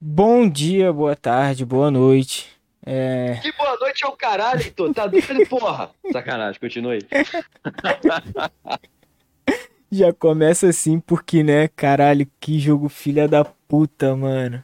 Bom 0.00 0.48
dia, 0.48 0.92
boa 0.92 1.16
tarde, 1.16 1.64
boa 1.64 1.90
noite. 1.90 2.48
É... 2.86 3.40
Que 3.42 3.50
boa 3.56 3.76
noite 3.80 4.04
é 4.04 4.06
o 4.06 4.12
caralho, 4.12 4.62
Heitor. 4.62 4.94
Tá 4.94 5.08
doido, 5.08 5.44
porra. 5.48 5.90
Sacanagem, 6.12 6.60
continue. 6.60 7.00
Já 9.90 10.12
começa 10.12 10.68
assim 10.68 11.00
porque, 11.00 11.42
né, 11.42 11.66
caralho, 11.66 12.28
que 12.38 12.60
jogo 12.60 12.88
filha 12.88 13.26
da 13.26 13.44
puta, 13.44 14.14
mano. 14.14 14.62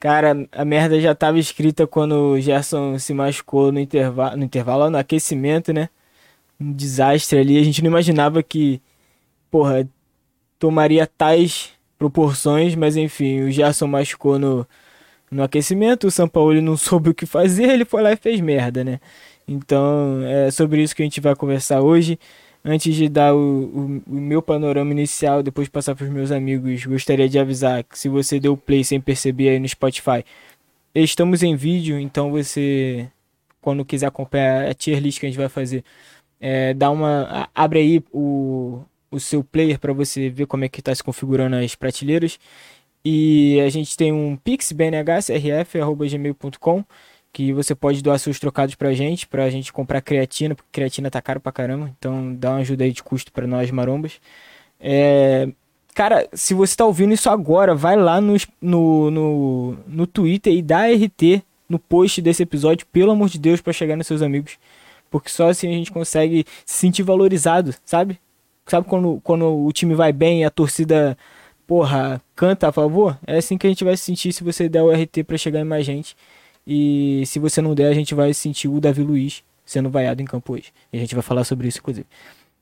Cara, 0.00 0.34
a 0.50 0.64
merda 0.64 1.00
já 1.00 1.14
tava 1.14 1.38
escrita 1.38 1.86
quando 1.86 2.32
o 2.32 2.40
Gerson 2.40 2.98
se 2.98 3.14
machucou 3.14 3.70
no 3.70 3.78
intervalo, 3.78 4.36
no 4.36 4.42
intervalo, 4.42 4.90
no 4.90 4.98
aquecimento, 4.98 5.72
né? 5.72 5.88
Um 6.58 6.72
desastre 6.72 7.38
ali. 7.38 7.56
A 7.56 7.62
gente 7.62 7.82
não 7.82 7.90
imaginava 7.90 8.42
que, 8.42 8.82
porra, 9.48 9.88
tomaria 10.58 11.06
tais 11.06 11.78
proporções, 12.00 12.74
mas 12.74 12.96
enfim, 12.96 13.42
o 13.42 13.50
Gerson 13.52 13.86
machucou 13.86 14.38
no, 14.38 14.66
no 15.30 15.42
aquecimento, 15.42 16.06
o 16.06 16.10
São 16.10 16.26
Paulo 16.26 16.58
não 16.62 16.74
soube 16.78 17.10
o 17.10 17.14
que 17.14 17.26
fazer, 17.26 17.68
ele 17.68 17.84
foi 17.84 18.02
lá 18.02 18.10
e 18.12 18.16
fez 18.16 18.40
merda, 18.40 18.82
né? 18.82 19.00
Então, 19.46 20.22
é 20.24 20.50
sobre 20.50 20.82
isso 20.82 20.96
que 20.96 21.02
a 21.02 21.04
gente 21.04 21.20
vai 21.20 21.36
conversar 21.36 21.82
hoje. 21.82 22.18
Antes 22.64 22.94
de 22.94 23.08
dar 23.08 23.34
o, 23.34 23.38
o, 23.38 24.02
o 24.06 24.14
meu 24.14 24.40
panorama 24.42 24.92
inicial, 24.92 25.42
depois 25.42 25.68
passar 25.68 25.94
para 25.94 26.04
os 26.04 26.10
meus 26.10 26.30
amigos, 26.30 26.86
gostaria 26.86 27.28
de 27.28 27.38
avisar 27.38 27.84
que 27.84 27.98
se 27.98 28.08
você 28.08 28.40
deu 28.40 28.56
play 28.56 28.82
sem 28.84 29.00
perceber 29.00 29.50
aí 29.50 29.58
no 29.58 29.68
Spotify, 29.68 30.24
estamos 30.94 31.42
em 31.42 31.56
vídeo, 31.56 31.98
então 31.98 32.30
você, 32.30 33.08
quando 33.60 33.84
quiser 33.84 34.06
acompanhar 34.06 34.68
a 34.68 34.74
tier 34.74 35.00
list 35.00 35.20
que 35.20 35.26
a 35.26 35.28
gente 35.28 35.38
vai 35.38 35.48
fazer, 35.48 35.84
é, 36.40 36.74
dá 36.74 36.90
uma, 36.90 37.48
abre 37.54 37.80
aí 37.80 38.04
o, 38.12 38.82
o 39.10 39.18
seu 39.18 39.42
player 39.42 39.78
para 39.78 39.92
você 39.92 40.28
ver 40.28 40.46
como 40.46 40.64
é 40.64 40.68
que 40.68 40.80
está 40.80 40.94
se 40.94 41.02
configurando 41.02 41.56
as 41.56 41.74
prateleiras. 41.74 42.38
E 43.04 43.60
a 43.60 43.68
gente 43.70 43.96
tem 43.96 44.12
um 44.12 44.36
pix 44.36 44.72
que 47.32 47.52
você 47.52 47.74
pode 47.74 48.02
doar 48.02 48.18
seus 48.18 48.38
trocados 48.38 48.74
pra 48.74 48.92
gente, 48.92 49.26
pra 49.26 49.48
gente 49.50 49.72
comprar 49.72 50.00
creatina, 50.00 50.54
porque 50.54 50.68
creatina 50.72 51.10
tá 51.10 51.22
caro 51.22 51.40
pra 51.40 51.52
caramba, 51.52 51.92
então 51.98 52.34
dá 52.34 52.50
uma 52.50 52.58
ajuda 52.58 52.84
aí 52.84 52.92
de 52.92 53.02
custo 53.02 53.32
para 53.32 53.46
nós 53.46 53.70
marombas. 53.70 54.20
É... 54.78 55.48
Cara, 55.94 56.28
se 56.32 56.54
você 56.54 56.76
tá 56.76 56.84
ouvindo 56.84 57.12
isso 57.12 57.28
agora, 57.28 57.74
vai 57.74 57.96
lá 57.96 58.20
no, 58.20 58.36
no, 58.60 59.10
no, 59.10 59.76
no 59.86 60.06
Twitter 60.06 60.52
e 60.52 60.62
dá 60.62 60.86
RT 60.86 61.42
no 61.68 61.78
post 61.78 62.20
desse 62.22 62.42
episódio, 62.42 62.86
pelo 62.86 63.12
amor 63.12 63.28
de 63.28 63.38
Deus, 63.38 63.60
para 63.60 63.72
chegar 63.72 63.96
nos 63.96 64.06
seus 64.06 64.22
amigos. 64.22 64.58
Porque 65.10 65.28
só 65.28 65.48
assim 65.48 65.68
a 65.68 65.72
gente 65.72 65.90
consegue 65.90 66.44
se 66.64 66.78
sentir 66.78 67.02
valorizado, 67.02 67.74
sabe? 67.84 68.18
Sabe 68.70 68.86
quando, 68.86 69.20
quando 69.24 69.66
o 69.66 69.72
time 69.72 69.96
vai 69.96 70.12
bem 70.12 70.42
e 70.42 70.44
a 70.44 70.50
torcida, 70.50 71.18
porra, 71.66 72.22
canta 72.36 72.68
a 72.68 72.72
favor? 72.72 73.18
É 73.26 73.36
assim 73.36 73.58
que 73.58 73.66
a 73.66 73.70
gente 73.70 73.82
vai 73.82 73.96
se 73.96 74.04
sentir 74.04 74.32
se 74.32 74.44
você 74.44 74.68
der 74.68 74.80
o 74.80 74.92
RT 74.92 75.24
para 75.26 75.36
chegar 75.36 75.58
em 75.58 75.64
mais 75.64 75.84
gente. 75.84 76.16
E 76.64 77.24
se 77.26 77.40
você 77.40 77.60
não 77.60 77.74
der, 77.74 77.88
a 77.88 77.94
gente 77.94 78.14
vai 78.14 78.32
sentir 78.32 78.68
o 78.68 78.80
Davi 78.80 79.02
Luiz 79.02 79.42
sendo 79.66 79.90
vaiado 79.90 80.22
em 80.22 80.24
campo 80.24 80.52
hoje. 80.52 80.72
E 80.92 80.98
a 80.98 81.00
gente 81.00 81.16
vai 81.16 81.22
falar 81.22 81.42
sobre 81.42 81.66
isso, 81.66 81.78
inclusive. 81.78 82.06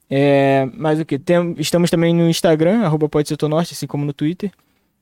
É, 0.08 0.66
mas 0.72 0.98
o 0.98 1.04
que? 1.04 1.18
Tem, 1.18 1.54
estamos 1.58 1.90
também 1.90 2.14
no 2.14 2.26
Instagram, 2.26 2.86
arroba 2.86 3.06
pode 3.06 3.30
norte, 3.46 3.74
assim 3.74 3.86
como 3.86 4.06
no 4.06 4.14
Twitter. 4.14 4.50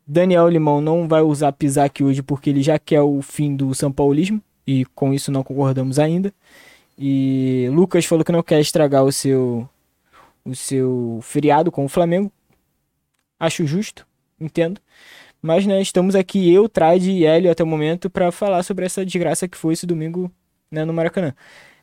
Daniel 0.05 0.49
Limão 0.49 0.81
não 0.81 1.07
vai 1.07 1.23
usar 1.23 1.53
Pisac 1.53 2.03
hoje 2.03 2.21
porque 2.21 2.51
ele 2.51 2.65
já 2.65 2.81
quer 2.81 3.03
o 3.03 3.23
fim 3.23 3.55
do 3.55 3.73
São 3.77 3.93
Paulismo. 3.93 4.43
E 4.67 4.85
com 4.87 5.15
isso 5.15 5.31
não 5.31 5.45
concordamos 5.45 6.01
ainda. 6.01 6.35
E 6.99 7.69
Lucas 7.73 8.05
falou 8.07 8.25
que 8.25 8.33
não 8.33 8.43
quer 8.43 8.59
estragar 8.59 9.05
o 9.05 9.13
seu 9.13 9.69
o 10.47 10.55
seu 10.55 11.19
feriado 11.23 11.73
com 11.73 11.85
o 11.85 11.89
Flamengo. 11.89 12.31
Acho 13.39 13.67
justo, 13.67 14.07
entendo. 14.41 14.81
Mas, 15.43 15.67
né, 15.67 15.81
estamos 15.83 16.15
aqui, 16.15 16.53
eu, 16.53 16.69
Trade 16.69 17.11
e 17.11 17.27
Hélio 17.27 17.51
até 17.51 17.63
o 17.63 17.67
momento, 17.67 18.09
para 18.09 18.33
falar 18.33 18.63
sobre 18.63 18.87
essa 18.87 19.05
desgraça 19.05 19.47
que 19.47 19.57
foi 19.57 19.75
esse 19.75 19.87
domingo 19.87 20.31
né, 20.71 20.85
no 20.85 20.93
Maracanã. 20.93 21.35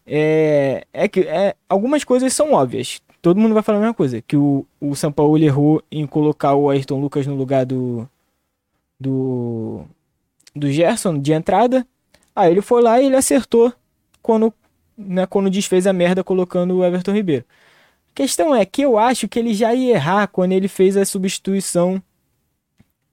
É, 0.06 0.86
é 0.92 1.08
que 1.08 1.22
é, 1.22 1.56
algumas 1.70 2.04
coisas 2.04 2.34
são 2.34 2.54
óbvias. 2.54 3.02
Todo 3.22 3.40
mundo 3.40 3.54
vai 3.54 3.64
falar 3.64 3.78
a 3.78 3.82
mesma 3.82 3.94
coisa. 3.94 4.22
Que 4.22 4.36
o, 4.36 4.66
o 4.82 4.96
São 4.96 5.12
Paulo 5.12 5.38
errou 5.38 5.82
em 5.92 6.06
colocar 6.06 6.56
o 6.56 6.70
Ayrton 6.70 7.00
Lucas 7.00 7.26
no 7.28 7.36
lugar 7.36 7.66
do. 7.66 8.08
Do. 9.00 9.86
Do 10.56 10.72
Gerson 10.72 11.18
de 11.18 11.32
entrada. 11.32 11.88
Aí 12.36 12.52
ele 12.52 12.62
foi 12.62 12.82
lá 12.82 13.00
e 13.02 13.06
ele 13.06 13.16
acertou 13.16 13.74
quando, 14.22 14.54
né, 14.98 15.26
quando 15.26 15.50
desfez 15.50 15.88
a 15.88 15.94
merda 15.94 16.24
colocando 16.24 16.78
o 16.78 16.84
Everton 16.84 17.14
Ribeiro. 17.14 17.46
Questão 18.14 18.56
é 18.56 18.66
que 18.66 18.82
eu 18.82 18.98
acho 18.98 19.28
que 19.28 19.40
ele 19.40 19.54
já 19.54 19.74
ia 19.74 19.96
errar 19.96 20.28
quando 20.28 20.52
ele 20.52 20.68
fez 20.68 20.96
a 20.96 21.06
substituição 21.06 22.02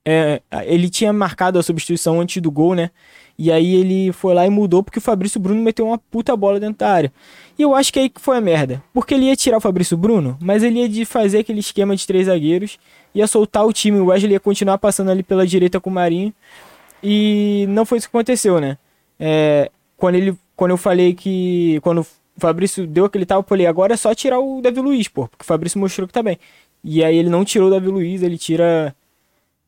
é, 0.05 0.41
ele 0.65 0.89
tinha 0.89 1.13
marcado 1.13 1.59
a 1.59 1.63
substituição 1.63 2.21
antes 2.21 2.41
do 2.43 2.51
gol, 2.51 2.75
né? 2.75 2.91
E 3.39 3.51
aí 3.51 3.75
ele 3.75 4.13
foi 4.13 4.35
lá 4.35 4.47
e 4.47 4.51
mudou 4.51 4.83
porque 4.83 4.99
o 4.99 5.03
Fabrício 5.03 5.41
Bruno 5.41 5.63
meteu 5.63 5.87
uma 5.87 5.99
puta 5.99 6.37
bola 6.37 6.61
dentro 6.61 6.79
da 6.79 6.91
área. 6.91 7.13
E 7.59 7.63
eu 7.63 7.75
acho 7.75 7.93
que 7.93 7.99
aí 7.99 8.09
que 8.09 8.21
foi 8.21 8.37
a 8.37 8.41
merda. 8.41 8.83
Porque 8.93 9.15
ele 9.15 9.27
ia 9.27 9.37
tirar 9.37 9.59
o 9.59 9.61
Fabrício 9.61 9.97
Bruno, 9.97 10.37
mas 10.41 10.63
ele 10.63 10.81
ia 10.81 10.89
de 10.89 11.05
fazer 11.05 11.39
aquele 11.39 11.61
esquema 11.61 11.95
de 11.97 12.07
três 12.07 12.27
zagueiros, 12.27 12.79
ia 13.15 13.27
soltar 13.27 13.65
o 13.67 13.73
time, 13.73 13.99
o 13.99 14.07
Wesley 14.07 14.33
ia 14.33 14.41
continuar 14.41 14.79
passando 14.79 15.11
ali 15.11 15.23
pela 15.23 15.47
direita 15.47 15.81
com 15.81 15.91
o 15.91 15.93
Marinho. 15.93 16.35
E 17.03 17.65
não 17.69 17.87
foi 17.87 17.99
isso 17.99 18.11
que 18.11 18.17
aconteceu, 18.17 18.61
né? 18.61 18.77
É, 19.19 19.71
quando, 19.97 20.17
ele, 20.17 20.37
quando 20.57 20.73
eu 20.73 20.77
falei 20.77 21.15
que. 21.15 21.79
Quando 21.83 22.07
o 22.41 22.49
Fabrício 22.49 22.87
deu 22.87 23.05
aquele 23.05 23.27
tal, 23.27 23.41
eu 23.41 23.45
falei, 23.47 23.67
agora 23.67 23.95
é 23.95 23.97
só 23.97 24.15
tirar 24.15 24.41
o 24.41 24.61
Davi 24.61 24.81
Luiz, 24.81 25.09
pô, 25.09 25.29
porque 25.29 25.43
o 25.43 25.47
Fabrício 25.47 25.79
mostrou 25.79 26.07
que 26.09 26.15
tá 26.15 26.23
bem. 26.23 26.39
E 26.83 27.05
aí 27.05 27.17
ele 27.17 27.29
não 27.29 27.45
tirou 27.45 27.69
o 27.69 27.71
Davi 27.71 27.89
Luiz, 27.89 28.23
ele 28.23 28.39
tira 28.39 28.95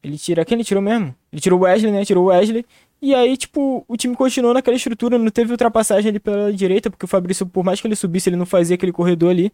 ele 0.03 0.19
tira. 0.19 0.45
Quem 0.45 0.57
ele 0.57 0.65
tirou 0.65 0.83
mesmo? 0.83 1.15
Ele 1.33 1.41
tirou 1.41 1.61
o 1.61 1.63
Wesley, 1.63 1.93
né? 1.93 2.05
Tirou 2.05 2.25
o 2.25 2.27
Wesley. 2.29 2.65
E 3.01 3.15
aí, 3.15 3.37
tipo, 3.37 3.85
o 3.87 3.97
time 3.97 4.15
continuou 4.17 4.55
naquela 4.55 4.77
estrutura, 4.77 5.19
não 5.19 5.31
teve 5.31 5.53
ultrapassagem 5.53 6.09
ali 6.11 6.21
pela 6.21 6.53
direita, 6.53 6.91
porque 6.91 7.05
o 7.05 7.09
Fabrício, 7.09 7.47
por 7.47 7.65
mais 7.65 7.81
que 7.81 7.87
ele 7.87 7.97
subisse, 7.97 8.29
ele 8.29 8.37
não 8.37 8.47
fazia 8.47 8.75
aquele 8.75 8.93
corredor 8.93 9.31
ali. 9.31 9.53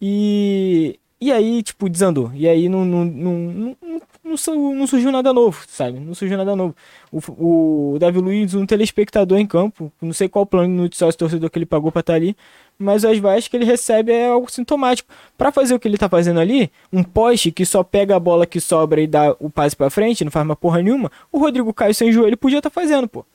E. 0.00 0.98
E 1.20 1.30
aí, 1.30 1.62
tipo, 1.62 1.88
desandou. 1.88 2.30
E 2.34 2.48
aí 2.48 2.66
não, 2.66 2.82
não, 2.82 3.04
não, 3.04 3.76
não, 4.24 4.36
não, 4.74 4.86
surgiu 4.86 5.12
nada 5.12 5.34
novo, 5.34 5.62
sabe? 5.68 6.00
Não 6.00 6.14
surgiu 6.14 6.38
nada 6.38 6.56
novo. 6.56 6.74
O, 7.12 7.92
o 7.94 7.98
Davi 7.98 8.18
Luiz, 8.18 8.54
um 8.54 8.64
telespectador 8.64 9.38
em 9.38 9.46
campo, 9.46 9.92
não 10.00 10.14
sei 10.14 10.30
qual 10.30 10.46
plano 10.46 10.88
de 10.88 10.96
sócio 10.96 11.18
torcedor 11.18 11.50
que 11.50 11.58
ele 11.58 11.66
pagou 11.66 11.92
pra 11.92 12.00
estar 12.00 12.14
tá 12.14 12.16
ali, 12.16 12.34
mas 12.78 13.04
as 13.04 13.18
vaias 13.18 13.46
que 13.46 13.54
ele 13.54 13.66
recebe 13.66 14.12
é 14.12 14.28
algo 14.28 14.50
sintomático. 14.50 15.12
Para 15.36 15.52
fazer 15.52 15.74
o 15.74 15.78
que 15.78 15.86
ele 15.86 15.98
tá 15.98 16.08
fazendo 16.08 16.40
ali, 16.40 16.72
um 16.90 17.02
poste 17.02 17.52
que 17.52 17.66
só 17.66 17.84
pega 17.84 18.16
a 18.16 18.20
bola 18.20 18.46
que 18.46 18.58
sobra 18.58 19.02
e 19.02 19.06
dá 19.06 19.36
o 19.38 19.50
passe 19.50 19.76
para 19.76 19.90
frente, 19.90 20.24
não 20.24 20.30
faz 20.30 20.46
uma 20.46 20.56
porra 20.56 20.80
nenhuma, 20.80 21.12
o 21.30 21.38
Rodrigo 21.38 21.74
Caio 21.74 21.94
sem 21.94 22.10
joelho 22.10 22.38
podia 22.38 22.58
estar 22.60 22.70
tá 22.70 22.80
fazendo, 22.80 23.06
pô. 23.06 23.26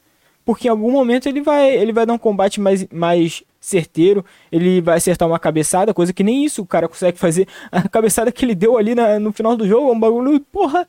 Porque 0.46 0.68
em 0.68 0.72
algum 0.72 0.92
momento 0.92 1.28
ele 1.28 1.42
vai, 1.42 1.76
ele 1.76 1.92
vai 1.92 2.06
dar 2.06 2.14
um 2.14 2.20
combate 2.20 2.62
mais, 2.62 2.88
mais 2.94 3.44
certeiro, 3.60 4.24
ele 4.52 4.80
vai 4.80 4.98
acertar 4.98 5.28
uma 5.28 5.40
cabeçada, 5.40 5.92
coisa 5.92 6.14
que 6.14 6.24
nem 6.24 6.46
isso 6.46 6.62
o 6.62 6.68
cara 6.68 6.88
consegue 6.88 7.18
fazer. 7.18 7.48
A 7.72 7.90
cabeçada 7.90 8.32
que 8.32 8.46
ele 8.46 8.54
deu 8.54 8.78
ali 8.78 8.94
na, 8.94 9.20
no 9.20 9.34
final 9.34 9.58
do 9.58 9.68
jogo 9.68 9.90
é 9.90 9.92
um 9.92 10.00
bagulho, 10.00 10.40
porra, 10.40 10.88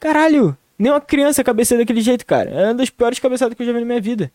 caralho. 0.00 0.56
Nem 0.78 0.92
uma 0.92 1.00
criança 1.00 1.42
cabeceia 1.42 1.78
daquele 1.78 2.02
jeito, 2.02 2.26
cara. 2.26 2.50
É 2.50 2.64
uma 2.64 2.74
das 2.74 2.90
piores 2.90 3.18
cabeçadas 3.18 3.56
que 3.56 3.62
eu 3.62 3.66
já 3.66 3.72
vi 3.72 3.78
na 3.78 3.86
minha 3.86 4.00
vida. 4.00 4.30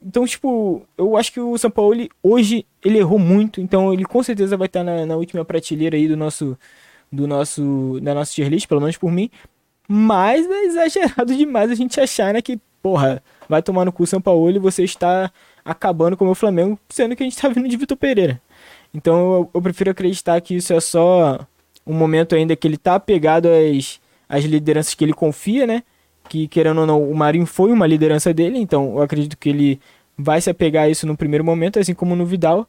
Então, 0.00 0.26
tipo, 0.26 0.86
eu 0.96 1.16
acho 1.16 1.32
que 1.32 1.40
o 1.40 1.56
São 1.58 1.70
Paulo 1.70 1.94
ele, 1.94 2.10
hoje 2.22 2.66
ele 2.84 2.98
errou 2.98 3.18
muito, 3.18 3.60
então 3.60 3.92
ele 3.92 4.04
com 4.04 4.22
certeza 4.22 4.56
vai 4.56 4.66
estar 4.66 4.84
na, 4.84 5.06
na, 5.06 5.16
última 5.16 5.44
prateleira 5.44 5.96
aí 5.96 6.06
do 6.06 6.16
nosso 6.16 6.56
do 7.10 7.26
nosso 7.26 7.98
da 8.02 8.14
nossa 8.14 8.32
tier 8.32 8.48
list, 8.48 8.68
pelo 8.68 8.80
menos 8.80 8.96
por 8.96 9.10
mim. 9.10 9.30
Mas 9.88 10.46
é 10.48 10.64
exagerado 10.64 11.34
demais 11.34 11.70
a 11.70 11.74
gente 11.74 11.98
achar, 12.00 12.34
né, 12.34 12.42
que, 12.42 12.60
porra, 12.82 13.22
vai 13.48 13.62
tomar 13.62 13.84
no 13.84 13.92
cu 13.92 14.06
São 14.06 14.20
Paulo 14.20 14.50
e 14.50 14.58
você 14.58 14.84
está 14.84 15.30
acabando 15.64 16.16
com 16.16 16.28
o 16.28 16.34
Flamengo, 16.34 16.78
sendo 16.88 17.14
que 17.16 17.22
a 17.22 17.26
gente 17.26 17.40
tá 17.40 17.48
vindo 17.48 17.68
de 17.68 17.76
Vitor 17.76 17.96
Pereira. 17.96 18.40
Então 18.94 19.32
eu, 19.34 19.50
eu, 19.54 19.62
prefiro 19.62 19.90
acreditar 19.90 20.40
que 20.40 20.56
isso 20.56 20.72
é 20.72 20.80
só 20.80 21.40
um 21.86 21.94
momento 21.94 22.34
ainda 22.34 22.56
que 22.56 22.66
ele 22.66 22.76
tá 22.76 22.94
apegado 22.94 23.48
às, 23.48 24.00
às 24.28 24.44
lideranças 24.44 24.94
que 24.94 25.04
ele 25.04 25.12
confia, 25.12 25.66
né? 25.66 25.82
que, 26.26 26.48
querendo 26.48 26.80
ou 26.80 26.86
não, 26.86 27.02
o 27.02 27.14
Marinho 27.14 27.46
foi 27.46 27.72
uma 27.72 27.86
liderança 27.86 28.34
dele, 28.34 28.58
então 28.58 28.96
eu 28.96 29.02
acredito 29.02 29.36
que 29.36 29.48
ele 29.48 29.80
vai 30.16 30.40
se 30.40 30.50
apegar 30.50 30.84
a 30.84 30.88
isso 30.88 31.06
no 31.06 31.16
primeiro 31.16 31.44
momento, 31.44 31.78
assim 31.78 31.94
como 31.94 32.16
no 32.16 32.26
Vidal, 32.26 32.68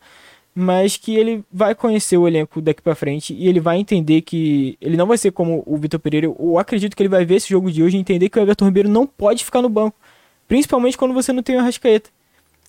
mas 0.53 0.97
que 0.97 1.15
ele 1.15 1.43
vai 1.51 1.75
conhecer 1.75 2.17
o 2.17 2.27
elenco 2.27 2.61
daqui 2.61 2.81
para 2.81 2.95
frente 2.95 3.33
e 3.33 3.47
ele 3.47 3.59
vai 3.59 3.77
entender 3.77 4.21
que 4.21 4.77
ele 4.81 4.97
não 4.97 5.05
vai 5.05 5.17
ser 5.17 5.31
como 5.31 5.63
o 5.65 5.77
Vitor 5.77 5.99
Pereira. 5.99 6.25
Eu 6.27 6.57
acredito 6.57 6.95
que 6.95 7.03
ele 7.03 7.09
vai 7.09 7.25
ver 7.25 7.35
esse 7.35 7.49
jogo 7.49 7.71
de 7.71 7.83
hoje 7.83 7.95
e 7.95 7.99
entender 7.99 8.29
que 8.29 8.39
o 8.39 8.41
Everton 8.41 8.65
Ribeiro 8.65 8.89
não 8.89 9.05
pode 9.05 9.45
ficar 9.45 9.61
no 9.61 9.69
banco, 9.69 9.97
principalmente 10.47 10.97
quando 10.97 11.13
você 11.13 11.33
não 11.33 11.43
tem 11.43 11.55
o 11.55 11.59
Arrascaeta. 11.59 12.09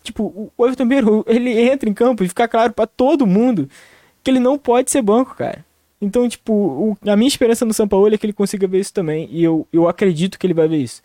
Tipo, 0.03 0.51
o 0.57 0.65
Everton 0.65 0.85
Ribeiro, 0.85 1.25
ele 1.29 1.59
entra 1.61 1.89
em 1.89 1.95
campo 1.95 2.25
e 2.25 2.29
fica 2.29 2.49
claro 2.49 2.73
para 2.73 2.87
todo 2.87 3.27
mundo 3.27 3.69
que 4.23 4.31
ele 4.31 4.41
não 4.41 4.59
pode 4.59 4.91
ser 4.91 5.03
banco, 5.03 5.35
cara. 5.35 5.65
Então, 6.01 6.29
tipo, 6.29 6.53
o, 6.53 6.97
a 7.09 7.17
minha 7.17 7.29
esperança 7.29 7.65
no 7.65 7.75
São 7.75 7.89
Paulo 7.89 8.13
é 8.13 8.19
que 8.19 8.25
ele 8.25 8.33
consiga 8.33 8.67
ver 8.67 8.81
isso 8.81 8.93
também. 8.93 9.29
E 9.31 9.43
eu, 9.43 9.67
eu 9.73 9.89
acredito 9.89 10.39
que 10.39 10.47
ele 10.47 10.55
vai 10.55 10.69
ver 10.69 10.79
isso. 10.79 11.03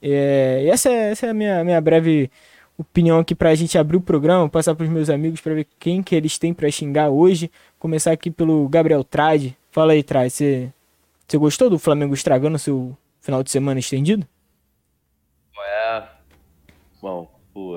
É, 0.00 0.64
essa, 0.68 0.88
é, 0.88 1.10
essa 1.10 1.26
é 1.26 1.30
a 1.30 1.34
minha, 1.34 1.64
minha 1.64 1.80
breve 1.80 2.30
opinião 2.76 3.18
aqui 3.18 3.34
pra 3.34 3.54
gente 3.56 3.76
abrir 3.76 3.96
o 3.96 4.00
programa, 4.00 4.48
passar 4.48 4.74
pros 4.74 4.88
meus 4.88 5.10
amigos 5.10 5.40
para 5.40 5.54
ver 5.54 5.66
quem 5.80 6.00
que 6.02 6.14
eles 6.14 6.38
têm 6.38 6.54
para 6.54 6.70
xingar 6.70 7.10
hoje. 7.10 7.50
Começar 7.78 8.12
aqui 8.12 8.30
pelo 8.30 8.68
Gabriel 8.68 9.02
Trade. 9.02 9.56
Fala 9.72 9.92
aí, 9.92 10.02
Trade, 10.02 10.30
você, 10.30 10.72
você 11.26 11.36
gostou 11.36 11.68
do 11.68 11.78
Flamengo 11.78 12.14
estragando 12.14 12.58
seu 12.58 12.96
final 13.20 13.42
de 13.42 13.50
semana 13.50 13.80
estendido? 13.80 14.26
Bom, 17.00 17.28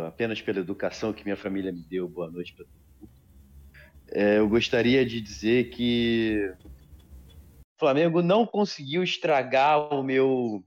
apenas 0.05 0.41
pela 0.41 0.59
educação 0.59 1.13
que 1.13 1.23
minha 1.23 1.37
família 1.37 1.71
me 1.71 1.83
deu, 1.83 2.07
boa 2.07 2.29
noite 2.29 2.53
para 2.53 2.65
todo 2.65 2.81
mundo. 2.99 3.11
É, 4.13 4.39
eu 4.39 4.49
gostaria 4.49 5.05
de 5.05 5.21
dizer 5.21 5.69
que 5.69 6.53
o 7.75 7.79
Flamengo 7.79 8.21
não 8.21 8.45
conseguiu 8.45 9.03
estragar 9.03 9.93
o 9.93 10.03
meu 10.03 10.63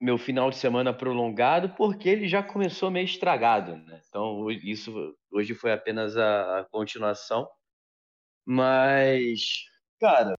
meu 0.00 0.18
final 0.18 0.50
de 0.50 0.56
semana 0.56 0.92
prolongado 0.92 1.76
porque 1.76 2.08
ele 2.08 2.26
já 2.26 2.42
começou 2.42 2.90
meio 2.90 3.04
estragado, 3.04 3.76
né? 3.76 4.02
Então 4.08 4.50
isso 4.50 5.16
hoje 5.30 5.54
foi 5.54 5.72
apenas 5.72 6.16
a, 6.16 6.60
a 6.60 6.64
continuação, 6.64 7.48
mas 8.44 9.64
cara, 10.00 10.34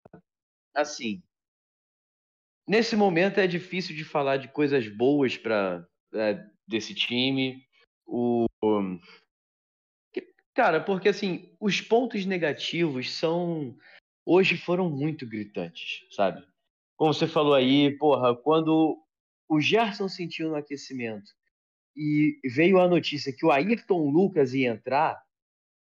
assim, 0.75 1.24
nesse 2.68 2.98
momento 2.98 3.40
é 3.40 3.48
difícil 3.48 3.95
de 3.95 4.04
falar 4.04 4.36
de 4.36 4.50
coisas 4.50 4.88
boas 4.90 5.38
para 5.38 5.88
é, 6.13 6.45
desse 6.73 6.95
time. 6.95 7.63
O 8.05 8.45
cara, 10.53 10.81
porque 10.81 11.09
assim, 11.09 11.55
os 11.59 11.79
pontos 11.81 12.25
negativos 12.25 13.11
são 13.11 13.75
hoje 14.25 14.57
foram 14.57 14.89
muito 14.89 15.27
gritantes, 15.27 16.05
sabe? 16.11 16.45
Como 16.95 17.13
você 17.13 17.27
falou 17.27 17.53
aí, 17.53 17.95
porra, 17.97 18.35
quando 18.35 18.97
o 19.49 19.59
Gerson 19.59 20.07
sentiu 20.07 20.49
no 20.49 20.55
aquecimento 20.55 21.31
e 21.95 22.39
veio 22.45 22.79
a 22.79 22.87
notícia 22.87 23.33
que 23.35 23.45
o 23.45 23.51
Ayrton 23.51 24.09
Lucas 24.09 24.53
ia 24.53 24.69
entrar, 24.69 25.21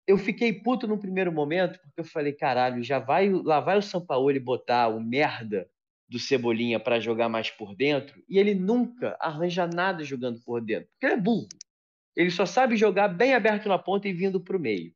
eu 0.07 0.17
fiquei 0.17 0.53
puto 0.53 0.87
no 0.87 0.99
primeiro 0.99 1.31
momento, 1.31 1.79
porque 1.79 2.01
eu 2.01 2.05
falei, 2.05 2.33
caralho, 2.33 2.83
já 2.83 2.99
vai, 2.99 3.29
lá 3.29 3.59
vai 3.59 3.77
o 3.77 3.81
Sampaoli 3.81 4.39
botar 4.39 4.87
o 4.87 4.99
merda 4.99 5.69
do 6.07 6.19
Cebolinha 6.19 6.79
para 6.79 6.99
jogar 6.99 7.29
mais 7.29 7.49
por 7.49 7.75
dentro, 7.75 8.23
e 8.29 8.37
ele 8.37 8.53
nunca 8.53 9.17
arranja 9.19 9.65
nada 9.65 10.03
jogando 10.03 10.39
por 10.41 10.61
dentro, 10.61 10.89
porque 10.91 11.05
ele 11.05 11.13
é 11.15 11.21
burro. 11.21 11.47
Ele 12.15 12.31
só 12.31 12.45
sabe 12.45 12.77
jogar 12.77 13.09
bem 13.09 13.33
aberto 13.33 13.67
na 13.67 13.77
ponta 13.77 14.07
e 14.07 14.13
vindo 14.13 14.39
para 14.39 14.55
o 14.55 14.59
meio. 14.59 14.93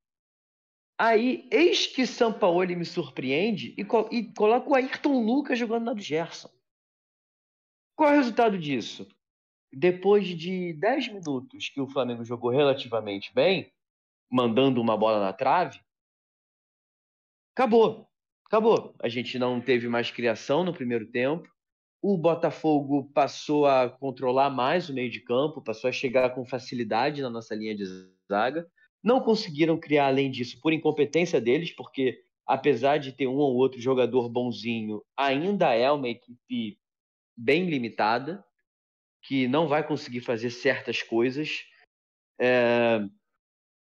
Aí, 0.98 1.48
eis 1.52 1.88
que 1.88 2.06
Sampaoli 2.06 2.76
me 2.76 2.86
surpreende 2.86 3.74
e, 3.78 3.86
co 3.86 4.10
e 4.12 4.34
coloca 4.34 4.70
o 4.70 4.76
Ayrton 4.76 5.24
Lucas 5.24 5.58
jogando 5.58 5.86
na 5.86 5.94
do 5.94 6.02
Gerson. 6.02 6.50
Qual 7.96 8.10
é 8.10 8.14
o 8.14 8.18
resultado 8.18 8.58
disso? 8.58 9.08
Depois 9.72 10.28
de 10.28 10.74
10 10.74 11.10
minutos 11.14 11.70
que 11.70 11.80
o 11.80 11.88
Flamengo 11.88 12.26
jogou 12.26 12.52
relativamente 12.52 13.34
bem, 13.34 13.72
mandando 14.30 14.82
uma 14.82 14.98
bola 14.98 15.20
na 15.20 15.32
trave, 15.32 15.80
acabou. 17.54 18.09
Acabou. 18.50 18.96
A 19.00 19.08
gente 19.08 19.38
não 19.38 19.62
teve 19.62 19.88
mais 19.88 20.10
criação 20.10 20.64
no 20.64 20.74
primeiro 20.74 21.06
tempo. 21.06 21.48
O 22.02 22.18
Botafogo 22.18 23.12
passou 23.14 23.68
a 23.68 23.88
controlar 23.88 24.50
mais 24.50 24.90
o 24.90 24.94
meio 24.94 25.12
de 25.12 25.20
campo, 25.20 25.62
passou 25.62 25.88
a 25.88 25.94
chegar 25.94 26.32
com 26.32 26.44
facilidade 26.44 27.22
na 27.22 27.30
nossa 27.30 27.54
linha 27.54 27.76
de 27.76 27.86
zaga. 28.28 28.68
Não 29.04 29.22
conseguiram 29.22 29.80
criar 29.80 30.08
além 30.08 30.32
disso 30.32 30.60
por 30.62 30.74
incompetência 30.74 31.40
deles, 31.40 31.72
porque 31.72 32.24
apesar 32.44 32.98
de 32.98 33.12
ter 33.12 33.28
um 33.28 33.36
ou 33.36 33.56
outro 33.56 33.80
jogador 33.80 34.28
bonzinho, 34.28 35.04
ainda 35.16 35.76
é 35.76 35.92
uma 35.92 36.10
equipe 36.10 36.80
bem 37.38 37.70
limitada, 37.70 38.44
que 39.22 39.48
não 39.48 39.68
vai 39.68 39.86
conseguir 39.86 40.22
fazer 40.22 40.50
certas 40.50 41.04
coisas. 41.04 41.66
É, 42.42 43.00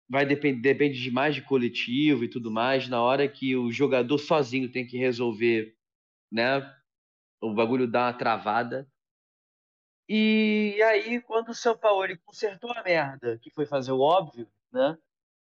vai 0.09 0.25
depender 0.25 0.61
depende 0.61 1.01
de 1.01 1.11
mais 1.11 1.35
de 1.35 1.43
coletivo 1.43 2.25
e 2.25 2.29
tudo 2.29 2.51
mais. 2.51 2.89
Na 2.89 3.03
hora 3.03 3.29
que 3.29 3.57
o 3.57 3.71
jogador 3.71 4.19
sozinho 4.19 4.71
tem 4.71 4.87
que 4.87 4.97
resolver, 4.97 5.77
né? 6.31 6.61
O 7.41 7.53
bagulho 7.53 7.87
dá 7.87 8.07
uma 8.07 8.13
travada. 8.13 8.89
E 10.09 10.81
aí, 10.83 11.21
quando 11.21 11.49
o 11.49 11.55
São 11.55 11.77
Paulo 11.77 12.05
ele 12.05 12.17
consertou 12.19 12.71
a 12.73 12.83
merda, 12.83 13.39
que 13.39 13.51
foi 13.51 13.67
fazer 13.67 13.93
o 13.93 14.01
óbvio, 14.01 14.49
né? 14.73 14.97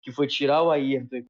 Que 0.02 0.10
foi 0.10 0.26
tirar 0.26 0.62
o 0.62 0.70
Ayrton 0.70 1.16
e 1.16 1.26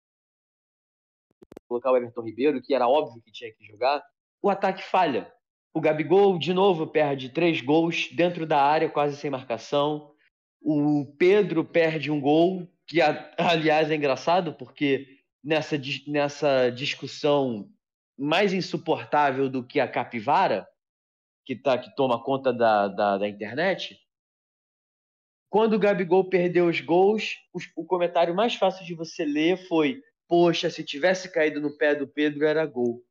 colocar 1.69 1.93
o 1.93 1.97
Everton 1.97 2.23
Ribeiro, 2.23 2.63
que 2.63 2.75
era 2.75 2.89
óbvio 2.89 3.23
que 3.23 3.31
tinha 3.31 3.53
que 3.53 3.65
jogar, 3.65 4.03
o 4.43 4.49
ataque 4.49 4.83
falha. 4.83 5.33
O 5.75 5.81
Gabigol, 5.81 6.39
de 6.39 6.55
novo, 6.55 6.87
perde 6.87 7.29
três 7.29 7.61
gols 7.61 8.09
dentro 8.13 8.47
da 8.47 8.63
área, 8.63 8.89
quase 8.89 9.17
sem 9.17 9.31
marcação. 9.31 10.15
O 10.61 11.15
Pedro 11.19 11.65
perde 11.65 12.11
um 12.11 12.21
gol 12.21 12.67
que 12.89 13.01
aliás 13.37 13.91
é 13.91 13.95
engraçado 13.95 14.55
porque 14.55 15.19
nessa, 15.45 15.77
nessa 16.07 16.71
discussão 16.71 17.71
mais 18.19 18.53
insuportável 18.53 19.49
do 19.49 19.65
que 19.65 19.79
a 19.79 19.87
capivara, 19.87 20.67
que, 21.45 21.55
tá, 21.55 21.79
que 21.79 21.95
toma 21.95 22.23
conta 22.23 22.53
da, 22.53 22.89
da, 22.89 23.19
da 23.19 23.29
internet, 23.29 23.97
quando 25.51 25.75
o 25.75 25.79
Gabigol 25.79 26.29
perdeu 26.29 26.67
os 26.67 26.81
gols, 26.81 27.37
os, 27.55 27.71
o 27.77 27.85
comentário 27.85 28.35
mais 28.35 28.55
fácil 28.55 28.85
de 28.85 28.95
você 28.95 29.25
ler 29.25 29.57
foi: 29.69 30.03
Poxa, 30.27 30.69
se 30.69 30.85
tivesse 30.85 31.31
caído 31.31 31.61
no 31.61 31.77
pé 31.77 31.95
do 31.95 32.07
Pedro, 32.07 32.45
era 32.45 32.67
gol. 32.67 33.03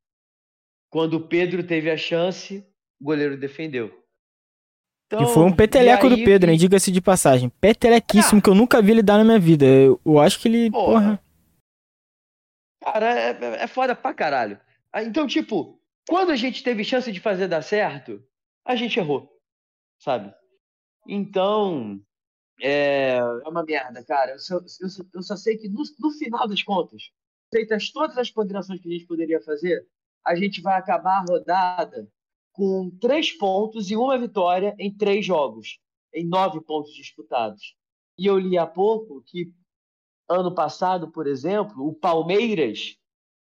Quando 0.90 1.16
o 1.16 1.28
Pedro 1.28 1.66
teve 1.66 1.90
a 1.90 1.98
chance, 1.98 2.66
o 3.00 3.06
goleiro 3.06 3.38
defendeu. 3.38 4.07
Então, 5.08 5.24
e 5.24 5.34
foi 5.34 5.44
um 5.44 5.56
peteleco 5.56 6.10
do 6.10 6.18
Pedro, 6.18 6.52
hein? 6.52 6.58
Diga-se 6.58 6.92
de 6.92 7.02
passagem. 7.02 7.50
Petelequíssimo 7.50 8.40
ah, 8.40 8.42
que 8.42 8.50
eu 8.50 8.56
nunca 8.56 8.82
vi 8.82 8.92
ele 8.92 9.02
dar 9.02 9.18
na 9.18 9.24
minha 9.24 9.40
vida. 9.40 9.66
Eu, 9.66 10.00
eu 10.06 10.20
acho 10.20 10.40
que 10.40 10.50
ele. 10.50 10.70
Porra. 10.70 10.86
porra. 10.86 11.24
Cara, 12.84 13.20
é, 13.20 13.30
é, 13.30 13.64
é 13.64 13.68
foda 13.68 13.96
pra 13.96 14.14
caralho. 14.14 14.60
Ah, 14.92 15.04
então, 15.04 15.26
tipo, 15.26 15.80
quando 16.10 16.32
a 16.32 16.36
gente 16.36 16.62
teve 16.62 16.84
chance 16.84 17.10
de 17.10 17.22
fazer 17.22 17.48
dar 17.48 17.62
certo, 17.62 18.22
a 18.66 18.76
gente 18.76 19.00
errou. 19.00 19.32
Sabe? 19.98 20.34
Então. 21.08 22.02
É, 22.62 23.18
é 23.18 23.50
uma 23.50 23.64
merda, 23.64 24.04
cara. 24.04 24.32
Eu 24.32 24.40
só, 24.40 24.56
eu 24.58 24.90
só, 24.90 25.04
eu 25.14 25.22
só 25.22 25.38
sei 25.38 25.58
que 25.58 25.70
no, 25.70 25.84
no 26.00 26.12
final 26.12 26.48
das 26.50 26.64
contas, 26.64 27.04
feitas 27.50 27.92
todas 27.92 28.18
as 28.18 28.30
ponderações 28.30 28.82
que 28.82 28.90
a 28.90 28.92
gente 28.92 29.06
poderia 29.06 29.40
fazer, 29.40 29.88
a 30.26 30.36
gente 30.36 30.60
vai 30.60 30.78
acabar 30.78 31.20
a 31.20 31.26
rodada 31.30 32.10
com 32.58 32.90
três 33.00 33.32
pontos 33.32 33.92
e 33.92 33.96
uma 33.96 34.18
vitória 34.18 34.76
em 34.80 34.92
três 34.92 35.24
jogos, 35.24 35.80
em 36.12 36.28
nove 36.28 36.60
pontos 36.60 36.92
disputados. 36.92 37.76
E 38.18 38.26
eu 38.26 38.40
li 38.40 38.58
há 38.58 38.66
pouco 38.66 39.22
que 39.28 39.54
ano 40.28 40.54
passado, 40.56 41.12
por 41.12 41.28
exemplo, 41.28 41.88
o 41.88 41.94
Palmeiras 41.94 42.98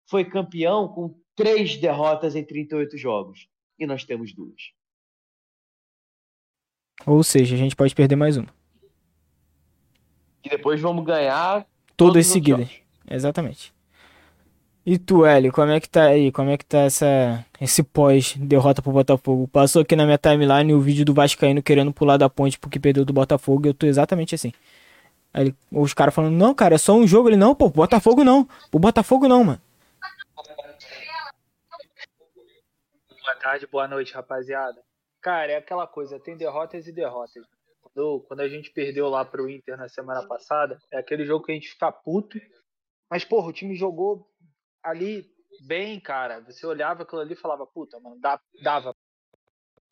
foi 0.07 0.23
campeão 0.23 0.87
com 0.87 1.19
três 1.35 1.77
derrotas 1.77 2.35
em 2.35 2.45
38 2.45 2.95
jogos. 2.95 3.49
E 3.79 3.87
nós 3.87 4.03
temos 4.03 4.33
duas. 4.35 4.71
Ou 7.03 7.23
seja, 7.23 7.55
a 7.55 7.57
gente 7.57 7.75
pode 7.75 7.95
perder 7.95 8.15
mais 8.15 8.37
uma. 8.37 8.53
E 10.43 10.49
depois 10.49 10.79
vamos 10.79 11.03
ganhar. 11.03 11.67
Todas 11.95 12.27
seguidas. 12.27 12.69
Exatamente. 13.09 13.73
E 14.89 14.97
tu, 14.97 15.25
Hélio, 15.25 15.51
como 15.51 15.69
é 15.69 15.81
que 15.81 15.89
tá 15.89 16.05
aí? 16.05 16.31
Como 16.31 16.49
é 16.49 16.57
que 16.57 16.63
tá 16.63 16.77
essa, 16.77 17.45
esse 17.59 17.83
pós-derrota 17.83 18.81
pro 18.81 18.93
Botafogo? 18.93 19.45
Passou 19.45 19.81
aqui 19.81 19.97
na 19.97 20.05
minha 20.05 20.17
timeline 20.17 20.73
o 20.73 20.79
vídeo 20.79 21.03
do 21.03 21.13
Vascaíno 21.13 21.61
querendo 21.61 21.91
pular 21.91 22.15
da 22.15 22.29
ponte 22.29 22.57
porque 22.57 22.79
perdeu 22.79 23.03
do 23.03 23.11
Botafogo 23.11 23.67
e 23.67 23.69
eu 23.71 23.73
tô 23.73 23.85
exatamente 23.85 24.33
assim. 24.33 24.53
Aí 25.33 25.53
os 25.69 25.93
caras 25.93 26.15
falando, 26.15 26.37
não, 26.37 26.55
cara, 26.55 26.75
é 26.75 26.77
só 26.77 26.95
um 26.95 27.05
jogo. 27.05 27.27
Ele, 27.27 27.35
não, 27.35 27.53
pô, 27.53 27.67
Botafogo 27.67 28.23
não. 28.23 28.47
O 28.71 28.79
Botafogo 28.79 29.27
não, 29.27 29.43
mano. 29.43 29.61
Boa 33.09 33.35
tarde, 33.41 33.67
boa 33.67 33.89
noite, 33.89 34.13
rapaziada. 34.13 34.81
Cara, 35.21 35.51
é 35.51 35.57
aquela 35.57 35.85
coisa, 35.85 36.17
tem 36.17 36.37
derrotas 36.37 36.87
e 36.87 36.93
derrotas. 36.93 37.43
Quando, 37.81 38.21
quando 38.25 38.39
a 38.39 38.47
gente 38.47 38.71
perdeu 38.71 39.09
lá 39.09 39.25
pro 39.25 39.49
Inter 39.49 39.75
na 39.75 39.89
semana 39.89 40.25
passada, 40.25 40.79
é 40.93 40.97
aquele 40.97 41.25
jogo 41.25 41.43
que 41.43 41.51
a 41.51 41.55
gente 41.55 41.71
fica 41.71 41.91
puto. 41.91 42.39
Mas, 43.09 43.25
porra, 43.25 43.49
o 43.49 43.53
time 43.53 43.75
jogou 43.75 44.25
ali 44.83 45.29
bem, 45.61 45.99
cara. 45.99 46.41
Você 46.41 46.65
olhava 46.65 47.03
aquilo 47.03 47.21
ali 47.21 47.33
e 47.33 47.37
falava, 47.37 47.65
puta, 47.65 47.99
mano, 47.99 48.19
dá, 48.19 48.39
dava 48.61 48.95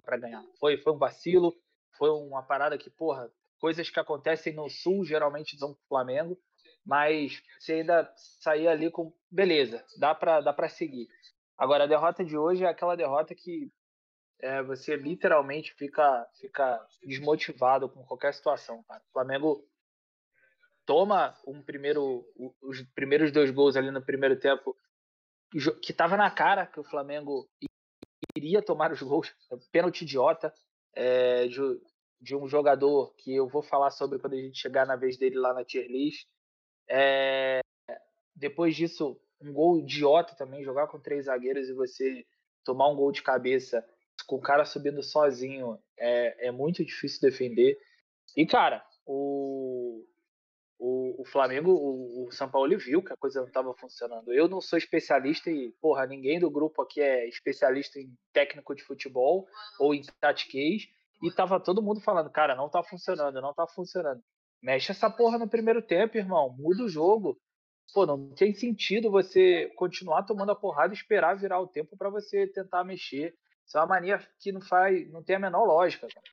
para 0.04 0.18
ganhar. 0.18 0.44
Foi, 0.60 0.78
foi 0.78 0.94
um 0.94 0.98
vacilo, 0.98 1.54
foi 1.98 2.10
uma 2.10 2.44
parada 2.44 2.78
que, 2.78 2.90
porra, 2.90 3.32
coisas 3.60 3.90
que 3.90 4.00
acontecem 4.00 4.54
no 4.54 4.70
Sul 4.70 5.06
geralmente 5.06 5.58
são 5.58 5.78
Flamengo, 5.88 6.38
mas 6.86 7.42
você 7.60 7.74
ainda 7.74 8.12
saía 8.16 8.72
ali 8.72 8.92
com, 8.92 9.12
beleza, 9.30 9.84
dá 9.98 10.14
pra, 10.14 10.42
dá 10.42 10.54
pra 10.54 10.70
seguir. 10.70 11.08
Agora, 11.58 11.86
a 11.86 11.88
derrota 11.88 12.24
de 12.24 12.38
hoje 12.38 12.64
é 12.64 12.68
aquela 12.68 12.96
derrota 12.96 13.34
que 13.34 13.72
é, 14.42 14.62
você 14.62 14.96
literalmente 14.96 15.74
fica, 15.74 16.28
fica 16.40 16.86
desmotivado 17.04 17.90
com 17.90 18.04
qualquer 18.04 18.34
situação, 18.34 18.84
cara. 18.84 19.02
O 19.10 19.14
Flamengo 19.14 19.66
toma 20.86 21.36
um 21.46 21.62
primeiro, 21.62 22.26
os 22.62 22.82
primeiros 22.94 23.32
dois 23.32 23.52
gols 23.52 23.76
ali 23.76 23.92
no 23.92 24.02
primeiro 24.02 24.40
tempo 24.40 24.76
que 25.82 25.92
estava 25.92 26.18
na 26.18 26.30
cara 26.30 26.66
que 26.66 26.80
o 26.80 26.84
Flamengo 26.84 27.50
iria 28.36 28.62
tomar 28.62 28.92
os 28.92 29.02
gols, 29.02 29.34
pênalti 29.72 30.02
idiota 30.02 30.54
é, 30.94 31.48
de, 31.48 31.60
de, 32.20 32.36
um 32.36 32.48
jogador 32.48 33.14
que 33.16 33.34
eu 33.34 33.48
vou 33.48 33.62
falar 33.62 33.92
sobre 33.92 34.20
quando 34.20 34.34
a 34.34 34.42
gente 34.42 34.58
chegar 34.58 34.86
na 34.86 34.96
vez 34.96 35.18
dele 35.18 35.38
lá 35.38 35.54
na 35.54 35.64
tier 35.64 35.88
list. 35.88 36.28
É, 36.90 37.62
depois 38.36 38.76
disso, 38.76 39.20
um 39.42 39.54
gol 39.54 39.80
idiota 39.80 40.36
também, 40.36 40.64
jogar 40.64 40.88
com 40.88 41.00
três 41.00 41.26
zagueiros 41.26 41.70
e 41.70 41.74
você 41.74 42.26
tomar 42.64 42.90
um 42.90 42.96
gol 42.96 43.12
de 43.12 43.22
cabeça 43.22 43.86
com 44.28 44.38
o 44.38 44.42
cara 44.42 44.66
subindo 44.66 45.02
sozinho 45.04 45.80
é, 45.98 46.48
é 46.48 46.52
muito 46.52 46.84
difícil 46.84 47.22
defender. 47.22 47.78
E, 48.36 48.46
cara, 48.46 48.84
o, 49.06 50.06
o, 50.86 51.22
o 51.22 51.26
Flamengo, 51.26 51.72
o, 51.72 52.28
o, 52.28 52.32
São 52.32 52.48
Paulo 52.48 52.78
viu 52.78 53.02
que 53.02 53.12
a 53.12 53.18
coisa 53.18 53.40
não 53.40 53.48
estava 53.48 53.74
funcionando. 53.74 54.32
Eu 54.32 54.48
não 54.48 54.62
sou 54.62 54.78
especialista 54.78 55.50
e, 55.50 55.72
porra, 55.82 56.06
ninguém 56.06 56.40
do 56.40 56.52
grupo 56.52 56.80
aqui 56.84 57.02
é 57.02 57.28
especialista 57.28 58.00
em 58.00 58.16
técnico 58.32 58.76
de 58.76 58.84
futebol 58.84 59.48
ou 59.80 59.96
em 59.96 60.04
tatiquês. 60.20 60.88
E 61.24 61.32
tava 61.32 61.60
todo 61.60 61.82
mundo 61.82 62.02
falando, 62.02 62.30
cara, 62.30 62.56
não 62.56 62.70
tá 62.70 62.84
funcionando, 62.84 63.42
não 63.42 63.52
tá 63.52 63.66
funcionando. 63.66 64.22
Mexe 64.62 64.92
essa 64.92 65.10
porra 65.10 65.40
no 65.40 65.50
primeiro 65.50 65.82
tempo, 65.82 66.18
irmão. 66.18 66.56
Muda 66.56 66.84
o 66.84 66.90
jogo. 66.90 67.36
Pô, 67.92 68.06
não 68.06 68.30
tem 68.36 68.54
sentido 68.54 69.10
você 69.10 69.72
continuar 69.76 70.24
tomando 70.24 70.52
a 70.52 70.56
porrada 70.56 70.94
e 70.94 70.98
esperar 70.98 71.36
virar 71.36 71.60
o 71.60 71.68
tempo 71.68 71.98
para 71.98 72.12
você 72.12 72.46
tentar 72.46 72.84
mexer. 72.84 73.34
Isso 73.66 73.76
é 73.76 73.82
uma 73.82 73.88
mania 73.88 74.20
que 74.40 74.52
não 74.52 74.62
faz, 74.62 75.12
não 75.12 75.24
tem 75.24 75.36
a 75.36 75.40
menor 75.40 75.66
lógica. 75.66 76.08
Cara. 76.08 76.28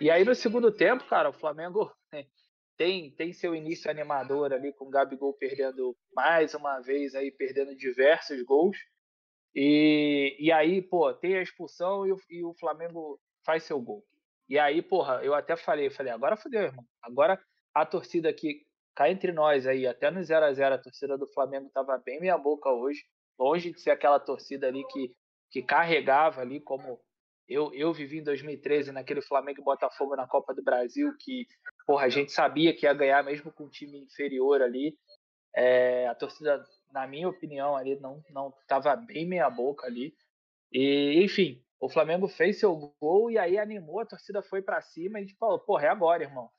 E 0.00 0.12
aí 0.12 0.24
no 0.24 0.34
segundo 0.34 0.70
tempo, 0.70 1.08
cara, 1.08 1.30
o 1.30 1.32
Flamengo 1.32 1.92
tem, 2.78 3.10
tem 3.10 3.32
seu 3.32 3.56
início 3.56 3.90
animador 3.90 4.52
ali 4.52 4.72
com 4.72 4.86
o 4.86 4.90
Gabigol 4.90 5.34
perdendo 5.34 5.96
mais 6.14 6.54
uma 6.54 6.80
vez 6.80 7.14
aí, 7.16 7.30
perdendo 7.32 7.76
diversos 7.76 8.40
gols. 8.44 8.78
E, 9.52 10.36
e 10.38 10.52
aí, 10.52 10.80
pô, 10.80 11.12
tem 11.12 11.36
a 11.36 11.42
expulsão 11.42 12.06
e 12.06 12.12
o, 12.12 12.16
e 12.30 12.44
o 12.44 12.54
Flamengo 12.54 13.20
faz 13.44 13.64
seu 13.64 13.80
gol. 13.80 14.04
E 14.48 14.58
aí, 14.58 14.80
porra, 14.80 15.20
eu 15.24 15.34
até 15.34 15.56
falei, 15.56 15.90
falei, 15.90 16.12
agora 16.12 16.36
fodeu, 16.36 16.62
irmão. 16.62 16.84
Agora 17.02 17.38
a 17.74 17.84
torcida 17.84 18.28
aqui, 18.28 18.64
cá 18.94 19.10
entre 19.10 19.32
nós 19.32 19.66
aí, 19.66 19.84
até 19.84 20.10
no 20.10 20.22
0 20.22 20.46
a 20.46 20.52
0 20.52 20.74
a 20.76 20.78
torcida 20.78 21.18
do 21.18 21.26
Flamengo 21.26 21.68
tava 21.74 21.98
bem 21.98 22.20
meia 22.20 22.38
boca 22.38 22.70
hoje, 22.70 23.02
longe 23.36 23.72
de 23.72 23.80
ser 23.80 23.90
aquela 23.90 24.20
torcida 24.20 24.68
ali 24.68 24.86
que, 24.86 25.12
que 25.50 25.62
carregava 25.62 26.40
ali 26.42 26.60
como 26.60 27.00
eu, 27.48 27.72
eu 27.74 27.92
vivi 27.92 28.18
em 28.18 28.22
2013 28.22 28.92
naquele 28.92 29.22
Flamengo 29.22 29.60
e 29.60 29.64
Botafogo 29.64 30.14
na 30.14 30.28
Copa 30.28 30.54
do 30.54 30.62
Brasil, 30.62 31.12
que 31.18 31.46
porra, 31.88 32.04
a 32.04 32.08
gente 32.10 32.30
sabia 32.32 32.76
que 32.76 32.84
ia 32.84 32.92
ganhar 32.92 33.24
mesmo 33.24 33.50
com 33.50 33.64
um 33.64 33.70
time 33.70 33.98
inferior 33.98 34.60
ali. 34.60 34.94
É, 35.56 36.06
a 36.06 36.14
torcida, 36.14 36.62
na 36.92 37.06
minha 37.06 37.26
opinião, 37.26 37.74
ali 37.74 37.98
não 37.98 38.22
não 38.28 38.52
estava 38.60 38.94
bem 38.94 39.26
meia 39.26 39.48
boca 39.48 39.86
ali. 39.86 40.14
E 40.70 41.24
enfim, 41.24 41.64
o 41.80 41.88
Flamengo 41.88 42.28
fez 42.28 42.60
seu 42.60 42.76
gol 43.00 43.30
e 43.30 43.38
aí 43.38 43.58
animou, 43.58 44.00
a 44.00 44.06
torcida 44.06 44.42
foi 44.42 44.60
para 44.60 44.82
cima 44.82 45.18
e 45.18 45.22
a 45.22 45.24
gente 45.24 45.38
falou, 45.38 45.58
porra, 45.60 45.86
é 45.86 45.88
agora, 45.88 46.22
irmão. 46.22 46.50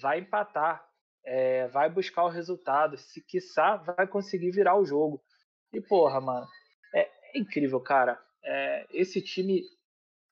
Vai 0.00 0.20
empatar, 0.20 0.82
é, 1.22 1.68
vai 1.68 1.90
buscar 1.90 2.24
o 2.24 2.30
resultado, 2.30 2.96
se 2.96 3.22
quiçá, 3.22 3.76
vai 3.76 4.06
conseguir 4.06 4.52
virar 4.52 4.78
o 4.78 4.86
jogo. 4.86 5.22
E 5.70 5.82
porra, 5.82 6.18
mano, 6.18 6.46
é, 6.94 7.00
é 7.34 7.38
incrível, 7.38 7.78
cara. 7.78 8.18
É, 8.42 8.86
esse 8.90 9.20
time 9.20 9.62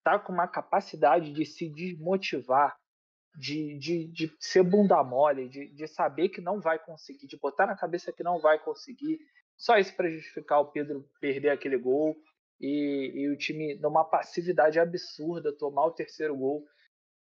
tá 0.02 0.18
com 0.18 0.32
uma 0.32 0.48
capacidade 0.48 1.30
de 1.30 1.44
se 1.44 1.68
desmotivar, 1.68 2.74
de, 3.36 3.78
de, 3.78 4.06
de 4.06 4.36
ser 4.40 4.62
bunda 4.62 5.02
mole, 5.04 5.48
de, 5.48 5.68
de 5.68 5.86
saber 5.86 6.30
que 6.30 6.40
não 6.40 6.60
vai 6.60 6.78
conseguir, 6.78 7.26
de 7.26 7.36
botar 7.36 7.66
na 7.66 7.76
cabeça 7.76 8.12
que 8.12 8.22
não 8.22 8.40
vai 8.40 8.58
conseguir. 8.58 9.18
Só 9.56 9.76
isso 9.78 9.94
para 9.94 10.10
justificar 10.10 10.60
o 10.60 10.70
Pedro 10.70 11.08
perder 11.20 11.50
aquele 11.50 11.76
gol 11.76 12.16
e, 12.60 13.12
e, 13.14 13.30
o 13.30 13.36
time 13.36 13.74
numa 13.76 14.04
passividade 14.04 14.78
absurda 14.78 15.56
tomar 15.56 15.86
o 15.86 15.92
terceiro 15.92 16.36
gol. 16.36 16.64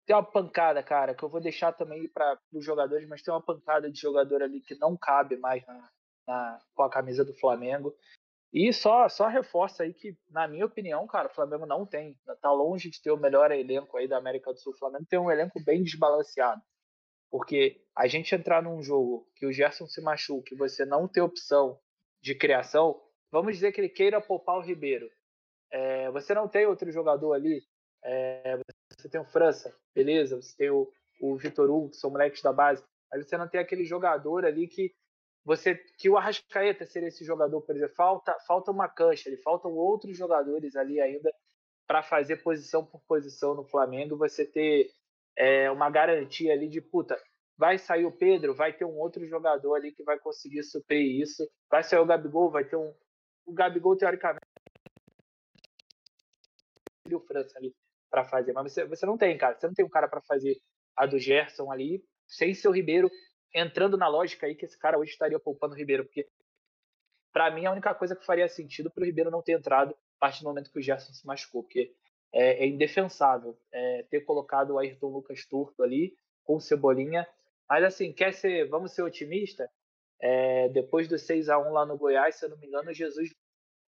Tem 0.06 0.16
uma 0.16 0.24
pancada, 0.24 0.82
cara, 0.82 1.14
que 1.14 1.24
eu 1.24 1.30
vou 1.30 1.40
deixar 1.40 1.72
também 1.74 2.08
para 2.08 2.40
os 2.52 2.66
jogadores, 2.66 3.08
mas 3.08 3.22
tem 3.22 3.32
uma 3.32 3.42
pancada 3.42 3.92
de 3.92 4.00
jogador 4.00 4.42
ali 4.42 4.60
que 4.62 4.76
não 4.76 4.98
cabe 4.98 5.38
mais 5.38 5.66
na, 5.68 5.90
na, 6.28 6.60
com 6.74 6.82
a 6.82 6.90
camisa 6.90 7.24
do 7.24 7.36
Flamengo. 7.36 7.96
E 8.52 8.74
só, 8.74 9.08
só 9.08 9.28
reforça 9.28 9.84
aí 9.84 9.94
que, 9.94 10.18
na 10.30 10.48
minha 10.48 10.66
opinião, 10.66 11.06
cara, 11.06 11.28
o 11.28 11.34
Flamengo 11.34 11.66
não 11.66 11.86
tem. 11.86 12.18
Tá 12.42 12.52
longe 12.52 12.90
de 12.90 13.02
ter 13.02 13.12
o 13.12 13.18
melhor 13.18 13.52
elenco 13.52 13.96
aí 13.96 14.08
da 14.08 14.18
América 14.18 14.52
do 14.52 14.60
Sul. 14.60 14.74
O 14.74 14.78
Flamengo 14.78 15.06
tem 15.08 15.20
um 15.20 15.30
elenco 15.30 15.64
bem 15.64 15.84
desbalanceado. 15.84 16.62
Porque 17.30 17.80
a 17.96 18.08
gente 18.08 18.34
entrar 18.34 18.64
num 18.64 18.82
jogo 18.82 19.30
que 19.36 19.46
o 19.46 19.52
Gerson 19.52 19.86
se 19.86 20.02
machuque, 20.02 20.56
você 20.56 20.84
não 20.84 21.08
ter 21.08 21.22
opção 21.22 21.80
de 22.22 22.34
criação, 22.34 23.00
vamos 23.32 23.54
dizer 23.54 23.72
que 23.72 23.80
ele 23.80 23.90
queira 23.90 24.20
poupar 24.20 24.58
o 24.58 24.62
Ribeiro. 24.62 25.08
É, 25.72 26.10
você 26.10 26.34
não 26.34 26.48
tem 26.48 26.66
outro 26.66 26.92
jogador 26.92 27.34
ali. 27.34 27.62
É, 28.04 28.58
você 28.98 29.08
tem 29.08 29.22
o 29.22 29.26
França, 29.26 29.76
beleza? 29.94 30.36
Você 30.42 30.58
tem 30.58 30.72
o, 30.72 30.92
o 31.22 31.38
Vitor 31.38 31.70
Hugo, 31.70 31.92
que 31.92 31.98
são 31.98 32.10
moleques 32.10 32.42
da 32.42 32.52
base. 32.52 32.84
Mas 33.12 33.28
você 33.28 33.38
não 33.38 33.48
tem 33.48 33.60
aquele 33.60 33.86
jogador 33.86 34.44
ali 34.44 34.68
que 34.68 34.92
você 35.50 35.74
que 35.74 36.08
o 36.08 36.16
Arrascaeta 36.16 36.86
seria 36.86 37.08
esse 37.08 37.26
jogador, 37.26 37.60
por 37.62 37.76
exemplo, 37.76 37.96
falta 37.96 38.38
falta 38.46 38.70
uma 38.70 38.88
cancha, 38.88 39.36
faltam 39.44 39.74
outros 39.74 40.16
jogadores 40.16 40.76
ali 40.76 41.02
ainda 41.02 41.34
para 41.88 42.04
fazer 42.04 42.44
posição 42.44 42.86
por 42.86 43.02
posição 43.08 43.56
no 43.56 43.64
Flamengo, 43.64 44.16
você 44.16 44.46
ter 44.46 44.92
é, 45.36 45.72
uma 45.72 45.90
garantia 45.90 46.54
ali 46.54 46.70
de 46.70 46.80
puta, 46.80 47.20
vai 47.58 47.80
sair 47.80 48.06
o 48.06 48.12
Pedro, 48.12 48.54
vai 48.54 48.74
ter 48.74 48.86
um 48.86 49.00
outro 49.00 49.26
jogador 49.26 49.74
ali 49.74 49.92
que 49.92 50.04
vai 50.04 50.20
conseguir 50.20 50.62
suprir 50.62 51.20
isso, 51.20 51.50
vai 51.68 51.82
sair 51.82 52.00
o 52.00 52.06
Gabigol, 52.06 52.52
vai 52.52 52.66
ter 52.66 52.76
um 52.76 52.94
o 53.44 53.52
Gabigol 53.52 53.98
teoricamente 53.98 54.46
o 57.12 57.20
França 57.22 57.58
ali 57.58 57.74
para 58.08 58.24
fazer, 58.24 58.54
mas 58.54 58.72
você, 58.72 58.86
você 58.86 59.04
não 59.04 59.18
tem, 59.18 59.36
cara, 59.36 59.58
você 59.58 59.66
não 59.66 59.74
tem 59.74 59.84
um 59.84 59.90
cara 59.90 60.08
para 60.08 60.22
fazer 60.22 60.62
a 60.96 61.08
do 61.08 61.18
Gerson 61.18 61.72
ali, 61.72 62.04
sem 62.28 62.54
seu 62.54 62.72
Ribeiro 62.72 63.10
entrando 63.54 63.98
na 63.98 64.08
lógica 64.08 64.46
aí 64.46 64.56
que 64.56 64.66
esse 64.66 64.78
cara 64.78 64.98
hoje 64.98 65.12
estaria 65.12 65.40
poupando 65.40 65.74
o 65.74 65.78
Ribeiro, 65.78 66.06
porque 66.06 66.28
para 67.32 67.52
mim 67.52 67.66
a 67.66 67.72
única 67.72 67.94
coisa 67.94 68.16
que 68.16 68.26
faria 68.26 68.48
sentido 68.48 68.90
para 68.92 69.04
o 69.04 69.06
Ribeiro 69.06 69.32
não 69.32 69.42
ter 69.42 69.54
entrado 69.54 69.92
a 69.92 70.20
partir 70.20 70.42
do 70.42 70.50
momento 70.50 70.72
que 70.72 70.80
o 70.80 70.82
Gerson 70.82 71.14
se 71.14 71.26
machucou, 71.26 71.64
porque 71.64 71.94
é, 72.32 72.64
é 72.64 72.68
indefensável 72.68 73.58
é, 73.72 74.04
ter 74.10 74.22
colocado 74.22 74.72
o 74.72 74.80
Ayrton 74.80 75.08
Lucas 75.08 75.46
Turto 75.46 75.84
ali 75.84 76.14
com 76.44 76.56
o 76.56 76.62
Cebolinha. 76.62 77.28
Mas 77.68 77.84
assim, 77.84 78.12
quer 78.12 78.34
ser, 78.34 78.68
vamos 78.68 78.94
ser 78.94 79.04
otimista? 79.04 79.70
É, 80.22 80.68
depois 80.70 81.08
do 81.08 81.18
6 81.18 81.50
a 81.50 81.58
1 81.58 81.72
lá 81.72 81.86
no 81.86 81.98
Goiás, 81.98 82.36
se 82.36 82.46
eu 82.46 82.50
não 82.50 82.58
me 82.58 82.68
engano, 82.68 82.94
Jesus 82.94 83.30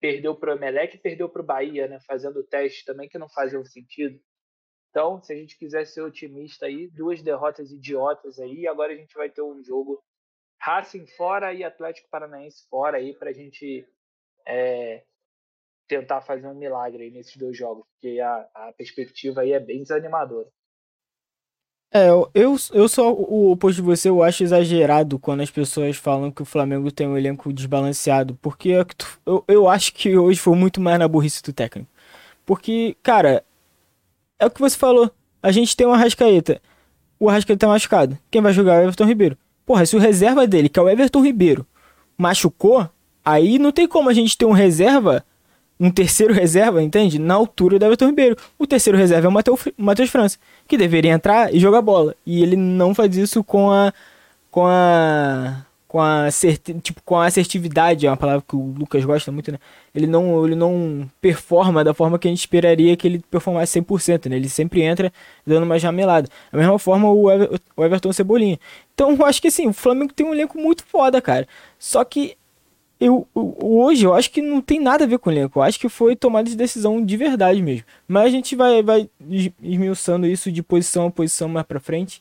perdeu 0.00 0.34
para 0.34 0.52
o 0.52 0.56
Emelec 0.56 0.96
e 0.96 1.00
perdeu 1.00 1.28
para 1.28 1.42
o 1.42 1.44
Bahia, 1.44 1.88
né? 1.88 1.98
Fazendo 2.06 2.44
testes 2.44 2.84
também 2.84 3.08
que 3.08 3.18
não 3.18 3.28
faziam 3.28 3.64
sentido. 3.64 4.20
Então, 4.90 5.22
se 5.22 5.32
a 5.32 5.36
gente 5.36 5.58
quiser 5.58 5.86
ser 5.86 6.02
otimista 6.02 6.66
aí, 6.66 6.88
duas 6.88 7.22
derrotas 7.22 7.70
idiotas 7.70 8.38
aí, 8.38 8.66
agora 8.66 8.92
a 8.92 8.96
gente 8.96 9.14
vai 9.14 9.28
ter 9.28 9.42
um 9.42 9.62
jogo 9.62 10.02
Racing 10.60 11.06
fora 11.06 11.52
e 11.52 11.62
Atlético 11.62 12.08
Paranaense 12.10 12.66
fora 12.68 12.96
aí 12.96 13.14
para 13.14 13.30
a 13.30 13.32
gente 13.32 13.86
é, 14.46 15.04
tentar 15.86 16.20
fazer 16.20 16.46
um 16.46 16.54
milagre 16.54 17.04
aí 17.04 17.10
nesses 17.10 17.36
dois 17.36 17.56
jogos, 17.56 17.86
porque 17.92 18.18
a, 18.20 18.48
a 18.54 18.72
perspectiva 18.72 19.42
aí 19.42 19.52
é 19.52 19.60
bem 19.60 19.82
desanimadora. 19.82 20.48
É, 21.90 22.08
eu, 22.10 22.56
eu 22.74 22.86
sou 22.86 23.18
o 23.18 23.50
oposto 23.50 23.76
de 23.76 23.82
você, 23.82 24.10
eu 24.10 24.22
acho 24.22 24.42
exagerado 24.42 25.18
quando 25.18 25.40
as 25.40 25.50
pessoas 25.50 25.96
falam 25.96 26.30
que 26.30 26.42
o 26.42 26.44
Flamengo 26.44 26.92
tem 26.92 27.08
um 27.08 27.16
elenco 27.16 27.50
desbalanceado, 27.50 28.34
porque 28.42 28.72
é 28.72 28.84
eu, 29.24 29.42
eu 29.48 29.68
acho 29.68 29.94
que 29.94 30.16
hoje 30.16 30.38
foi 30.38 30.54
muito 30.54 30.82
mais 30.82 30.98
na 30.98 31.08
burrice 31.08 31.42
do 31.42 31.52
técnico. 31.52 31.90
Porque, 32.44 32.94
cara, 33.02 33.42
é 34.38 34.46
o 34.46 34.50
que 34.50 34.60
você 34.60 34.76
falou. 34.76 35.10
A 35.42 35.50
gente 35.50 35.76
tem 35.76 35.86
o 35.86 35.92
Arrascaeta. 35.92 36.60
O 37.18 37.28
Arrascaeta 37.28 37.66
tá 37.66 37.68
machucado. 37.68 38.18
Quem 38.30 38.40
vai 38.40 38.52
jogar 38.52 38.74
é 38.74 38.78
o 38.78 38.82
Everton 38.82 39.04
Ribeiro. 39.04 39.36
Porra, 39.66 39.84
se 39.84 39.96
o 39.96 39.98
reserva 39.98 40.46
dele, 40.46 40.68
que 40.68 40.78
é 40.78 40.82
o 40.82 40.88
Everton 40.88 41.22
Ribeiro, 41.22 41.66
machucou, 42.16 42.88
aí 43.24 43.58
não 43.58 43.72
tem 43.72 43.86
como 43.86 44.08
a 44.08 44.14
gente 44.14 44.36
ter 44.36 44.44
um 44.44 44.52
reserva, 44.52 45.24
um 45.78 45.90
terceiro 45.90 46.32
reserva, 46.34 46.82
entende? 46.82 47.18
Na 47.18 47.34
altura 47.34 47.78
do 47.78 47.84
Everton 47.84 48.06
Ribeiro. 48.06 48.36
O 48.58 48.66
terceiro 48.66 48.98
reserva 48.98 49.26
é 49.26 49.30
o 49.30 49.82
Matheus 49.82 50.10
França, 50.10 50.38
que 50.66 50.76
deveria 50.76 51.12
entrar 51.12 51.54
e 51.54 51.58
jogar 51.58 51.82
bola. 51.82 52.14
E 52.24 52.42
ele 52.42 52.56
não 52.56 52.94
faz 52.94 53.16
isso 53.16 53.42
com 53.44 53.70
a. 53.70 53.92
com 54.50 54.66
a 54.66 55.64
com 55.88 56.00
a, 56.00 56.28
tipo, 56.82 57.02
com 57.02 57.16
a 57.16 57.26
assertividade, 57.26 58.06
é 58.06 58.10
uma 58.10 58.16
palavra 58.16 58.44
que 58.46 58.54
o 58.54 58.74
Lucas 58.78 59.02
gosta 59.04 59.32
muito, 59.32 59.50
né? 59.50 59.58
Ele 59.94 60.06
não, 60.06 60.44
ele 60.44 60.54
não 60.54 61.10
performa 61.18 61.82
da 61.82 61.94
forma 61.94 62.18
que 62.18 62.28
a 62.28 62.30
gente 62.30 62.40
esperaria 62.40 62.94
que 62.94 63.08
ele 63.08 63.20
performasse 63.30 63.80
100%, 63.80 64.28
né? 64.28 64.36
Ele 64.36 64.50
sempre 64.50 64.82
entra 64.82 65.10
dando 65.46 65.64
uma 65.64 65.78
jamelada. 65.78 66.28
Da 66.52 66.58
mesma 66.58 66.78
forma 66.78 67.10
o, 67.10 67.30
Ever, 67.30 67.58
o 67.74 67.84
Everton 67.84 68.12
Cebolinha. 68.12 68.60
Então 68.92 69.16
eu 69.18 69.24
acho 69.24 69.40
que 69.40 69.48
assim, 69.48 69.66
o 69.66 69.72
Flamengo 69.72 70.12
tem 70.12 70.26
um 70.26 70.34
elenco 70.34 70.58
muito 70.58 70.84
foda, 70.84 71.22
cara. 71.22 71.48
Só 71.78 72.04
que 72.04 72.36
eu, 73.00 73.26
hoje 73.34 74.04
eu 74.04 74.12
acho 74.12 74.30
que 74.30 74.42
não 74.42 74.60
tem 74.60 74.78
nada 74.80 75.04
a 75.04 75.06
ver 75.06 75.18
com 75.18 75.30
o 75.30 75.32
elenco. 75.32 75.58
Eu 75.58 75.62
acho 75.62 75.80
que 75.80 75.88
foi 75.88 76.14
tomada 76.14 76.50
de 76.50 76.56
decisão 76.56 77.02
de 77.02 77.16
verdade 77.16 77.62
mesmo. 77.62 77.86
Mas 78.06 78.26
a 78.26 78.30
gente 78.30 78.54
vai, 78.54 78.82
vai 78.82 79.08
esmiuçando 79.62 80.26
isso 80.26 80.52
de 80.52 80.62
posição 80.62 81.06
a 81.06 81.10
posição 81.10 81.48
mais 81.48 81.66
pra 81.66 81.80
frente. 81.80 82.20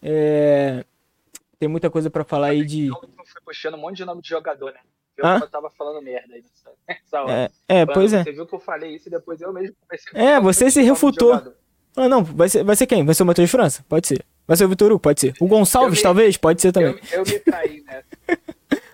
É... 0.00 0.84
Tem 1.58 1.68
muita 1.68 1.90
coisa 1.90 2.08
para 2.08 2.24
falar 2.24 2.48
aí 2.48 2.64
de. 2.64 2.86
Eu 2.86 2.94
fui 2.94 3.40
puxando 3.44 3.74
um 3.74 3.78
monte 3.78 3.96
de 3.96 4.04
nome 4.04 4.22
de 4.22 4.28
jogador, 4.28 4.72
né? 4.72 4.80
Eu 5.16 5.26
ah? 5.26 5.40
tava 5.48 5.68
falando 5.70 6.00
merda 6.00 6.32
aí 6.34 6.44
nessa, 6.88 7.20
hora. 7.22 7.50
É, 7.68 7.80
é 7.80 7.86
pois 7.86 8.12
é. 8.12 8.22
Você 8.22 8.32
viu 8.32 8.46
que 8.46 8.54
eu 8.54 8.60
falei 8.60 8.94
isso 8.94 9.08
e 9.08 9.10
depois 9.10 9.40
eu 9.40 9.52
mesmo 9.52 9.74
comecei 9.80 10.12
a 10.14 10.24
É, 10.36 10.40
você 10.40 10.70
se 10.70 10.80
refutou. 10.82 11.34
Ah, 11.96 12.08
não, 12.08 12.22
vai 12.22 12.48
ser, 12.48 12.62
vai 12.62 12.76
ser 12.76 12.86
quem? 12.86 13.04
Vai 13.04 13.14
ser 13.14 13.24
o 13.24 13.26
Matheus 13.26 13.50
França? 13.50 13.84
Pode 13.88 14.06
ser. 14.06 14.24
Vai 14.46 14.56
ser 14.56 14.64
o 14.64 14.68
Vitor 14.68 14.92
Hugo? 14.92 15.00
Pode 15.00 15.20
ser. 15.20 15.34
O 15.40 15.48
Gonçalves, 15.48 15.98
me, 15.98 16.02
talvez? 16.02 16.36
Pode 16.36 16.62
ser 16.62 16.70
também. 16.70 16.96
Eu, 17.10 17.18
eu 17.18 17.24
me 17.24 17.38
traí, 17.40 17.82
né? 17.82 18.04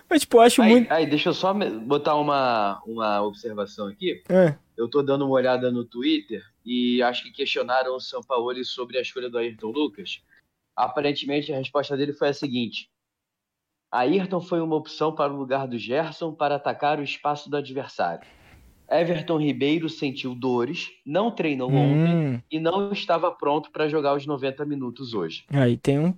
Mas, 0.09 0.23
tipo, 0.23 0.39
eu 0.39 0.41
acho 0.41 0.63
aí, 0.63 0.71
muito. 0.71 0.93
Aí, 0.93 1.07
deixa 1.07 1.29
eu 1.29 1.35
só 1.35 1.53
botar 1.53 2.15
uma, 2.15 2.81
uma 2.87 3.23
observação 3.23 3.87
aqui. 3.89 4.23
É. 4.29 4.55
Eu 4.77 4.89
tô 4.89 5.03
dando 5.03 5.27
uma 5.27 5.35
olhada 5.35 5.71
no 5.71 5.85
Twitter 5.85 6.43
e 6.65 7.03
acho 7.03 7.25
que 7.25 7.33
questionaram 7.33 7.95
o 7.95 8.01
São 8.01 8.23
Paulo 8.23 8.65
sobre 8.65 8.97
a 8.97 9.03
escolha 9.03 9.29
do 9.29 9.39
Ayrton 9.39 9.69
Lucas. 9.69 10.23
Aparentemente, 10.77 11.53
a 11.53 11.59
resposta 11.59 11.97
dele 11.97 12.13
foi 12.13 12.29
a 12.29 12.35
seguinte: 12.35 12.89
Ayrton 13.93 14.41
foi 14.41 14.61
uma 14.61 14.77
opção 14.77 15.15
para 15.15 15.33
o 15.33 15.37
lugar 15.37 15.69
do 15.69 15.79
Gerson 15.79 16.35
para 16.35 16.57
atacar 16.57 16.99
o 16.99 17.03
espaço 17.03 17.49
do 17.49 17.57
adversário. 17.57 18.27
Everton 18.91 19.39
Ribeiro 19.39 19.89
sentiu 19.89 20.35
dores, 20.35 20.91
não 21.07 21.31
treinou 21.31 21.71
Hum. 21.71 21.93
ontem 21.93 22.43
e 22.51 22.61
não 22.61 22.93
estava 22.93 23.31
pronto 23.31 23.71
para 23.71 23.89
jogar 23.89 24.15
os 24.15 24.27
90 24.27 24.65
minutos 24.67 25.15
hoje. 25.15 25.45
Aí 25.49 25.77
tem 25.77 25.99
um. 25.99 26.15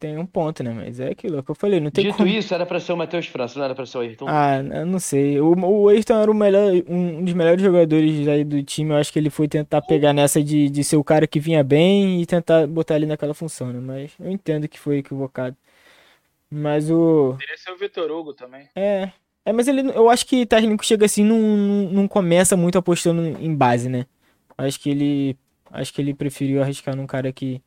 Tem 0.00 0.16
um 0.16 0.24
ponto, 0.24 0.62
né? 0.64 0.72
Mas 0.72 0.98
é 0.98 1.10
aquilo 1.10 1.38
é 1.38 1.42
que 1.42 1.50
eu 1.50 1.54
falei, 1.54 1.78
não 1.78 1.90
tem 1.90 2.04
Dito 2.06 2.16
como. 2.16 2.26
isso, 2.26 2.54
era 2.54 2.64
para 2.64 2.80
ser 2.80 2.94
o 2.94 2.96
Matheus 2.96 3.26
França, 3.26 3.58
não 3.58 3.66
era 3.66 3.74
para 3.74 3.84
ser 3.84 3.98
o 3.98 4.00
Ayrton? 4.00 4.24
Ah, 4.26 4.56
eu 4.56 4.86
não 4.86 4.98
sei. 4.98 5.38
O, 5.38 5.52
o 5.52 5.88
Ayrton 5.90 6.22
era 6.22 6.30
o 6.30 6.34
melhor, 6.34 6.72
um, 6.88 7.18
um 7.18 7.24
dos 7.24 7.34
melhores 7.34 7.60
jogadores 7.60 8.26
aí 8.26 8.42
do 8.42 8.62
time. 8.62 8.92
Eu 8.92 8.96
acho 8.96 9.12
que 9.12 9.18
ele 9.18 9.28
foi 9.28 9.46
tentar 9.46 9.82
pegar 9.82 10.14
nessa 10.14 10.42
de, 10.42 10.70
de 10.70 10.82
ser 10.82 10.96
o 10.96 11.04
cara 11.04 11.26
que 11.26 11.38
vinha 11.38 11.62
bem 11.62 12.22
e 12.22 12.24
tentar 12.24 12.66
botar 12.66 12.96
ele 12.96 13.04
naquela 13.04 13.34
função, 13.34 13.70
né? 13.74 13.78
Mas 13.78 14.12
eu 14.18 14.32
entendo 14.32 14.66
que 14.66 14.80
foi 14.80 14.98
equivocado. 14.98 15.54
Mas 16.50 16.90
o. 16.90 17.32
Poderia 17.32 17.58
ser 17.58 17.70
o 17.70 17.76
Vitor 17.76 18.10
Hugo 18.10 18.32
também. 18.32 18.70
É. 18.74 19.10
É, 19.44 19.52
mas 19.52 19.68
ele, 19.68 19.82
eu 19.94 20.08
acho 20.08 20.26
que 20.26 20.46
técnico 20.46 20.84
chega 20.84 21.04
assim, 21.04 21.24
não, 21.24 21.38
não, 21.38 21.90
não 21.92 22.08
começa 22.08 22.56
muito 22.56 22.78
apostando 22.78 23.22
em 23.22 23.54
base, 23.54 23.90
né? 23.90 24.06
Acho 24.56 24.80
que 24.80 24.88
ele, 24.90 25.36
acho 25.70 25.92
que 25.92 26.00
ele 26.00 26.14
preferiu 26.14 26.62
arriscar 26.62 26.96
num 26.96 27.06
cara 27.06 27.30
que 27.32 27.60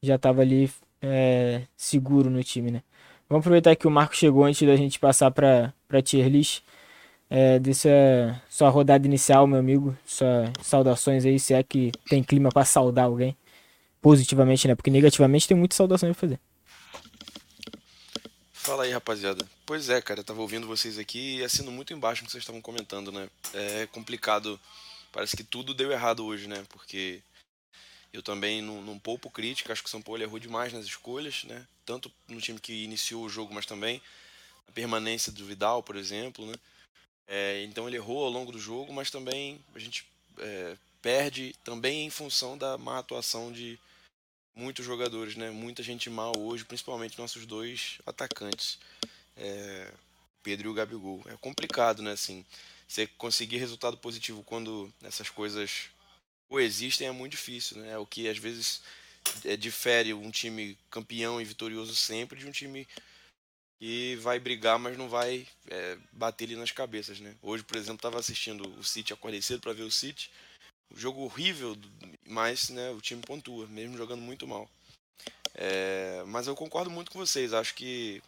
já 0.00 0.16
tava 0.18 0.42
ali 0.42 0.70
é, 1.02 1.62
seguro 1.76 2.30
no 2.30 2.42
time, 2.42 2.70
né? 2.70 2.82
Vamos 3.28 3.42
aproveitar 3.42 3.76
que 3.76 3.86
o 3.86 3.90
Marco 3.90 4.16
chegou 4.16 4.44
antes 4.44 4.66
da 4.66 4.76
gente 4.76 4.98
passar 4.98 5.30
pra, 5.30 5.72
pra 5.86 6.02
tier 6.02 6.28
list. 6.28 6.62
É, 7.30 7.58
dessa 7.58 7.88
sua 8.48 8.70
rodada 8.70 9.06
inicial, 9.06 9.46
meu 9.46 9.58
amigo. 9.58 9.96
Sua 10.06 10.50
saudações 10.62 11.24
aí, 11.26 11.38
se 11.38 11.52
é 11.52 11.62
que 11.62 11.92
tem 12.08 12.22
clima 12.22 12.48
pra 12.48 12.64
saudar 12.64 13.04
alguém. 13.04 13.36
Positivamente, 14.00 14.66
né? 14.66 14.74
Porque 14.74 14.90
negativamente 14.90 15.46
tem 15.46 15.56
muita 15.56 15.74
saudação 15.74 16.08
pra 16.08 16.18
fazer. 16.18 16.40
Fala 18.68 18.84
aí, 18.84 18.92
rapaziada. 18.92 19.44
Pois 19.66 19.88
é, 19.90 20.00
cara, 20.00 20.20
eu 20.20 20.24
tava 20.24 20.40
ouvindo 20.40 20.66
vocês 20.66 20.98
aqui 20.98 21.36
e 21.38 21.44
assino 21.44 21.70
muito 21.70 21.92
embaixo 21.92 22.22
no 22.22 22.26
que 22.26 22.32
vocês 22.32 22.42
estavam 22.42 22.60
comentando, 22.62 23.12
né? 23.12 23.28
É 23.52 23.86
complicado, 23.86 24.58
parece 25.12 25.36
que 25.36 25.44
tudo 25.44 25.74
deu 25.74 25.90
errado 25.90 26.24
hoje, 26.24 26.46
né? 26.46 26.62
Porque 26.70 27.20
eu 28.12 28.22
também 28.22 28.62
não, 28.62 28.80
não 28.82 28.98
poupo 28.98 29.30
crítica, 29.30 29.72
acho 29.72 29.82
que 29.82 29.88
o 29.88 29.90
São 29.90 30.02
Paulo 30.02 30.22
errou 30.22 30.38
demais 30.38 30.72
nas 30.72 30.84
escolhas, 30.84 31.44
né? 31.44 31.66
Tanto 31.84 32.10
no 32.26 32.40
time 32.40 32.58
que 32.58 32.84
iniciou 32.84 33.24
o 33.24 33.28
jogo, 33.28 33.52
mas 33.52 33.66
também 33.66 34.00
a 34.66 34.72
permanência 34.72 35.30
do 35.30 35.44
Vidal, 35.44 35.82
por 35.82 35.96
exemplo, 35.96 36.46
né? 36.46 36.54
É, 37.26 37.62
então 37.64 37.86
ele 37.86 37.96
errou 37.96 38.24
ao 38.24 38.30
longo 38.30 38.50
do 38.50 38.58
jogo, 38.58 38.92
mas 38.92 39.10
também 39.10 39.60
a 39.74 39.78
gente 39.78 40.06
é, 40.38 40.76
perde 41.02 41.54
também 41.62 42.06
em 42.06 42.10
função 42.10 42.56
da 42.56 42.78
má 42.78 42.98
atuação 42.98 43.52
de 43.52 43.78
muitos 44.54 44.84
jogadores, 44.84 45.36
né? 45.36 45.50
Muita 45.50 45.82
gente 45.82 46.08
mal 46.08 46.32
hoje, 46.36 46.64
principalmente 46.64 47.18
nossos 47.18 47.44
dois 47.44 47.98
atacantes, 48.06 48.78
é, 49.36 49.92
Pedro 50.42 50.68
e 50.68 50.70
o 50.70 50.74
Gabigol. 50.74 51.22
É 51.26 51.36
complicado, 51.36 52.02
né? 52.02 52.12
Assim, 52.12 52.44
você 52.88 53.06
conseguir 53.06 53.58
resultado 53.58 53.98
positivo 53.98 54.42
quando 54.42 54.90
essas 55.02 55.28
coisas 55.28 55.90
coexistem 56.48 57.08
é 57.08 57.12
muito 57.12 57.32
difícil, 57.32 57.78
né? 57.78 57.92
É 57.92 57.98
o 57.98 58.06
que 58.06 58.28
às 58.28 58.38
vezes 58.38 58.82
é, 59.44 59.56
difere 59.56 60.14
um 60.14 60.30
time 60.30 60.76
campeão 60.90 61.40
e 61.40 61.44
vitorioso 61.44 61.94
sempre 61.94 62.38
de 62.38 62.46
um 62.46 62.50
time 62.50 62.86
que 63.80 64.16
vai 64.16 64.38
brigar, 64.40 64.78
mas 64.78 64.96
não 64.96 65.08
vai 65.08 65.46
é, 65.68 65.96
bater 66.12 66.44
ali 66.44 66.56
nas 66.56 66.72
cabeças, 66.72 67.20
né? 67.20 67.34
Hoje, 67.42 67.62
por 67.62 67.76
exemplo, 67.76 67.96
estava 67.96 68.18
assistindo 68.18 68.68
o 68.78 68.82
City, 68.82 69.12
acordei 69.12 69.40
cedo 69.40 69.60
para 69.60 69.72
ver 69.72 69.84
o 69.84 69.90
City. 69.90 70.30
Um 70.90 70.96
jogo 70.96 71.22
horrível, 71.22 71.76
mas 72.26 72.70
né, 72.70 72.90
o 72.90 73.00
time 73.00 73.22
pontua, 73.22 73.66
mesmo 73.66 73.96
jogando 73.96 74.22
muito 74.22 74.46
mal. 74.46 74.68
É, 75.54 76.22
mas 76.26 76.46
eu 76.46 76.56
concordo 76.56 76.90
muito 76.90 77.10
com 77.10 77.18
vocês. 77.18 77.52
Acho 77.52 77.74
que 77.74 78.22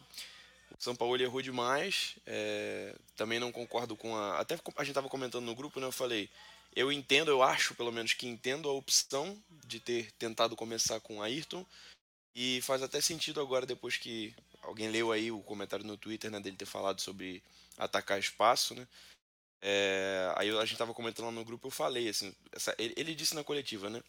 o 0.79 0.83
São 0.83 0.95
Paulo 0.95 1.21
errou 1.21 1.43
demais. 1.43 2.17
É, 2.27 2.95
também 3.17 3.41
não 3.41 3.51
concordo 3.51 3.97
com 3.97 4.15
a. 4.17 4.39
Até 4.39 4.55
a 4.55 4.83
gente 4.83 4.91
estava 4.91 5.09
comentando 5.09 5.45
no 5.45 5.55
grupo, 5.55 5.81
né? 5.81 5.87
Eu 5.87 5.93
falei. 5.93 6.29
Eu 6.75 6.93
entendo, 6.93 7.31
eu 7.31 7.43
acho 7.43 7.75
pelo 7.75 7.93
menos 7.93 8.13
que 8.13 8.27
entendo 8.27 8.69
a 8.69 8.73
opção 8.73 9.37
de 9.67 9.81
ter 9.81 10.11
tentado 10.13 10.57
começar 10.57 11.01
com 11.01 11.23
Ayrton. 11.23 11.67
E 12.35 12.61
faz 12.63 12.83
até 12.83 13.01
sentido 13.01 13.41
agora, 13.41 13.67
depois 13.67 13.97
que 13.97 14.35
alguém 14.63 14.89
leu 14.89 15.11
aí 15.11 15.33
o 15.33 15.43
comentário 15.43 15.85
no 15.85 15.97
Twitter, 15.97 16.31
né, 16.31 16.39
dele 16.39 16.57
ter 16.57 16.67
falado 16.67 17.01
sobre 17.01 17.43
atacar 17.77 18.19
espaço, 18.19 18.75
né? 18.75 18.87
É, 19.63 20.33
aí 20.37 20.51
a 20.57 20.65
gente 20.65 20.79
tava 20.79 20.95
comentando 20.95 21.27
lá 21.27 21.33
no 21.33 21.45
grupo, 21.45 21.67
eu 21.67 21.71
falei, 21.71 22.09
assim, 22.09 22.35
essa, 22.53 22.75
ele, 22.79 22.95
ele, 22.97 23.15
disse 23.15 23.35
na 23.35 23.45
coletiva, 23.45 23.91
né? 23.91 24.03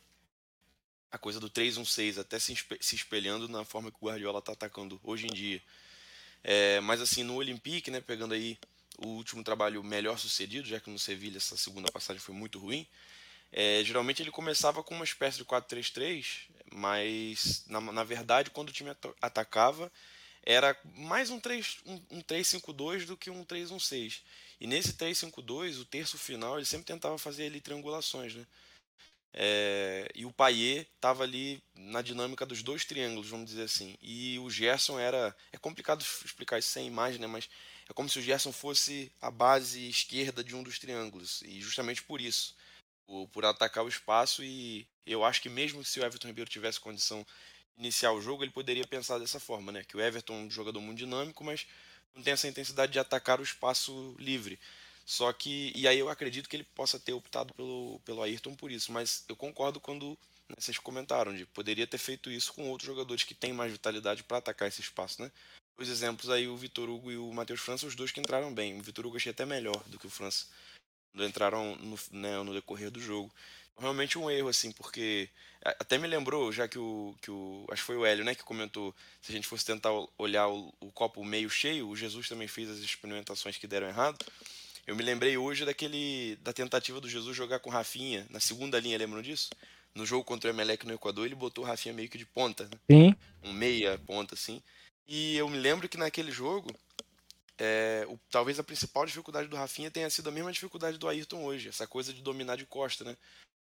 A 1.12 1.17
coisa 1.17 1.39
do 1.39 1.50
3-1-6, 1.50 2.19
até 2.19 2.39
se, 2.39 2.56
se, 2.80 2.95
espelhando 2.95 3.50
na 3.50 3.65
forma 3.65 3.91
que 3.91 3.97
o 4.00 4.06
Guardiola 4.06 4.41
tá 4.41 4.54
atacando 4.54 5.00
hoje 5.04 5.28
em 5.28 5.34
dia. 5.34 5.62
É, 6.43 6.80
mas 6.80 7.02
assim, 7.02 7.24
no 7.24 7.36
Olympique, 7.36 7.91
né, 7.91 8.00
pegando 8.00 8.34
aí 8.34 8.58
o 9.04 9.08
último 9.10 9.44
trabalho 9.44 9.84
melhor 9.84 10.18
sucedido, 10.18 10.68
já 10.68 10.80
que 10.80 10.90
no 10.90 11.00
Sevilha 11.00 11.38
essa 11.38 11.58
segunda 11.58 11.92
passagem 11.92 12.22
foi 12.22 12.36
muito 12.36 12.60
ruim, 12.60 12.88
é, 13.52 13.84
geralmente 13.84 14.22
ele 14.22 14.32
começava 14.32 14.84
com 14.84 14.96
uma 14.96 15.04
espécie 15.04 15.38
de 15.38 15.46
4-3-3, 15.46 16.48
mas 16.72 17.66
na, 17.68 17.82
na 17.82 18.04
verdade 18.04 18.50
quando 18.50 18.70
o 18.70 18.74
time 18.74 18.92
atacava 19.22 19.92
era 20.44 20.76
mais 20.96 21.30
um 21.30 21.40
3-5-2 21.40 21.82
um, 21.86 22.18
um 22.18 22.22
3-5-2 22.22 23.06
do 23.06 23.18
que 23.18 23.30
um 23.30 23.46
3-1-6. 23.46 24.22
E 24.60 24.68
nesse 24.68 24.94
3-5-2, 24.94 25.80
o 25.80 25.86
terço 25.86 26.18
final, 26.18 26.58
ele 26.58 26.66
sempre 26.66 26.86
tentava 26.86 27.18
fazer 27.18 27.46
ali 27.46 27.60
triangulações, 27.60 28.36
né? 28.36 28.46
É, 29.34 30.12
e 30.14 30.26
o 30.26 30.32
Paier 30.32 30.86
estava 30.96 31.24
ali 31.24 31.64
na 31.74 32.02
dinâmica 32.02 32.46
dos 32.46 32.62
dois 32.62 32.84
triângulos, 32.84 33.30
vamos 33.30 33.50
dizer 33.50 33.64
assim. 33.64 33.98
E 34.02 34.38
o 34.40 34.50
Gerson 34.50 35.00
era. 35.00 35.36
É 35.52 35.58
complicado 35.58 36.02
explicar 36.02 36.60
isso 36.60 36.70
sem 36.70 36.86
imagem, 36.86 37.20
né? 37.20 37.28
Mas 37.28 37.50
é 37.89 37.94
como 37.94 38.10
se 38.10 38.20
o 38.20 38.22
Gerson 38.22 38.52
fosse 38.52 39.12
a 39.22 39.30
base 39.30 39.88
esquerda 39.88 40.44
de 40.44 40.56
um 40.56 40.63
dos 40.63 40.80
triângulos. 40.80 41.41
E 41.44 41.62
justamente 41.62 42.04
por 42.04 42.22
isso. 42.22 42.56
Por, 43.34 43.44
atacar 43.44 43.84
o 43.84 43.89
espaço. 43.89 44.44
E 44.44 44.88
eu 45.06 45.26
acho 45.26 45.41
que 45.41 45.50
mesmo 45.50 45.84
se 45.84 46.00
o 46.00 46.04
Everton 46.04 46.28
Ribeiro 46.28 46.50
tivesse 46.50 46.80
condição 46.80 47.26
de 47.76 47.84
iniciar 47.84 48.13
o 48.13 48.22
jogo, 48.22 48.44
ele 48.44 48.52
poderia 48.52 48.88
pensar 48.88 49.17
dessa 49.17 49.39
forma, 49.39 49.72
né? 49.72 49.84
Que 49.84 49.98
o 49.98 50.02
Everton 50.02 50.34
é 50.34 50.38
um 50.38 50.52
jogador 50.52 50.80
muito 50.80 51.00
dinâmico, 51.00 51.44
mas 51.44 51.67
não 52.15 52.24
tem 52.24 52.34
essa 52.34 52.48
intensidade 52.48 52.91
de 52.91 53.00
atacar 53.00 53.39
o 53.39 53.44
espaço 53.44 54.15
livre. 54.17 54.60
Só 55.06 55.34
que, 55.34 55.74
e 55.76 55.88
aí 55.88 56.00
eu 56.00 56.10
acredito 56.10 56.48
que 56.48 56.56
ele 56.56 56.63
possa 56.63 57.00
ter 57.00 57.13
optado 57.13 57.54
pelo, 57.54 58.00
pelo 58.06 58.22
Ayrton 58.22 58.56
por 58.56 58.72
isso, 58.72 58.91
mas 58.91 59.26
eu 59.28 59.36
concordo 59.36 59.80
quando 59.80 60.17
né, 60.48 60.56
vocês 60.58 60.78
comentaram 60.78 61.36
de 61.36 61.46
poderia 61.46 61.88
ter 61.88 61.98
feito 61.98 62.32
isso 62.32 62.54
com 62.54 62.70
outros 62.70 62.88
jogadores 62.88 63.24
que 63.24 63.34
têm 63.34 63.52
mais 63.52 63.72
vitalidade 63.72 64.24
para 64.24 64.38
atacar 64.38 64.67
esse 64.67 64.82
espaço, 64.82 65.22
né? 65.22 65.32
Dois 65.82 65.89
exemplos 65.89 66.30
aí, 66.30 66.48
o 66.48 66.56
Vitor 66.56 66.88
Hugo 66.88 67.12
e 67.12 67.17
o 67.17 67.34
Matheus 67.34 67.60
França, 67.60 67.88
os 67.88 67.96
dois 67.96 68.12
que 68.12 68.20
entraram 68.20 68.54
bem. 68.54 68.80
O 68.80 68.84
Vitor 68.84 69.04
Hugo 69.04 69.17
achei 69.17 69.32
até 69.32 69.48
melhor 69.48 69.84
do 69.88 69.98
que 69.98 70.06
o 70.06 70.12
França 70.12 70.46
entraram 71.15 71.76
no, 71.78 71.98
né, 72.12 72.38
no 72.44 72.54
decorrer 72.54 72.91
do 72.91 73.02
jogo. 73.02 73.34
Realmente 73.80 74.15
um 74.15 74.30
erro, 74.30 74.48
assim, 74.48 74.72
porque 74.72 75.28
até 75.63 75.98
me 75.98 76.08
lembrou, 76.08 76.52
já 76.52 76.67
que 76.67 76.78
o, 76.78 77.15
que 77.20 77.32
o. 77.32 77.65
Acho 77.72 77.82
que 77.82 77.88
foi 77.88 77.98
o 77.98 78.06
Hélio, 78.06 78.24
né, 78.24 78.36
que 78.36 78.44
comentou. 78.44 78.94
Se 79.24 79.32
a 79.32 79.36
gente 79.36 79.48
fosse 79.48 79.65
tentar 79.65 79.89
olhar 80.20 80.48
o, 80.50 80.72
o 80.80 80.91
copo 80.91 81.26
meio 81.26 81.50
cheio, 81.50 81.89
o 81.89 81.96
Jesus 81.96 82.30
também 82.30 82.48
fez 82.48 82.70
as 82.70 82.78
experimentações 82.78 83.58
que 83.58 83.65
deram 83.65 83.88
errado. 83.88 84.24
Eu 84.86 84.96
me 84.96 85.02
lembrei 85.02 85.36
hoje 85.36 85.65
daquele 85.65 86.38
da 86.44 86.54
tentativa 86.54 87.02
do 87.02 87.10
Jesus 87.10 87.36
jogar 87.36 87.58
com 87.58 87.72
Rafinha 87.72 88.28
na 88.30 88.39
segunda 88.39 88.80
linha, 88.80 89.00
lembram 89.00 89.24
disso? 89.24 89.50
No 89.96 90.06
jogo 90.06 90.24
contra 90.24 90.52
o 90.52 90.54
Emelec 90.54 90.86
no 90.86 90.94
Equador, 90.94 91.26
ele 91.26 91.34
botou 91.34 91.63
o 91.63 91.67
Rafinha 91.67 91.91
meio 91.91 92.08
que 92.08 92.20
de 92.20 92.26
ponta, 92.28 92.65
né? 92.65 92.78
Sim. 92.88 93.15
Um 93.44 93.52
meia 93.52 94.00
ponta, 94.06 94.36
assim. 94.36 94.62
E 95.08 95.38
eu 95.38 95.50
me 95.50 95.58
lembro 95.58 95.90
que 95.90 95.98
naquele 95.98 96.32
jogo, 96.32 96.70
é, 97.58 98.06
o, 98.08 98.20
talvez 98.30 98.60
a 98.60 98.64
principal 98.64 99.06
dificuldade 99.06 99.48
do 99.48 99.56
Rafinha 99.56 99.92
tenha 99.92 100.10
sido 100.10 100.30
a 100.30 100.32
mesma 100.32 100.52
dificuldade 100.52 100.98
do 100.98 101.08
Ayrton 101.08 101.44
hoje, 101.44 101.70
essa 101.70 101.88
coisa 101.88 102.14
de 102.14 102.22
dominar 102.22 102.56
de 102.56 102.66
costa, 102.66 103.04
né? 103.04 103.18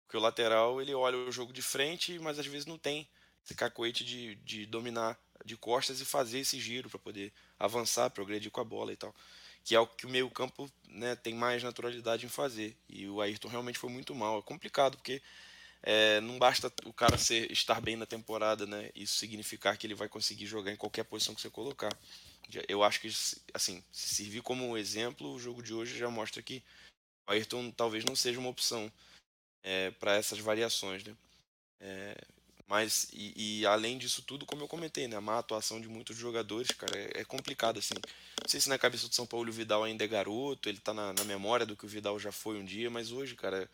Porque 0.05 0.17
o 0.17 0.21
lateral, 0.21 0.81
ele 0.81 0.95
olha 0.95 1.17
o 1.17 1.33
jogo 1.33 1.53
de 1.53 1.63
frente, 1.63 2.19
mas 2.19 2.39
às 2.39 2.47
vezes 2.47 2.67
não 2.67 2.79
tem 2.79 3.09
esse 3.45 3.55
cacoete 3.55 4.05
de, 4.05 4.35
de 4.37 4.67
dominar 4.67 5.19
de 5.45 5.57
costas 5.57 6.01
e 6.01 6.05
fazer 6.05 6.41
esse 6.41 6.61
giro 6.61 6.89
para 6.89 6.99
poder 6.99 7.33
avançar, 7.59 8.11
progredir 8.11 8.51
com 8.51 8.61
a 8.61 8.65
bola 8.65 8.93
e 8.93 8.97
tal 8.97 9.15
que 9.65 9.75
é 9.75 9.81
o 9.81 9.87
que 9.87 10.07
o 10.07 10.11
meio 10.11 10.29
campo 10.31 10.71
né, 10.89 11.15
tem 11.15 11.35
mais 11.35 11.63
naturalidade 11.63 12.27
em 12.27 12.29
fazer. 12.29 12.77
E 12.89 13.09
o 13.09 13.21
Ayrton 13.21 13.49
realmente 13.49 13.79
foi 13.79 13.91
muito 13.91 14.15
mal. 14.15 14.39
É 14.39 14.43
complicado, 14.43 14.97
porque 14.97 15.23
é, 15.83 16.21
não 16.21 16.39
basta 16.39 16.73
o 16.85 16.93
cara 16.93 17.19
ser, 17.19 17.51
estar 17.51 17.81
bem 17.81 17.97
na 17.97 18.07
temporada, 18.07 18.67
né? 18.67 18.91
Isso 18.95 19.17
significar 19.17 19.77
que 19.77 19.87
ele 19.87 19.95
vai 19.95 20.09
conseguir 20.09 20.47
jogar 20.47 20.73
em 20.73 20.77
qualquer 20.77 21.05
posição 21.05 21.35
que 21.35 21.41
você 21.41 21.51
colocar. 21.51 21.91
Eu 22.69 22.83
acho 22.83 23.01
que, 23.01 23.09
assim, 23.53 23.83
se 23.91 24.15
servir 24.15 24.43
como 24.43 24.77
exemplo, 24.77 25.33
o 25.33 25.39
jogo 25.39 25.63
de 25.63 25.75
hoje 25.75 25.99
já 25.99 26.09
mostra 26.09 26.43
que 26.43 26.63
o 27.27 27.33
Ayrton 27.33 27.71
talvez 27.71 28.05
não 28.05 28.15
seja 28.15 28.39
uma 28.39 28.49
opção 28.49 28.93
é, 29.63 29.91
para 29.93 30.15
essas 30.15 30.39
variações, 30.39 31.03
né? 31.03 31.17
É, 31.81 32.17
mas, 32.69 33.09
e, 33.13 33.61
e, 33.61 33.67
além 33.67 33.99
disso 33.99 34.23
tudo, 34.23 34.47
como 34.47 34.63
eu 34.63 34.69
comentei, 34.69 35.09
né? 35.09 35.17
A 35.17 35.21
má 35.21 35.39
atuação 35.39 35.81
de 35.81 35.89
muitos 35.89 36.17
jogadores, 36.17 36.69
cara, 36.71 36.97
é, 36.97 37.21
é, 37.21 37.25
complicado, 37.25 37.79
assim. 37.79 37.95
Não 38.41 38.49
sei 38.49 38.61
se 38.61 38.69
na 38.69 38.79
cabeça 38.79 39.09
do 39.09 39.15
São 39.15 39.27
Paulo 39.27 39.51
o 39.51 39.53
Vidal 39.53 39.85
ainda 39.85 40.05
é 40.05 40.09
garoto, 40.09 40.69
ele 40.69 40.79
tá 40.79 40.95
na, 40.95 41.13
na, 41.13 41.25
memória 41.25 41.67
do 41.67 41.77
que 41.77 41.85
o 41.85 41.89
Vidal 41.89 42.19
já 42.19 42.33
foi 42.33 42.59
um 42.59 42.65
dia, 42.65 42.89
mas 42.89 43.13
hoje, 43.13 43.35
cara, 43.35 43.69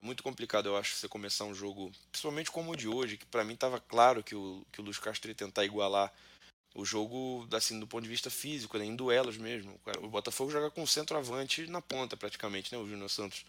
muito 0.00 0.22
complicado, 0.22 0.66
eu 0.66 0.76
acho, 0.76 0.94
você 0.94 1.08
começar 1.08 1.44
um 1.44 1.54
jogo, 1.54 1.90
principalmente 2.10 2.50
como 2.50 2.72
o 2.72 2.76
de 2.76 2.88
hoje, 2.88 3.16
que 3.16 3.26
para 3.26 3.44
mim 3.44 3.54
estava 3.54 3.80
claro 3.80 4.22
que 4.22 4.34
o, 4.34 4.64
que 4.72 4.80
o 4.80 4.84
Luiz 4.84 4.98
Castro 4.98 5.30
ia 5.30 5.34
tentar 5.34 5.64
igualar 5.64 6.12
o 6.74 6.84
jogo, 6.84 7.48
assim, 7.52 7.80
do 7.80 7.86
ponto 7.86 8.04
de 8.04 8.08
vista 8.08 8.30
físico, 8.30 8.78
né, 8.78 8.84
em 8.84 8.94
duelos 8.94 9.36
mesmo. 9.36 9.78
O 10.00 10.08
Botafogo 10.08 10.50
joga 10.50 10.70
com 10.70 10.86
centroavante 10.86 11.66
na 11.66 11.82
ponta, 11.82 12.16
praticamente, 12.16 12.72
né, 12.72 12.78
o 12.78 12.86
Júnior 12.86 13.10
Santos. 13.10 13.44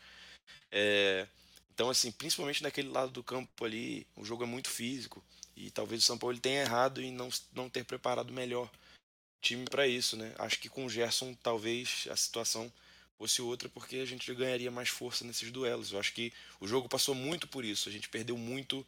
É, 0.72 1.28
então, 1.72 1.90
assim, 1.90 2.12
principalmente 2.12 2.64
naquele 2.64 2.90
lado 2.90 3.12
do 3.12 3.24
campo 3.24 3.64
ali, 3.64 4.08
o 4.16 4.26
jogo 4.26 4.44
é 4.44 4.48
muito 4.48 4.70
físico. 4.70 5.24
E 5.56 5.70
talvez 5.70 6.02
o 6.02 6.06
São 6.06 6.18
Paulo 6.18 6.40
tenha 6.40 6.62
errado 6.62 7.02
em 7.02 7.12
não, 7.12 7.30
não 7.54 7.70
ter 7.70 7.84
preparado 7.84 8.34
melhor 8.34 8.66
o 8.66 9.42
time 9.42 9.66
para 9.66 9.88
isso, 9.88 10.18
né? 10.18 10.34
Acho 10.40 10.60
que 10.60 10.70
com 10.70 10.86
o 10.86 10.90
Gerson 10.90 11.34
talvez 11.36 12.08
a 12.10 12.16
situação 12.16 12.72
fosse 13.20 13.42
outra 13.42 13.68
porque 13.68 13.98
a 13.98 14.06
gente 14.06 14.34
ganharia 14.34 14.72
mais 14.72 14.88
força 14.88 15.26
nesses 15.26 15.52
duelos. 15.52 15.92
Eu 15.92 16.00
acho 16.00 16.14
que 16.14 16.32
o 16.60 16.66
jogo 16.66 16.88
passou 16.88 17.14
muito 17.14 17.48
por 17.48 17.66
isso. 17.66 17.90
A 17.90 17.92
gente 17.92 18.08
perdeu 18.08 18.38
muito 18.38 18.88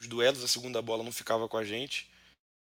os 0.00 0.06
duelos, 0.06 0.44
a 0.44 0.48
segunda 0.48 0.80
bola 0.80 1.02
não 1.02 1.10
ficava 1.10 1.48
com 1.48 1.56
a 1.56 1.64
gente. 1.64 2.08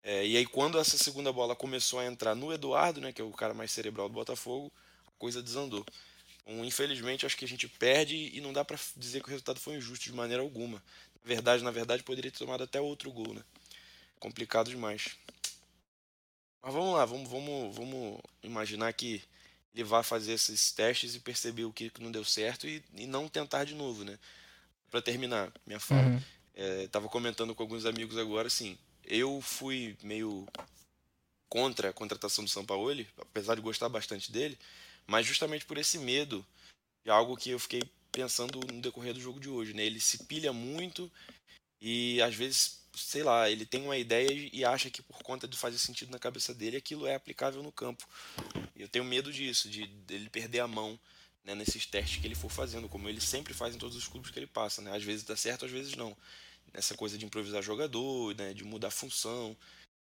É, 0.03 0.27
e 0.27 0.35
aí 0.35 0.45
quando 0.45 0.77
essa 0.77 0.97
segunda 0.97 1.31
bola 1.31 1.55
começou 1.55 1.99
a 1.99 2.05
entrar 2.05 2.35
no 2.35 2.51
Eduardo, 2.53 2.99
né, 2.99 3.13
que 3.13 3.21
é 3.21 3.23
o 3.23 3.31
cara 3.31 3.53
mais 3.53 3.71
cerebral 3.71 4.09
do 4.09 4.13
Botafogo, 4.13 4.71
a 5.07 5.11
coisa 5.17 5.41
desandou. 5.41 5.85
Então, 6.43 6.63
infelizmente, 6.63 7.25
acho 7.25 7.37
que 7.37 7.45
a 7.45 7.47
gente 7.47 7.67
perde 7.67 8.15
e 8.33 8.41
não 8.41 8.51
dá 8.51 8.63
para 8.65 8.77
dizer 8.95 9.21
que 9.21 9.27
o 9.27 9.31
resultado 9.31 9.59
foi 9.59 9.75
injusto 9.75 10.05
de 10.05 10.13
maneira 10.13 10.43
alguma. 10.43 10.83
Na 11.23 11.27
verdade, 11.27 11.63
na 11.63 11.71
verdade, 11.71 12.03
poderia 12.03 12.31
ter 12.31 12.37
tomado 12.37 12.63
até 12.63 12.79
outro 12.81 13.11
gol, 13.11 13.33
né? 13.33 13.43
Complicado 14.19 14.69
demais. 14.69 15.17
Mas 16.61 16.73
vamos 16.73 16.95
lá, 16.95 17.05
vamos, 17.05 17.29
vamos, 17.29 17.75
vamos 17.75 18.21
imaginar 18.43 18.91
que 18.93 19.21
ele 19.77 19.83
vai 19.83 20.01
fazer 20.01 20.33
esses 20.33 20.71
testes 20.71 21.13
e 21.13 21.19
perceber 21.19 21.65
o 21.65 21.71
que 21.71 21.91
não 21.99 22.11
deu 22.11 22.25
certo 22.25 22.67
e, 22.67 22.83
e 22.95 23.05
não 23.05 23.29
tentar 23.29 23.63
de 23.63 23.75
novo, 23.75 24.03
né? 24.03 24.17
Para 24.89 25.03
terminar 25.03 25.53
minha 25.67 25.79
fala, 25.79 26.07
uhum. 26.07 26.21
é, 26.55 26.87
tava 26.87 27.07
comentando 27.07 27.53
com 27.53 27.61
alguns 27.61 27.85
amigos 27.85 28.17
agora, 28.17 28.47
assim, 28.47 28.75
eu 29.05 29.39
fui 29.39 29.95
meio 30.01 30.47
contra 31.47 31.91
a 31.91 31.93
contratação 31.93 32.43
do 32.43 32.49
São 32.49 32.65
Paulo, 32.65 33.05
apesar 33.19 33.53
de 33.53 33.61
gostar 33.61 33.87
bastante 33.87 34.31
dele, 34.31 34.57
mas 35.05 35.27
justamente 35.27 35.63
por 35.63 35.77
esse 35.77 35.99
medo 35.99 36.43
de 37.05 37.11
algo 37.11 37.37
que 37.37 37.51
eu 37.51 37.59
fiquei 37.59 37.83
pensando 38.11 38.59
no 38.73 38.81
decorrer 38.81 39.13
do 39.13 39.21
jogo 39.21 39.39
de 39.39 39.47
hoje, 39.47 39.73
né? 39.73 39.83
Ele 39.83 39.99
se 39.99 40.23
pilha 40.25 40.51
muito 40.51 41.11
e 41.79 42.19
às 42.23 42.33
vezes, 42.33 42.81
sei 42.97 43.23
lá, 43.23 43.49
ele 43.49 43.65
tem 43.65 43.81
uma 43.81 43.97
ideia 43.97 44.29
e 44.51 44.65
acha 44.65 44.89
que 44.89 45.01
por 45.01 45.21
conta 45.23 45.47
de 45.47 45.57
fazer 45.57 45.77
sentido 45.77 46.11
na 46.11 46.19
cabeça 46.19 46.53
dele, 46.53 46.77
aquilo 46.77 47.05
é 47.05 47.15
aplicável 47.15 47.61
no 47.63 47.71
campo. 47.71 48.07
Eu 48.75 48.89
tenho 48.89 49.05
medo 49.05 49.31
disso, 49.31 49.69
de 49.69 49.89
ele 50.09 50.29
perder 50.29 50.59
a 50.59 50.67
mão 50.67 50.99
né, 51.47 51.55
nesses 51.55 51.85
testes 51.85 52.19
que 52.19 52.27
ele 52.27 52.35
for 52.35 52.51
fazendo, 52.51 52.89
como 52.89 53.07
ele 53.07 53.21
sempre 53.21 53.53
faz 53.53 53.73
em 53.73 53.77
todos 53.77 53.95
os 53.95 54.07
clubes 54.07 54.29
que 54.29 54.37
ele 54.37 54.47
passa, 54.47 54.81
né? 54.81 54.95
Às 54.95 55.03
vezes 55.03 55.23
dá 55.23 55.35
certo, 55.35 55.65
às 55.65 55.71
vezes 55.71 55.95
não. 55.95 56.15
Nessa 56.73 56.95
coisa 56.95 57.17
de 57.17 57.25
improvisar 57.25 57.63
jogador, 57.63 58.35
né, 58.35 58.53
de 58.53 58.65
mudar 58.65 58.91
função 58.91 59.55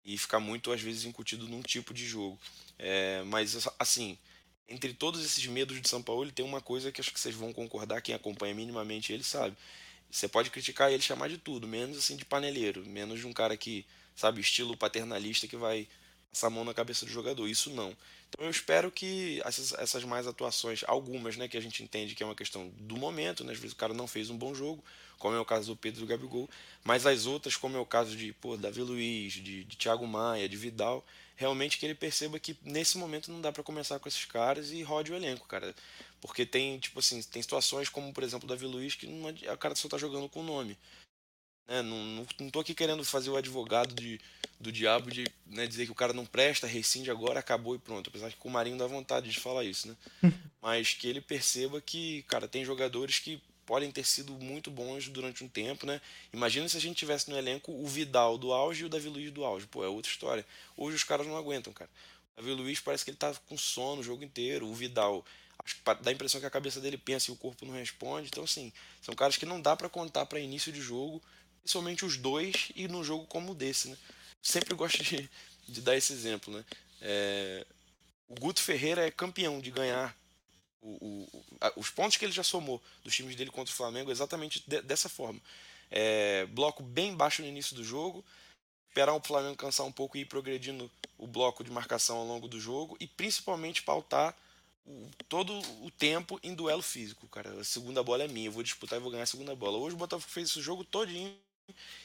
e 0.03 0.17
ficar 0.17 0.39
muito 0.39 0.71
às 0.71 0.81
vezes 0.81 1.05
incutido 1.05 1.47
num 1.47 1.61
tipo 1.61 1.93
de 1.93 2.05
jogo. 2.07 2.39
É, 2.79 3.21
mas 3.23 3.67
assim, 3.77 4.17
entre 4.67 4.93
todos 4.93 5.23
esses 5.23 5.45
medos 5.45 5.79
de 5.79 5.87
São 5.87 6.01
Paulo, 6.01 6.23
ele 6.23 6.31
tem 6.31 6.43
uma 6.43 6.59
coisa 6.59 6.91
que 6.91 6.99
acho 6.99 7.13
que 7.13 7.19
vocês 7.19 7.35
vão 7.35 7.53
concordar, 7.53 8.01
quem 8.01 8.15
acompanha 8.15 8.55
minimamente 8.55 9.13
ele 9.13 9.23
sabe. 9.23 9.55
Você 10.09 10.27
pode 10.27 10.49
criticar 10.49 10.91
ele, 10.91 11.01
chamar 11.01 11.29
de 11.29 11.37
tudo, 11.37 11.67
menos 11.67 11.97
assim 11.97 12.15
de 12.15 12.25
paneleiro, 12.25 12.85
menos 12.85 13.19
de 13.19 13.27
um 13.27 13.33
cara 13.33 13.57
que, 13.57 13.85
sabe, 14.15 14.41
estilo 14.41 14.77
paternalista 14.77 15.47
que 15.47 15.57
vai 15.57 15.87
passar 16.31 16.47
a 16.47 16.49
mão 16.49 16.63
na 16.63 16.73
cabeça 16.73 17.05
do 17.05 17.11
jogador. 17.11 17.47
Isso 17.47 17.69
não. 17.71 17.95
Então 18.29 18.45
eu 18.45 18.51
espero 18.51 18.91
que 18.91 19.41
essas, 19.43 19.73
essas 19.73 20.03
mais 20.03 20.27
atuações, 20.27 20.83
algumas, 20.87 21.37
né, 21.37 21.47
que 21.47 21.57
a 21.57 21.61
gente 21.61 21.81
entende 21.81 22.13
que 22.13 22.23
é 22.23 22.25
uma 22.25 22.35
questão 22.35 22.69
do 22.77 22.97
momento, 22.97 23.43
né, 23.43 23.53
às 23.53 23.59
vezes 23.59 23.73
o 23.73 23.77
cara 23.77 23.93
não 23.93 24.07
fez 24.07 24.29
um 24.29 24.37
bom 24.37 24.53
jogo, 24.53 24.83
como 25.17 25.35
é 25.35 25.39
o 25.39 25.45
caso 25.45 25.73
do 25.73 25.77
Pedro 25.77 26.01
do 26.01 26.07
Gabigol, 26.07 26.49
mas 26.83 27.05
as 27.05 27.25
outras, 27.25 27.55
como 27.55 27.77
é 27.77 27.79
o 27.79 27.85
caso 27.85 28.15
de 28.15 28.33
pô, 28.33 28.55
Davi 28.57 28.81
Luiz, 28.81 29.33
de, 29.33 29.63
de 29.63 29.77
Thiago 29.77 30.05
Maia, 30.05 30.47
de 30.47 30.57
Vidal, 30.57 31.05
realmente 31.35 31.77
que 31.77 31.85
ele 31.85 31.95
perceba 31.95 32.39
que 32.39 32.57
nesse 32.63 32.97
momento 32.97 33.31
não 33.31 33.41
dá 33.41 33.51
para 33.51 33.63
começar 33.63 33.97
com 33.99 34.07
esses 34.07 34.25
caras 34.25 34.71
e 34.71 34.83
rode 34.83 35.11
o 35.11 35.15
elenco, 35.15 35.47
cara. 35.47 35.73
Porque 36.21 36.45
tem, 36.45 36.79
tipo 36.79 36.99
assim, 36.99 37.21
tem 37.21 37.41
situações 37.41 37.89
como, 37.89 38.11
por 38.13 38.23
exemplo, 38.23 38.45
o 38.45 38.49
Davi 38.49 38.65
Luiz, 38.65 38.95
que 38.95 39.07
não, 39.07 39.29
o 39.29 39.57
cara 39.57 39.75
só 39.75 39.87
tá 39.87 39.97
jogando 39.97 40.27
com 40.27 40.41
o 40.41 40.43
nome. 40.43 40.77
Né? 41.67 41.81
Não, 41.81 41.97
não, 41.97 42.27
não 42.39 42.49
tô 42.49 42.59
aqui 42.59 42.73
querendo 42.73 43.03
fazer 43.03 43.29
o 43.29 43.35
advogado 43.35 43.93
de, 43.93 44.19
do 44.59 44.71
diabo 44.71 45.11
de 45.11 45.25
né, 45.45 45.67
dizer 45.67 45.85
que 45.85 45.91
o 45.91 45.95
cara 45.95 46.13
não 46.13 46.25
presta, 46.25 46.65
rescinde 46.65 47.11
agora, 47.11 47.39
acabou 47.39 47.75
e 47.75 47.79
pronto. 47.79 48.09
Apesar 48.09 48.29
que 48.31 48.37
com 48.37 48.49
o 48.49 48.51
Marinho 48.51 48.77
dá 48.77 48.87
vontade 48.87 49.29
de 49.29 49.39
falar 49.39 49.63
isso, 49.63 49.87
né? 49.87 49.95
Mas 50.61 50.93
que 50.93 51.07
ele 51.07 51.21
perceba 51.21 51.79
que, 51.79 52.23
cara, 52.23 52.47
tem 52.47 52.65
jogadores 52.65 53.19
que 53.19 53.41
podem 53.65 53.91
ter 53.91 54.05
sido 54.05 54.33
muito 54.33 54.71
bons 54.71 55.09
durante 55.09 55.43
um 55.43 55.47
tempo, 55.47 55.85
né? 55.85 55.99
Imagina 56.31 56.67
se 56.69 56.77
a 56.77 56.79
gente 56.79 56.95
tivesse 56.95 57.29
no 57.29 57.37
elenco 57.37 57.71
o 57.71 57.85
Vidal 57.85 58.37
do 58.37 58.53
auge 58.53 58.83
e 58.83 58.85
o 58.85 58.89
Davi 58.89 59.09
Luiz 59.09 59.29
do 59.29 59.43
auge. 59.43 59.67
Pô, 59.67 59.83
é 59.83 59.89
outra 59.89 60.09
história. 60.09 60.45
Hoje 60.75 60.95
os 60.95 61.03
caras 61.03 61.27
não 61.27 61.35
aguentam, 61.35 61.73
cara. 61.73 61.89
O 62.33 62.41
Davi 62.41 62.53
Luiz 62.53 62.79
parece 62.79 63.03
que 63.03 63.11
ele 63.11 63.17
tá 63.17 63.33
com 63.45 63.57
sono 63.57 63.99
o 63.99 64.03
jogo 64.03 64.23
inteiro. 64.23 64.65
O 64.65 64.73
Vidal, 64.73 65.23
acho 65.63 65.75
que 65.75 65.81
dá 65.83 66.09
a 66.09 66.13
impressão 66.13 66.39
que 66.39 66.47
a 66.47 66.51
cabeça 66.51 66.79
dele 66.79 66.97
pensa 66.97 67.29
e 67.29 67.33
o 67.33 67.37
corpo 67.37 67.65
não 67.65 67.73
responde. 67.73 68.27
Então, 68.27 68.43
assim, 68.43 68.71
são 69.01 69.15
caras 69.15 69.37
que 69.37 69.45
não 69.45 69.61
dá 69.61 69.75
para 69.75 69.89
contar 69.89 70.25
para 70.25 70.39
início 70.39 70.71
de 70.71 70.81
jogo, 70.81 71.21
principalmente 71.61 72.05
os 72.05 72.17
dois, 72.17 72.71
e 72.75 72.87
num 72.87 73.03
jogo 73.03 73.25
como 73.25 73.51
o 73.51 73.55
desse, 73.55 73.89
né? 73.89 73.97
Sempre 74.41 74.73
gosto 74.75 75.03
de, 75.03 75.29
de 75.67 75.81
dar 75.81 75.95
esse 75.95 76.13
exemplo, 76.13 76.53
né? 76.53 76.63
É, 77.01 77.65
o 78.27 78.35
Guto 78.35 78.61
Ferreira 78.61 79.05
é 79.05 79.11
campeão 79.11 79.59
de 79.59 79.71
ganhar 79.71 80.15
o, 80.81 81.25
o, 81.25 81.43
os 81.75 81.89
pontos 81.89 82.17
que 82.17 82.25
ele 82.25 82.31
já 82.31 82.43
somou 82.43 82.81
dos 83.03 83.15
times 83.15 83.35
dele 83.35 83.51
contra 83.51 83.73
o 83.73 83.75
Flamengo 83.75 84.11
exatamente 84.11 84.63
de, 84.67 84.81
dessa 84.81 85.09
forma. 85.09 85.39
É, 85.89 86.45
bloco 86.47 86.83
bem 86.83 87.15
baixo 87.15 87.41
no 87.41 87.47
início 87.47 87.75
do 87.75 87.83
jogo, 87.83 88.23
esperar 88.89 89.13
o 89.13 89.21
Flamengo 89.21 89.55
cansar 89.55 89.85
um 89.85 89.91
pouco 89.91 90.17
e 90.17 90.21
ir 90.21 90.25
progredindo 90.25 90.89
o 91.17 91.27
bloco 91.27 91.63
de 91.63 91.71
marcação 91.71 92.17
ao 92.17 92.25
longo 92.25 92.47
do 92.47 92.59
jogo 92.59 92.97
e 92.99 93.07
principalmente 93.07 93.83
pautar 93.83 94.35
todo 95.27 95.53
o 95.83 95.91
tempo 95.91 96.39
em 96.43 96.53
duelo 96.53 96.81
físico, 96.81 97.27
cara. 97.27 97.59
A 97.59 97.63
segunda 97.63 98.03
bola 98.03 98.23
é 98.23 98.27
minha, 98.27 98.47
eu 98.47 98.51
vou 98.51 98.63
disputar 98.63 98.97
e 98.97 99.01
vou 99.01 99.11
ganhar 99.11 99.23
a 99.23 99.27
segunda 99.27 99.55
bola. 99.55 99.77
Hoje 99.77 99.95
o 99.95 99.97
Botafogo 99.99 100.31
fez 100.31 100.49
esse 100.49 100.61
jogo 100.61 100.83
todinho 100.83 101.35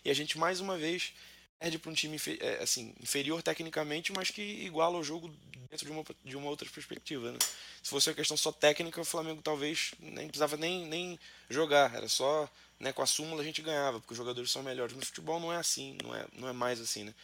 e 0.05 0.11
a 0.11 0.15
gente 0.15 0.39
mais 0.39 0.61
uma 0.61 0.77
vez 0.77 1.13
perde 1.59 1.79
para 1.79 1.91
um 1.91 1.95
time 1.95 2.21
é, 2.41 2.63
assim, 2.63 2.93
inferior 3.01 3.41
tecnicamente, 3.41 4.13
mas 4.13 4.31
que 4.31 4.43
iguala 4.43 4.99
o 4.99 5.05
jogo 5.05 5.33
dentro 5.71 5.87
de 5.87 5.93
uma, 5.93 6.05
de 6.25 6.37
uma 6.37 6.49
outra 6.49 6.69
perspectiva. 6.69 7.31
Né? 7.31 7.39
Se 7.83 7.91
fosse 7.91 8.11
uma 8.11 8.17
questão 8.17 8.37
só 8.37 8.51
técnica, 8.51 9.01
o 9.01 9.05
Flamengo 9.05 9.41
talvez 9.41 9.93
nem 10.01 10.27
precisava 10.27 10.57
nem, 10.57 10.87
nem 10.87 11.19
jogar, 11.49 11.95
era 11.95 12.09
só 12.09 12.51
né, 12.81 12.93
com 12.93 13.01
a 13.01 13.07
súmula 13.07 13.43
a 13.43 13.45
gente 13.45 13.63
ganhava, 13.63 14.01
porque 14.01 14.13
os 14.13 14.19
jogadores 14.19 14.51
são 14.51 14.63
melhores. 14.63 14.97
No 14.97 15.07
futebol 15.07 15.39
não 15.39 15.53
é 15.53 15.57
assim, 15.57 15.97
não 16.03 16.13
é, 16.13 16.27
não 16.33 16.49
é 16.49 16.53
mais 16.53 16.81
assim. 16.81 17.05
Né? 17.05 17.15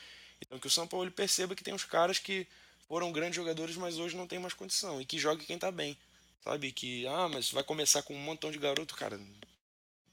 Então 0.40 0.58
que 0.58 0.68
o 0.68 0.70
São 0.70 0.86
Paulo 0.86 1.10
perceba 1.10 1.56
que 1.56 1.64
tem 1.64 1.74
uns 1.74 1.84
caras 1.84 2.20
que 2.20 2.46
foram 2.88 3.12
grandes 3.12 3.36
jogadores, 3.36 3.76
mas 3.76 3.98
hoje 3.98 4.16
não 4.16 4.26
tem 4.26 4.38
mais 4.38 4.54
condição, 4.54 5.00
e 5.00 5.04
que 5.04 5.18
jogue 5.18 5.44
quem 5.44 5.56
está 5.56 5.70
bem. 5.70 5.96
Sabe? 6.42 6.72
Que, 6.72 7.06
ah, 7.06 7.28
mas 7.28 7.50
vai 7.50 7.62
começar 7.62 8.02
com 8.02 8.14
um 8.14 8.18
montão 8.18 8.50
de 8.50 8.58
garoto, 8.58 8.94
cara. 8.96 9.20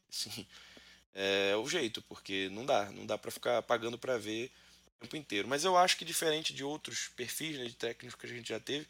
Assim, 0.09 0.45
é 1.13 1.55
o 1.55 1.67
jeito, 1.67 2.01
porque 2.03 2.49
não 2.49 2.65
dá, 2.65 2.91
não 2.91 3.05
dá 3.05 3.17
para 3.17 3.31
ficar 3.31 3.61
pagando 3.63 3.97
para 3.97 4.17
ver 4.17 4.51
tempo 5.05 5.15
inteiro. 5.15 5.47
Mas 5.47 5.63
eu 5.63 5.77
acho 5.77 5.97
que 5.97 6.05
diferente 6.05 6.53
de 6.53 6.63
outros 6.63 7.07
perfis 7.09 7.57
né, 7.57 7.65
de 7.65 7.75
técnicos 7.75 8.19
que 8.19 8.25
a 8.25 8.29
gente 8.29 8.49
já 8.49 8.59
teve, 8.59 8.85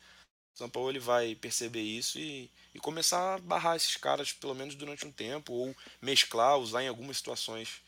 o 0.54 0.58
São 0.58 0.70
Paulo 0.70 0.90
ele 0.90 1.00
vai 1.00 1.36
perceber 1.36 1.82
isso 1.82 2.18
e, 2.18 2.50
e 2.74 2.80
começar 2.80 3.36
a 3.36 3.38
barrar 3.40 3.76
esses 3.76 3.98
caras 3.98 4.32
pelo 4.32 4.56
menos 4.56 4.76
durante 4.76 5.06
um 5.06 5.12
tempo, 5.12 5.54
ou 5.54 5.76
mesclar, 6.02 6.58
usar 6.58 6.84
em 6.84 6.88
algumas 6.88 7.18
situações 7.18 7.82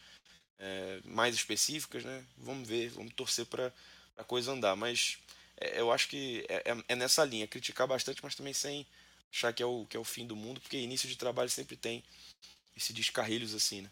é, 0.59 0.99
mais 1.05 1.33
específicas, 1.33 2.03
né? 2.03 2.25
Vamos 2.37 2.67
ver, 2.67 2.89
vamos 2.89 3.13
torcer 3.13 3.45
para 3.45 3.71
a 4.17 4.23
coisa 4.23 4.51
andar. 4.51 4.75
Mas 4.75 5.17
eu 5.59 5.91
acho 5.91 6.07
que 6.09 6.45
é, 6.49 6.71
é, 6.71 6.77
é, 6.89 6.95
nessa 6.95 7.23
linha, 7.25 7.47
criticar 7.47 7.87
bastante, 7.87 8.21
mas 8.23 8.35
também 8.35 8.53
sem 8.53 8.85
achar 9.31 9.53
que 9.53 9.63
é, 9.63 9.65
o, 9.65 9.85
que 9.85 9.97
é 9.97 9.99
o 9.99 10.03
fim 10.03 10.25
do 10.25 10.35
mundo, 10.35 10.61
porque 10.61 10.77
início 10.77 11.09
de 11.09 11.17
trabalho 11.17 11.49
sempre 11.49 11.75
tem 11.75 12.03
esse 12.75 12.93
descarrilhos 12.93 13.53
assim, 13.53 13.81
né? 13.81 13.89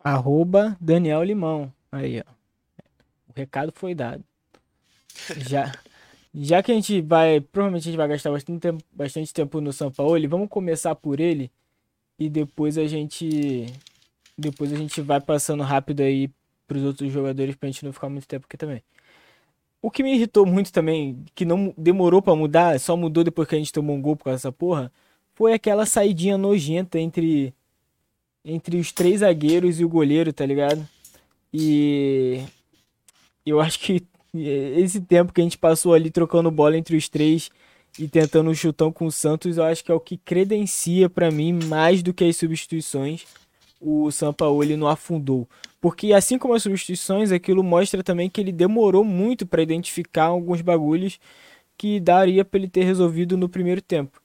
Arroba 0.00 0.76
Daniel 0.80 1.22
Limão. 1.22 1.72
Aí, 1.90 2.20
ó 2.20 2.44
recado 3.34 3.72
foi 3.74 3.94
dado. 3.94 4.24
Já, 5.48 5.72
já 6.34 6.62
que 6.62 6.72
a 6.72 6.74
gente 6.74 7.00
vai, 7.00 7.40
provavelmente 7.40 7.82
a 7.82 7.90
gente 7.90 7.96
vai 7.96 8.08
gastar 8.08 8.32
bastante 8.32 8.60
tempo, 8.60 8.84
bastante 8.92 9.32
tempo 9.32 9.60
no 9.60 9.72
São 9.72 9.92
Paulo, 9.92 10.28
vamos 10.28 10.48
começar 10.48 10.94
por 10.96 11.20
ele 11.20 11.50
e 12.18 12.28
depois 12.28 12.76
a 12.76 12.86
gente 12.86 13.66
depois 14.36 14.72
a 14.72 14.76
gente 14.76 15.00
vai 15.00 15.20
passando 15.20 15.62
rápido 15.62 16.00
aí 16.00 16.28
para 16.66 16.78
os 16.78 16.82
outros 16.82 17.12
jogadores 17.12 17.54
pra 17.54 17.68
gente 17.68 17.84
não 17.84 17.92
ficar 17.92 18.08
muito 18.08 18.26
tempo 18.26 18.46
aqui 18.46 18.56
também. 18.56 18.82
O 19.84 19.90
que 19.90 20.02
me 20.02 20.14
irritou 20.14 20.46
muito 20.46 20.72
também, 20.72 21.26
que 21.34 21.44
não 21.44 21.74
demorou 21.76 22.22
para 22.22 22.34
mudar, 22.34 22.80
só 22.80 22.96
mudou 22.96 23.22
depois 23.22 23.46
que 23.46 23.54
a 23.54 23.58
gente 23.58 23.70
tomou 23.70 23.94
um 23.94 24.00
gol 24.00 24.16
por 24.16 24.24
causa 24.24 24.38
dessa 24.38 24.50
porra, 24.50 24.90
foi 25.34 25.52
aquela 25.52 25.84
saidinha 25.84 26.38
nojenta 26.38 26.98
entre 26.98 27.52
entre 28.42 28.78
os 28.78 28.92
três 28.92 29.20
zagueiros 29.20 29.78
e 29.78 29.84
o 29.84 29.88
goleiro, 29.88 30.32
tá 30.32 30.46
ligado? 30.46 30.88
E 31.52 32.40
eu 33.44 33.60
acho 33.60 33.78
que 33.78 34.02
esse 34.34 35.02
tempo 35.02 35.34
que 35.34 35.42
a 35.42 35.44
gente 35.44 35.58
passou 35.58 35.92
ali 35.92 36.10
trocando 36.10 36.50
bola 36.50 36.78
entre 36.78 36.96
os 36.96 37.06
três 37.06 37.50
e 37.98 38.08
tentando 38.08 38.48
um 38.48 38.54
chutão 38.54 38.90
com 38.90 39.04
o 39.04 39.12
Santos, 39.12 39.58
eu 39.58 39.64
acho 39.64 39.84
que 39.84 39.92
é 39.92 39.94
o 39.94 40.00
que 40.00 40.16
credencia 40.16 41.10
para 41.10 41.30
mim 41.30 41.52
mais 41.52 42.02
do 42.02 42.14
que 42.14 42.24
as 42.24 42.38
substituições. 42.38 43.26
O 43.78 44.10
Sampaoli 44.10 44.78
não 44.78 44.88
afundou. 44.88 45.46
Porque 45.84 46.14
assim 46.14 46.38
como 46.38 46.54
as 46.54 46.62
substituições, 46.62 47.30
aquilo 47.30 47.62
mostra 47.62 48.02
também 48.02 48.30
que 48.30 48.40
ele 48.40 48.50
demorou 48.50 49.04
muito 49.04 49.44
para 49.44 49.60
identificar 49.60 50.24
alguns 50.24 50.62
bagulhos 50.62 51.20
que 51.76 52.00
daria 52.00 52.42
para 52.42 52.58
ele 52.58 52.68
ter 52.70 52.84
resolvido 52.84 53.36
no 53.36 53.50
primeiro 53.50 53.82
tempo. 53.82 54.18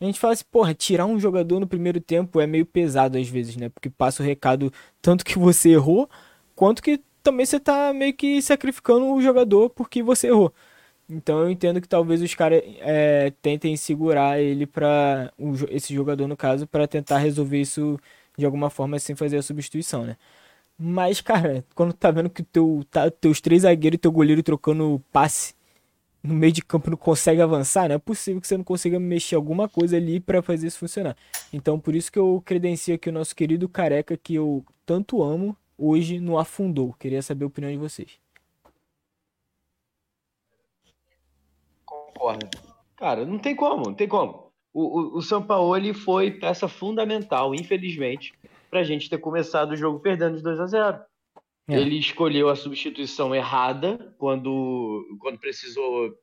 A 0.00 0.04
gente 0.04 0.18
fala 0.18 0.32
assim, 0.32 0.42
porra, 0.50 0.74
tirar 0.74 1.06
um 1.06 1.16
jogador 1.20 1.60
no 1.60 1.66
primeiro 1.68 2.00
tempo 2.00 2.40
é 2.40 2.46
meio 2.48 2.66
pesado 2.66 3.16
às 3.18 3.28
vezes, 3.28 3.56
né? 3.56 3.68
Porque 3.68 3.88
passa 3.88 4.20
o 4.20 4.26
recado 4.26 4.72
tanto 5.00 5.24
que 5.24 5.38
você 5.38 5.70
errou, 5.70 6.10
quanto 6.56 6.82
que 6.82 7.00
também 7.22 7.46
você 7.46 7.60
tá 7.60 7.92
meio 7.92 8.12
que 8.12 8.42
sacrificando 8.42 9.06
o 9.06 9.22
jogador 9.22 9.70
porque 9.70 10.02
você 10.02 10.26
errou. 10.26 10.52
Então 11.08 11.38
eu 11.38 11.48
entendo 11.48 11.80
que 11.80 11.88
talvez 11.88 12.20
os 12.20 12.34
caras 12.34 12.60
é, 12.80 13.32
tentem 13.40 13.76
segurar 13.76 14.40
ele 14.40 14.66
para 14.66 15.32
esse 15.70 15.94
jogador 15.94 16.26
no 16.26 16.36
caso 16.36 16.66
para 16.66 16.88
tentar 16.88 17.18
resolver 17.18 17.60
isso 17.60 17.96
de 18.36 18.44
alguma 18.44 18.70
forma 18.70 18.98
sem 18.98 19.14
fazer 19.14 19.36
a 19.36 19.42
substituição, 19.42 20.04
né? 20.04 20.16
Mas 20.78 21.20
cara, 21.20 21.64
quando 21.74 21.92
tá 21.92 22.10
vendo 22.10 22.28
que 22.30 22.42
teu 22.42 22.84
tá, 22.90 23.10
teus 23.10 23.40
três 23.40 23.62
zagueiros 23.62 23.96
e 23.96 23.98
teu 23.98 24.12
goleiro 24.12 24.42
trocando 24.42 25.02
passe 25.12 25.54
no 26.22 26.34
meio 26.34 26.52
de 26.52 26.62
campo 26.62 26.90
não 26.90 26.96
consegue 26.96 27.40
avançar, 27.40 27.88
não 27.88 27.94
é 27.96 27.98
possível 27.98 28.40
que 28.40 28.48
você 28.48 28.56
não 28.56 28.64
consiga 28.64 28.98
mexer 28.98 29.36
alguma 29.36 29.68
coisa 29.68 29.96
ali 29.96 30.18
para 30.20 30.42
fazer 30.42 30.66
isso 30.66 30.78
funcionar. 30.78 31.16
Então 31.52 31.78
por 31.78 31.94
isso 31.94 32.10
que 32.12 32.18
eu 32.18 32.42
credencio 32.44 32.94
aqui 32.94 33.08
o 33.08 33.12
nosso 33.12 33.34
querido 33.34 33.68
careca 33.68 34.16
que 34.16 34.34
eu 34.34 34.64
tanto 34.84 35.22
amo 35.22 35.56
hoje 35.78 36.20
não 36.20 36.38
afundou. 36.38 36.94
Queria 36.94 37.22
saber 37.22 37.44
a 37.44 37.48
opinião 37.48 37.72
de 37.72 37.78
vocês. 37.78 38.18
Concordo. 41.84 42.48
Cara, 42.96 43.24
não 43.24 43.38
tem 43.38 43.54
como, 43.54 43.84
não 43.84 43.94
tem 43.94 44.08
como. 44.08 44.50
O, 44.72 44.82
o, 44.82 45.16
o 45.18 45.22
Sampaoli 45.22 45.94
foi 45.94 46.30
peça 46.30 46.68
fundamental, 46.68 47.54
infelizmente, 47.54 48.34
para 48.70 48.80
a 48.80 48.84
gente 48.84 49.08
ter 49.08 49.18
começado 49.18 49.72
o 49.72 49.76
jogo 49.76 50.00
perdendo 50.00 50.36
de 50.36 50.42
2 50.42 50.60
a 50.60 50.66
0 50.66 51.00
é. 51.68 51.76
Ele 51.76 51.98
escolheu 51.98 52.48
a 52.48 52.56
substituição 52.56 53.34
errada 53.34 54.14
quando, 54.18 55.04
quando 55.20 55.38
precisou 55.38 56.16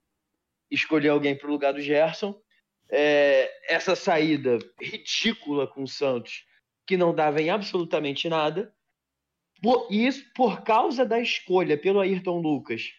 escolher 0.72 1.10
alguém 1.10 1.36
para 1.36 1.48
o 1.48 1.52
lugar 1.52 1.74
do 1.74 1.82
Gerson. 1.82 2.40
É, 2.90 3.52
essa 3.68 3.96
saída 3.96 4.58
ridícula 4.80 5.68
com 5.68 5.84
o 5.84 5.88
Santos, 5.88 6.46
que 6.86 6.96
não 6.96 7.14
dava 7.14 7.42
em 7.42 7.50
absolutamente 7.50 8.30
nada. 8.30 8.74
Por, 9.62 9.88
isso 9.90 10.24
por 10.34 10.62
causa 10.62 11.06
da 11.06 11.20
escolha 11.20 11.78
pelo 11.78 12.00
Ayrton 12.00 12.40
Lucas 12.40 12.94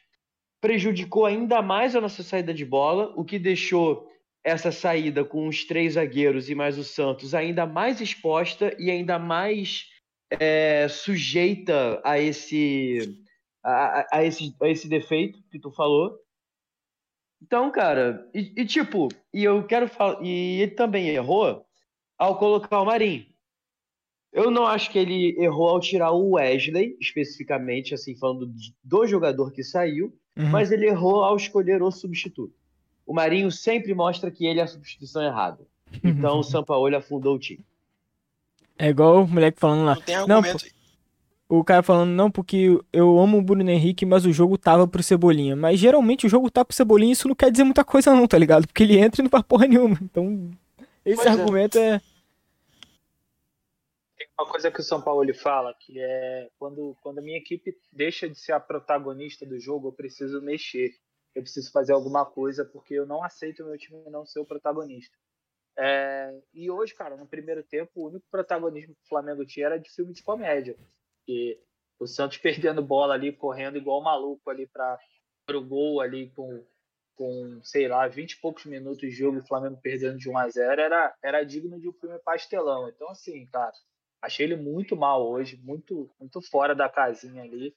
prejudicou 0.61 1.27
ainda 1.27 1.61
mais 1.61 1.95
a 1.95 2.01
nossa 2.01 2.23
saída 2.23 2.53
de 2.55 2.65
bola, 2.65 3.13
o 3.17 3.25
que 3.25 3.39
deixou 3.39 4.11
essa 4.45 4.71
saída 4.71 5.25
com 5.25 5.49
os 5.49 5.65
três 5.65 5.95
zagueiros 5.95 6.51
e 6.51 6.55
mais 6.55 6.77
o 6.77 6.85
Santos 6.85 7.35
ainda 7.35 7.65
mais 7.67 8.01
exposta 8.01 8.77
e 8.79 8.91
ainda 8.91 9.19
mais 9.19 9.89
é, 10.31 10.87
sujeita 10.87 12.01
a 12.05 12.21
esse, 12.21 13.19
a, 13.65 14.19
a, 14.19 14.25
esse, 14.25 14.55
a 14.61 14.69
esse 14.69 14.87
defeito 14.87 15.43
que 15.51 15.59
tu 15.59 15.71
falou. 15.71 16.19
Então, 17.43 17.71
cara, 17.73 18.29
e, 18.35 18.53
e 18.57 18.67
tipo, 18.67 19.09
e 19.33 19.45
eu 19.45 19.67
quero 19.67 19.89
falar, 19.89 20.23
e 20.23 20.61
ele 20.61 20.73
também 20.73 21.09
errou 21.09 21.65
ao 22.19 22.39
colocar 22.39 22.81
o 22.81 22.87
Marinho. 22.87 23.27
Eu 24.33 24.51
não 24.51 24.67
acho 24.67 24.91
que 24.91 24.99
ele 24.99 25.37
errou 25.39 25.69
ao 25.69 25.81
tirar 25.81 26.11
o 26.11 26.33
Wesley, 26.33 26.97
especificamente, 27.01 27.95
assim, 27.95 28.17
falando 28.17 28.53
do 28.83 29.07
jogador 29.07 29.53
que 29.53 29.63
saiu, 29.63 30.07
uhum. 30.37 30.51
mas 30.51 30.73
ele 30.73 30.87
errou 30.87 31.23
ao 31.23 31.37
escolher 31.37 31.83
o 31.83 31.91
substituto. 31.91 32.64
O 33.07 33.13
Marinho 33.13 33.51
sempre 33.51 33.95
mostra 33.95 34.31
que 34.31 34.47
ele 34.47 34.61
é 34.61 34.63
a 34.63 34.67
substituição 34.67 35.23
errada. 35.23 35.67
Então 36.03 36.39
o 36.39 36.43
Sampaoli 36.43 36.97
afundou 36.97 37.37
o 37.37 37.39
time. 37.39 37.65
É 38.79 38.89
igual 38.89 39.23
o 39.23 39.29
moleque 39.29 39.61
falando 39.61 39.85
lá. 39.85 39.95
Não 39.95 40.03
tem 40.03 40.15
argumento. 40.15 40.65
Não, 40.65 40.75
o 41.49 41.63
cara 41.63 41.83
falando, 41.83 42.11
não, 42.11 42.31
porque 42.31 42.79
eu 42.93 43.19
amo 43.19 43.39
o 43.39 43.43
Bruno 43.43 43.71
Henrique, 43.71 44.07
mas 44.07 44.25
o 44.25 44.33
jogo 44.33 44.57
tava 44.57 44.89
pro 44.89 45.03
Cebolinha. 45.03 45.55
Mas 45.55 45.79
geralmente 45.79 46.27
o 46.27 46.29
jogo 46.29 46.51
tá 46.51 46.65
pro 46.65 46.75
Cebolinha 46.75 47.13
isso 47.13 47.29
não 47.29 47.35
quer 47.35 47.51
dizer 47.51 47.65
muita 47.65 47.85
coisa 47.85 48.15
não, 48.15 48.27
tá 48.27 48.39
ligado? 48.39 48.67
Porque 48.67 48.83
ele 48.83 48.99
entra 48.99 49.21
e 49.21 49.25
não 49.25 49.31
faz 49.31 49.45
porra 49.45 49.67
nenhuma. 49.67 49.99
Então, 50.03 50.51
esse 51.05 51.23
pois 51.23 51.27
é. 51.27 51.31
argumento 51.31 51.79
é. 51.79 51.97
é... 51.97 52.01
Tem 54.17 54.27
uma 54.39 54.49
coisa 54.49 54.71
que 54.71 54.81
o 54.81 54.83
São 54.83 55.03
Paulo 55.03 55.33
fala, 55.35 55.75
que 55.79 55.99
é 55.99 56.49
quando, 56.59 56.97
quando 57.03 57.19
a 57.19 57.23
minha 57.23 57.39
equipe 57.39 57.77
deixa 57.93 58.29
de 58.29 58.39
ser 58.39 58.53
a 58.53 58.61
protagonista 58.61 59.45
do 59.45 59.61
jogo, 59.61 59.89
eu 59.89 59.93
preciso 59.93 60.41
mexer. 60.41 60.93
Eu 61.35 61.43
preciso 61.43 61.71
fazer 61.73 61.93
alguma 61.93 62.25
coisa, 62.25 62.65
porque 62.65 62.95
eu 62.95 63.07
não 63.07 63.23
aceito 63.23 63.63
o 63.63 63.67
meu 63.67 63.77
time 63.77 63.99
não 64.11 64.25
ser 64.25 64.41
o 64.41 64.47
protagonista. 64.47 65.17
É, 65.77 66.41
e 66.53 66.71
hoje, 66.71 66.95
cara, 66.95 67.17
no 67.17 67.27
primeiro 67.27 67.63
tempo, 67.63 67.91
o 67.97 68.09
único 68.09 68.27
protagonismo 68.31 68.95
que 68.95 69.03
o 69.03 69.09
Flamengo 69.09 69.45
tinha 69.45 69.67
era 69.67 69.79
de 69.79 69.91
filme 69.91 70.13
de 70.13 70.23
comédia. 70.23 70.77
E 71.27 71.59
o 71.99 72.07
Santos 72.07 72.39
perdendo 72.39 72.83
bola 72.83 73.15
ali, 73.15 73.33
correndo 73.33 73.77
igual 73.77 74.03
maluco 74.03 74.49
ali 74.51 74.67
para 74.67 74.99
o 75.53 75.65
gol 75.65 76.01
ali 76.01 76.31
com, 76.31 76.65
com, 77.17 77.61
sei 77.63 77.89
lá, 77.89 78.07
20 78.07 78.33
e 78.33 78.41
poucos 78.41 78.65
minutos 78.67 79.01
de 79.01 79.11
jogo, 79.11 79.39
o 79.39 79.47
Flamengo 79.47 79.79
perdendo 79.83 80.19
de 80.19 80.29
1 80.29 80.39
a 80.39 80.49
0 80.49 80.81
era, 80.81 81.15
era 81.23 81.45
digno 81.45 81.81
de 81.81 81.89
um 81.89 81.93
filme 81.93 82.19
pastelão. 82.21 82.89
Então, 82.89 83.09
assim, 83.11 83.47
cara, 83.47 83.73
achei 84.23 84.47
ele 84.47 84.57
muito 84.57 84.97
mal 84.97 85.29
hoje, 85.29 85.57
muito, 85.63 86.11
muito 86.21 86.41
fora 86.41 86.75
da 86.75 86.89
casinha 86.89 87.43
ali. 87.43 87.75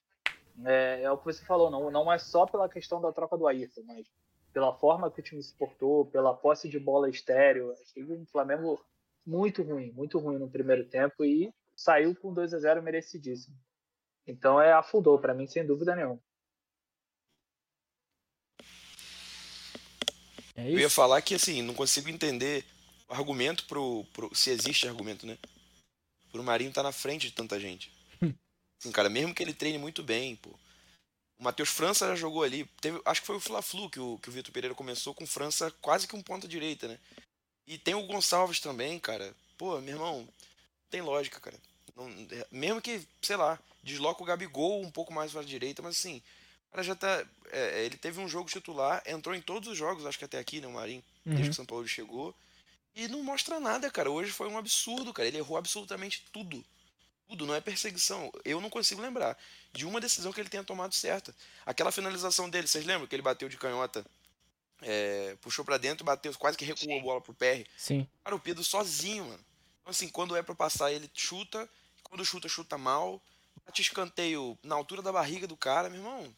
É, 0.66 1.04
é 1.04 1.12
o 1.12 1.18
que 1.18 1.26
você 1.26 1.46
falou, 1.46 1.70
não, 1.70 1.92
não 1.92 2.12
é 2.12 2.18
só 2.18 2.46
pela 2.46 2.70
questão 2.70 3.00
da 3.00 3.12
troca 3.12 3.38
do 3.38 3.48
Ayrton, 3.48 3.84
mas 3.86 4.08
pela 4.54 4.74
forma 4.74 5.12
que 5.12 5.20
o 5.20 5.24
time 5.24 5.44
se 5.44 5.54
portou, 5.54 6.06
pela 6.06 6.34
posse 6.34 6.68
de 6.68 6.80
bola 6.80 7.10
estéreo. 7.10 7.74
Achei 7.74 8.04
o 8.04 8.26
Flamengo 8.26 8.84
muito 9.26 9.62
ruim, 9.62 9.92
muito 9.92 10.18
ruim 10.18 10.40
no 10.40 10.50
primeiro 10.50 10.86
tempo 10.86 11.24
e 11.24 11.54
saiu 11.76 12.16
com 12.16 12.34
2 12.34 12.54
a 12.54 12.60
0 12.60 12.82
merecidíssimo. 12.82 13.56
Então 14.26 14.60
é 14.60 14.74
afundou 14.74 15.20
para 15.20 15.34
mim 15.34 15.46
sem 15.46 15.66
dúvida 15.66 15.96
nenhuma. 15.96 16.20
É 20.56 20.72
Eu 20.72 20.80
ia 20.80 20.90
falar 20.90 21.22
que 21.22 21.36
assim, 21.36 21.62
não 21.62 21.76
consigo 21.76 22.10
entender 22.10 22.66
o 23.08 23.14
argumento 23.14 23.66
pro, 23.68 24.04
pro 24.06 24.34
se 24.34 24.50
existe 24.50 24.88
argumento, 24.88 25.28
né? 25.28 25.38
Pro 26.32 26.44
Marinho 26.44 26.74
tá 26.74 26.82
na 26.82 26.92
frente 26.92 27.28
de 27.28 27.34
tanta 27.34 27.60
gente. 27.60 27.92
Assim, 28.80 28.92
cara, 28.92 29.10
mesmo 29.10 29.34
que 29.34 29.44
ele 29.44 29.54
treine 29.54 29.78
muito 29.78 30.04
bem, 30.04 30.36
pô. 30.36 30.50
O 31.40 31.44
Matheus 31.44 31.70
França 31.70 32.08
já 32.08 32.16
jogou 32.16 32.44
ali. 32.44 32.66
Teve, 32.82 33.02
acho 33.06 33.22
que 33.22 33.28
foi 33.28 33.36
o 33.36 33.40
Fla-Flu 33.40 33.90
que 33.90 34.00
o, 34.00 34.18
que 34.20 34.30
o 34.30 34.32
Vitor 34.32 34.52
Pereira 34.52 34.76
começou 34.76 35.14
com 35.14 35.28
França 35.28 35.72
quase 35.82 36.08
que 36.08 36.16
um 36.16 36.22
ponta 36.22 36.48
direita, 36.48 36.88
né? 36.88 37.00
E 37.68 37.78
tem 37.78 37.94
o 37.94 38.04
Gonçalves 38.04 38.60
também, 38.60 39.00
cara. 39.00 39.36
Pô, 39.58 39.80
meu 39.82 39.96
irmão, 39.96 40.28
tem 40.90 41.02
lógica, 41.02 41.40
cara. 41.40 41.58
Não, 41.96 42.08
mesmo 42.52 42.82
que, 42.82 43.06
sei 43.22 43.36
lá, 43.36 43.60
desloca 43.84 44.22
o 44.22 44.26
Gabigol 44.26 44.82
um 44.82 44.92
pouco 44.92 45.14
mais 45.14 45.32
para 45.32 45.42
a 45.42 45.46
direita, 45.46 45.82
mas 45.82 45.98
assim, 45.98 46.22
o 46.70 46.72
cara 46.72 46.84
já 46.84 46.96
tá. 46.96 47.26
É, 47.52 47.86
ele 47.86 47.98
teve 47.98 48.20
um 48.20 48.28
jogo 48.28 48.50
titular, 48.50 49.02
entrou 49.06 49.36
em 49.36 49.42
todos 49.42 49.70
os 49.70 49.78
jogos, 49.78 50.06
acho 50.06 50.18
que 50.18 50.26
até 50.26 50.40
aqui, 50.40 50.62
né, 50.62 50.68
o 50.68 50.74
Marinho, 50.74 51.04
uhum. 51.26 51.34
desde 51.34 51.50
que 51.50 51.54
o 51.54 51.56
São 51.56 51.66
Paulo 51.66 51.88
chegou. 51.88 52.34
E 52.96 53.08
não 53.08 53.22
mostra 53.22 53.60
nada, 53.60 53.92
cara. 53.92 54.10
Hoje 54.10 54.32
foi 54.32 54.48
um 54.48 54.58
absurdo, 54.58 55.14
cara. 55.14 55.28
Ele 55.28 55.38
errou 55.38 55.56
absolutamente 55.56 56.26
tudo 56.32 56.66
tudo, 57.28 57.46
não 57.46 57.56
é 57.56 57.62
perseguição. 57.62 58.32
Eu 58.44 58.62
não 58.62 58.70
consigo 58.70 59.02
lembrar 59.02 59.38
de 59.74 59.86
uma 59.86 60.00
decisão 60.02 60.32
que 60.32 60.40
ele 60.40 60.50
tenha 60.50 60.64
tomado 60.64 60.94
certa. 60.96 61.36
Aquela 61.66 61.92
finalização 61.92 62.50
dele, 62.50 62.68
vocês 62.68 62.86
lembram 62.86 63.08
que 63.08 63.16
ele 63.16 63.22
bateu 63.22 63.50
de 63.50 63.58
canhota? 63.58 64.06
É, 64.82 65.36
puxou 65.42 65.66
para 65.66 65.78
dentro, 65.78 66.06
bateu, 66.06 66.34
quase 66.36 66.58
que 66.58 66.66
recuou 66.66 66.92
Sim. 66.92 67.00
a 67.00 67.04
bola 67.04 67.22
pro 67.22 67.34
PR. 67.34 67.68
Sim. 67.78 68.08
Cara, 68.24 68.36
o 68.36 68.40
Pedro 68.40 68.64
sozinho, 68.64 69.26
mano. 69.26 69.46
Então, 69.82 69.92
assim, 69.92 70.10
quando 70.10 70.36
é 70.36 70.42
para 70.42 70.56
passar, 70.56 70.92
ele 70.92 71.10
chuta. 71.14 71.68
Quando 72.04 72.24
chuta, 72.24 72.48
chuta 72.48 72.78
mal. 72.78 73.22
Bate 73.66 73.82
escanteio 73.82 74.58
na 74.64 74.76
altura 74.76 75.02
da 75.02 75.12
barriga 75.12 75.48
do 75.48 75.58
cara, 75.58 75.90
meu 75.90 76.00
irmão 76.00 76.34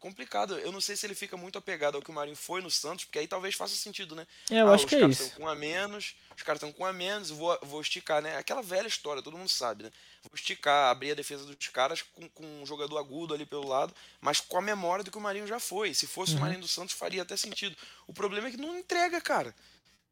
complicado. 0.00 0.58
Eu 0.58 0.72
não 0.72 0.80
sei 0.80 0.96
se 0.96 1.06
ele 1.06 1.14
fica 1.14 1.36
muito 1.36 1.58
apegado 1.58 1.94
ao 1.94 2.02
que 2.02 2.10
o 2.10 2.12
Marinho 2.12 2.36
foi 2.36 2.60
no 2.60 2.70
Santos, 2.70 3.04
porque 3.04 3.18
aí 3.18 3.28
talvez 3.28 3.54
faça 3.54 3.74
sentido, 3.74 4.16
né? 4.16 4.26
É, 4.50 4.60
eu 4.60 4.68
ah, 4.68 4.74
acho 4.74 4.86
que 4.86 4.96
é 4.96 4.98
isso. 4.98 5.10
Os 5.10 5.16
caras 5.16 5.28
estão 5.28 5.44
com 5.44 5.48
a 5.48 5.54
menos, 5.54 6.16
os 6.36 6.42
caras 6.42 6.56
estão 6.56 6.72
com 6.72 6.84
a 6.84 6.92
menos, 6.92 7.30
vou, 7.30 7.58
vou 7.62 7.80
esticar, 7.80 8.20
né? 8.20 8.36
Aquela 8.36 8.62
velha 8.62 8.88
história, 8.88 9.22
todo 9.22 9.36
mundo 9.36 9.48
sabe, 9.48 9.84
né? 9.84 9.92
Vou 10.22 10.32
esticar, 10.34 10.90
abrir 10.90 11.12
a 11.12 11.14
defesa 11.14 11.44
dos 11.44 11.68
caras 11.68 12.02
com, 12.02 12.28
com 12.30 12.62
um 12.62 12.66
jogador 12.66 12.98
agudo 12.98 13.34
ali 13.34 13.46
pelo 13.46 13.68
lado, 13.68 13.94
mas 14.20 14.40
com 14.40 14.58
a 14.58 14.62
memória 14.62 15.04
do 15.04 15.10
que 15.10 15.18
o 15.18 15.20
Marinho 15.20 15.46
já 15.46 15.60
foi. 15.60 15.94
Se 15.94 16.06
fosse 16.06 16.32
uhum. 16.32 16.38
o 16.38 16.40
Marinho 16.40 16.60
do 16.60 16.68
Santos, 16.68 16.94
faria 16.94 17.22
até 17.22 17.36
sentido. 17.36 17.76
O 18.06 18.12
problema 18.12 18.48
é 18.48 18.50
que 18.50 18.56
não 18.56 18.78
entrega, 18.78 19.20
cara. 19.20 19.54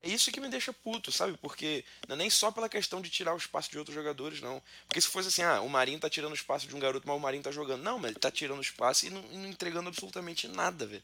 É 0.03 0.09
isso 0.09 0.31
que 0.31 0.41
me 0.41 0.49
deixa 0.49 0.73
puto, 0.73 1.11
sabe? 1.11 1.37
Porque 1.39 1.85
não 2.07 2.15
é 2.15 2.19
nem 2.19 2.31
só 2.31 2.53
pela 2.53 2.69
questão 2.69 3.01
de 3.01 3.11
tirar 3.11 3.35
o 3.35 3.39
espaço 3.39 3.71
de 3.71 3.79
outros 3.79 3.95
jogadores, 3.95 4.41
não. 4.41 4.63
Porque 4.87 5.01
se 5.01 5.09
fosse 5.09 5.29
assim, 5.29 5.43
ah, 5.43 5.61
o 5.61 5.69
Marinho 5.69 5.99
tá 5.99 6.09
tirando 6.09 6.33
o 6.33 6.37
espaço 6.37 6.69
de 6.69 6.77
um 6.77 6.79
garoto, 6.79 7.07
mas 7.07 7.17
o 7.17 7.21
Marinho 7.21 7.43
tá 7.43 7.51
jogando. 7.51 7.83
Não, 7.83 7.99
mas 7.99 8.13
ele 8.13 8.21
tá 8.21 8.31
tirando 8.31 8.59
o 8.59 8.63
espaço 8.63 9.07
e 9.07 9.11
não, 9.11 9.25
e 9.33 9.37
não 9.37 9.49
entregando 9.49 9.89
absolutamente 9.89 10.47
nada, 10.47 10.87
velho. 10.87 11.03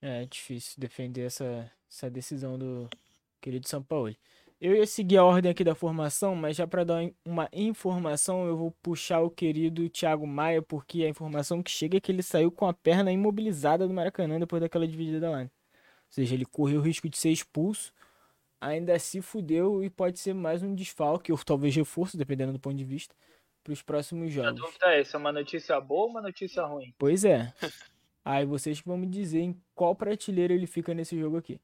É, 0.00 0.22
é 0.22 0.26
difícil 0.26 0.74
defender 0.78 1.22
essa, 1.22 1.70
essa 1.90 2.08
decisão 2.08 2.56
do 2.56 2.88
querido 3.40 3.68
São 3.68 3.82
Paulo. 3.82 4.14
Eu 4.60 4.74
ia 4.74 4.86
seguir 4.86 5.16
a 5.18 5.24
ordem 5.24 5.50
aqui 5.50 5.62
da 5.62 5.74
formação, 5.74 6.34
mas 6.34 6.56
já 6.56 6.66
para 6.66 6.82
dar 6.82 7.08
uma 7.24 7.48
informação, 7.52 8.46
eu 8.46 8.56
vou 8.56 8.72
puxar 8.82 9.20
o 9.20 9.30
querido 9.30 9.88
Thiago 9.88 10.26
Maia, 10.26 10.60
porque 10.60 11.04
a 11.04 11.08
informação 11.08 11.62
que 11.62 11.70
chega 11.70 11.96
é 11.96 12.00
que 12.00 12.10
ele 12.10 12.24
saiu 12.24 12.50
com 12.50 12.66
a 12.66 12.74
perna 12.74 13.12
imobilizada 13.12 13.86
do 13.86 13.94
Maracanã 13.94 14.38
depois 14.38 14.60
daquela 14.60 14.86
dividida 14.86 15.30
lá. 15.30 15.48
Ou 16.08 16.12
seja, 16.12 16.34
ele 16.34 16.44
correu 16.44 16.80
o 16.80 16.82
risco 16.82 17.08
de 17.08 17.16
ser 17.18 17.30
expulso, 17.30 17.92
ainda 18.60 18.98
se 18.98 19.20
fudeu 19.20 19.84
e 19.84 19.90
pode 19.90 20.18
ser 20.18 20.34
mais 20.34 20.62
um 20.62 20.74
desfalque, 20.74 21.30
ou 21.30 21.38
talvez 21.38 21.74
reforço, 21.76 22.16
dependendo 22.16 22.52
do 22.52 22.60
ponto 22.60 22.76
de 22.76 22.84
vista, 22.84 23.14
para 23.62 23.72
os 23.72 23.82
próximos 23.82 24.28
A 24.30 24.30
jogos. 24.30 24.60
dúvida 24.60 24.94
é 24.94 25.04
se 25.04 25.14
é 25.14 25.18
uma 25.18 25.32
notícia 25.32 25.78
boa 25.80 26.04
ou 26.04 26.10
uma 26.10 26.22
notícia 26.22 26.64
ruim. 26.64 26.94
Pois 26.98 27.24
é. 27.24 27.52
Aí 28.24 28.44
vocês 28.44 28.80
vão 28.80 28.98
me 28.98 29.06
dizer 29.06 29.40
em 29.40 29.58
qual 29.74 29.94
prateleira 29.94 30.52
ele 30.52 30.66
fica 30.66 30.92
nesse 30.92 31.18
jogo 31.18 31.36
aqui. 31.38 31.58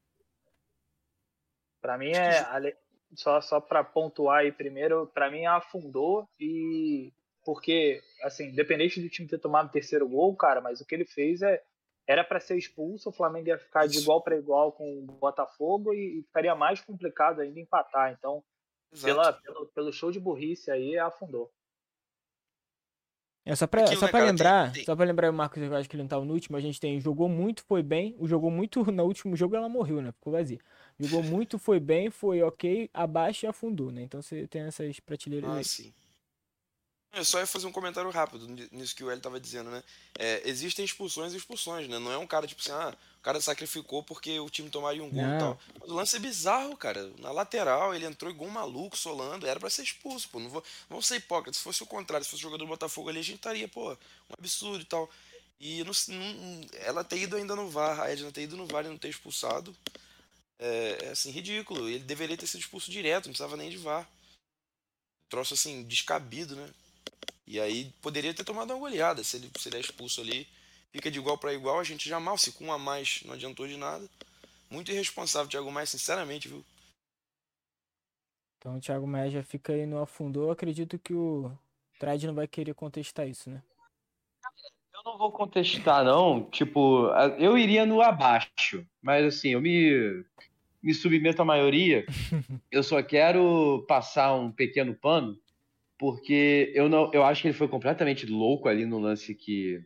Pra 1.80 1.98
mim 1.98 2.12
é 2.12 2.74
só 3.14 3.40
só 3.40 3.60
para 3.60 3.84
pontuar 3.84 4.40
aí 4.40 4.50
primeiro, 4.50 5.06
pra 5.08 5.30
mim 5.30 5.44
afundou 5.44 6.26
e 6.40 7.12
porque 7.44 8.02
assim, 8.22 8.48
independente 8.48 9.00
do 9.00 9.10
time 9.10 9.28
ter 9.28 9.38
tomado 9.38 9.68
o 9.68 9.70
terceiro 9.70 10.08
gol, 10.08 10.34
cara, 10.34 10.62
mas 10.62 10.80
o 10.80 10.86
que 10.86 10.94
ele 10.94 11.04
fez 11.04 11.42
é 11.42 11.62
era 12.06 12.22
para 12.24 12.40
ser 12.40 12.56
expulso, 12.56 13.08
o 13.08 13.12
Flamengo 13.12 13.48
ia 13.48 13.58
ficar 13.58 13.86
de 13.86 13.98
igual 13.98 14.22
para 14.22 14.36
igual 14.36 14.72
com 14.72 14.98
o 14.98 15.02
Botafogo 15.06 15.92
e, 15.94 16.20
e 16.20 16.22
ficaria 16.22 16.54
mais 16.54 16.80
complicado 16.80 17.40
ainda 17.40 17.58
empatar. 17.60 18.12
Então, 18.12 18.42
pela, 19.02 19.32
pelo, 19.32 19.66
pelo 19.68 19.92
show 19.92 20.10
de 20.10 20.20
burrice 20.20 20.70
aí, 20.70 20.98
afundou. 20.98 21.50
É 23.46 23.54
só 23.54 23.66
pra, 23.66 23.82
Aquilo, 23.82 24.00
só 24.00 24.08
pra 24.08 24.24
lembrar, 24.24 24.64
tem- 24.64 24.72
tem- 24.72 24.84
só 24.86 24.96
pra 24.96 25.04
lembrar 25.04 25.30
o 25.30 25.34
Marcos, 25.34 25.62
eu 25.62 25.74
acho 25.76 25.86
que 25.88 25.96
ele 25.96 26.02
não 26.02 26.08
tava 26.08 26.24
no 26.24 26.32
último, 26.32 26.56
a 26.56 26.60
gente 26.60 26.80
tem 26.80 26.98
jogou 26.98 27.28
muito, 27.28 27.62
foi 27.64 27.82
bem, 27.82 28.16
o 28.18 28.26
jogou 28.26 28.50
muito, 28.50 28.82
no 28.90 29.04
último 29.04 29.36
jogo 29.36 29.54
ela 29.54 29.68
morreu, 29.68 30.00
né? 30.00 30.12
Ficou 30.12 30.32
vazia. 30.32 30.58
Jogou 30.98 31.22
muito, 31.22 31.58
foi 31.58 31.78
bem, 31.78 32.10
foi 32.10 32.42
ok, 32.42 32.88
abaixo 32.94 33.44
e 33.44 33.46
afundou, 33.46 33.90
né? 33.92 34.00
Então 34.02 34.22
você 34.22 34.46
tem 34.46 34.62
essas 34.62 34.98
prateleiras 35.00 35.50
Ah, 35.50 35.58
aí. 35.58 35.64
sim. 35.64 35.92
Eu 37.14 37.24
só 37.24 37.38
ia 37.38 37.46
fazer 37.46 37.66
um 37.66 37.72
comentário 37.72 38.10
rápido 38.10 38.46
ni- 38.48 38.68
nisso 38.72 38.94
que 38.94 39.04
o 39.04 39.10
L 39.10 39.20
tava 39.20 39.38
dizendo, 39.38 39.70
né? 39.70 39.82
É, 40.18 40.42
existem 40.48 40.84
expulsões 40.84 41.32
e 41.32 41.36
expulsões, 41.36 41.88
né? 41.88 41.98
Não 41.98 42.10
é 42.10 42.18
um 42.18 42.26
cara 42.26 42.46
tipo 42.46 42.60
assim, 42.60 42.72
ah, 42.72 42.94
o 43.18 43.22
cara 43.22 43.40
sacrificou 43.40 44.02
porque 44.02 44.38
o 44.40 44.50
time 44.50 44.68
tomaria 44.68 45.02
um 45.02 45.10
gol 45.10 45.22
Não. 45.22 45.36
e 45.36 45.38
tal. 45.38 45.60
Mas 45.80 45.90
o 45.90 45.94
lance 45.94 46.16
é 46.16 46.18
bizarro, 46.18 46.76
cara. 46.76 47.08
Na 47.18 47.30
lateral, 47.30 47.94
ele 47.94 48.04
entrou 48.04 48.30
igual 48.30 48.48
um 48.50 48.52
maluco, 48.52 48.96
solando, 48.96 49.46
era 49.46 49.60
pra 49.60 49.70
ser 49.70 49.82
expulso, 49.82 50.28
pô. 50.28 50.40
Não 50.40 50.48
vou, 50.50 50.64
vamos 50.88 51.06
ser 51.06 51.16
hipócritas. 51.16 51.58
Se 51.58 51.62
fosse 51.62 51.82
o 51.82 51.86
contrário, 51.86 52.24
se 52.24 52.30
fosse 52.30 52.42
o 52.42 52.46
jogador 52.46 52.64
do 52.64 52.68
Botafogo 52.68 53.08
ali, 53.08 53.20
a 53.20 53.22
gente 53.22 53.36
estaria, 53.36 53.68
pô, 53.68 53.92
um 53.92 54.34
absurdo 54.38 54.82
e 54.82 54.86
tal. 54.86 55.08
E 55.60 55.84
não, 55.84 55.92
não- 56.08 56.66
ela 56.80 57.04
ter 57.04 57.18
ido 57.18 57.36
ainda 57.36 57.54
no 57.54 57.70
VAR, 57.70 58.00
a 58.00 58.10
Edna 58.10 58.32
ter 58.32 58.42
ido 58.42 58.56
no 58.56 58.66
VAR 58.66 58.84
e 58.84 58.88
não 58.88 58.98
ter 58.98 59.08
expulsado, 59.08 59.74
é, 60.58 60.98
é 61.04 61.08
assim, 61.10 61.30
ridículo. 61.30 61.88
Ele 61.88 62.00
deveria 62.00 62.36
ter 62.36 62.46
sido 62.48 62.60
expulso 62.60 62.90
direto, 62.90 63.26
não 63.26 63.32
precisava 63.32 63.56
nem 63.56 63.70
de 63.70 63.76
VAR. 63.78 64.08
Troço 65.30 65.54
assim, 65.54 65.82
descabido, 65.84 66.54
né? 66.56 66.68
E 67.46 67.60
aí 67.60 67.92
poderia 68.00 68.32
ter 68.32 68.44
tomado 68.44 68.70
uma 68.70 68.78
goleada 68.78 69.22
se 69.22 69.36
ele, 69.36 69.50
se 69.58 69.68
ele 69.68 69.76
é 69.76 69.80
expulso 69.80 70.20
ali. 70.20 70.46
Fica 70.90 71.10
de 71.10 71.18
igual 71.18 71.36
para 71.36 71.52
igual, 71.52 71.80
a 71.80 71.84
gente 71.84 72.08
já 72.08 72.20
mal, 72.20 72.38
se 72.38 72.52
com 72.52 72.66
um 72.66 72.72
a 72.72 72.78
mais 72.78 73.22
não 73.24 73.34
adiantou 73.34 73.66
de 73.66 73.76
nada. 73.76 74.08
Muito 74.70 74.92
irresponsável, 74.92 75.50
Thiago 75.50 75.70
Maia, 75.70 75.86
sinceramente, 75.86 76.48
viu? 76.48 76.64
Então 78.58 78.76
o 78.76 78.80
Thiago 78.80 79.06
Maia 79.06 79.30
já 79.30 79.42
fica 79.42 79.72
aí 79.72 79.86
no 79.86 80.00
afundou, 80.00 80.44
eu 80.44 80.50
acredito 80.50 80.98
que 80.98 81.12
o 81.12 81.50
Trad 81.98 82.22
não 82.24 82.34
vai 82.34 82.46
querer 82.46 82.74
contestar 82.74 83.28
isso, 83.28 83.50
né? 83.50 83.62
Eu 84.94 85.02
não 85.04 85.18
vou 85.18 85.30
contestar, 85.32 86.04
não. 86.04 86.44
Tipo, 86.50 87.08
eu 87.38 87.58
iria 87.58 87.84
no 87.84 88.00
abaixo. 88.00 88.86
Mas 89.02 89.24
assim, 89.24 89.50
eu 89.50 89.60
me, 89.60 90.24
me 90.82 90.94
submeto 90.94 91.42
à 91.42 91.44
maioria. 91.44 92.06
Eu 92.70 92.82
só 92.82 93.02
quero 93.02 93.84
passar 93.86 94.34
um 94.34 94.50
pequeno 94.50 94.94
pano, 94.94 95.38
porque 96.04 96.70
eu 96.74 96.86
não, 96.86 97.10
eu 97.14 97.24
acho 97.24 97.40
que 97.40 97.48
ele 97.48 97.56
foi 97.56 97.66
completamente 97.66 98.26
louco 98.26 98.68
ali 98.68 98.84
no 98.84 98.98
lance 98.98 99.34
que. 99.34 99.80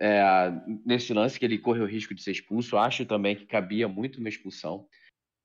é, 0.00 0.50
nesse 0.84 1.12
lance 1.12 1.38
que 1.38 1.44
ele 1.44 1.58
correu 1.58 1.84
o 1.84 1.88
risco 1.88 2.14
de 2.14 2.22
ser 2.22 2.30
expulso. 2.32 2.78
Acho 2.78 3.04
também 3.04 3.36
que 3.36 3.44
cabia 3.44 3.86
muito 3.86 4.18
uma 4.18 4.30
expulsão. 4.30 4.86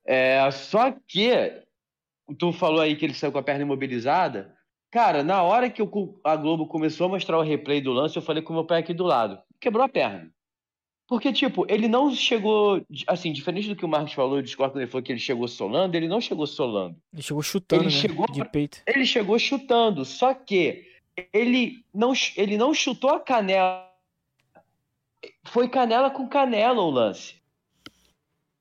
É, 0.06 0.49
só 0.51 0.91
que 1.08 1.32
tu 2.39 2.54
falou 2.54 2.80
aí 2.80 2.95
que 2.95 3.06
ele 3.06 3.13
saiu 3.13 3.32
com 3.34 3.38
a 3.38 3.43
perna 3.43 3.63
imobilizada. 3.63 4.56
Cara, 4.93 5.23
na 5.23 5.43
hora 5.43 5.69
que 5.69 5.82
o- 5.82 6.19
a 6.23 6.36
Globo 6.38 6.67
começou 6.67 7.08
a 7.08 7.10
mostrar 7.10 7.38
o 7.38 7.43
replay 7.43 7.82
do 7.82 7.91
lance, 7.91 8.15
eu 8.15 8.21
falei 8.21 8.41
com 8.41 8.54
o 8.54 8.56
meu 8.56 8.65
pai 8.65 8.80
aqui 8.80 8.93
do 8.93 9.04
lado. 9.04 9.41
Quebrou 9.60 9.84
a 9.84 9.89
perna. 9.89 10.32
Porque, 11.12 11.34
tipo, 11.34 11.65
ele 11.67 11.89
não 11.89 12.15
chegou. 12.15 12.82
Assim, 13.06 13.34
diferente 13.34 13.67
do 13.67 13.76
que 13.76 13.84
o 13.84 13.88
Marcos 13.89 14.13
falou, 14.13 14.38
eu 14.38 14.41
discordo 14.41 14.71
quando 14.71 14.82
ele 14.84 14.89
falou 14.89 15.04
que 15.04 15.12
ele 15.12 15.19
chegou 15.19 15.45
solando, 15.45 15.93
ele 15.97 16.08
não 16.08 16.21
chegou 16.21 16.47
solando. 16.47 16.95
Ele 17.12 17.21
chegou 17.21 17.43
chutando, 17.43 17.84
Ele 17.84 17.93
né? 17.93 18.00
chegou 18.00 18.26
De 18.28 18.45
peito. 18.45 18.82
Ele 18.88 19.06
chegou 19.06 19.38
chutando, 19.38 20.06
só 20.06 20.34
que 20.34 20.88
ele 21.34 21.84
não, 21.93 22.13
ele 22.38 22.56
não 22.56 22.74
chutou 22.74 23.10
a 23.10 23.19
canela. 23.19 23.91
Foi 25.43 25.67
canela 25.67 26.10
com 26.10 26.30
canela 26.30 26.82
o 26.82 26.89
lance. 26.89 27.36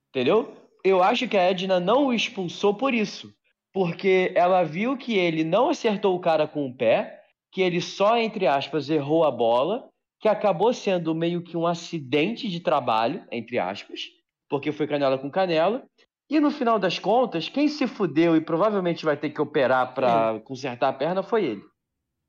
Entendeu? 0.08 0.52
Eu 0.82 1.04
acho 1.04 1.28
que 1.28 1.36
a 1.36 1.42
Edna 1.42 1.78
não 1.78 2.06
o 2.06 2.12
expulsou 2.12 2.74
por 2.74 2.92
isso. 2.92 3.32
Porque 3.72 4.32
ela 4.34 4.64
viu 4.64 4.96
que 4.96 5.16
ele 5.16 5.44
não 5.44 5.70
acertou 5.70 6.16
o 6.16 6.20
cara 6.20 6.48
com 6.48 6.66
o 6.66 6.74
pé, 6.74 7.22
que 7.52 7.62
ele 7.62 7.80
só, 7.80 8.18
entre 8.18 8.48
aspas, 8.48 8.90
errou 8.90 9.24
a 9.24 9.30
bola, 9.30 9.88
que 10.20 10.28
acabou 10.28 10.72
sendo 10.74 11.14
meio 11.14 11.42
que 11.42 11.56
um 11.56 11.66
acidente 11.66 12.48
de 12.48 12.60
trabalho, 12.60 13.26
entre 13.32 13.58
aspas, 13.58 14.02
porque 14.48 14.70
foi 14.70 14.86
canela 14.86 15.18
com 15.18 15.30
canela. 15.30 15.84
E 16.28 16.38
no 16.38 16.50
final 16.50 16.78
das 16.78 16.98
contas, 16.98 17.48
quem 17.48 17.66
se 17.66 17.86
fudeu 17.88 18.36
e 18.36 18.40
provavelmente 18.40 19.04
vai 19.04 19.16
ter 19.16 19.30
que 19.30 19.40
operar 19.40 19.94
pra 19.94 20.38
consertar 20.44 20.88
a 20.90 20.92
perna 20.92 21.22
foi 21.22 21.44
ele. 21.44 21.62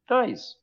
Então 0.06 0.22
é 0.22 0.30
isso. 0.32 0.58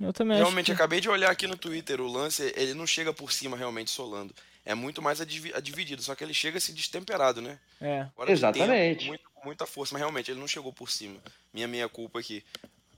Eu 0.00 0.12
também 0.12 0.36
acho 0.36 0.44
Realmente, 0.44 0.66
que... 0.66 0.72
acabei 0.72 1.00
de 1.00 1.10
olhar 1.10 1.30
aqui 1.30 1.46
no 1.46 1.56
Twitter, 1.58 2.00
o 2.00 2.06
lance, 2.06 2.54
ele 2.56 2.72
não 2.72 2.86
chega 2.86 3.12
por 3.12 3.30
cima 3.32 3.56
realmente 3.56 3.90
solando. 3.90 4.32
É 4.64 4.74
muito 4.74 5.02
mais 5.02 5.20
a, 5.20 5.24
divi- 5.26 5.52
a 5.54 5.60
dividido, 5.60 6.00
só 6.00 6.14
que 6.14 6.24
ele 6.24 6.32
chega 6.32 6.56
assim 6.56 6.72
destemperado, 6.72 7.42
né? 7.42 7.58
É. 7.80 8.04
De 8.24 8.32
Exatamente. 8.32 8.98
tempo, 9.00 9.08
muito- 9.08 9.30
com 9.34 9.44
muita 9.46 9.66
força, 9.66 9.92
mas 9.92 10.00
realmente 10.00 10.30
ele 10.30 10.40
não 10.40 10.48
chegou 10.48 10.72
por 10.72 10.90
cima. 10.90 11.18
Minha 11.52 11.66
meia 11.68 11.88
culpa 11.88 12.20
aqui. 12.20 12.42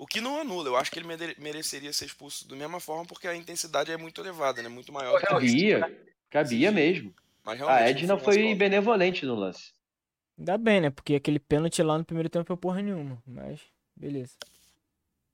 O 0.03 0.07
que 0.07 0.21
não 0.21 0.41
anula, 0.41 0.69
eu 0.69 0.77
acho 0.77 0.91
que 0.91 0.99
ele 0.99 1.07
mere- 1.07 1.37
mereceria 1.38 1.93
ser 1.93 2.07
expulso 2.07 2.49
da 2.49 2.57
mesma 2.57 2.81
forma, 2.81 3.07
porque 3.07 3.29
a 3.29 3.37
intensidade 3.37 3.93
é 3.93 3.97
muito 3.97 4.21
elevada, 4.21 4.61
né? 4.61 4.69
Muito 4.69 4.93
maior. 4.93 5.21
do 5.21 5.27
que 5.38 5.47
isso. 5.47 5.79
Cabia, 5.79 5.99
cabia 6.29 6.73
mesmo. 6.73 7.15
Mas 7.45 7.62
A 7.62 7.81
Edna 7.88 8.09
não 8.09 8.19
foi 8.19 8.53
benevolente 8.57 9.25
no 9.25 9.37
lance. 9.37 9.73
Ainda 10.37 10.59
bem, 10.59 10.81
né? 10.81 10.91
Porque 10.91 11.15
aquele 11.15 11.38
pênalti 11.38 11.81
lá 11.85 11.97
no 11.99 12.05
primeiro 12.05 12.29
tempo 12.29 12.45
foi 12.45 12.57
porra 12.57 12.83
nenhuma. 12.83 13.23
Mas, 13.25 13.61
beleza. 13.97 14.33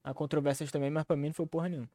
Há 0.05 0.13
controvérsias 0.13 0.71
também, 0.71 0.91
mas 0.91 1.05
pra 1.05 1.17
mim 1.17 1.29
não 1.29 1.35
foi 1.35 1.47
porra 1.47 1.69
nenhuma. 1.71 1.89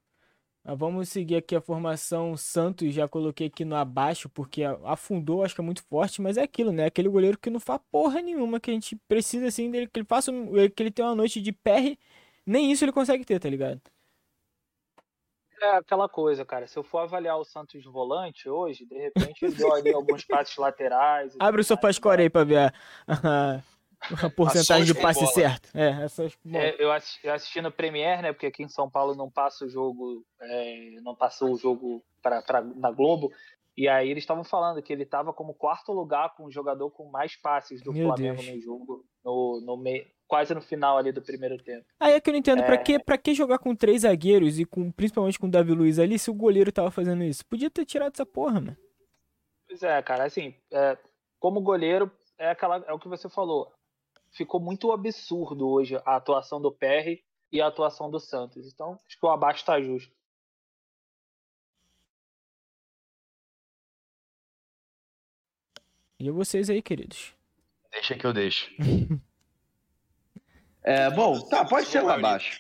Mas 0.63 0.77
vamos 0.79 1.09
seguir 1.09 1.35
aqui 1.35 1.55
a 1.55 1.61
formação 1.61 2.35
Santos. 2.37 2.91
Já 2.93 3.07
coloquei 3.07 3.47
aqui 3.47 3.63
no 3.65 3.75
abaixo, 3.75 4.29
porque 4.29 4.63
afundou, 4.85 5.43
acho 5.43 5.53
que 5.53 5.61
é 5.61 5.63
muito 5.63 5.83
forte. 5.83 6.21
Mas 6.23 6.37
é 6.37 6.41
aquilo, 6.43 6.71
né? 6.71 6.85
Aquele 6.85 7.09
goleiro 7.09 7.37
que 7.37 7.49
não 7.51 7.59
faz 7.59 7.79
porra 7.91 8.19
nenhuma. 8.21 8.59
Que 8.59 8.71
a 8.71 8.73
gente 8.73 8.95
precisa, 9.07 9.45
assim, 9.47 9.69
dele. 9.69 9.87
Que 9.87 9.99
ele 9.99 10.07
faça. 10.07 10.31
um- 10.31 10.51
Que 10.69 10.81
ele 10.83 10.91
tenha 10.91 11.07
uma 11.09 11.15
noite 11.15 11.39
de 11.41 11.51
PR. 11.51 11.97
Nem 12.45 12.71
isso 12.71 12.83
ele 12.83 12.91
consegue 12.91 13.23
ter, 13.25 13.39
tá 13.39 13.49
ligado? 13.49 13.81
É 15.61 15.77
aquela 15.77 16.09
coisa, 16.09 16.43
cara. 16.43 16.67
Se 16.67 16.77
eu 16.77 16.83
for 16.83 16.99
avaliar 16.99 17.37
o 17.37 17.45
Santos 17.45 17.83
volante 17.85 18.49
hoje, 18.49 18.85
de 18.85 18.97
repente 18.97 19.45
ele 19.45 19.55
deu 19.55 19.73
ali 19.73 19.93
alguns 19.93 20.25
passes 20.27 20.57
laterais. 20.57 21.33
Abre 21.39 21.61
o 21.61 21.63
tudo 21.63 21.69
mais, 21.75 21.95
SofaScore 21.95 22.21
aí 22.21 22.29
pra 22.29 22.43
ver 22.43 22.57
a, 22.57 22.73
a, 23.07 23.55
a 24.25 24.29
porcentagem 24.35 24.85
de 24.93 25.01
passe 25.01 25.21
bola. 25.21 25.31
certo. 25.33 25.69
É, 25.73 26.03
essas. 26.03 26.37
bom, 26.43 26.59
É, 26.59 26.75
eu, 26.77 26.91
assisti, 26.91 27.29
assisti 27.29 27.61
no 27.61 27.71
Premier, 27.71 28.21
né? 28.21 28.33
Porque 28.33 28.47
aqui 28.47 28.63
em 28.63 28.67
São 28.67 28.89
Paulo 28.89 29.15
não 29.15 29.31
passa 29.31 29.63
o 29.63 29.69
jogo, 29.69 30.25
é, 30.41 30.95
não 31.01 31.15
passou 31.15 31.53
o 31.53 31.57
jogo 31.57 32.03
pra, 32.21 32.41
pra- 32.41 32.61
na 32.61 32.91
Globo. 32.91 33.31
E 33.75 33.87
aí 33.87 34.09
eles 34.09 34.23
estavam 34.23 34.43
falando 34.43 34.81
que 34.83 34.93
ele 34.93 35.03
estava 35.03 35.33
como 35.33 35.53
quarto 35.53 35.91
lugar 35.91 36.35
com 36.35 36.45
o 36.45 36.51
jogador 36.51 36.91
com 36.91 37.09
mais 37.09 37.35
passes 37.35 37.81
do 37.81 37.91
Meu 37.91 38.07
Flamengo 38.07 38.41
Deus. 38.41 38.55
no 38.55 38.61
jogo, 38.61 39.05
no, 39.25 39.61
no 39.65 39.77
meio, 39.77 40.05
quase 40.27 40.53
no 40.53 40.61
final 40.61 40.97
ali 40.97 41.11
do 41.11 41.21
primeiro 41.23 41.57
tempo. 41.57 41.83
Aí 41.99 42.13
é 42.13 42.21
que 42.21 42.29
eu 42.29 42.33
não 42.33 42.39
entendo, 42.39 42.63
pra, 42.63 42.75
É. 42.75 42.77
que, 42.77 42.99
pra 42.99 43.17
que 43.17 43.33
jogar 43.33 43.57
com 43.57 43.75
três 43.75 44.01
zagueiros 44.03 44.59
e 44.59 44.65
com 44.65 44.91
principalmente 44.91 45.39
com 45.39 45.47
o 45.47 45.51
Davi 45.51 45.73
Luiz 45.73 45.97
ali 45.97 46.19
se 46.19 46.29
o 46.29 46.35
goleiro 46.35 46.71
tava 46.71 46.91
fazendo 46.91 47.23
isso? 47.23 47.43
Podia 47.47 47.69
ter 47.69 47.83
tirado 47.85 48.13
essa 48.13 48.25
porra, 48.25 48.61
mano. 48.61 48.77
Pois 49.67 49.81
é, 49.81 49.99
cara, 50.03 50.25
assim, 50.25 50.53
é, 50.71 50.95
como 51.39 51.59
goleiro, 51.61 52.11
é, 52.37 52.51
aquela, 52.51 52.77
é 52.87 52.93
o 52.93 52.99
que 52.99 53.07
você 53.07 53.27
falou. 53.27 53.71
Ficou 54.31 54.59
muito 54.59 54.91
absurdo 54.91 55.67
hoje 55.67 55.95
a 56.05 56.15
atuação 56.15 56.61
do 56.61 56.71
PR 56.71 57.19
e 57.51 57.59
a 57.61 57.67
atuação 57.67 58.09
do 58.09 58.19
Santos. 58.19 58.71
Então, 58.71 58.97
acho 59.07 59.19
que 59.19 59.25
o 59.25 59.29
abaixo 59.29 59.65
tá 59.65 59.81
justo. 59.81 60.11
E 66.23 66.31
vocês 66.31 66.69
aí, 66.69 66.81
queridos? 66.81 67.33
Deixa 67.91 68.15
que 68.15 68.25
eu 68.25 68.33
deixo. 68.33 68.71
É, 70.85 71.09
bom, 71.11 71.39
tá, 71.47 71.63
pode 71.63 71.87
ser 71.87 72.03
o 72.03 72.09
abaixo. 72.09 72.59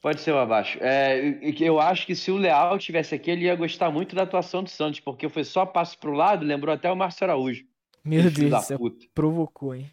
Pode 0.00 0.22
ser 0.22 0.32
o 0.32 0.38
abaixo. 0.38 0.78
É, 0.80 1.52
que 1.52 1.62
eu 1.62 1.78
acho 1.78 2.06
que 2.06 2.16
se 2.16 2.30
o 2.30 2.38
Leal 2.38 2.78
tivesse 2.78 3.14
aqui, 3.14 3.30
ele 3.30 3.44
ia 3.44 3.54
gostar 3.54 3.90
muito 3.90 4.16
da 4.16 4.22
atuação 4.22 4.64
do 4.64 4.70
Santos, 4.70 4.98
porque 5.00 5.28
foi 5.28 5.44
só 5.44 5.66
passo 5.66 5.98
pro 5.98 6.12
lado, 6.12 6.42
lembrou 6.42 6.74
até 6.74 6.90
o 6.90 6.96
Márcio 6.96 7.24
Araújo. 7.24 7.66
Meu 8.02 8.30
Deus 8.30 8.50
da 8.50 8.60
do 8.60 8.64
céu, 8.64 8.78
puta. 8.78 9.06
provocou, 9.14 9.74
hein? 9.74 9.92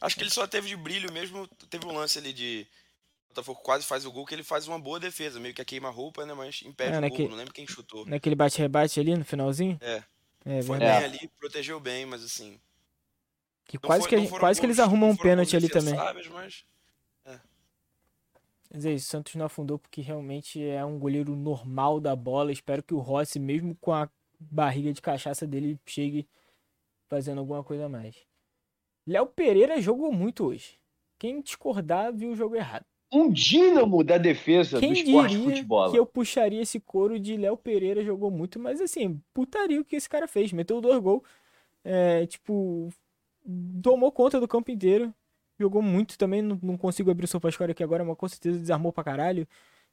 Acho 0.00 0.16
que 0.16 0.22
ele 0.22 0.30
só 0.30 0.46
teve 0.46 0.68
de 0.68 0.76
brilho 0.76 1.12
mesmo, 1.12 1.46
teve 1.68 1.84
um 1.84 1.92
lance 1.92 2.18
ali 2.18 2.32
de 2.32 2.66
Botafogo 3.28 3.60
quase 3.62 3.84
faz 3.86 4.04
o 4.04 4.12
gol, 4.12 4.26
que 4.26 4.34
ele 4.34 4.44
faz 4.44 4.68
uma 4.68 4.78
boa 4.78 5.00
defesa, 5.00 5.40
meio 5.40 5.54
que 5.54 5.62
a 5.62 5.64
queima-roupa, 5.64 6.24
né? 6.24 6.34
Mas 6.34 6.62
impede 6.62 6.94
é, 6.94 6.98
o 6.98 7.00
naquele, 7.00 7.22
gol, 7.22 7.30
não 7.30 7.36
lembro 7.36 7.52
quem 7.52 7.66
chutou. 7.66 8.06
Naquele 8.06 8.34
bate-rebate 8.34 9.00
ali 9.00 9.16
no 9.16 9.24
finalzinho? 9.24 9.78
É. 9.80 10.02
é 10.44 10.62
foi 10.62 10.78
bem 10.78 10.88
ali, 10.88 11.30
protegeu 11.38 11.78
bem, 11.80 12.06
mas 12.06 12.24
assim. 12.24 12.60
Que 13.64 13.78
quase, 13.78 14.08
foi, 14.08 14.20
que, 14.20 14.28
quase 14.28 14.40
gols, 14.40 14.60
que 14.60 14.66
eles 14.66 14.78
arrumam 14.78 15.10
um 15.10 15.16
pênalti 15.16 15.56
ali 15.56 15.68
também. 15.68 15.94
Mas, 15.94 16.64
é. 17.24 17.40
mas 18.70 18.84
é 18.84 18.92
isso, 18.92 19.06
o 19.06 19.10
Santos 19.10 19.34
não 19.34 19.46
afundou 19.46 19.78
porque 19.78 20.00
realmente 20.00 20.62
é 20.62 20.84
um 20.84 20.98
goleiro 20.98 21.34
normal 21.36 22.00
da 22.00 22.14
bola. 22.14 22.52
Espero 22.52 22.82
que 22.82 22.94
o 22.94 22.98
Rossi, 22.98 23.38
mesmo 23.38 23.76
com 23.80 23.92
a 23.92 24.08
barriga 24.38 24.92
de 24.92 25.00
cachaça 25.00 25.46
dele, 25.46 25.78
chegue 25.86 26.28
fazendo 27.08 27.38
alguma 27.38 27.62
coisa 27.62 27.86
a 27.86 27.88
mais. 27.88 28.16
Léo 29.06 29.26
Pereira 29.26 29.80
jogou 29.80 30.12
muito 30.12 30.44
hoje. 30.44 30.78
Quem 31.18 31.40
discordar 31.40 32.12
viu 32.12 32.32
o 32.32 32.36
jogo 32.36 32.56
errado 32.56 32.84
um 33.12 33.30
dínamo 33.30 34.02
da 34.02 34.16
defesa 34.16 34.80
Quem 34.80 34.92
do 34.92 34.98
esporte 34.98 35.36
diria 35.36 35.50
futebol. 35.50 35.90
que 35.90 35.98
eu 35.98 36.06
puxaria 36.06 36.62
esse 36.62 36.80
couro 36.80 37.20
de 37.20 37.36
Léo 37.36 37.56
Pereira 37.56 38.02
jogou 38.02 38.30
muito, 38.30 38.58
mas 38.58 38.80
assim, 38.80 39.20
putaria 39.34 39.80
o 39.80 39.84
que 39.84 39.96
esse 39.96 40.08
cara 40.08 40.26
fez. 40.26 40.52
Meteu 40.52 40.80
dois 40.80 40.98
gols, 40.98 41.22
é, 41.84 42.26
tipo, 42.26 42.88
tomou 43.82 44.10
conta 44.10 44.40
do 44.40 44.48
campo 44.48 44.70
inteiro. 44.70 45.12
Jogou 45.60 45.82
muito 45.82 46.16
também, 46.16 46.40
não, 46.40 46.58
não 46.62 46.76
consigo 46.76 47.10
abrir 47.10 47.26
o 47.26 47.28
SofaScore 47.28 47.72
aqui 47.72 47.84
agora, 47.84 48.02
mas 48.04 48.16
com 48.16 48.28
certeza 48.28 48.58
desarmou 48.58 48.92
pra 48.92 49.04
caralho. 49.04 49.46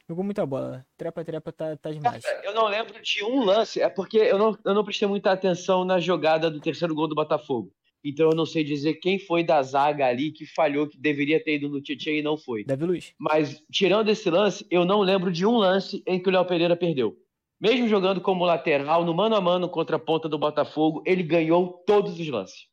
Jogou 0.08 0.24
muita 0.24 0.44
bola. 0.46 0.84
Trepa-trepa 0.98 1.52
tá, 1.52 1.76
tá 1.76 1.92
demais. 1.92 2.24
Eu 2.44 2.54
não 2.54 2.68
lembro 2.68 3.00
de 3.00 3.24
um 3.24 3.44
lance, 3.44 3.80
é 3.80 3.88
porque 3.88 4.18
eu 4.18 4.40
não, 4.40 4.58
eu 4.66 4.74
não 4.74 4.84
prestei 4.84 5.08
muita 5.08 5.32
atenção 5.32 5.86
na 5.86 6.00
jogada 6.00 6.50
do 6.50 6.60
terceiro 6.60 6.96
gol 6.96 7.08
do 7.08 7.14
Botafogo. 7.14 7.72
Então 8.04 8.30
eu 8.30 8.36
não 8.36 8.46
sei 8.46 8.64
dizer 8.64 8.96
quem 8.96 9.20
foi 9.20 9.44
da 9.44 9.62
zaga 9.62 10.08
ali 10.08 10.32
que 10.32 10.46
falhou, 10.46 10.88
que 10.88 10.98
deveria 10.98 11.44
ter 11.44 11.56
ido 11.56 11.70
no 11.70 11.82
Tietchan 11.82 12.12
e 12.12 12.22
não 12.22 12.38
foi. 12.38 12.64
Davi 12.64 12.86
Luiz. 12.86 13.14
Mas, 13.18 13.62
tirando 13.72 14.10
esse 14.10 14.30
lance, 14.30 14.66
eu 14.72 14.86
não 14.86 15.02
lembro 15.02 15.32
de 15.32 15.46
um 15.46 15.58
lance 15.58 16.02
em 16.08 16.22
que 16.22 16.30
o 16.30 16.32
Léo 16.32 16.46
Pereira 16.46 16.78
perdeu. 16.78 17.18
Mesmo 17.60 17.90
jogando 17.90 18.22
como 18.22 18.46
lateral, 18.46 19.04
no 19.04 19.14
mano 19.14 19.36
a 19.36 19.42
mano 19.42 19.68
contra 19.68 19.98
a 19.98 20.00
ponta 20.00 20.30
do 20.30 20.40
Botafogo, 20.40 21.04
ele 21.06 21.24
ganhou 21.24 21.84
todos 21.86 22.18
os 22.18 22.28
lances. 22.30 22.70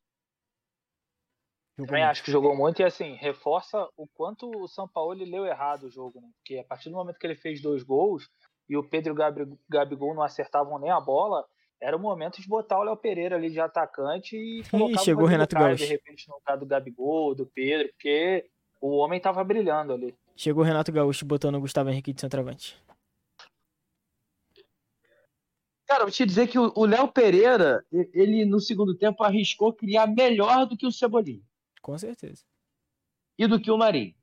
Eu 1.77 1.85
também 1.85 2.03
acho 2.03 2.23
que 2.23 2.31
jogou 2.31 2.55
muito 2.55 2.81
e 2.81 2.85
assim, 2.85 3.13
reforça 3.15 3.87
o 3.95 4.07
quanto 4.07 4.49
o 4.49 4.67
São 4.67 4.87
Paulo 4.87 5.13
leu 5.13 5.45
errado 5.45 5.83
o 5.83 5.91
jogo, 5.91 6.19
né? 6.19 6.29
Porque 6.37 6.57
a 6.57 6.63
partir 6.63 6.89
do 6.89 6.95
momento 6.95 7.19
que 7.19 7.27
ele 7.27 7.35
fez 7.35 7.61
dois 7.61 7.83
gols 7.83 8.27
e 8.67 8.75
o 8.75 8.83
Pedro 8.83 9.13
e 9.13 9.43
o 9.43 9.59
Gabigol 9.69 10.15
não 10.15 10.23
acertavam 10.23 10.79
nem 10.79 10.89
a 10.89 10.99
bola, 10.99 11.45
era 11.79 11.95
o 11.95 11.99
momento 11.99 12.41
de 12.41 12.47
botar 12.47 12.79
o 12.79 12.83
Léo 12.83 12.97
Pereira 12.97 13.35
ali 13.35 13.49
de 13.49 13.59
atacante 13.59 14.35
e 14.35 14.63
colocar 14.69 15.01
Ih, 15.01 15.05
chegou 15.05 15.25
o 15.25 15.27
Renato 15.27 15.55
Gaúcho. 15.55 15.83
de 15.83 15.85
repente 15.85 16.27
no 16.27 16.35
lugar 16.35 16.57
do 16.57 16.65
Gabigol, 16.65 17.35
do 17.35 17.45
Pedro, 17.45 17.89
porque 17.89 18.49
o 18.81 18.97
homem 18.97 19.19
tava 19.19 19.43
brilhando 19.43 19.93
ali. 19.93 20.15
Chegou 20.35 20.63
o 20.63 20.65
Renato 20.65 20.91
Gaúcho 20.91 21.25
botando 21.25 21.55
o 21.55 21.61
Gustavo 21.61 21.89
Henrique 21.89 22.13
de 22.13 22.21
centroavante. 22.21 22.77
Cara, 25.87 26.03
vou 26.03 26.11
te 26.11 26.25
dizer 26.25 26.47
que 26.47 26.59
o 26.59 26.85
Léo 26.85 27.07
Pereira, 27.07 27.85
ele 28.13 28.43
no 28.43 28.59
segundo 28.59 28.93
tempo 28.97 29.23
arriscou 29.23 29.73
criar 29.73 30.05
melhor 30.05 30.65
do 30.65 30.75
que 30.75 30.85
o 30.85 30.91
Cebolinha. 30.91 31.41
Com 31.81 31.97
certeza. 31.97 32.43
E 33.37 33.47
do 33.47 33.59
que 33.59 33.71
o 33.71 33.77
Marinho. 33.77 34.13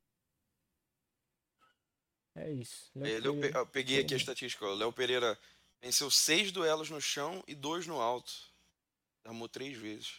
É 2.36 2.52
isso. 2.52 2.90
Léo 2.94 3.40
eu 3.42 3.66
peguei 3.66 4.00
aqui 4.00 4.12
a 4.12 4.16
estatística. 4.16 4.66
O 4.66 4.74
Léo 4.74 4.92
Pereira 4.92 5.38
Venceu 5.84 6.10
seis 6.10 6.50
duelos 6.50 6.88
no 6.88 6.98
chão 6.98 7.44
e 7.46 7.54
dois 7.54 7.86
no 7.86 8.00
alto. 8.00 8.32
Armou 9.22 9.46
três 9.46 9.76
vezes. 9.76 10.18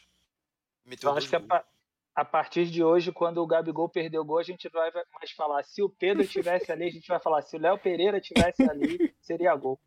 Meteu 0.86 1.10
Eu 1.10 1.18
acho 1.18 1.28
que 1.28 1.36
a, 1.36 1.66
a, 2.14 2.24
partir 2.24 2.68
de 2.68 2.84
hoje, 2.84 3.12
quando 3.12 3.40
o 3.40 3.48
Gabigol 3.48 3.90
perdeu 3.90 4.22
o 4.22 4.26
gol, 4.26 4.38
a 4.38 4.44
gente 4.44 4.70
vai 4.70 4.92
mais 5.12 5.32
falar. 5.32 5.64
Se 5.64 5.82
o 5.82 5.90
Pedro 5.90 6.22
estivesse 6.24 6.72
ali, 6.72 6.86
a 6.86 6.92
gente 6.92 7.08
vai 7.08 7.20
falar. 7.20 7.42
Se 7.42 7.56
o 7.56 7.60
Léo 7.60 7.80
Pereira 7.80 8.20
estivesse 8.20 8.62
ali, 8.62 9.12
seria 9.20 9.56
gol. 9.56 9.80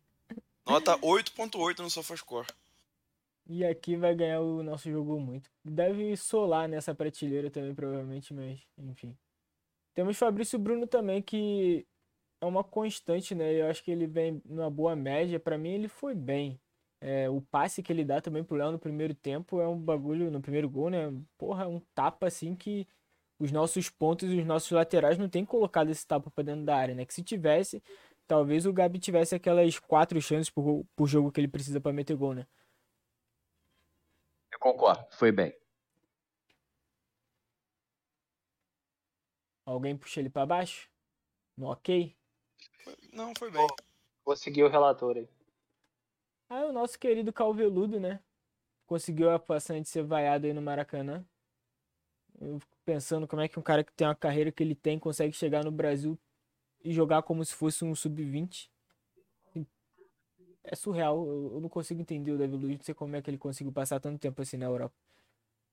Nota 0.67 0.97
8.8 0.97 1.79
no 1.79 1.89
SofaScore. 1.89 2.47
E 3.47 3.63
aqui 3.63 3.95
vai 3.95 4.13
ganhar 4.13 4.41
o 4.41 4.61
nosso 4.61 4.91
jogo 4.91 5.17
muito. 5.17 5.49
Deve 5.63 6.17
solar 6.17 6.67
nessa 6.67 6.93
prateleira 6.93 7.49
também, 7.49 7.73
provavelmente, 7.73 8.33
mas 8.33 8.59
enfim. 8.77 9.17
Temos 9.93 10.17
Fabrício 10.17 10.59
Bruno 10.59 10.85
também, 10.85 11.21
que 11.21 11.87
é 12.41 12.45
uma 12.45 12.63
constante, 12.63 13.35
né? 13.35 13.53
Eu 13.53 13.67
acho 13.67 13.83
que 13.83 13.91
ele 13.91 14.07
vem 14.07 14.41
numa 14.45 14.69
boa 14.69 14.95
média. 14.95 15.39
Para 15.39 15.57
mim, 15.57 15.71
ele 15.71 15.87
foi 15.87 16.15
bem. 16.15 16.59
É, 17.01 17.29
o 17.29 17.41
passe 17.41 17.81
que 17.81 17.91
ele 17.93 18.03
dá 18.03 18.19
também 18.19 18.43
pro 18.43 18.57
Léo 18.57 18.71
no 18.71 18.79
primeiro 18.79 19.13
tempo 19.13 19.61
é 19.61 19.67
um 19.67 19.79
bagulho, 19.79 20.29
no 20.31 20.41
primeiro 20.41 20.69
gol, 20.69 20.89
né? 20.89 21.13
Porra, 21.37 21.67
um 21.67 21.79
tapa 21.93 22.27
assim 22.27 22.55
que 22.55 22.87
os 23.39 23.51
nossos 23.51 23.89
pontos 23.89 24.29
e 24.29 24.39
os 24.39 24.45
nossos 24.45 24.69
laterais 24.71 25.17
não 25.17 25.29
tem 25.29 25.45
colocado 25.45 25.89
esse 25.89 26.05
tapa 26.05 26.29
pra 26.29 26.43
dentro 26.43 26.65
da 26.65 26.75
área, 26.75 26.93
né? 26.95 27.05
Que 27.05 27.13
se 27.13 27.23
tivesse, 27.23 27.81
talvez 28.27 28.65
o 28.65 28.73
Gabi 28.73 28.99
tivesse 28.99 29.33
aquelas 29.35 29.79
quatro 29.79 30.21
chances 30.21 30.49
por, 30.49 30.85
por 30.95 31.07
jogo 31.07 31.31
que 31.31 31.39
ele 31.39 31.47
precisa 31.47 31.79
para 31.79 31.93
meter 31.93 32.15
gol, 32.17 32.33
né? 32.33 32.45
Eu 34.51 34.59
concordo, 34.59 35.05
foi 35.11 35.31
bem. 35.31 35.53
Alguém 39.65 39.95
puxa 39.95 40.19
ele 40.19 40.29
para 40.29 40.45
baixo? 40.45 40.89
No 41.55 41.67
ok? 41.67 42.18
Não, 43.11 43.33
foi 43.37 43.51
bem. 43.51 43.67
Vou 44.23 44.35
seguir 44.35 44.63
o 44.63 44.69
relator 44.69 45.17
aí. 45.17 45.27
Ah, 46.49 46.65
o 46.65 46.73
nosso 46.73 46.97
querido 46.97 47.31
Calveludo, 47.33 47.99
né? 47.99 48.19
Conseguiu 48.85 49.29
a 49.29 49.39
passagem 49.39 49.83
de 49.83 49.89
ser 49.89 50.03
vaiado 50.03 50.47
aí 50.47 50.53
no 50.53 50.61
Maracanã. 50.61 51.25
Eu 52.39 52.59
fico 52.59 52.77
pensando 52.85 53.27
como 53.27 53.41
é 53.41 53.47
que 53.47 53.59
um 53.59 53.61
cara 53.61 53.83
que 53.83 53.93
tem 53.93 54.07
uma 54.07 54.15
carreira 54.15 54.51
que 54.51 54.63
ele 54.63 54.75
tem 54.75 54.97
consegue 54.97 55.33
chegar 55.33 55.63
no 55.63 55.71
Brasil 55.71 56.17
e 56.83 56.91
jogar 56.93 57.21
como 57.23 57.43
se 57.43 57.53
fosse 57.53 57.83
um 57.83 57.93
sub-20. 57.93 58.69
É 60.63 60.75
surreal. 60.75 61.25
Eu 61.25 61.59
não 61.59 61.69
consigo 61.69 62.01
entender 62.01 62.31
o 62.31 62.37
David 62.37 62.63
Luiz. 62.63 62.77
Não 62.77 62.85
sei 62.85 62.95
como 62.95 63.15
é 63.15 63.21
que 63.21 63.29
ele 63.29 63.37
conseguiu 63.37 63.73
passar 63.73 63.99
tanto 63.99 64.19
tempo 64.19 64.41
assim 64.41 64.57
na 64.57 64.65
Europa. 64.65 64.95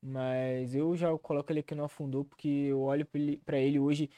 Mas 0.03 0.75
eu 0.75 0.97
já 0.97 1.17
coloco 1.19 1.51
ele 1.53 1.61
aqui 1.61 1.75
no 1.75 1.85
afundou 1.85 2.25
porque 2.25 2.49
eu 2.49 2.81
olho 2.83 3.07
para 3.45 3.59
ele 3.59 3.79
hoje 3.79 4.11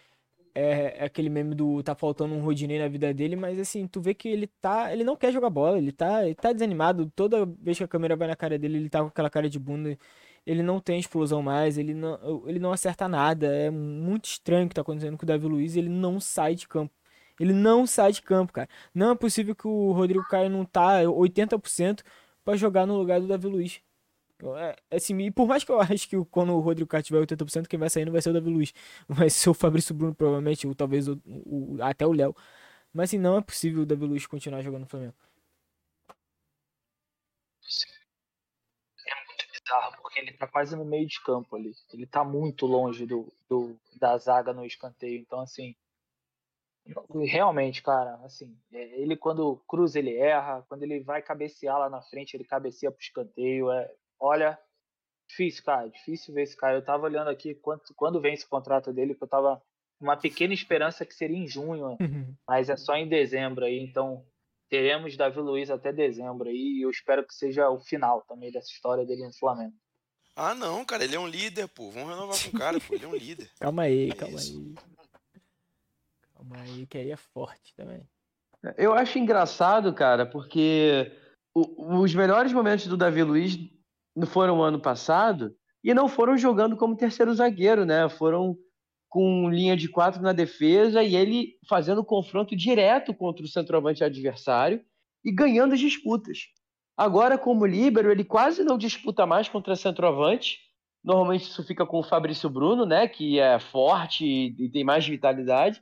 é, 0.59 0.99
é, 0.99 1.05
aquele 1.05 1.31
meme 1.31 1.55
do 1.55 1.83
tá 1.85 1.95
faltando 1.95 2.35
um 2.35 2.41
Rodinei 2.41 2.79
na 2.81 2.89
vida 2.89 3.15
dele, 3.15 3.37
mas 3.37 3.59
assim, 3.61 3.87
tu 3.87 4.01
vê 4.01 4.13
que 4.13 4.29
ele 4.29 4.49
tá. 4.61 4.93
Ele 4.93 5.05
não 5.05 5.17
quer 5.17 5.33
jogar 5.33 5.51
bola, 5.51 5.79
ele 5.79 5.93
tá, 5.93 6.25
ele 6.25 6.35
tá 6.35 6.53
desanimado. 6.53 7.11
Toda 7.15 7.47
vez 7.47 7.79
que 7.79 7.85
a 7.85 7.89
câmera 7.89 8.17
vai 8.17 8.27
na 8.29 8.37
cara 8.37 8.59
dele, 8.59 8.79
ele 8.79 8.89
tá 8.91 9.01
com 9.01 9.07
aquela 9.07 9.31
cara 9.31 9.49
de 9.49 9.59
bunda. 9.59 9.97
Ele 10.45 10.63
não 10.63 10.81
tem 10.81 10.99
explosão 10.99 11.43
mais, 11.43 11.79
ele 11.79 11.95
não, 11.95 12.43
ele 12.49 12.59
não 12.59 12.73
acerta 12.73 13.07
nada. 13.09 13.47
É 13.47 13.71
muito 13.71 14.27
estranho 14.27 14.67
o 14.67 14.69
que 14.69 14.75
tá 14.75 14.81
acontecendo 14.83 15.17
com 15.17 15.25
o 15.25 15.27
Davi 15.27 15.47
Luiz, 15.47 15.77
ele 15.77 15.89
não 15.89 16.19
sai 16.21 16.55
de 16.55 16.67
campo. 16.67 16.93
Ele 17.39 17.53
não 17.53 17.87
sai 17.87 18.13
de 18.13 18.23
campo, 18.23 18.53
cara. 18.53 18.69
Não 18.95 19.13
é 19.13 19.15
possível 19.15 19.55
que 19.55 19.69
o 19.69 19.93
Rodrigo 19.93 20.27
Caio 20.27 20.51
não 20.51 20.65
tá 20.65 21.03
80% 21.03 22.03
para 22.45 22.57
jogar 22.57 22.87
no 22.87 22.97
lugar 22.97 23.21
do 23.21 23.29
Davi 23.29 23.47
Luiz. 23.47 23.81
É, 24.57 24.77
assim, 24.97 25.19
e 25.19 25.31
por 25.31 25.49
mais 25.49 25.65
que 25.65 25.73
eu 25.73 25.81
acho 25.81 26.09
que 26.09 26.17
quando 26.27 26.55
o 26.55 26.61
Rodrigo 26.61 26.89
Caio 26.89 27.03
tiver 27.03 27.21
80%, 27.21 27.67
quem 27.67 27.79
vai 27.79 27.91
sair 27.91 28.05
não 28.05 28.13
vai 28.13 28.23
ser 28.23 28.31
o 28.31 28.33
Davi 28.33 28.51
Luiz. 28.51 28.73
Vai 29.09 29.29
ser 29.31 29.51
o 29.51 29.55
Fabrício 29.55 29.95
Bruno, 29.95 30.15
provavelmente, 30.15 30.67
ou 30.67 30.75
talvez 30.75 31.09
o, 31.09 31.21
o 31.27 31.77
até 31.83 32.07
o 32.07 32.13
Léo. 32.13 32.35
Mas 32.93 33.11
assim, 33.11 33.19
não 33.19 33.39
é 33.39 33.43
possível 33.43 33.83
o 33.83 33.87
Davi 33.87 34.05
Luiz 34.07 34.27
continuar 34.27 34.63
jogando 34.63 34.83
no 34.83 34.87
Flamengo. 34.89 35.15
É 39.07 39.27
muito 39.27 39.45
bizarro, 39.53 40.03
porque 40.03 40.21
ele 40.21 40.33
tá 40.33 40.47
quase 40.47 40.77
no 40.77 40.85
meio 40.85 41.07
de 41.07 41.21
campo 41.23 41.57
ali. 41.57 41.75
Ele 41.93 42.07
tá 42.07 42.25
muito 42.25 42.67
longe 42.67 43.07
do, 43.07 43.33
do 43.49 43.77
da 43.97 44.17
zaga 44.19 44.53
no 44.53 44.65
escanteio. 44.65 45.21
Então, 45.21 45.41
assim, 45.41 45.75
realmente, 47.27 47.83
cara, 47.83 48.15
assim, 48.25 48.57
é, 48.73 49.01
ele 49.01 49.17
quando 49.17 49.57
cruza 49.69 49.99
ele 49.99 50.17
erra, 50.17 50.65
quando 50.69 50.83
ele 50.83 51.01
vai 51.01 51.23
cabecear 51.23 51.79
lá 51.79 51.91
na 51.91 52.01
frente, 52.03 52.35
ele 52.35 52.45
cabeceia 52.45 52.91
pro 52.91 53.01
escanteio, 53.01 53.71
é, 53.71 53.93
Olha, 54.21 54.59
difícil, 55.29 55.65
cara, 55.65 55.89
difícil 55.89 56.35
ver 56.35 56.43
esse 56.43 56.57
cara. 56.57 56.77
Eu 56.77 56.85
tava 56.85 57.05
olhando 57.05 57.29
aqui 57.29 57.55
quanto, 57.55 57.95
quando 57.95 58.21
vem 58.21 58.35
esse 58.35 58.47
contrato 58.47 58.93
dele, 58.93 59.15
que 59.15 59.23
eu 59.23 59.29
tava 59.29 59.63
uma 60.01 60.17
pequena 60.17 60.55
esperança 60.55 61.05
que 61.05 61.15
seria 61.15 61.37
em 61.37 61.47
junho, 61.47 61.97
uhum. 62.01 62.35
mas 62.47 62.69
é 62.69 62.77
só 62.77 62.95
em 62.95 63.09
dezembro 63.09 63.65
aí, 63.65 63.79
então 63.81 64.25
teremos 64.69 65.17
Davi 65.17 65.41
Luiz 65.41 65.71
até 65.71 65.93
dezembro 65.93 66.49
aí, 66.49 66.79
e 66.79 66.83
eu 66.83 66.91
espero 66.91 67.27
que 67.27 67.35
seja 67.35 67.69
o 67.69 67.81
final 67.81 68.23
também 68.23 68.53
dessa 68.53 68.71
história 68.71 69.05
dele 69.05 69.27
no 69.27 69.33
Flamengo. 69.37 69.75
Ah, 70.37 70.55
não, 70.55 70.85
cara, 70.85 71.03
ele 71.03 71.17
é 71.17 71.19
um 71.19 71.27
líder, 71.27 71.67
pô. 71.67 71.91
Vamos 71.91 72.11
renovar 72.11 72.41
com 72.41 72.57
o 72.57 72.61
cara, 72.61 72.79
pô. 72.79 72.95
Ele 72.95 73.05
é 73.05 73.09
um 73.09 73.17
líder. 73.17 73.51
calma 73.59 73.83
aí, 73.83 74.11
é 74.11 74.15
calma 74.15 74.39
isso. 74.39 74.57
aí. 74.57 74.75
Calma 76.33 76.57
aí, 76.61 76.87
que 76.87 76.97
aí 76.97 77.11
é 77.11 77.17
forte 77.17 77.75
também. 77.75 78.09
Eu 78.77 78.95
acho 78.95 79.19
engraçado, 79.19 79.93
cara, 79.93 80.25
porque 80.25 81.11
os 81.53 82.15
melhores 82.15 82.53
momentos 82.53 82.87
do 82.87 82.97
Davi 82.97 83.25
Luiz 83.25 83.59
foram 84.27 84.63
ano 84.63 84.81
passado 84.81 85.55
e 85.83 85.95
não 85.95 86.09
foram 86.09 86.37
jogando 86.37 86.77
como 86.77 86.97
terceiro 86.97 87.33
zagueiro, 87.35 87.85
né? 87.85 88.09
Foram 88.09 88.57
com 89.09 89.49
linha 89.49 89.77
de 89.77 89.89
quatro 89.89 90.21
na 90.21 90.33
defesa 90.33 91.03
e 91.03 91.17
ele 91.17 91.55
fazendo 91.69 92.05
confronto 92.05 92.55
direto 92.55 93.15
contra 93.15 93.45
o 93.45 93.49
centroavante 93.49 94.05
adversário 94.05 94.85
e 95.25 95.33
ganhando 95.33 95.73
as 95.75 95.81
disputas. 95.81 96.49
Agora, 96.97 97.39
como 97.39 97.65
líbero, 97.65 98.11
ele 98.11 98.25
quase 98.25 98.63
não 98.65 98.77
disputa 98.77 99.25
mais 99.25 99.49
contra 99.49 99.77
centroavante. 99.77 100.59
Normalmente 101.03 101.45
isso 101.45 101.63
fica 101.65 101.87
com 101.87 102.01
o 102.01 102.03
Fabrício 102.03 102.51
Bruno, 102.51 102.85
né? 102.85 103.07
Que 103.09 103.39
é 103.39 103.59
forte 103.61 104.25
e 104.27 104.69
tem 104.71 104.85
mais 104.85 105.07
vitalidade. 105.07 105.81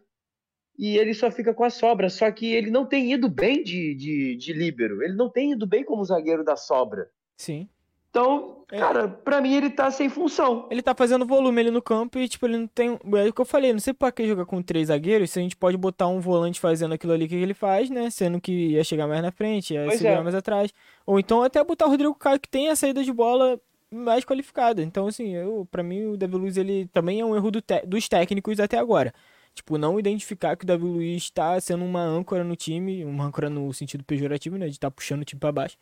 e 0.78 0.98
ele 0.98 1.14
só 1.14 1.30
fica 1.30 1.54
com 1.54 1.64
a 1.64 1.70
sobra. 1.70 2.10
Só 2.10 2.30
que 2.30 2.52
ele 2.52 2.70
não 2.70 2.86
tem 2.86 3.12
ido 3.12 3.28
bem 3.28 3.62
de, 3.64 3.94
de, 3.94 4.36
de 4.36 4.52
líbero, 4.52 5.02
ele 5.02 5.14
não 5.14 5.30
tem 5.30 5.52
ido 5.52 5.66
bem 5.66 5.84
como 5.84 6.04
zagueiro 6.04 6.44
da 6.44 6.56
sobra. 6.56 7.08
Sim. 7.38 7.68
Então, 8.16 8.64
é. 8.72 8.78
cara, 8.78 9.08
pra 9.08 9.42
mim 9.42 9.54
ele 9.54 9.68
tá 9.68 9.90
sem 9.90 10.08
função. 10.08 10.66
Ele 10.70 10.80
tá 10.80 10.94
fazendo 10.94 11.26
volume 11.26 11.60
ali 11.60 11.70
no 11.70 11.82
campo 11.82 12.18
e, 12.18 12.26
tipo, 12.26 12.46
ele 12.46 12.56
não 12.56 12.66
tem. 12.66 12.98
É 13.14 13.28
o 13.28 13.32
que 13.32 13.40
eu 13.40 13.44
falei, 13.44 13.74
não 13.74 13.78
sei 13.78 13.92
pra 13.92 14.10
que 14.10 14.26
jogar 14.26 14.46
com 14.46 14.62
três 14.62 14.88
zagueiros 14.88 15.30
se 15.30 15.38
a 15.38 15.42
gente 15.42 15.54
pode 15.54 15.76
botar 15.76 16.06
um 16.06 16.18
volante 16.18 16.58
fazendo 16.58 16.94
aquilo 16.94 17.12
ali 17.12 17.28
que 17.28 17.34
ele 17.34 17.52
faz, 17.52 17.90
né? 17.90 18.08
Sendo 18.08 18.40
que 18.40 18.70
ia 18.70 18.82
chegar 18.82 19.06
mais 19.06 19.20
na 19.20 19.30
frente, 19.30 19.74
ia 19.74 19.84
pois 19.84 19.98
segurar 19.98 20.20
é. 20.20 20.22
mais 20.22 20.34
atrás. 20.34 20.72
Ou 21.04 21.20
então 21.20 21.42
até 21.42 21.62
botar 21.62 21.86
o 21.86 21.90
Rodrigo 21.90 22.14
Caio 22.14 22.40
que 22.40 22.48
tem 22.48 22.68
a 22.68 22.76
saída 22.76 23.04
de 23.04 23.12
bola 23.12 23.60
mais 23.90 24.24
qualificada. 24.24 24.82
Então, 24.82 25.06
assim, 25.06 25.34
eu, 25.34 25.68
pra 25.70 25.82
mim 25.82 26.06
o 26.06 26.16
Davi 26.16 26.36
Luiz 26.36 26.56
ele 26.56 26.88
também 26.92 27.20
é 27.20 27.24
um 27.24 27.36
erro 27.36 27.50
do 27.50 27.62
dos 27.86 28.08
técnicos 28.08 28.58
até 28.58 28.78
agora. 28.78 29.12
Tipo, 29.54 29.78
não 29.78 29.98
identificar 29.98 30.56
que 30.56 30.64
o 30.64 30.66
Davi 30.66 30.84
Luiz 30.84 31.30
tá 31.30 31.58
sendo 31.60 31.84
uma 31.84 32.02
âncora 32.02 32.42
no 32.44 32.56
time, 32.56 33.04
uma 33.04 33.24
âncora 33.24 33.48
no 33.50 33.72
sentido 33.72 34.04
pejorativo, 34.04 34.56
né? 34.56 34.66
De 34.66 34.72
estar 34.72 34.90
tá 34.90 34.94
puxando 34.94 35.22
o 35.22 35.24
time 35.24 35.40
pra 35.40 35.52
baixo. 35.52 35.76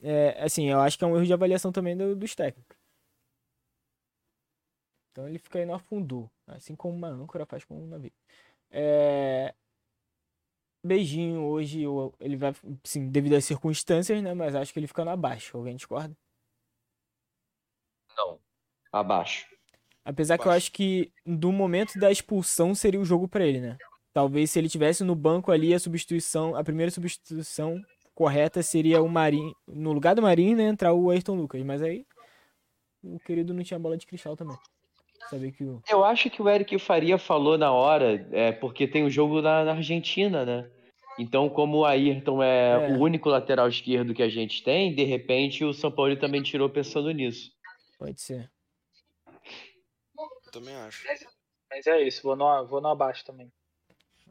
É, 0.00 0.42
assim, 0.42 0.68
eu 0.68 0.80
acho 0.80 0.98
que 0.98 1.04
é 1.04 1.06
um 1.06 1.16
erro 1.16 1.26
de 1.26 1.32
avaliação 1.32 1.72
também 1.72 1.96
do, 1.96 2.14
dos 2.14 2.34
técnicos. 2.34 2.76
Então 5.10 5.26
ele 5.26 5.38
fica 5.38 5.58
aí 5.58 5.64
no 5.64 5.74
afundou, 5.74 6.30
assim 6.46 6.76
como 6.76 6.94
uma 6.94 7.08
âncora 7.08 7.46
faz 7.46 7.64
com 7.64 7.74
um 7.74 7.86
navio. 7.86 8.12
É... 8.70 9.54
Beijinho 10.84 11.42
hoje, 11.42 11.82
ele 12.20 12.36
vai, 12.36 12.54
sim, 12.84 13.08
devido 13.08 13.34
às 13.34 13.44
circunstâncias, 13.44 14.22
né? 14.22 14.34
Mas 14.34 14.54
acho 14.54 14.72
que 14.72 14.78
ele 14.78 14.86
fica 14.86 15.04
no 15.04 15.10
abaixo. 15.10 15.56
Alguém 15.56 15.74
discorda? 15.74 16.14
Não, 18.16 18.38
abaixo. 18.92 19.46
Apesar 20.04 20.34
abaixo. 20.34 20.42
que 20.42 20.48
eu 20.48 20.52
acho 20.52 20.72
que 20.72 21.12
do 21.24 21.50
momento 21.50 21.98
da 21.98 22.10
expulsão 22.12 22.74
seria 22.74 23.00
o 23.00 23.04
jogo 23.04 23.26
para 23.26 23.44
ele, 23.44 23.60
né? 23.60 23.78
Talvez 24.12 24.50
se 24.50 24.58
ele 24.58 24.68
tivesse 24.68 25.02
no 25.02 25.14
banco 25.14 25.50
ali 25.50 25.74
a 25.74 25.78
substituição, 25.78 26.54
a 26.54 26.62
primeira 26.62 26.90
substituição 26.90 27.82
correta 28.16 28.62
seria 28.62 29.02
o 29.02 29.08
Marinho, 29.08 29.54
no 29.68 29.92
lugar 29.92 30.14
do 30.14 30.22
Marinho, 30.22 30.56
né, 30.56 30.64
entrar 30.64 30.94
o 30.94 31.10
Ayrton 31.10 31.36
Lucas, 31.36 31.62
mas 31.62 31.82
aí 31.82 32.06
o 33.04 33.20
querido 33.20 33.52
não 33.52 33.62
tinha 33.62 33.78
bola 33.78 33.96
de 33.96 34.06
cristal 34.06 34.34
também. 34.34 34.56
Saber 35.28 35.52
que 35.52 35.62
o... 35.62 35.82
Eu 35.86 36.02
acho 36.02 36.30
que 36.30 36.40
o 36.40 36.48
Eric 36.48 36.78
Faria 36.78 37.18
falou 37.18 37.58
na 37.58 37.70
hora, 37.70 38.26
é 38.32 38.52
porque 38.52 38.88
tem 38.88 39.02
o 39.02 39.06
um 39.06 39.10
jogo 39.10 39.42
na, 39.42 39.64
na, 39.64 39.72
Argentina, 39.72 40.46
né? 40.46 40.70
Então, 41.18 41.48
como 41.48 41.78
o 41.78 41.84
Ayrton 41.84 42.42
é, 42.42 42.90
é, 42.90 42.92
o 42.92 43.00
único 43.00 43.28
lateral 43.28 43.68
esquerdo 43.68 44.14
que 44.14 44.22
a 44.22 44.28
gente 44.28 44.62
tem, 44.62 44.94
de 44.94 45.04
repente 45.04 45.64
o 45.64 45.74
São 45.74 45.90
Paulo 45.90 46.16
também 46.16 46.42
tirou 46.42 46.70
pensando 46.70 47.10
nisso. 47.10 47.52
Pode 47.98 48.20
ser. 48.20 48.50
Eu 50.18 50.52
também 50.52 50.74
acho. 50.74 51.04
Mas 51.70 51.86
é 51.86 52.00
isso, 52.02 52.22
vou 52.22 52.36
no, 52.36 52.66
vou 52.66 52.80
no 52.80 52.88
abaixo 52.88 53.24
também. 53.24 53.52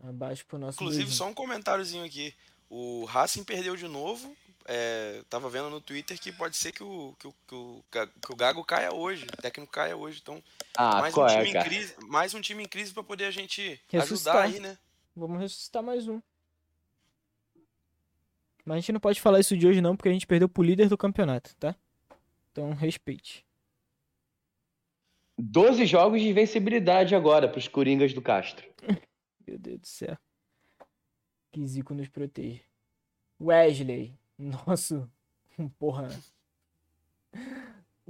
Abaixo 0.04 0.46
pro 0.46 0.58
nosso. 0.58 0.82
Inclusive, 0.82 1.12
só 1.12 1.28
um 1.28 1.34
comentáriozinho 1.34 2.04
aqui. 2.04 2.34
O 2.70 3.06
Racing 3.06 3.44
perdeu 3.44 3.76
de 3.76 3.88
novo. 3.88 4.36
É, 4.68 5.22
tava 5.30 5.48
vendo 5.48 5.70
no 5.70 5.80
Twitter 5.80 6.20
que 6.20 6.32
pode 6.32 6.58
ser 6.58 6.72
que 6.72 6.84
o, 6.84 7.16
que 7.20 7.28
o, 7.28 7.34
que 7.48 7.56
o, 7.56 7.84
que 7.92 8.32
o 8.32 8.36
Gago 8.36 8.64
caia 8.64 8.92
hoje, 8.92 9.26
o 9.26 9.42
técnico 9.42 9.72
caia 9.72 9.96
hoje. 9.96 10.20
Então, 10.24 10.42
ah, 10.76 11.02
mais, 11.02 11.16
um 11.16 11.26
é, 11.26 11.38
time 11.38 11.50
em 11.50 11.64
crise, 11.64 11.96
mais 12.08 12.34
um 12.34 12.42
time 12.42 12.64
em 12.64 12.68
crise 12.68 12.92
para 12.92 13.04
poder 13.04 13.26
a 13.26 13.32
gente 13.32 13.80
ressuscitar. 13.88 14.38
ajudar 14.38 14.56
aí, 14.56 14.60
né? 14.60 14.78
Vamos 15.16 15.40
ressuscitar 15.40 15.84
mais 15.84 16.08
um. 16.08 16.20
Mas 18.66 18.78
a 18.78 18.80
gente 18.80 18.92
não 18.94 19.00
pode 19.00 19.22
falar 19.22 19.40
isso 19.40 19.56
de 19.56 19.68
hoje 19.68 19.80
não, 19.80 19.96
porque 19.96 20.10
a 20.10 20.12
gente 20.12 20.26
perdeu 20.26 20.50
pro 20.50 20.64
líder 20.64 20.90
do 20.90 20.98
campeonato, 20.98 21.56
tá? 21.58 21.76
Então, 22.52 22.74
respeite. 22.74 23.46
12 25.38 25.86
jogos 25.86 26.22
de 26.22 26.30
invencibilidade 26.30 27.14
agora 27.14 27.48
pros 27.48 27.68
Coringas 27.68 28.14
do 28.14 28.22
Castro. 28.22 28.66
Meu 29.46 29.60
Deus 29.60 29.80
do 29.80 29.88
céu. 29.88 30.18
Que 31.56 31.66
Zico 31.66 31.94
nos 31.94 32.10
proteja. 32.10 32.60
Wesley, 33.40 34.14
nosso. 34.38 35.10
Porra. 35.80 36.10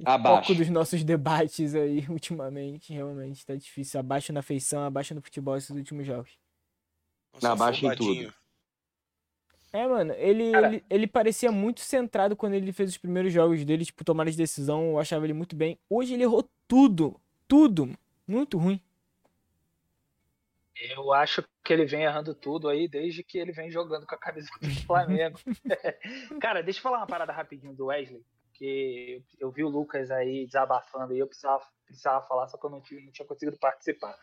Abaixo. 0.04 0.48
pouco 0.48 0.56
dos 0.56 0.68
nossos 0.70 1.04
debates 1.04 1.76
aí 1.76 2.04
ultimamente. 2.10 2.92
Realmente 2.92 3.46
tá 3.46 3.56
difícil. 3.56 4.00
Abaixo 4.00 4.34
na 4.34 4.42
feição, 4.42 4.84
abaixo 4.84 5.14
no 5.14 5.22
futebol 5.22 5.56
esses 5.56 5.70
últimos 5.70 6.08
jogos. 6.08 6.32
Nossa, 7.36 7.52
abaixo 7.52 7.86
em 7.86 7.96
tudo. 7.96 8.34
É, 9.72 9.88
mano, 9.88 10.14
ele, 10.14 10.46
ele, 10.46 10.84
ele, 10.90 11.06
parecia 11.06 11.52
muito 11.52 11.82
centrado 11.82 12.36
quando 12.36 12.54
ele 12.54 12.72
fez 12.72 12.90
os 12.90 12.98
primeiros 12.98 13.32
jogos 13.32 13.64
dele, 13.64 13.86
tipo, 13.86 14.04
tomar 14.04 14.26
de 14.26 14.36
decisão, 14.36 14.86
eu 14.86 15.00
achava 15.00 15.24
ele 15.24 15.34
muito 15.34 15.56
bem. 15.56 15.78
Hoje 15.88 16.16
ele 16.16 16.24
errou 16.24 16.50
tudo, 16.68 17.22
tudo, 17.48 17.96
muito 18.28 18.58
ruim. 18.58 18.82
Eu 20.76 21.14
acho 21.14 21.44
que 21.64 21.72
ele 21.72 21.86
vem 21.86 22.04
errando 22.04 22.36
tudo 22.36 22.68
aí 22.68 22.88
desde 22.88 23.24
que 23.24 23.38
ele 23.38 23.52
vem 23.52 23.72
jogando 23.72 24.06
com 24.06 24.16
a 24.16 24.20
camisa 24.20 24.50
do 24.62 24.70
Flamengo. 24.86 25.40
Cara, 26.42 26.62
deixa 26.62 26.80
eu 26.80 26.84
falar 26.84 26.98
uma 26.98 27.08
parada 27.08 27.32
rapidinho 27.32 27.74
do 27.74 27.86
Wesley, 27.86 28.24
que 28.54 29.24
eu 29.40 29.50
vi 29.52 29.64
o 29.64 29.70
Lucas 29.70 30.12
aí 30.12 30.46
desabafando 30.46 31.14
e 31.14 31.20
eu 31.20 31.28
precisava, 31.28 31.64
precisava 31.86 32.26
falar, 32.28 32.48
só 32.48 32.58
que 32.58 32.66
eu 32.66 32.70
não 32.70 32.82
tinha, 32.82 33.02
não 33.02 33.12
tinha 33.12 33.28
conseguido 33.28 33.58
participar. 33.58 34.18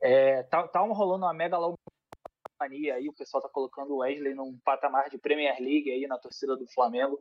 É, 0.00 0.42
tá, 0.44 0.68
tá 0.68 0.80
rolando 0.80 1.24
uma 1.24 1.32
mega 1.32 1.56
mania 2.60 2.94
aí, 2.94 3.08
o 3.08 3.14
pessoal 3.14 3.42
tá 3.42 3.48
colocando 3.48 3.94
o 3.94 3.98
Wesley 3.98 4.34
num 4.34 4.58
patamar 4.58 5.08
de 5.08 5.18
Premier 5.18 5.58
League 5.60 5.90
aí 5.90 6.06
na 6.06 6.18
torcida 6.18 6.56
do 6.56 6.66
Flamengo. 6.66 7.18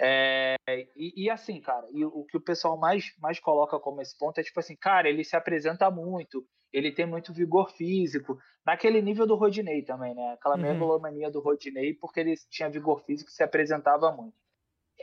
É, 0.00 0.54
e, 0.96 1.24
e, 1.24 1.30
assim, 1.30 1.60
cara, 1.60 1.86
e 1.92 2.04
o 2.04 2.24
que 2.24 2.36
o 2.36 2.40
pessoal 2.40 2.78
mais, 2.78 3.12
mais 3.18 3.40
coloca 3.40 3.80
como 3.80 4.00
esse 4.00 4.16
ponto 4.16 4.38
é 4.38 4.44
tipo 4.44 4.60
assim, 4.60 4.76
cara, 4.76 5.08
ele 5.08 5.24
se 5.24 5.34
apresenta 5.34 5.90
muito, 5.90 6.46
ele 6.72 6.92
tem 6.92 7.04
muito 7.04 7.32
vigor 7.32 7.72
físico, 7.72 8.38
naquele 8.64 9.02
nível 9.02 9.26
do 9.26 9.34
Rodinei 9.34 9.82
também, 9.82 10.14
né? 10.14 10.32
Aquela 10.34 10.54
uhum. 10.54 10.62
megalomania 10.62 11.30
do 11.30 11.40
Rodinei, 11.40 11.94
porque 11.94 12.20
ele 12.20 12.34
tinha 12.48 12.70
vigor 12.70 13.02
físico 13.04 13.30
e 13.30 13.32
se 13.32 13.42
apresentava 13.42 14.12
muito. 14.12 14.36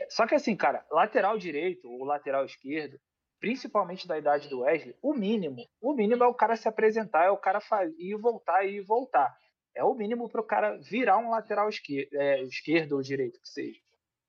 Só 0.08 0.26
que 0.26 0.34
assim, 0.34 0.56
cara, 0.56 0.84
lateral 0.90 1.36
direito 1.36 1.90
ou 1.90 2.04
lateral 2.04 2.44
esquerdo, 2.44 2.98
principalmente 3.38 4.08
da 4.08 4.18
idade 4.18 4.48
do 4.48 4.60
Wesley, 4.60 4.94
o 5.02 5.12
mínimo, 5.12 5.66
o 5.80 5.94
mínimo 5.94 6.24
é 6.24 6.26
o 6.26 6.34
cara 6.34 6.56
se 6.56 6.68
apresentar, 6.68 7.24
é 7.24 7.30
o 7.30 7.36
cara 7.36 7.60
ir 7.98 8.16
voltar 8.16 8.64
e 8.64 8.80
voltar. 8.80 9.36
É 9.74 9.84
o 9.84 9.94
mínimo 9.94 10.28
para 10.28 10.40
o 10.40 10.46
cara 10.46 10.78
virar 10.78 11.18
um 11.18 11.30
lateral 11.30 11.68
esquerdo, 11.68 12.08
é, 12.14 12.42
esquerdo 12.44 12.92
ou 12.92 13.02
direito 13.02 13.38
que 13.40 13.48
seja. 13.48 13.78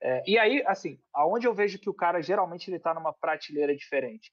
É, 0.02 0.24
e 0.28 0.38
aí, 0.38 0.64
assim, 0.68 1.00
aonde 1.14 1.48
eu 1.48 1.54
vejo 1.54 1.80
que 1.80 1.90
o 1.90 1.94
cara 1.94 2.22
geralmente 2.22 2.70
ele 2.70 2.78
está 2.78 2.94
numa 2.94 3.14
prateleira 3.14 3.76
diferente? 3.76 4.32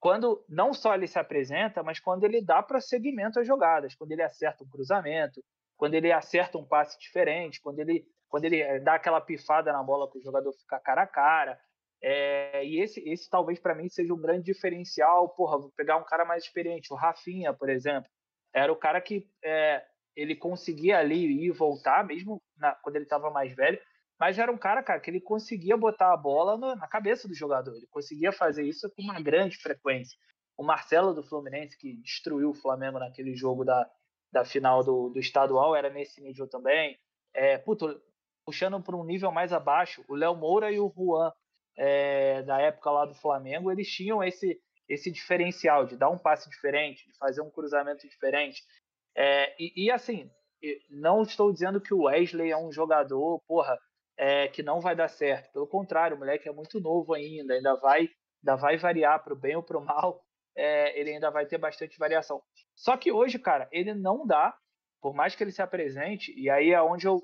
Quando 0.00 0.44
não 0.48 0.74
só 0.74 0.94
ele 0.94 1.06
se 1.06 1.18
apresenta, 1.18 1.82
mas 1.82 2.00
quando 2.00 2.24
ele 2.24 2.42
dá 2.42 2.62
prosseguimento 2.62 3.38
às 3.38 3.46
jogadas, 3.46 3.94
quando 3.94 4.12
ele 4.12 4.22
acerta 4.22 4.64
um 4.64 4.68
cruzamento, 4.68 5.42
quando 5.76 5.94
ele 5.94 6.10
acerta 6.10 6.58
um 6.58 6.64
passe 6.64 6.98
diferente, 6.98 7.60
quando 7.60 7.78
ele, 7.78 8.04
quando 8.28 8.44
ele 8.46 8.60
eh, 8.60 8.80
dá 8.80 8.94
aquela 8.94 9.20
pifada 9.20 9.72
na 9.72 9.82
bola 9.82 10.08
para 10.10 10.18
o 10.18 10.22
jogador 10.22 10.52
ficar 10.54 10.80
cara 10.80 11.02
a 11.02 11.06
cara. 11.06 11.60
É, 12.02 12.64
e 12.64 12.80
esse, 12.80 13.00
esse 13.08 13.30
talvez 13.30 13.60
para 13.60 13.76
mim 13.76 13.88
seja 13.88 14.12
um 14.12 14.20
grande 14.20 14.44
diferencial. 14.44 15.28
Porra, 15.28 15.58
vou 15.58 15.72
pegar 15.76 15.96
um 15.98 16.04
cara 16.04 16.24
mais 16.24 16.44
experiente, 16.44 16.92
o 16.92 16.96
Rafinha, 16.96 17.54
por 17.54 17.68
exemplo. 17.68 18.10
Era 18.52 18.72
o 18.72 18.76
cara 18.76 19.00
que 19.00 19.28
é, 19.44 19.84
ele 20.16 20.34
conseguia 20.34 20.98
ali 20.98 21.26
ir 21.26 21.46
e 21.46 21.50
voltar, 21.50 22.04
mesmo 22.04 22.42
na, 22.56 22.74
quando 22.74 22.96
ele 22.96 23.04
estava 23.04 23.30
mais 23.30 23.54
velho, 23.54 23.80
mas 24.22 24.38
era 24.38 24.52
um 24.52 24.56
cara, 24.56 24.84
cara, 24.84 25.00
que 25.00 25.10
ele 25.10 25.20
conseguia 25.20 25.76
botar 25.76 26.12
a 26.12 26.16
bola 26.16 26.56
no, 26.56 26.76
na 26.76 26.86
cabeça 26.86 27.26
do 27.26 27.34
jogador. 27.34 27.74
Ele 27.74 27.88
conseguia 27.88 28.30
fazer 28.30 28.62
isso 28.64 28.88
com 28.94 29.02
uma 29.02 29.20
grande 29.20 29.56
frequência. 29.56 30.16
O 30.56 30.62
Marcelo 30.62 31.12
do 31.12 31.24
Fluminense, 31.24 31.76
que 31.76 31.96
destruiu 31.96 32.50
o 32.50 32.54
Flamengo 32.54 33.00
naquele 33.00 33.34
jogo 33.34 33.64
da, 33.64 33.84
da 34.30 34.44
final 34.44 34.84
do, 34.84 35.08
do 35.08 35.18
estadual, 35.18 35.74
era 35.74 35.90
nesse 35.90 36.20
nível 36.20 36.46
também. 36.46 36.96
É, 37.34 37.58
puto, 37.58 38.00
puxando 38.46 38.80
para 38.80 38.96
um 38.96 39.02
nível 39.02 39.32
mais 39.32 39.52
abaixo, 39.52 40.04
o 40.06 40.14
Léo 40.14 40.36
Moura 40.36 40.70
e 40.70 40.78
o 40.78 40.92
Juan, 40.96 41.32
é, 41.76 42.44
da 42.44 42.60
época 42.60 42.92
lá 42.92 43.04
do 43.04 43.16
Flamengo, 43.16 43.72
eles 43.72 43.90
tinham 43.90 44.22
esse, 44.22 44.56
esse 44.88 45.10
diferencial 45.10 45.84
de 45.84 45.96
dar 45.96 46.10
um 46.10 46.18
passe 46.18 46.48
diferente, 46.48 47.08
de 47.08 47.18
fazer 47.18 47.40
um 47.40 47.50
cruzamento 47.50 48.08
diferente. 48.08 48.62
É, 49.16 49.52
e, 49.58 49.86
e, 49.86 49.90
assim, 49.90 50.30
não 50.88 51.22
estou 51.22 51.52
dizendo 51.52 51.80
que 51.80 51.92
o 51.92 52.04
Wesley 52.04 52.52
é 52.52 52.56
um 52.56 52.70
jogador, 52.70 53.42
porra, 53.48 53.76
é, 54.22 54.46
que 54.46 54.62
não 54.62 54.80
vai 54.80 54.94
dar 54.94 55.08
certo. 55.08 55.52
Pelo 55.52 55.66
contrário, 55.66 56.14
o 56.16 56.18
moleque 56.20 56.48
é 56.48 56.52
muito 56.52 56.78
novo 56.78 57.12
ainda, 57.12 57.54
ainda 57.54 57.74
vai, 57.74 58.08
ainda 58.40 58.56
vai 58.56 58.76
variar 58.76 59.20
para 59.24 59.32
o 59.32 59.36
bem 59.36 59.56
ou 59.56 59.64
para 59.64 59.76
o 59.76 59.82
mal. 59.84 60.24
É, 60.54 60.98
ele 60.98 61.10
ainda 61.10 61.28
vai 61.28 61.44
ter 61.44 61.58
bastante 61.58 61.98
variação. 61.98 62.40
Só 62.76 62.96
que 62.96 63.10
hoje, 63.10 63.36
cara, 63.36 63.68
ele 63.72 63.92
não 63.94 64.24
dá, 64.24 64.56
por 65.00 65.12
mais 65.12 65.34
que 65.34 65.42
ele 65.42 65.50
se 65.50 65.60
apresente, 65.60 66.32
e 66.38 66.48
aí 66.48 66.70
é 66.70 66.80
onde 66.80 67.04
eu 67.08 67.20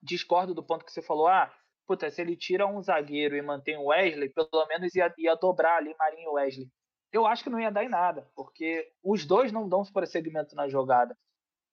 discordo 0.00 0.54
do 0.54 0.62
ponto 0.62 0.84
que 0.84 0.92
você 0.92 1.02
falou, 1.02 1.26
ah, 1.26 1.52
puta, 1.84 2.08
se 2.10 2.20
ele 2.20 2.36
tira 2.36 2.64
um 2.64 2.80
zagueiro 2.80 3.34
e 3.34 3.42
mantém 3.42 3.76
o 3.76 3.86
Wesley, 3.86 4.28
pelo 4.28 4.66
menos 4.68 4.94
ia, 4.94 5.12
ia 5.18 5.34
dobrar 5.34 5.78
ali 5.78 5.92
Marinho 5.98 6.30
e 6.30 6.34
Wesley. 6.34 6.68
Eu 7.12 7.26
acho 7.26 7.42
que 7.42 7.50
não 7.50 7.58
ia 7.58 7.72
dar 7.72 7.82
em 7.82 7.88
nada, 7.88 8.30
porque 8.36 8.88
os 9.02 9.26
dois 9.26 9.50
não 9.50 9.68
dão 9.68 9.82
prosseguimento 9.82 10.54
na 10.54 10.68
jogada. 10.68 11.16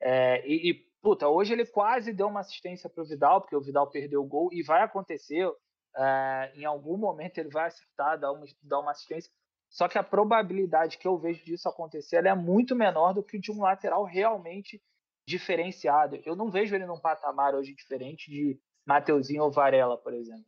É, 0.01 0.43
e, 0.47 0.71
e 0.71 0.86
puta, 1.01 1.27
hoje 1.27 1.53
ele 1.53 1.65
quase 1.65 2.13
deu 2.13 2.27
uma 2.27 2.41
assistência 2.41 2.89
para 2.89 3.03
o 3.03 3.05
Vidal, 3.05 3.41
porque 3.41 3.55
o 3.55 3.61
Vidal 3.61 3.89
perdeu 3.89 4.21
o 4.21 4.27
gol, 4.27 4.49
e 4.51 4.63
vai 4.63 4.81
acontecer, 4.81 5.49
é, 5.95 6.51
em 6.55 6.65
algum 6.65 6.97
momento 6.97 7.37
ele 7.37 7.49
vai 7.49 7.67
acertar, 7.67 8.19
dar 8.19 8.31
uma, 8.31 8.45
dar 8.61 8.79
uma 8.79 8.91
assistência, 8.91 9.31
só 9.69 9.87
que 9.87 9.97
a 9.97 10.03
probabilidade 10.03 10.97
que 10.97 11.07
eu 11.07 11.17
vejo 11.17 11.43
disso 11.43 11.67
acontecer 11.67 12.25
é 12.25 12.35
muito 12.35 12.75
menor 12.75 13.13
do 13.13 13.23
que 13.23 13.37
de 13.37 13.51
um 13.51 13.61
lateral 13.61 14.03
realmente 14.05 14.81
diferenciado. 15.27 16.19
Eu 16.25 16.35
não 16.35 16.49
vejo 16.49 16.73
ele 16.73 16.85
num 16.85 16.99
patamar 16.99 17.53
hoje 17.53 17.75
diferente 17.75 18.31
de 18.31 18.57
Mateuzinho 18.85 19.43
ou 19.43 19.51
Varela, 19.51 19.97
por 19.97 20.13
exemplo. 20.13 20.45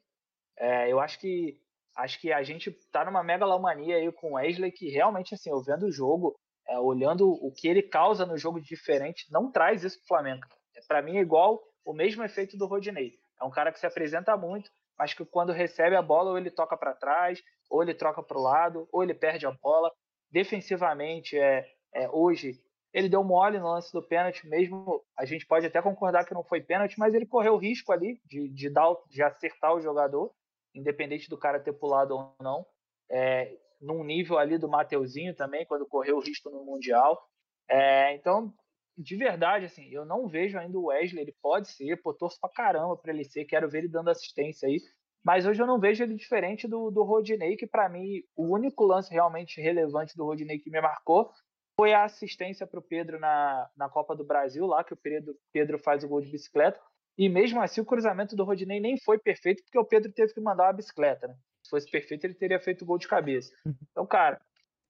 É, 0.57 0.91
eu 0.91 0.99
acho 0.99 1.19
que 1.19 1.59
acho 1.95 2.19
que 2.21 2.31
a 2.31 2.41
gente 2.43 2.71
tá 2.91 3.03
numa 3.03 3.21
megalomania 3.21 3.97
aí 3.97 4.11
com 4.11 4.31
o 4.31 4.33
Wesley 4.35 4.71
que 4.71 4.89
realmente, 4.89 5.33
assim, 5.33 5.49
eu 5.49 5.61
vendo 5.61 5.87
o 5.87 5.91
jogo, 5.91 6.39
é, 6.69 6.79
olhando 6.79 7.29
o 7.29 7.51
que 7.51 7.67
ele 7.67 7.81
causa 7.81 8.25
no 8.25 8.37
jogo 8.37 8.61
de 8.61 8.67
diferente, 8.67 9.25
não 9.31 9.51
traz 9.51 9.83
isso 9.83 9.97
pro 9.97 10.07
Flamengo. 10.07 10.45
É, 10.75 10.81
para 10.87 11.01
mim 11.01 11.17
é 11.17 11.21
igual 11.21 11.61
o 11.83 11.93
mesmo 11.93 12.23
efeito 12.23 12.55
do 12.55 12.67
Rodinei. 12.67 13.13
É 13.41 13.43
um 13.43 13.49
cara 13.49 13.71
que 13.71 13.79
se 13.79 13.87
apresenta 13.87 14.37
muito, 14.37 14.69
mas 14.97 15.13
que 15.13 15.25
quando 15.25 15.51
recebe 15.51 15.95
a 15.95 16.01
bola, 16.01 16.31
ou 16.31 16.37
ele 16.37 16.51
toca 16.51 16.77
para 16.77 16.93
trás, 16.93 17.41
ou 17.69 17.81
ele 17.81 17.93
troca 17.93 18.21
para 18.21 18.37
o 18.37 18.41
lado, 18.41 18.87
ou 18.91 19.01
ele 19.01 19.13
perde 19.13 19.45
a 19.47 19.51
bola. 19.51 19.91
Defensivamente, 20.29 21.37
é, 21.37 21.65
é, 21.93 22.07
hoje, 22.09 22.61
ele 22.93 23.09
deu 23.09 23.23
mole 23.23 23.57
no 23.57 23.71
lance 23.71 23.91
do 23.91 24.03
pênalti, 24.03 24.47
mesmo 24.47 25.03
a 25.17 25.25
gente 25.25 25.45
pode 25.45 25.65
até 25.65 25.81
concordar 25.81 26.25
que 26.25 26.33
não 26.33 26.43
foi 26.43 26.61
pênalti, 26.61 26.99
mas 26.99 27.13
ele 27.13 27.25
correu 27.25 27.53
o 27.53 27.57
risco 27.57 27.91
ali 27.91 28.19
de, 28.25 28.47
de, 28.49 28.69
dar, 28.69 28.95
de 29.07 29.23
acertar 29.23 29.73
o 29.73 29.81
jogador, 29.81 30.31
independente 30.75 31.29
do 31.29 31.37
cara 31.37 31.59
ter 31.59 31.73
pulado 31.73 32.15
ou 32.15 32.35
não. 32.41 32.65
É, 33.09 33.57
num 33.79 34.03
nível 34.03 34.37
ali 34.37 34.57
do 34.57 34.69
Mateuzinho 34.69 35.35
também, 35.35 35.65
quando 35.65 35.87
correu 35.87 36.17
o 36.17 36.21
risco 36.21 36.49
no 36.49 36.63
Mundial. 36.63 37.19
É, 37.67 38.13
então, 38.15 38.53
de 38.97 39.15
verdade, 39.15 39.65
assim, 39.65 39.89
eu 39.89 40.03
não 40.03 40.27
vejo 40.27 40.57
ainda 40.57 40.77
o 40.77 40.87
Wesley, 40.87 41.21
ele 41.21 41.35
pode 41.41 41.69
ser, 41.69 42.01
pô, 42.01 42.13
torço 42.13 42.37
pra 42.41 42.49
caramba 42.49 42.97
pra 42.97 43.13
ele 43.13 43.23
ser, 43.23 43.45
quero 43.45 43.69
ver 43.69 43.79
ele 43.79 43.87
dando 43.87 44.09
assistência 44.09 44.67
aí, 44.67 44.77
mas 45.23 45.45
hoje 45.45 45.61
eu 45.61 45.67
não 45.67 45.79
vejo 45.79 46.03
ele 46.03 46.15
diferente 46.15 46.67
do, 46.67 46.91
do 46.91 47.03
Rodinei, 47.03 47.55
que 47.55 47.67
para 47.67 47.87
mim, 47.87 48.21
o 48.35 48.53
único 48.53 48.83
lance 48.85 49.11
realmente 49.11 49.61
relevante 49.61 50.17
do 50.17 50.25
Rodinei 50.25 50.59
que 50.59 50.69
me 50.69 50.81
marcou 50.81 51.31
foi 51.79 51.93
a 51.93 52.03
assistência 52.03 52.67
para 52.67 52.79
o 52.79 52.83
Pedro 52.83 53.19
na, 53.19 53.69
na 53.77 53.87
Copa 53.87 54.13
do 54.13 54.25
Brasil, 54.25 54.65
lá 54.65 54.83
que 54.83 54.93
o 54.93 54.97
Pedro, 54.97 55.33
Pedro 55.53 55.79
faz 55.79 56.03
o 56.03 56.07
gol 56.09 56.19
de 56.19 56.29
bicicleta, 56.29 56.81
e 57.17 57.29
mesmo 57.29 57.61
assim 57.61 57.79
o 57.79 57.85
cruzamento 57.85 58.35
do 58.35 58.43
Rodinei 58.43 58.81
nem 58.81 58.97
foi 58.97 59.17
perfeito, 59.17 59.63
porque 59.63 59.79
o 59.79 59.85
Pedro 59.85 60.11
teve 60.11 60.33
que 60.33 60.41
mandar 60.41 60.65
uma 60.65 60.73
bicicleta, 60.73 61.27
né? 61.27 61.35
Se 61.69 61.71
fosse 61.71 61.91
perfeito, 61.91 62.25
ele 62.25 62.33
teria 62.33 62.59
feito 62.59 62.81
o 62.81 62.85
gol 62.85 62.97
de 62.97 63.07
cabeça. 63.07 63.53
Uhum. 63.63 63.75
Então, 63.91 64.07
cara, 64.07 64.41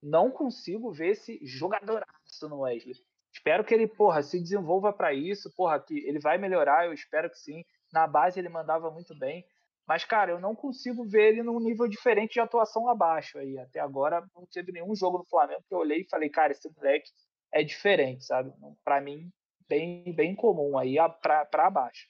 não 0.02 0.32
consigo 0.32 0.94
ver 0.94 1.10
esse 1.10 1.38
jogadoraço 1.46 2.48
no 2.48 2.62
Wesley. 2.62 2.96
Espero 3.34 3.66
que 3.66 3.74
ele, 3.74 3.86
porra, 3.86 4.24
se 4.24 4.40
desenvolva 4.40 4.94
para 4.94 5.14
isso, 5.14 5.54
porra, 5.56 5.78
que 5.78 6.00
ele 6.08 6.20
vai 6.20 6.38
melhorar, 6.38 6.86
eu 6.86 6.94
espero 6.94 7.30
que 7.30 7.38
sim. 7.38 7.66
Na 7.92 8.08
base 8.08 8.40
ele 8.40 8.48
mandava 8.48 8.90
muito 8.90 9.14
bem. 9.14 9.46
Mas, 9.86 10.06
cara, 10.06 10.32
eu 10.32 10.40
não 10.40 10.56
consigo 10.56 11.04
ver 11.04 11.34
ele 11.34 11.44
num 11.44 11.60
nível 11.60 11.86
diferente 11.86 12.34
de 12.34 12.40
atuação 12.40 12.88
abaixo 12.88 13.38
aí. 13.38 13.58
Até 13.58 13.82
agora 13.82 14.26
não 14.34 14.46
teve 14.46 14.72
nenhum 14.72 14.96
jogo 14.96 15.18
no 15.18 15.26
Flamengo 15.26 15.64
que 15.68 15.74
eu 15.74 15.80
olhei 15.80 16.02
e 16.02 16.10
falei, 16.10 16.30
cara, 16.30 16.54
esse 16.54 16.70
moleque 16.78 17.10
é 17.52 17.62
diferente, 17.62 18.24
sabe? 18.24 18.54
Para 18.86 19.02
mim, 19.02 19.30
bem, 19.68 20.14
bem 20.16 20.34
comum 20.34 20.78
aí 20.78 20.96
para 21.22 21.68
abaixo. 21.68 22.08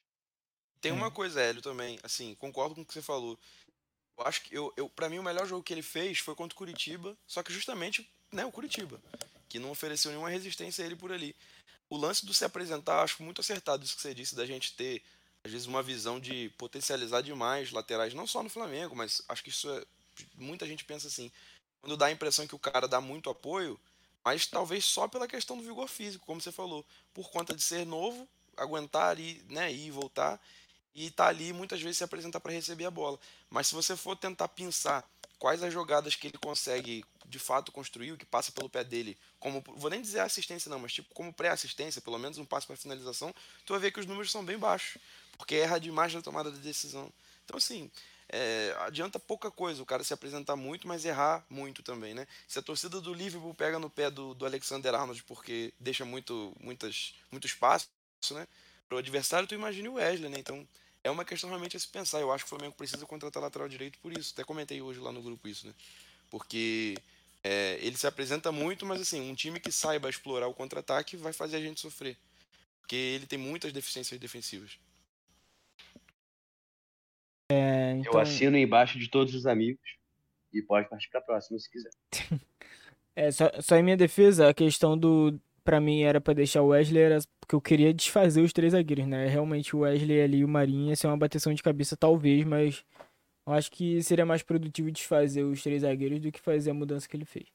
Tem 0.82 0.92
uma 0.92 1.12
coisa, 1.12 1.42
Hélio, 1.42 1.62
também, 1.62 2.00
assim, 2.04 2.36
concordo 2.36 2.76
com 2.76 2.82
o 2.82 2.86
que 2.86 2.94
você 2.94 3.02
falou. 3.02 3.38
Eu 4.20 4.28
acho 4.28 4.42
que 4.42 4.56
eu, 4.56 4.74
eu 4.78 4.90
para 4.90 5.10
mim 5.10 5.18
o 5.18 5.24
melhor 5.24 5.48
jogo 5.48 5.64
que 5.64 5.74
ele 5.74 5.82
fez 5.82 6.20
foi 6.20 6.36
contra 6.36 6.54
o 6.54 6.58
Curitiba, 6.58 7.18
só 7.26 7.42
que 7.42 7.54
justamente, 7.54 8.08
né, 8.32 8.46
o 8.46 8.52
Curitiba 8.52 9.00
que 9.50 9.60
não 9.60 9.72
ofereceu 9.72 10.12
nenhuma 10.12 10.30
resistência 10.30 10.84
a 10.84 10.86
ele 10.86 10.96
por 10.96 11.12
ali. 11.12 11.36
O 11.90 11.98
lance 11.98 12.26
do 12.26 12.34
se 12.34 12.46
apresentar, 12.46 13.02
acho 13.02 13.24
muito 13.24 13.42
acertado 13.42 13.84
isso 13.84 13.96
que 13.96 14.02
você 14.04 14.14
disse, 14.14 14.36
da 14.36 14.46
gente 14.46 14.74
ter, 14.74 15.02
às 15.44 15.52
vezes, 15.52 15.66
uma 15.66 15.82
visão 15.82 16.20
de 16.20 16.50
potencializar 16.56 17.22
demais 17.22 17.72
laterais, 17.72 18.14
não 18.14 18.28
só 18.28 18.44
no 18.44 18.50
Flamengo, 18.50 18.96
mas 18.96 19.24
acho 19.28 19.44
que 19.44 19.50
isso 19.50 19.68
é. 19.72 19.84
Muita 20.36 20.68
gente 20.68 20.86
pensa 20.86 21.08
assim. 21.08 21.32
Quando 21.82 21.98
dá 21.98 22.08
a 22.08 22.12
impressão 22.12 22.46
que 22.46 22.56
o 22.56 22.60
cara 22.60 22.88
dá 22.88 23.02
muito 23.02 23.30
apoio, 23.30 23.80
mas 24.24 24.46
talvez 24.46 24.86
só 24.86 25.08
pela 25.08 25.28
questão 25.28 25.58
do 25.58 25.64
vigor 25.64 25.88
físico, 25.88 26.26
como 26.26 26.40
você 26.40 26.52
falou, 26.52 26.86
por 27.14 27.32
conta 27.32 27.56
de 27.56 27.64
ser 27.64 27.86
novo, 27.86 28.28
aguentar 28.56 29.10
ali, 29.10 29.42
né, 29.50 29.72
ir 29.72 29.88
e 29.88 29.92
voltar, 29.92 30.40
e 31.00 31.10
tá 31.10 31.28
ali 31.28 31.54
muitas 31.54 31.82
vezes 31.82 31.98
se 31.98 32.04
apresentar 32.04 32.42
para 32.42 32.52
receber 32.52 32.84
a 32.84 32.92
bola. 32.92 33.18
Mas 33.50 33.68
se 33.68 33.74
você 33.74 33.96
for 33.96 34.18
tentar 34.18 34.50
pensar 34.50 35.10
quais 35.40 35.64
as 35.64 35.72
jogadas 35.72 36.14
que 36.14 36.28
ele 36.28 36.38
consegue 36.38 37.06
de 37.26 37.40
fato 37.40 37.72
construir, 37.72 38.12
o 38.12 38.18
que 38.18 38.26
passa 38.26 38.52
pelo 38.52 38.70
pé 38.70 38.84
dele, 38.84 39.18
como 39.40 39.64
vou 39.78 39.90
nem 39.90 40.02
dizer 40.02 40.20
assistência 40.20 40.70
não, 40.70 40.78
mas 40.78 40.92
tipo 40.92 41.14
como 41.14 41.32
pré-assistência, 41.32 42.02
pelo 42.02 42.20
menos 42.20 42.38
um 42.38 42.44
passo 42.44 42.68
para 42.68 42.76
finalização, 42.76 43.34
tu 43.66 43.72
vai 43.72 43.80
ver 43.80 43.92
que 43.92 44.00
os 44.02 44.06
números 44.06 44.30
são 44.30 44.44
bem 44.44 44.58
baixos, 44.58 45.02
porque 45.38 45.56
erra 45.56 45.80
demais 45.80 46.14
na 46.14 46.22
tomada 46.22 46.52
de 46.52 46.60
decisão. 46.60 47.10
Então 47.46 47.56
assim, 47.56 47.90
é, 48.28 48.76
adianta 48.80 49.18
pouca 49.18 49.50
coisa 49.50 49.82
o 49.82 49.86
cara 49.86 50.04
se 50.04 50.14
apresentar 50.14 50.58
muito, 50.58 50.86
mas 50.86 51.06
errar 51.06 51.46
muito 51.50 51.82
também, 51.82 52.14
né? 52.14 52.28
Se 52.46 52.60
a 52.60 52.62
torcida 52.62 53.00
do 53.00 53.14
Liverpool 53.14 53.54
pega 53.54 53.80
no 53.80 53.90
pé 53.90 54.12
do, 54.12 54.34
do 54.34 54.46
Alexander 54.46 54.94
Arnold 54.94 55.24
porque 55.24 55.74
deixa 55.80 56.04
muito, 56.04 56.54
muitas, 56.60 57.16
muito 57.32 57.48
espaço, 57.48 57.88
né? 58.32 58.46
Pro 58.90 58.98
adversário, 58.98 59.48
tu 59.48 59.56
imagina 59.56 59.90
o 59.90 59.94
Wesley, 59.94 60.30
né? 60.30 60.40
Então 60.40 60.68
é 61.04 61.10
uma 61.10 61.26
questão 61.26 61.50
realmente 61.50 61.78
a 61.78 61.80
se 61.80 61.88
pensar. 61.88 62.20
Eu 62.20 62.32
acho 62.32 62.46
que 62.46 62.54
o 62.54 62.58
Flamengo 62.58 62.76
precisa 62.76 63.06
contratar 63.06 63.42
lateral 63.42 63.70
direito 63.70 63.98
por 64.00 64.18
isso. 64.18 64.34
Até 64.34 64.44
comentei 64.44 64.82
hoje 64.82 65.00
lá 65.00 65.12
no 65.12 65.22
grupo 65.22 65.48
isso, 65.48 65.68
né? 65.68 65.74
Porque 66.30 66.96
é, 67.44 67.78
ele 67.82 67.98
se 67.98 68.06
apresenta 68.06 68.52
muito, 68.52 68.86
mas 68.86 69.02
assim, 69.02 69.22
um 69.22 69.36
time 69.36 69.60
que 69.60 69.72
saiba 69.72 70.10
explorar 70.10 70.48
o 70.48 70.54
contra-ataque 70.54 71.16
vai 71.16 71.34
fazer 71.34 71.58
a 71.58 71.62
gente 71.62 71.80
sofrer. 71.80 72.18
Porque 72.82 72.96
ele 72.96 73.26
tem 73.26 73.40
muitas 73.40 73.72
deficiências 73.72 74.20
defensivas. 74.20 74.78
É, 77.52 77.96
então... 77.98 78.14
Eu 78.14 78.20
assino 78.20 78.58
embaixo 78.58 79.00
de 79.00 79.10
todos 79.10 79.34
os 79.34 79.46
amigos 79.46 79.82
e 80.54 80.62
pode 80.62 80.90
partir 80.90 81.10
para 81.10 81.20
a 81.20 81.24
próxima 81.24 81.58
se 81.60 81.70
quiser. 81.70 81.92
é, 83.16 83.32
só, 83.32 83.50
só 83.62 83.76
em 83.76 83.84
minha 83.84 83.98
defesa, 83.98 84.50
a 84.50 84.54
questão 84.54 84.98
do, 84.98 85.40
para 85.64 85.80
mim 85.80 86.02
era 86.02 86.22
para 86.22 86.34
deixar 86.34 86.62
o 86.62 86.68
Wesley 86.68 87.02
era 87.02 87.20
porque 87.40 87.56
eu 87.56 87.62
queria 87.62 87.94
desfazer 87.94 88.42
os 88.42 88.54
três 88.54 88.74
zagueiros, 88.74 89.08
né? 89.08 89.28
Realmente 89.28 89.76
o 89.76 89.80
Wesley 89.80 90.22
ali 90.22 90.38
e 90.40 90.46
o 90.46 90.48
Marinho 90.48 90.90
ia 90.90 90.96
ser 90.96 91.08
uma 91.08 91.18
bateção 91.18 91.54
de 91.54 91.64
cabeça 91.64 91.98
talvez, 91.98 92.46
mas 92.46 92.86
eu 93.48 93.54
acho 93.54 93.72
que 93.72 94.02
seria 94.04 94.26
mais 94.26 94.44
produtivo 94.44 94.92
desfazer 94.92 95.44
os 95.44 95.64
três 95.64 95.82
zagueiros 95.82 96.20
do 96.22 96.32
que 96.32 96.40
fazer 96.40 96.72
a 96.72 96.74
mudança 96.74 97.08
que 97.08 97.18
ele 97.18 97.26
fez. 97.26 97.48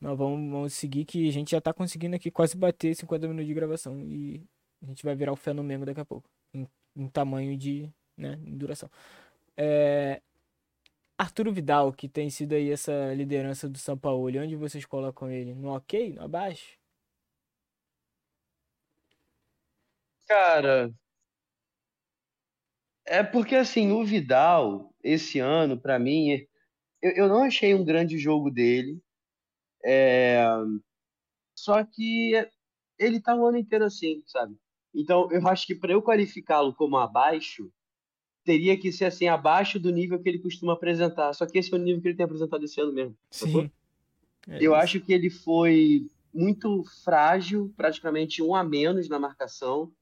Mas 0.00 0.16
vamos, 0.16 0.50
vamos 0.50 0.72
seguir 0.72 1.04
que 1.04 1.28
a 1.28 1.32
gente 1.32 1.50
já 1.50 1.60
tá 1.60 1.74
conseguindo 1.74 2.16
aqui 2.16 2.30
quase 2.30 2.56
bater 2.56 2.94
50 2.94 3.28
minutos 3.28 3.46
de 3.46 3.54
gravação 3.54 4.00
e 4.00 4.42
a 4.82 4.86
gente 4.86 5.04
vai 5.04 5.14
virar 5.14 5.32
o 5.32 5.36
fenômeno 5.36 5.84
daqui 5.84 6.00
a 6.00 6.04
pouco, 6.04 6.28
em, 6.54 6.66
em 6.96 7.08
tamanho 7.08 7.56
de, 7.56 7.92
né, 8.16 8.38
em 8.46 8.56
duração. 8.56 8.90
É... 9.56 10.22
Arturo 11.18 11.52
Vidal, 11.52 11.92
que 11.92 12.08
tem 12.08 12.30
sido 12.30 12.54
aí 12.54 12.70
essa 12.70 13.12
liderança 13.14 13.68
do 13.68 13.76
São 13.76 13.98
Paulo, 13.98 14.26
onde 14.40 14.56
vocês 14.56 14.86
colocam 14.86 15.30
ele? 15.30 15.54
No 15.54 15.68
ok? 15.76 16.14
No 16.14 16.22
abaixo? 16.22 16.79
Cara, 20.30 20.94
é 23.04 23.20
porque 23.20 23.56
assim, 23.56 23.90
o 23.90 24.04
Vidal, 24.04 24.94
esse 25.02 25.40
ano, 25.40 25.76
para 25.76 25.98
mim, 25.98 26.46
eu, 27.02 27.10
eu 27.16 27.28
não 27.28 27.42
achei 27.42 27.74
um 27.74 27.84
grande 27.84 28.16
jogo 28.16 28.48
dele. 28.48 29.02
É... 29.84 30.44
Só 31.52 31.82
que 31.82 32.32
ele 32.96 33.20
tá 33.20 33.34
o 33.34 33.44
ano 33.44 33.58
inteiro 33.58 33.84
assim, 33.84 34.22
sabe? 34.24 34.54
Então, 34.94 35.28
eu 35.32 35.44
acho 35.48 35.66
que 35.66 35.74
para 35.74 35.94
eu 35.94 36.00
qualificá-lo 36.00 36.72
como 36.76 36.96
abaixo, 36.96 37.68
teria 38.44 38.78
que 38.78 38.92
ser 38.92 39.06
assim, 39.06 39.26
abaixo 39.26 39.80
do 39.80 39.90
nível 39.90 40.22
que 40.22 40.28
ele 40.28 40.38
costuma 40.38 40.74
apresentar. 40.74 41.32
Só 41.32 41.44
que 41.44 41.58
esse 41.58 41.74
é 41.74 41.76
o 41.76 41.80
nível 41.80 42.00
que 42.00 42.06
ele 42.06 42.16
tem 42.16 42.24
apresentado 42.24 42.64
esse 42.64 42.80
ano 42.80 42.92
mesmo. 42.92 43.16
Sim. 43.32 43.68
É 44.46 44.58
eu 44.60 44.76
acho 44.76 45.00
que 45.00 45.12
ele 45.12 45.28
foi 45.28 46.06
muito 46.32 46.84
frágil, 47.02 47.74
praticamente 47.76 48.40
um 48.40 48.54
a 48.54 48.62
menos 48.62 49.08
na 49.08 49.18
marcação 49.18 49.92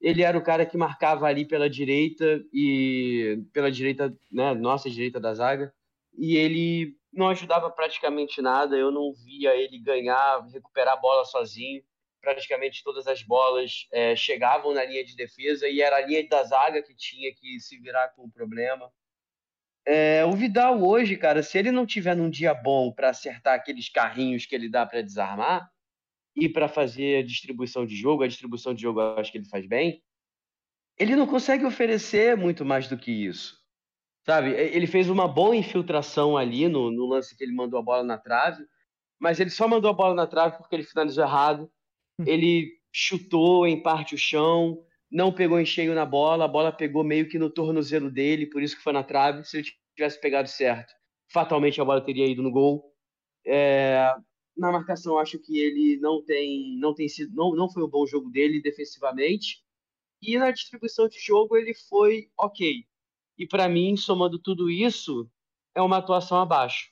ele 0.00 0.22
era 0.22 0.36
o 0.36 0.42
cara 0.42 0.66
que 0.66 0.76
marcava 0.76 1.26
ali 1.26 1.44
pela 1.44 1.68
direita 1.68 2.42
e 2.52 3.42
pela 3.52 3.70
direita, 3.70 4.14
né, 4.30 4.54
nossa 4.54 4.90
direita 4.90 5.18
da 5.18 5.34
zaga, 5.34 5.72
e 6.16 6.36
ele 6.36 6.96
não 7.12 7.28
ajudava 7.28 7.70
praticamente 7.70 8.42
nada, 8.42 8.76
eu 8.76 8.90
não 8.90 9.12
via 9.12 9.56
ele 9.56 9.78
ganhar, 9.78 10.46
recuperar 10.52 10.94
a 10.94 11.00
bola 11.00 11.24
sozinho. 11.24 11.82
Praticamente 12.20 12.82
todas 12.82 13.06
as 13.06 13.22
bolas 13.22 13.86
é, 13.92 14.16
chegavam 14.16 14.74
na 14.74 14.84
linha 14.84 15.04
de 15.04 15.14
defesa 15.14 15.68
e 15.68 15.80
era 15.80 15.96
a 15.96 16.00
linha 16.00 16.26
da 16.28 16.42
zaga 16.42 16.82
que 16.82 16.94
tinha 16.94 17.32
que 17.32 17.60
se 17.60 17.78
virar 17.78 18.08
com 18.08 18.24
o 18.24 18.30
problema. 18.30 18.90
É, 19.86 20.24
o 20.24 20.32
Vidal 20.32 20.82
hoje, 20.82 21.16
cara, 21.16 21.42
se 21.42 21.56
ele 21.56 21.70
não 21.70 21.86
tiver 21.86 22.16
num 22.16 22.28
dia 22.28 22.52
bom 22.52 22.90
para 22.90 23.10
acertar 23.10 23.54
aqueles 23.54 23.88
carrinhos 23.88 24.44
que 24.44 24.54
ele 24.54 24.68
dá 24.68 24.84
para 24.84 25.02
desarmar, 25.02 25.70
e 26.36 26.48
para 26.48 26.68
fazer 26.68 27.18
a 27.18 27.26
distribuição 27.26 27.86
de 27.86 27.96
jogo, 27.96 28.22
a 28.22 28.28
distribuição 28.28 28.74
de 28.74 28.82
jogo 28.82 29.00
eu 29.00 29.18
acho 29.18 29.32
que 29.32 29.38
ele 29.38 29.48
faz 29.48 29.66
bem, 29.66 30.02
ele 30.98 31.16
não 31.16 31.26
consegue 31.26 31.64
oferecer 31.64 32.36
muito 32.36 32.64
mais 32.64 32.88
do 32.88 32.98
que 32.98 33.10
isso. 33.10 33.58
Sabe? 34.24 34.50
Ele 34.50 34.86
fez 34.86 35.08
uma 35.08 35.26
boa 35.26 35.56
infiltração 35.56 36.36
ali 36.36 36.68
no, 36.68 36.90
no 36.90 37.06
lance 37.06 37.36
que 37.36 37.44
ele 37.44 37.54
mandou 37.54 37.78
a 37.78 37.82
bola 37.82 38.02
na 38.02 38.18
trave, 38.18 38.64
mas 39.18 39.40
ele 39.40 39.50
só 39.50 39.66
mandou 39.68 39.90
a 39.90 39.94
bola 39.94 40.14
na 40.14 40.26
trave 40.26 40.58
porque 40.58 40.74
ele 40.74 40.82
finalizou 40.82 41.24
errado. 41.24 41.70
Ele 42.26 42.72
chutou 42.92 43.66
em 43.66 43.82
parte 43.82 44.14
o 44.14 44.18
chão, 44.18 44.82
não 45.10 45.32
pegou 45.32 45.60
em 45.60 45.64
cheio 45.64 45.94
na 45.94 46.04
bola, 46.04 46.44
a 46.44 46.48
bola 46.48 46.72
pegou 46.72 47.04
meio 47.04 47.28
que 47.28 47.38
no 47.38 47.50
tornozelo 47.50 48.10
dele, 48.10 48.46
por 48.46 48.62
isso 48.62 48.76
que 48.76 48.82
foi 48.82 48.92
na 48.92 49.04
trave. 49.04 49.44
Se 49.44 49.58
ele 49.58 49.68
tivesse 49.94 50.20
pegado 50.20 50.48
certo, 50.48 50.92
fatalmente 51.32 51.80
a 51.80 51.84
bola 51.84 52.04
teria 52.04 52.26
ido 52.26 52.42
no 52.42 52.50
gol. 52.50 52.92
É, 53.46 54.12
na 54.56 54.72
marcação 54.72 55.18
acho 55.18 55.38
que 55.38 55.58
ele 55.58 55.98
não 55.98 56.22
tem 56.22 56.76
não 56.78 56.94
tem 56.94 57.08
sido 57.08 57.34
não, 57.34 57.54
não 57.54 57.70
foi 57.70 57.84
um 57.84 57.88
bom 57.88 58.06
jogo 58.06 58.30
dele 58.30 58.60
defensivamente. 58.60 59.64
E 60.22 60.38
na 60.38 60.50
distribuição 60.50 61.08
de 61.08 61.18
jogo 61.18 61.56
ele 61.56 61.74
foi 61.74 62.30
ok. 62.38 62.86
E 63.38 63.46
para 63.46 63.68
mim 63.68 63.96
somando 63.96 64.38
tudo 64.38 64.70
isso 64.70 65.30
é 65.74 65.82
uma 65.82 65.98
atuação 65.98 66.40
abaixo. 66.40 66.90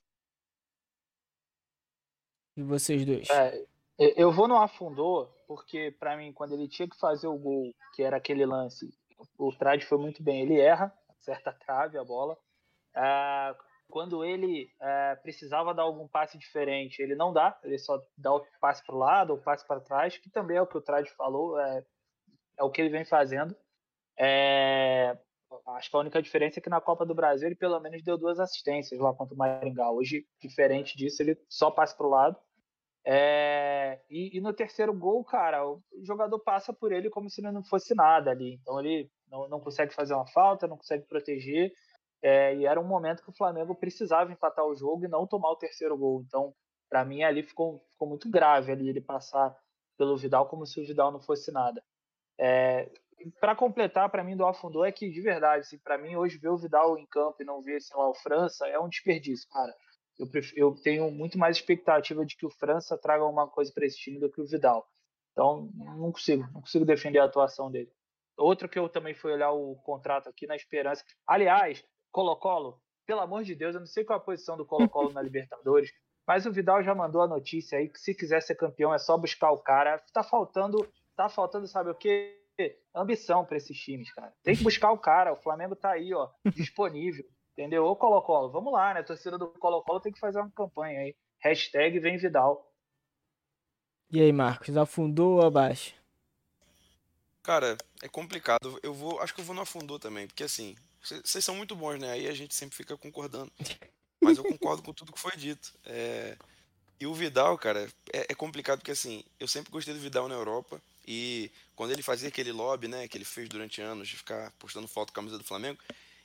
E 2.56 2.62
vocês 2.62 3.04
dois? 3.04 3.28
É, 3.30 3.64
eu 3.98 4.30
vou 4.30 4.46
no 4.46 4.56
afundou 4.56 5.26
porque 5.48 5.90
para 5.98 6.16
mim 6.16 6.32
quando 6.32 6.52
ele 6.52 6.68
tinha 6.68 6.88
que 6.88 6.98
fazer 6.98 7.26
o 7.26 7.38
gol 7.38 7.74
que 7.94 8.02
era 8.02 8.16
aquele 8.16 8.44
lance 8.44 8.92
o 9.38 9.52
Trade 9.52 9.86
foi 9.86 9.98
muito 9.98 10.22
bem 10.22 10.42
ele 10.42 10.58
erra 10.58 10.92
acerta 11.24 11.50
a 11.50 11.54
trave 11.54 11.98
a 11.98 12.04
bola. 12.04 12.36
Ah, 12.94 13.56
quando 13.88 14.24
ele 14.24 14.68
é, 14.80 15.14
precisava 15.16 15.74
dar 15.74 15.82
algum 15.82 16.08
passe 16.08 16.36
diferente, 16.38 17.00
ele 17.00 17.14
não 17.14 17.32
dá, 17.32 17.58
ele 17.62 17.78
só 17.78 18.02
dá 18.16 18.34
o 18.34 18.44
passe 18.60 18.84
para 18.84 18.94
o 18.94 18.98
lado 18.98 19.30
ou 19.30 19.38
passe 19.38 19.66
para 19.66 19.80
trás, 19.80 20.18
que 20.18 20.30
também 20.30 20.56
é 20.56 20.62
o 20.62 20.66
que 20.66 20.76
o 20.76 20.82
Trade 20.82 21.10
falou, 21.10 21.58
é, 21.58 21.84
é, 22.58 22.64
o 22.64 22.70
que 22.70 22.80
ele 22.80 22.90
vem 22.90 23.04
fazendo. 23.04 23.54
É, 24.18 25.16
acho 25.68 25.90
que 25.90 25.96
a 25.96 26.00
única 26.00 26.22
diferença 26.22 26.58
é 26.58 26.62
que 26.62 26.70
na 26.70 26.80
Copa 26.80 27.04
do 27.04 27.14
Brasil 27.14 27.48
ele 27.48 27.54
pelo 27.54 27.78
menos 27.80 28.02
deu 28.02 28.18
duas 28.18 28.40
assistências 28.40 28.98
lá 29.00 29.12
contra 29.14 29.34
o 29.34 29.38
Maringá. 29.38 29.90
Hoje, 29.90 30.26
diferente 30.40 30.96
disso, 30.96 31.22
ele 31.22 31.38
só 31.48 31.70
passa 31.70 31.96
para 31.96 32.06
o 32.06 32.10
lado. 32.10 32.36
É, 33.06 34.00
e, 34.08 34.38
e, 34.38 34.40
no 34.40 34.54
terceiro 34.54 34.94
gol, 34.94 35.22
cara, 35.22 35.68
o 35.68 35.82
jogador 36.02 36.38
passa 36.38 36.72
por 36.72 36.90
ele 36.90 37.10
como 37.10 37.28
se 37.28 37.42
não 37.42 37.62
fosse 37.62 37.94
nada 37.94 38.30
ali. 38.30 38.54
Então 38.54 38.80
ele 38.80 39.10
não, 39.28 39.48
não 39.48 39.60
consegue 39.60 39.92
fazer 39.94 40.14
uma 40.14 40.26
falta, 40.26 40.66
não 40.66 40.78
consegue 40.78 41.04
proteger. 41.04 41.70
É, 42.24 42.56
e 42.56 42.64
era 42.64 42.80
um 42.80 42.86
momento 42.86 43.22
que 43.22 43.28
o 43.28 43.36
Flamengo 43.36 43.74
precisava 43.74 44.32
empatar 44.32 44.64
o 44.64 44.74
jogo 44.74 45.04
e 45.04 45.08
não 45.08 45.26
tomar 45.26 45.50
o 45.50 45.56
terceiro 45.56 45.94
gol. 45.94 46.24
Então, 46.26 46.54
para 46.88 47.04
mim, 47.04 47.22
ali 47.22 47.42
ficou, 47.42 47.84
ficou 47.90 48.08
muito 48.08 48.30
grave 48.30 48.72
ali 48.72 48.88
ele 48.88 49.02
passar 49.02 49.54
pelo 49.98 50.16
Vidal 50.16 50.48
como 50.48 50.64
se 50.64 50.80
o 50.80 50.86
Vidal 50.86 51.12
não 51.12 51.20
fosse 51.20 51.52
nada. 51.52 51.84
É, 52.40 52.90
para 53.38 53.54
completar, 53.54 54.08
para 54.08 54.24
mim, 54.24 54.38
do 54.38 54.46
Afundou 54.46 54.86
é 54.86 54.90
que, 54.90 55.10
de 55.10 55.20
verdade, 55.20 55.66
assim, 55.66 55.76
para 55.78 55.98
mim, 55.98 56.16
hoje 56.16 56.38
ver 56.38 56.48
o 56.48 56.56
Vidal 56.56 56.96
em 56.96 57.04
campo 57.04 57.42
e 57.42 57.44
não 57.44 57.60
ver, 57.60 57.82
sei 57.82 57.94
lá, 57.94 58.08
o 58.08 58.14
França 58.14 58.66
é 58.66 58.78
um 58.78 58.88
desperdício, 58.88 59.46
cara. 59.50 59.74
Eu, 60.18 60.26
prefiro, 60.26 60.58
eu 60.58 60.74
tenho 60.82 61.10
muito 61.10 61.36
mais 61.36 61.58
expectativa 61.58 62.24
de 62.24 62.38
que 62.38 62.46
o 62.46 62.50
França 62.50 62.96
traga 62.96 63.22
alguma 63.22 63.46
coisa 63.46 63.70
para 63.70 63.84
esse 63.84 63.98
time 63.98 64.18
do 64.18 64.30
que 64.30 64.40
o 64.40 64.46
Vidal. 64.46 64.88
Então, 65.32 65.68
não 65.74 66.10
consigo, 66.10 66.42
não 66.54 66.62
consigo 66.62 66.86
defender 66.86 67.18
a 67.18 67.24
atuação 67.24 67.70
dele. 67.70 67.92
Outro 68.38 68.66
que 68.66 68.78
eu 68.78 68.88
também 68.88 69.12
fui 69.12 69.30
olhar 69.30 69.52
o 69.52 69.76
contrato 69.76 70.30
aqui 70.30 70.46
na 70.46 70.56
esperança. 70.56 71.04
Aliás, 71.26 71.84
Colo-Colo, 72.14 72.80
pelo 73.04 73.20
amor 73.20 73.42
de 73.42 73.56
Deus, 73.56 73.74
eu 73.74 73.80
não 73.80 73.88
sei 73.88 74.04
qual 74.04 74.16
é 74.16 74.22
a 74.22 74.24
posição 74.24 74.56
do 74.56 74.64
Colo-Colo 74.64 75.12
na 75.12 75.20
Libertadores, 75.20 75.92
mas 76.24 76.46
o 76.46 76.52
Vidal 76.52 76.80
já 76.80 76.94
mandou 76.94 77.20
a 77.20 77.26
notícia 77.26 77.76
aí 77.76 77.88
que 77.88 77.98
se 77.98 78.14
quiser 78.14 78.40
ser 78.40 78.54
campeão 78.54 78.94
é 78.94 78.98
só 78.98 79.18
buscar 79.18 79.50
o 79.50 79.58
cara. 79.58 79.98
Tá 80.12 80.22
faltando, 80.22 80.88
tá 81.16 81.28
faltando, 81.28 81.66
sabe 81.66 81.90
o 81.90 81.94
quê? 81.94 82.40
Ambição 82.94 83.44
para 83.44 83.56
esses 83.56 83.76
times, 83.76 84.12
cara. 84.14 84.32
Tem 84.44 84.56
que 84.56 84.62
buscar 84.62 84.92
o 84.92 84.98
cara. 84.98 85.32
O 85.32 85.42
Flamengo 85.42 85.74
tá 85.74 85.90
aí, 85.90 86.14
ó, 86.14 86.30
disponível. 86.54 87.24
Entendeu? 87.52 87.84
Ô 87.84 87.96
Colo-Colo, 87.96 88.52
vamos 88.52 88.72
lá, 88.72 88.94
né? 88.94 89.00
A 89.00 89.04
torcida 89.04 89.36
do 89.36 89.48
Colo-Colo 89.48 90.00
tem 90.00 90.12
que 90.12 90.20
fazer 90.20 90.38
uma 90.38 90.50
campanha 90.52 91.00
aí. 91.00 91.16
Hashtag 91.40 91.98
vem 91.98 92.16
Vidal. 92.16 92.72
E 94.10 94.20
aí, 94.20 94.32
Marcos, 94.32 94.76
afundou 94.76 95.38
ou 95.38 95.46
abaixo? 95.46 95.94
Cara, 97.42 97.76
é 98.02 98.08
complicado. 98.08 98.78
Eu 98.84 98.94
vou, 98.94 99.20
acho 99.20 99.34
que 99.34 99.40
eu 99.40 99.44
vou 99.44 99.54
no 99.54 99.62
afundou 99.62 99.98
também, 99.98 100.28
porque 100.28 100.44
assim, 100.44 100.76
vocês 101.24 101.44
são 101.44 101.54
muito 101.54 101.76
bons, 101.76 101.98
né? 101.98 102.12
Aí 102.12 102.26
a 102.26 102.34
gente 102.34 102.54
sempre 102.54 102.76
fica 102.76 102.96
concordando. 102.96 103.52
Mas 104.20 104.38
eu 104.38 104.44
concordo 104.44 104.82
com 104.82 104.92
tudo 104.92 105.12
que 105.12 105.20
foi 105.20 105.36
dito. 105.36 105.72
É... 105.84 106.36
E 106.98 107.06
o 107.06 107.12
Vidal, 107.12 107.58
cara, 107.58 107.90
é, 108.12 108.26
é, 108.30 108.34
complicado 108.34 108.78
porque 108.78 108.92
assim, 108.92 109.22
eu 109.38 109.46
sempre 109.46 109.70
gostei 109.70 109.92
do 109.92 110.00
Vidal 110.00 110.28
na 110.28 110.34
Europa. 110.34 110.80
E 111.06 111.50
quando 111.76 111.90
ele 111.90 112.02
fazia 112.02 112.28
aquele 112.28 112.52
lobby, 112.52 112.88
né, 112.88 113.06
que 113.06 113.18
ele 113.18 113.24
fez 113.24 113.48
durante 113.48 113.82
anos 113.82 114.08
de 114.08 114.16
ficar 114.16 114.50
postando 114.52 114.88
foto 114.88 115.12
com 115.12 115.20
a 115.20 115.22
camisa 115.22 115.36
do 115.36 115.44
Flamengo, 115.44 115.78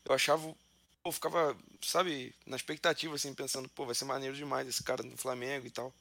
eu 0.06 0.14
achava. 0.14 0.56
Pô, 1.02 1.12
ficava, 1.12 1.58
sabe, 1.82 2.34
na 2.46 2.58
expectativa, 2.58 3.16
assim, 3.16 3.34
pensando, 3.34 3.70
pô, 3.70 3.86
vai 3.86 3.96
ser 3.96 4.06
maneiro 4.06 4.36
demais 4.36 4.68
esse 4.68 4.84
cara 4.84 5.02
no 5.02 5.18
Flamengo 5.18 5.66
e 5.66 5.70
tal. 5.70 5.94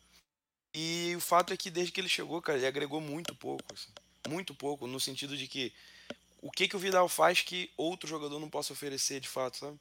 E 0.74 1.14
o 1.16 1.20
fato 1.20 1.53
é 1.53 1.57
que 1.57 1.70
desde 1.70 1.93
que 1.93 2.01
ele 2.01 2.09
chegou, 2.09 2.43
cara, 2.43 2.59
ele 2.59 2.66
agregou 2.66 3.01
muito 3.01 3.35
pouco, 3.35 3.64
assim, 3.72 3.91
muito 4.29 4.55
pouco, 4.55 4.87
no 4.87 5.01
sentido 5.01 5.37
de 5.37 5.47
que 5.47 5.72
o 6.41 6.51
que, 6.51 6.68
que 6.68 6.76
o 6.76 6.78
Vidal 6.78 7.09
faz 7.09 7.41
que 7.43 7.70
outro 7.76 8.09
jogador 8.09 8.39
não 8.39 8.49
possa 8.49 8.72
oferecer 8.72 9.20
de 9.20 9.28
fato, 9.28 9.59
sabe? 9.59 9.78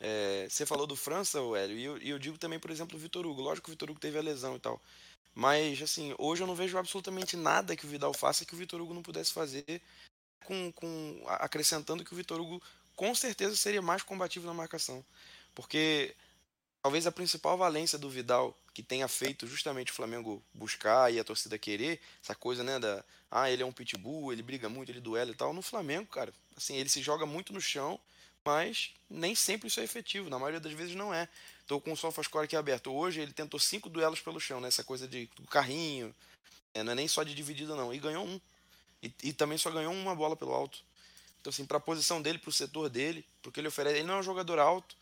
É, 0.00 0.46
você 0.48 0.64
falou 0.64 0.86
do 0.86 0.94
França, 0.94 1.38
Hélio, 1.38 1.76
e 1.76 1.84
eu, 1.84 1.98
e 1.98 2.10
eu 2.10 2.18
digo 2.18 2.38
também, 2.38 2.58
por 2.58 2.70
exemplo, 2.70 2.96
o 2.96 3.00
Vitor 3.00 3.26
Hugo. 3.26 3.42
Lógico 3.42 3.64
que 3.64 3.70
o 3.70 3.74
Vitor 3.74 3.90
Hugo 3.90 4.00
teve 4.00 4.18
a 4.18 4.22
lesão 4.22 4.56
e 4.56 4.60
tal. 4.60 4.80
Mas, 5.34 5.80
assim, 5.82 6.14
hoje 6.18 6.42
eu 6.42 6.46
não 6.46 6.54
vejo 6.54 6.78
absolutamente 6.78 7.36
nada 7.36 7.76
que 7.76 7.84
o 7.84 7.88
Vidal 7.88 8.12
faça 8.14 8.44
que 8.44 8.54
o 8.54 8.56
Vitor 8.56 8.80
Hugo 8.80 8.94
não 8.94 9.02
pudesse 9.02 9.32
fazer, 9.32 9.82
com, 10.44 10.72
com 10.72 11.24
acrescentando 11.26 12.04
que 12.04 12.12
o 12.12 12.16
Vitor 12.16 12.40
Hugo 12.40 12.62
com 12.96 13.14
certeza 13.14 13.56
seria 13.56 13.82
mais 13.82 14.02
combativo 14.02 14.46
na 14.46 14.54
marcação. 14.54 15.04
Porque 15.54 16.14
talvez 16.88 17.06
a 17.06 17.12
principal 17.12 17.58
valência 17.58 17.98
do 17.98 18.08
Vidal 18.08 18.56
que 18.72 18.82
tenha 18.82 19.06
feito 19.06 19.46
justamente 19.46 19.92
o 19.92 19.94
Flamengo 19.94 20.42
buscar 20.54 21.12
e 21.12 21.20
a 21.20 21.24
torcida 21.24 21.58
querer, 21.58 22.00
essa 22.24 22.34
coisa, 22.34 22.64
né, 22.64 22.78
da, 22.78 23.04
ah, 23.30 23.50
ele 23.50 23.62
é 23.62 23.66
um 23.66 23.70
pitbull, 23.70 24.32
ele 24.32 24.42
briga 24.42 24.70
muito, 24.70 24.90
ele 24.90 24.98
duela 24.98 25.30
e 25.30 25.34
tal, 25.34 25.52
no 25.52 25.60
Flamengo, 25.60 26.06
cara, 26.06 26.32
assim, 26.56 26.76
ele 26.76 26.88
se 26.88 27.02
joga 27.02 27.26
muito 27.26 27.52
no 27.52 27.60
chão, 27.60 28.00
mas 28.42 28.94
nem 29.10 29.34
sempre 29.34 29.68
isso 29.68 29.80
é 29.80 29.84
efetivo, 29.84 30.30
na 30.30 30.38
maioria 30.38 30.60
das 30.60 30.72
vezes 30.72 30.94
não 30.94 31.12
é. 31.12 31.28
Tô 31.66 31.78
com 31.78 31.92
o 31.92 31.96
SofaScore 31.96 32.46
aqui 32.46 32.56
aberto. 32.56 32.90
Hoje 32.90 33.20
ele 33.20 33.34
tentou 33.34 33.60
cinco 33.60 33.90
duelos 33.90 34.20
pelo 34.22 34.40
chão, 34.40 34.58
né, 34.58 34.68
essa 34.68 34.82
coisa 34.82 35.06
de 35.06 35.28
do 35.36 35.42
carrinho, 35.42 36.14
é, 36.72 36.82
não 36.82 36.92
é 36.92 36.94
nem 36.94 37.06
só 37.06 37.22
de 37.22 37.34
dividida 37.34 37.76
não, 37.76 37.92
e 37.92 37.98
ganhou 37.98 38.24
um. 38.24 38.40
E, 39.02 39.12
e 39.24 39.32
também 39.34 39.58
só 39.58 39.70
ganhou 39.70 39.92
uma 39.92 40.14
bola 40.14 40.34
pelo 40.34 40.54
alto. 40.54 40.82
Então, 41.38 41.50
assim, 41.50 41.66
para 41.66 41.76
a 41.76 41.80
posição 41.80 42.22
dele, 42.22 42.38
para 42.38 42.48
o 42.48 42.52
setor 42.52 42.88
dele, 42.88 43.26
porque 43.42 43.60
ele 43.60 43.68
oferece, 43.68 43.98
ele 43.98 44.06
não 44.08 44.14
é 44.14 44.20
um 44.20 44.22
jogador 44.22 44.58
alto 44.58 44.96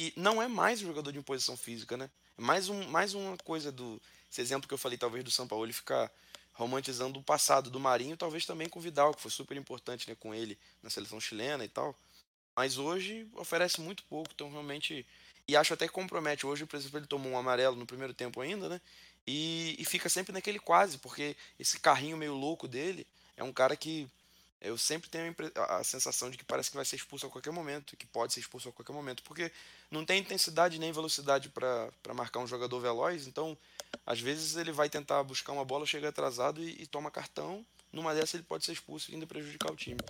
e 0.00 0.14
não 0.16 0.40
é 0.40 0.48
mais 0.48 0.80
um 0.80 0.86
jogador 0.86 1.12
de 1.12 1.18
imposição 1.18 1.58
física, 1.58 1.94
né? 1.94 2.08
Mais, 2.34 2.70
um, 2.70 2.88
mais 2.88 3.12
uma 3.12 3.36
coisa 3.36 3.70
do. 3.70 4.00
Esse 4.32 4.40
exemplo 4.40 4.66
que 4.66 4.72
eu 4.72 4.78
falei, 4.78 4.96
talvez, 4.96 5.22
do 5.22 5.30
São 5.30 5.46
Paulo, 5.46 5.66
ele 5.66 5.74
ficar 5.74 6.10
romantizando 6.54 7.18
o 7.18 7.22
passado 7.22 7.68
do 7.68 7.78
Marinho, 7.78 8.16
talvez 8.16 8.46
também 8.46 8.66
com 8.66 8.78
o 8.78 8.82
Vidal, 8.82 9.12
que 9.12 9.20
foi 9.20 9.30
super 9.30 9.58
importante 9.58 10.08
né, 10.08 10.16
com 10.18 10.34
ele 10.34 10.58
na 10.82 10.88
seleção 10.88 11.20
chilena 11.20 11.66
e 11.66 11.68
tal. 11.68 11.94
Mas 12.56 12.78
hoje 12.78 13.28
oferece 13.34 13.78
muito 13.82 14.02
pouco, 14.04 14.30
então 14.34 14.50
realmente. 14.50 15.06
E 15.46 15.54
acho 15.54 15.74
até 15.74 15.86
que 15.86 15.92
compromete. 15.92 16.46
Hoje, 16.46 16.64
por 16.64 16.76
exemplo, 16.76 16.98
ele 16.98 17.06
tomou 17.06 17.32
um 17.32 17.36
amarelo 17.36 17.76
no 17.76 17.84
primeiro 17.84 18.14
tempo 18.14 18.40
ainda, 18.40 18.70
né? 18.70 18.80
E, 19.26 19.76
e 19.78 19.84
fica 19.84 20.08
sempre 20.08 20.32
naquele 20.32 20.58
quase, 20.58 20.96
porque 20.96 21.36
esse 21.58 21.78
carrinho 21.78 22.16
meio 22.16 22.34
louco 22.34 22.66
dele 22.66 23.06
é 23.36 23.44
um 23.44 23.52
cara 23.52 23.76
que 23.76 24.08
eu 24.60 24.76
sempre 24.76 25.08
tenho 25.08 25.34
a 25.68 25.82
sensação 25.82 26.30
de 26.30 26.36
que 26.36 26.44
parece 26.44 26.70
que 26.70 26.76
vai 26.76 26.84
ser 26.84 26.96
expulso 26.96 27.26
a 27.26 27.30
qualquer 27.30 27.50
momento, 27.50 27.96
que 27.96 28.06
pode 28.06 28.34
ser 28.34 28.40
expulso 28.40 28.68
a 28.68 28.72
qualquer 28.72 28.92
momento, 28.92 29.22
porque 29.22 29.50
não 29.90 30.04
tem 30.04 30.20
intensidade 30.20 30.78
nem 30.78 30.92
velocidade 30.92 31.48
para 31.48 32.14
marcar 32.14 32.40
um 32.40 32.46
jogador 32.46 32.78
veloz, 32.78 33.26
então 33.26 33.56
às 34.04 34.20
vezes 34.20 34.56
ele 34.56 34.70
vai 34.70 34.90
tentar 34.90 35.22
buscar 35.22 35.52
uma 35.52 35.64
bola, 35.64 35.86
chega 35.86 36.10
atrasado 36.10 36.62
e, 36.62 36.82
e 36.82 36.86
toma 36.86 37.10
cartão, 37.10 37.64
numa 37.90 38.14
dessas 38.14 38.34
ele 38.34 38.42
pode 38.42 38.64
ser 38.64 38.72
expulso 38.72 39.10
e 39.10 39.14
ainda 39.14 39.26
prejudicar 39.26 39.72
o 39.72 39.76
time. 39.76 40.00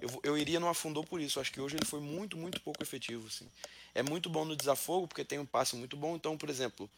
Eu, 0.00 0.20
eu 0.24 0.38
iria 0.38 0.58
no 0.58 0.68
afundou 0.68 1.04
por 1.04 1.20
isso, 1.20 1.38
acho 1.38 1.52
que 1.52 1.60
hoje 1.60 1.76
ele 1.76 1.86
foi 1.86 2.00
muito, 2.00 2.36
muito 2.36 2.60
pouco 2.60 2.82
efetivo. 2.82 3.28
Assim. 3.28 3.48
É 3.94 4.02
muito 4.02 4.28
bom 4.28 4.44
no 4.44 4.56
desafogo, 4.56 5.06
porque 5.06 5.24
tem 5.24 5.38
um 5.38 5.46
passe 5.46 5.76
muito 5.76 5.96
bom, 5.96 6.16
então, 6.16 6.36
por 6.36 6.50
exemplo, 6.50 6.90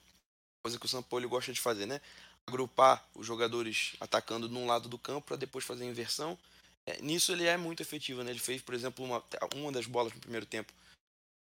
coisa 0.62 0.78
que 0.78 0.86
o 0.86 0.88
São 0.88 1.02
Paulo 1.02 1.28
gosta 1.28 1.52
de 1.52 1.60
fazer, 1.60 1.84
né? 1.84 2.00
Agrupar 2.46 3.06
os 3.14 3.26
jogadores 3.26 3.94
atacando 4.00 4.48
num 4.48 4.66
lado 4.66 4.88
do 4.88 4.98
campo 4.98 5.26
para 5.26 5.36
depois 5.36 5.64
fazer 5.66 5.84
a 5.84 5.86
inversão 5.86 6.38
é, 6.86 7.00
nisso 7.00 7.32
ele 7.32 7.46
é 7.46 7.56
muito 7.56 7.80
efetivo, 7.80 8.22
né? 8.22 8.30
Ele 8.30 8.38
fez, 8.38 8.60
por 8.60 8.74
exemplo, 8.74 9.04
uma, 9.04 9.22
uma 9.54 9.72
das 9.72 9.86
bolas 9.86 10.12
no 10.12 10.20
primeiro 10.20 10.44
tempo, 10.44 10.72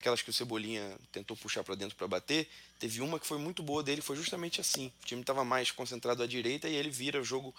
aquelas 0.01 0.23
que 0.23 0.31
o 0.31 0.33
Cebolinha 0.33 0.97
tentou 1.13 1.37
puxar 1.37 1.63
para 1.63 1.75
dentro 1.75 1.97
para 1.97 2.09
bater, 2.09 2.49
teve 2.79 3.01
uma 3.01 3.19
que 3.19 3.27
foi 3.27 3.39
muito 3.39 3.63
boa 3.63 3.83
dele, 3.83 4.01
foi 4.01 4.17
justamente 4.17 4.61
assim. 4.61 4.93
O 5.03 5.07
time 5.07 5.21
estava 5.21 5.45
mais 5.45 5.71
concentrado 5.71 6.23
à 6.23 6.27
direita 6.27 6.69
e 6.69 6.75
ele 6.75 6.91
vira 6.91 7.21
o 7.21 7.25
jogo 7.25 7.55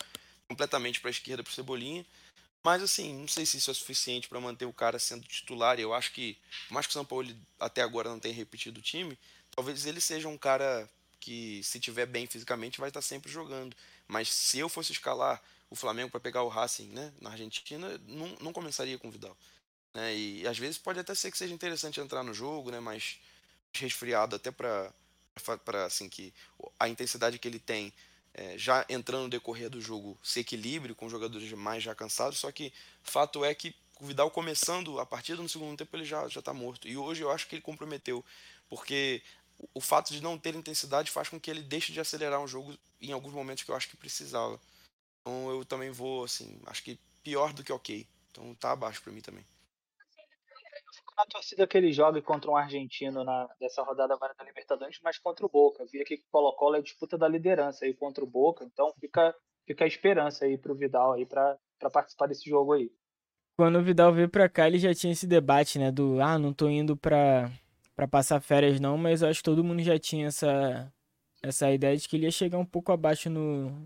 completamente 0.47 0.99
para 0.99 1.09
a 1.09 1.11
esquerda 1.11 1.43
para 1.43 1.51
o 1.51 1.53
Cebolinha. 1.53 2.05
Mas 2.63 2.83
assim, 2.83 3.13
não 3.13 3.27
sei 3.27 3.45
se 3.45 3.57
isso 3.57 3.71
é 3.71 3.73
suficiente 3.73 4.27
para 4.27 4.39
manter 4.41 4.65
o 4.65 4.73
cara 4.73 4.99
sendo 4.99 5.25
titular. 5.27 5.79
Eu 5.79 5.93
acho 5.93 6.11
que, 6.11 6.37
mais 6.69 6.85
que 6.85 6.91
o 6.91 6.93
São 6.93 7.05
Paulo 7.05 7.33
até 7.59 7.81
agora 7.81 8.09
não 8.09 8.19
tenha 8.19 8.33
repetido 8.33 8.79
o 8.79 8.83
time, 8.83 9.17
talvez 9.55 9.85
ele 9.85 10.01
seja 10.01 10.27
um 10.27 10.37
cara 10.37 10.89
que, 11.19 11.61
se 11.63 11.79
tiver 11.79 12.05
bem 12.05 12.27
fisicamente, 12.27 12.79
vai 12.79 12.89
estar 12.89 13.01
sempre 13.01 13.31
jogando. 13.31 13.75
Mas 14.07 14.33
se 14.33 14.59
eu 14.59 14.67
fosse 14.67 14.91
escalar 14.91 15.41
o 15.69 15.75
Flamengo 15.75 16.09
para 16.09 16.19
pegar 16.19 16.43
o 16.43 16.47
Racing 16.47 16.89
né, 16.89 17.13
na 17.21 17.31
Argentina, 17.31 17.99
não, 18.07 18.27
não 18.41 18.53
começaria 18.53 18.97
com 18.97 19.07
o 19.07 19.11
Vidal. 19.11 19.37
Né? 19.93 20.15
E, 20.15 20.41
e, 20.41 20.47
às 20.47 20.57
vezes 20.57 20.77
pode 20.77 20.99
até 20.99 21.13
ser 21.13 21.31
que 21.31 21.37
seja 21.37 21.53
interessante 21.53 21.99
entrar 21.99 22.23
no 22.23 22.33
jogo, 22.33 22.71
né, 22.71 22.79
mais 22.79 23.19
resfriado 23.73 24.35
até 24.35 24.51
para 24.51 24.91
assim 25.85 26.09
que 26.09 26.33
a 26.79 26.89
intensidade 26.89 27.37
que 27.37 27.47
ele 27.47 27.59
tem 27.59 27.93
é, 28.33 28.57
já 28.57 28.85
entrando 28.89 29.23
no 29.23 29.29
decorrer 29.29 29.69
do 29.69 29.81
jogo 29.81 30.17
se 30.23 30.39
equilibre 30.39 30.93
com 30.93 31.09
jogadores 31.09 31.51
mais 31.53 31.83
já 31.83 31.93
cansados. 31.93 32.39
Só 32.39 32.51
que 32.51 32.73
fato 33.03 33.43
é 33.43 33.53
que 33.53 33.75
o 33.99 34.05
Vidal 34.05 34.31
começando 34.31 34.99
a 34.99 35.05
partida 35.05 35.41
no 35.41 35.49
segundo 35.49 35.77
tempo 35.77 35.95
ele 35.95 36.05
já 36.05 36.27
já 36.27 36.39
está 36.39 36.53
morto. 36.53 36.87
E 36.87 36.97
hoje 36.97 37.21
eu 37.21 37.31
acho 37.31 37.47
que 37.47 37.55
ele 37.55 37.61
comprometeu, 37.61 38.23
porque 38.69 39.21
o 39.73 39.81
fato 39.81 40.13
de 40.13 40.21
não 40.21 40.37
ter 40.37 40.55
intensidade 40.55 41.11
faz 41.11 41.27
com 41.27 41.39
que 41.39 41.51
ele 41.51 41.61
deixe 41.61 41.91
de 41.91 41.99
acelerar 41.99 42.39
um 42.39 42.47
jogo 42.47 42.77
em 43.01 43.11
alguns 43.11 43.33
momentos 43.33 43.63
que 43.63 43.71
eu 43.71 43.75
acho 43.75 43.89
que 43.89 43.97
precisava. 43.97 44.59
Então 45.21 45.49
eu 45.49 45.65
também 45.65 45.91
vou, 45.91 46.23
assim, 46.23 46.59
acho 46.65 46.83
que 46.83 46.99
pior 47.23 47.53
do 47.53 47.63
que 47.63 47.73
ok. 47.73 48.07
Então 48.31 48.55
tá 48.55 48.71
abaixo 48.71 49.01
para 49.01 49.13
mim 49.13 49.21
também. 49.21 49.45
Na 51.17 51.25
torcida 51.25 51.67
que 51.67 51.77
ele 51.77 51.91
joga 51.91 52.21
contra 52.21 52.49
um 52.49 52.55
argentino 52.55 53.23
na, 53.25 53.49
dessa 53.59 53.83
rodada 53.83 54.13
agora 54.13 54.33
da 54.37 54.43
Libertadores, 54.45 54.99
mas 55.03 55.17
contra 55.17 55.45
o 55.45 55.49
Boca. 55.49 55.85
Vi 55.91 56.01
aqui 56.01 56.17
que 56.17 56.23
o 56.23 56.31
Colo-Colo 56.31 56.77
é 56.77 56.81
disputa 56.81 57.17
da 57.17 57.27
liderança 57.27 57.83
aí 57.83 57.93
contra 57.93 58.23
o 58.23 58.27
Boca, 58.27 58.63
então 58.63 58.93
fica, 59.01 59.35
fica 59.67 59.83
a 59.83 59.87
esperança 59.87 60.45
aí 60.45 60.57
pro 60.57 60.75
Vidal 60.75 61.13
aí 61.13 61.25
para 61.25 61.57
participar 61.91 62.27
desse 62.27 62.49
jogo 62.49 62.71
aí. 62.71 62.89
Quando 63.57 63.79
o 63.79 63.83
Vidal 63.83 64.13
veio 64.13 64.29
pra 64.29 64.47
cá, 64.47 64.67
ele 64.67 64.79
já 64.79 64.93
tinha 64.93 65.11
esse 65.11 65.27
debate, 65.27 65.77
né? 65.77 65.91
Do 65.91 66.21
ah, 66.21 66.39
não 66.39 66.53
tô 66.53 66.69
indo 66.69 66.95
pra, 66.95 67.51
pra 67.93 68.07
passar 68.07 68.39
férias, 68.39 68.79
não, 68.79 68.97
mas 68.97 69.21
eu 69.21 69.27
acho 69.27 69.39
que 69.39 69.43
todo 69.43 69.61
mundo 69.61 69.83
já 69.83 69.99
tinha 69.99 70.27
essa, 70.27 70.89
essa 71.43 71.69
ideia 71.69 71.97
de 71.97 72.07
que 72.07 72.15
ele 72.15 72.23
ia 72.23 72.31
chegar 72.31 72.57
um 72.57 72.65
pouco 72.65 72.93
abaixo 72.93 73.29
no. 73.29 73.85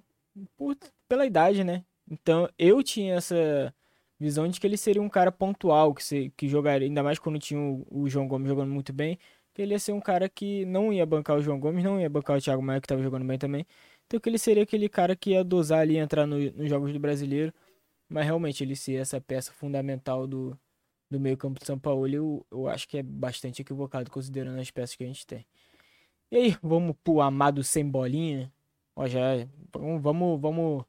Por, 0.56 0.78
pela 1.14 1.26
idade, 1.26 1.64
né? 1.64 1.86
Então 2.10 2.50
eu 2.58 2.82
tinha 2.84 3.16
essa 3.16 3.74
visão 4.20 4.48
de 4.48 4.60
que 4.60 4.68
ele 4.68 4.78
seria 4.78 5.02
um 5.02 5.10
cara 5.10 5.32
pontual, 5.32 5.94
que, 5.94 6.04
se, 6.04 6.34
que 6.38 6.48
jogaria, 6.48 6.88
ainda 6.88 7.04
mais 7.04 7.20
quando 7.20 7.40
tinha 7.40 7.60
o, 7.60 7.86
o, 7.90 8.10
João 8.10 8.28
Gomes 8.28 8.48
jogando 8.48 8.72
muito 8.72 8.94
bem, 8.94 9.20
que 9.54 9.62
ele 9.62 9.74
ia 9.74 9.80
ser 9.80 9.92
um 9.94 10.02
cara 10.02 10.30
que 10.30 10.66
não 10.66 10.92
ia 10.94 11.06
bancar 11.06 11.38
o 11.38 11.42
João 11.42 11.60
Gomes, 11.60 11.84
não 11.84 12.00
ia 12.00 12.10
bancar 12.10 12.38
o 12.38 12.42
Thiago 12.42 12.62
Maia, 12.64 12.82
que 12.82 12.86
estava 12.86 13.02
jogando 13.04 13.26
bem 13.26 13.38
também. 13.38 13.66
Então 14.08 14.20
que 14.20 14.30
ele 14.30 14.38
seria 14.40 14.64
aquele 14.64 14.90
cara 14.90 15.16
que 15.16 15.32
ia 15.32 15.44
dosar 15.44 15.80
ali, 15.80 15.98
entrar 15.98 16.26
no, 16.26 16.38
nos 16.52 16.70
jogos 16.70 16.92
do 16.94 17.00
brasileiro 17.00 17.54
mas 18.10 18.26
realmente 18.26 18.64
ele 18.64 18.76
ser 18.76 18.96
essa 19.02 19.20
peça 19.20 19.52
fundamental 19.54 20.28
do, 20.28 20.58
do 21.10 21.20
meio 21.20 21.38
campo 21.38 21.60
de 21.60 21.66
São 21.66 21.80
Paulo, 21.80 22.08
eu, 22.08 22.46
eu 22.52 22.68
acho 22.68 22.88
que 22.88 22.98
é 23.00 23.04
bastante 23.04 23.62
equivocado 23.62 24.12
considerando 24.12 24.60
as 24.60 24.70
peças 24.72 24.96
que 24.96 25.04
a 25.04 25.08
gente 25.08 25.26
tem. 25.26 25.46
E 26.32 26.38
aí, 26.38 26.58
vamos 26.62 26.96
pro 27.04 27.22
amado 27.22 27.64
sem 27.64 27.90
bolinha? 27.90 28.54
Ó, 28.96 29.08
já, 29.08 29.22
vamos, 29.74 30.02
vamos, 30.02 30.42
vamos 30.42 30.86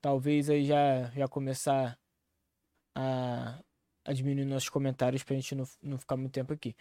talvez 0.00 0.50
aí 0.50 0.64
já, 0.64 1.10
já 1.10 1.28
começar 1.28 1.98
a, 2.94 3.62
a 4.04 4.12
diminuir 4.12 4.44
nossos 4.44 4.68
comentários 4.68 5.22
pra 5.22 5.36
gente 5.36 5.54
não, 5.54 5.64
não 5.82 5.98
ficar 5.98 6.16
muito 6.16 6.32
tempo 6.32 6.52
aqui. 6.52 6.74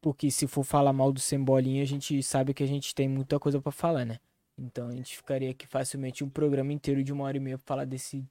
Porque 0.00 0.30
se 0.30 0.46
for 0.46 0.64
falar 0.64 0.92
mal 0.92 1.12
do 1.12 1.20
sem 1.20 1.42
bolinha, 1.42 1.82
a 1.82 1.86
gente 1.86 2.22
sabe 2.22 2.52
que 2.52 2.62
a 2.62 2.66
gente 2.66 2.94
tem 2.94 3.08
muita 3.08 3.38
coisa 3.38 3.60
para 3.60 3.72
falar, 3.72 4.04
né? 4.04 4.18
Então 4.58 4.88
a 4.88 4.92
gente 4.92 5.16
ficaria 5.16 5.50
aqui 5.50 5.66
facilmente 5.66 6.24
um 6.24 6.30
programa 6.30 6.72
inteiro 6.72 7.04
de 7.04 7.12
uma 7.12 7.24
hora 7.24 7.36
e 7.36 7.40
meia 7.40 7.58
pra 7.58 7.66
falar 7.66 7.84
desse 7.84 8.24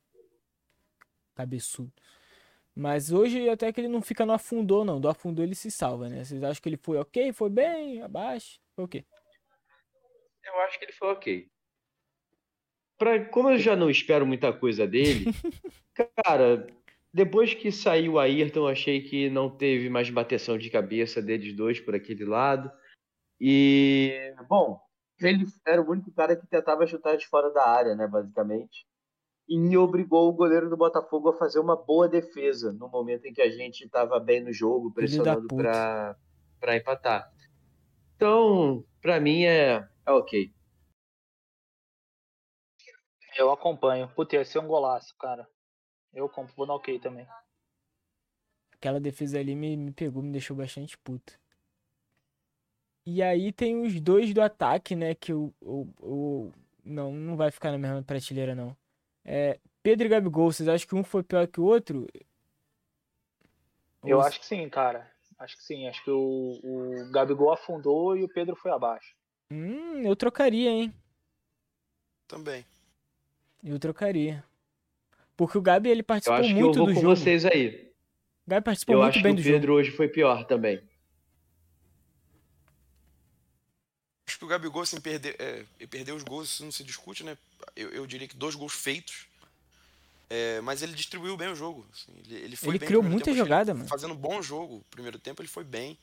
cabeçudo. 1.36 1.92
Mas 2.76 3.12
hoje 3.12 3.48
até 3.50 3.72
que 3.72 3.80
ele 3.80 3.88
não 3.88 4.02
fica 4.02 4.26
no 4.26 4.34
afundou, 4.34 4.84
não. 4.84 5.00
Do 5.00 5.08
afundou 5.08 5.46
ele 5.46 5.56
se 5.56 5.72
salva, 5.72 6.10
né? 6.10 6.26
Vocês 6.26 6.44
acham 6.44 6.62
que 6.62 6.68
ele 6.68 6.78
foi 6.78 6.98
ok? 6.98 7.32
Foi 7.32 7.50
bem? 7.50 8.02
Abaixo? 8.02 8.60
Foi 8.76 8.86
o 8.86 8.88
quê? 8.88 9.06
Eu 10.44 10.60
acho 10.62 10.78
que 10.78 10.86
ele 10.86 10.92
foi 10.92 11.08
ok. 11.10 11.50
Pra, 12.98 13.24
como 13.26 13.50
eu 13.50 13.58
já 13.58 13.76
não 13.76 13.90
espero 13.90 14.26
muita 14.26 14.54
coisa 14.54 14.88
dele, 14.88 15.26
cara, 16.24 16.68
depois 17.14 17.54
que 17.54 17.72
saiu 17.72 18.14
o 18.14 18.20
Ayrton, 18.20 18.68
achei 18.68 19.02
que 19.02 19.30
não 19.30 19.50
teve 19.50 19.90
mais 19.90 20.10
bateção 20.10 20.58
de 20.58 20.70
cabeça 20.70 21.22
deles 21.22 21.54
dois 21.56 21.80
por 21.80 21.96
aquele 21.96 22.26
lado. 22.26 22.72
E, 23.40 24.34
bom, 24.48 24.80
ele 25.22 25.46
era 25.66 25.82
o 25.82 25.90
único 25.90 26.12
cara 26.12 26.36
que 26.36 26.48
tentava 26.48 26.88
chutar 26.88 27.18
de 27.18 27.28
fora 27.28 27.50
da 27.52 27.68
área, 27.68 27.96
né, 27.96 28.08
basicamente 28.08 28.86
e 29.48 29.78
obrigou 29.78 30.28
o 30.28 30.34
goleiro 30.34 30.70
do 30.70 30.78
Botafogo 30.78 31.30
a 31.30 31.38
fazer 31.38 31.60
uma 31.60 31.76
boa 31.76 32.08
defesa 32.08 32.74
no 32.74 32.90
momento 32.90 33.26
em 33.26 33.34
que 33.34 33.42
a 33.42 33.50
gente 33.50 33.82
estava 33.82 34.20
bem 34.20 34.44
no 34.44 34.52
jogo, 34.52 34.92
pressionando 34.92 35.48
para 35.48 36.76
empatar. 36.76 37.32
Então, 38.16 38.84
para 39.02 39.20
mim 39.20 39.44
é, 39.44 39.88
é 40.06 40.12
ok. 40.12 40.52
Eu 43.36 43.52
acompanho. 43.52 44.08
Puta, 44.16 44.36
ia 44.36 44.46
ser 44.46 44.60
um 44.60 44.68
golaço, 44.68 45.14
cara. 45.18 45.48
Eu 46.14 46.30
compro, 46.30 46.56
vou 46.56 46.66
no 46.66 46.74
ok 46.74 46.98
também. 47.00 47.28
Aquela 48.72 49.00
defesa 49.00 49.40
ali 49.40 49.56
me, 49.56 49.76
me 49.76 49.92
pegou, 49.92 50.24
me 50.24 50.32
deixou 50.32 50.56
bastante 50.56 50.98
puto. 50.98 51.38
E 53.06 53.22
aí 53.22 53.52
tem 53.52 53.82
os 53.82 54.00
dois 54.00 54.34
do 54.34 54.42
ataque, 54.42 54.96
né? 54.96 55.14
Que 55.14 55.34
o, 55.34 55.54
o, 55.62 55.88
o 56.00 56.52
não, 56.84 57.12
não 57.12 57.36
vai 57.36 57.52
ficar 57.52 57.72
na 57.72 57.78
mesma 57.78 58.02
prateleira, 58.02 58.56
não. 58.56 58.76
É, 59.24 59.60
Pedro 59.84 60.08
e 60.08 60.10
Gabigol, 60.10 60.52
vocês 60.52 60.70
acham 60.70 60.88
que 60.88 60.96
um 60.96 61.04
foi 61.04 61.22
pior 61.22 61.48
que 61.48 61.60
o 61.60 61.66
outro? 61.66 62.08
Eu 64.04 64.18
Ou... 64.18 64.24
acho 64.24 64.40
que 64.40 64.46
sim, 64.46 64.68
cara. 64.70 65.12
Acho 65.38 65.58
que 65.58 65.64
sim. 65.64 65.88
Acho 65.88 66.04
que 66.04 66.12
o, 66.12 66.60
o 66.64 67.12
Gabigol 67.12 67.52
afundou 67.52 68.16
e 68.16 68.24
o 68.24 68.30
Pedro 68.30 68.56
foi 68.56 68.72
abaixo. 68.72 69.16
Hum, 69.52 70.02
eu 70.02 70.16
trocaria, 70.16 70.70
hein? 70.70 70.94
Também. 72.28 72.66
Eu 73.66 73.80
trocaria. 73.80 74.44
Porque 75.36 75.58
o 75.58 75.62
Gabi 75.62 75.90
ele 75.90 76.04
participou 76.04 76.38
muito 76.38 76.50
do 76.50 76.56
jogo. 76.56 76.66
Eu 76.66 76.70
acho 76.70 76.74
que 76.74 76.80
eu 76.80 76.86
vou 76.86 76.96
com 76.96 77.02
jogo. 77.02 77.16
vocês 77.16 77.46
aí. 77.46 77.92
O 78.46 78.50
Gabi 78.50 78.64
participou 78.64 78.96
eu 78.96 79.02
muito 79.02 79.22
bem 79.22 79.36
do 79.36 79.42
jogo. 79.42 79.42
Eu 79.42 79.42
acho 79.42 79.44
que 79.44 79.50
o 79.50 79.54
Pedro 79.54 79.74
hoje 79.74 79.92
foi 79.92 80.08
pior 80.08 80.46
também. 80.46 80.82
Acho 84.28 84.40
que 84.40 84.46
o 84.46 84.48
Gabigol, 84.48 84.82
assim, 84.82 85.00
perder, 85.00 85.36
é, 85.40 85.88
perder 85.88 86.12
os 86.12 86.24
gols, 86.24 86.50
isso 86.50 86.64
não 86.64 86.72
se 86.72 86.84
discute, 86.84 87.24
né? 87.24 87.38
Eu, 87.76 87.90
eu 87.90 88.08
diria 88.08 88.28
que 88.28 88.36
dois 88.36 88.56
gols 88.56 88.74
feitos. 88.74 89.28
É, 90.30 90.60
mas 90.62 90.82
ele 90.82 90.94
distribuiu 90.94 91.38
bem 91.38 91.50
o 91.50 91.56
jogo. 91.56 91.86
Assim, 91.94 92.12
ele, 92.26 92.36
ele, 92.44 92.56
foi 92.56 92.70
ele 92.70 92.80
bem 92.80 92.88
criou 92.88 93.04
muita 93.04 93.26
tempo, 93.26 93.38
jogada, 93.38 93.74
mano. 93.74 93.88
Fazendo 93.88 94.14
um 94.14 94.18
bom 94.18 94.42
jogo. 94.42 94.84
Primeiro 94.90 95.20
tempo 95.20 95.42
ele 95.42 95.50
foi 95.50 95.64
bem. 95.64 95.98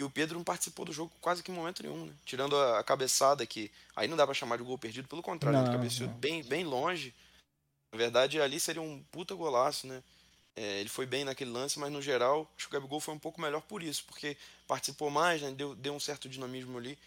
E 0.00 0.02
o 0.02 0.08
Pedro 0.08 0.38
não 0.38 0.44
participou 0.44 0.84
do 0.84 0.92
jogo 0.92 1.12
quase 1.20 1.42
que 1.42 1.52
em 1.52 1.54
momento 1.54 1.82
nenhum, 1.82 2.06
né? 2.06 2.14
Tirando 2.24 2.56
a, 2.56 2.80
a 2.80 2.82
cabeçada 2.82 3.44
que. 3.44 3.70
Aí 3.94 4.08
não 4.08 4.16
dá 4.16 4.24
pra 4.24 4.34
chamar 4.34 4.56
de 4.56 4.64
gol 4.64 4.78
perdido, 4.78 5.06
pelo 5.06 5.22
contrário, 5.22 5.58
não, 5.58 5.66
ele 5.66 5.76
cabeceou 5.76 6.08
bem, 6.08 6.42
bem 6.42 6.64
longe. 6.64 7.14
Na 7.92 7.98
verdade, 7.98 8.40
ali 8.40 8.58
seria 8.58 8.80
um 8.80 9.02
puta 9.12 9.34
golaço, 9.34 9.86
né? 9.86 10.02
É, 10.56 10.80
ele 10.80 10.88
foi 10.88 11.06
bem 11.06 11.24
naquele 11.24 11.50
lance, 11.50 11.78
mas 11.78 11.92
no 11.92 12.00
geral, 12.00 12.50
acho 12.56 12.68
que 12.68 12.74
o 12.74 12.80
Gabigol 12.80 12.98
foi 12.98 13.14
um 13.14 13.18
pouco 13.18 13.40
melhor 13.40 13.60
por 13.62 13.82
isso, 13.82 14.04
porque 14.06 14.36
participou 14.66 15.10
mais, 15.10 15.42
né? 15.42 15.50
Deu, 15.52 15.74
deu 15.74 15.94
um 15.94 16.00
certo 16.00 16.28
dinamismo 16.28 16.78
ali 16.78 16.98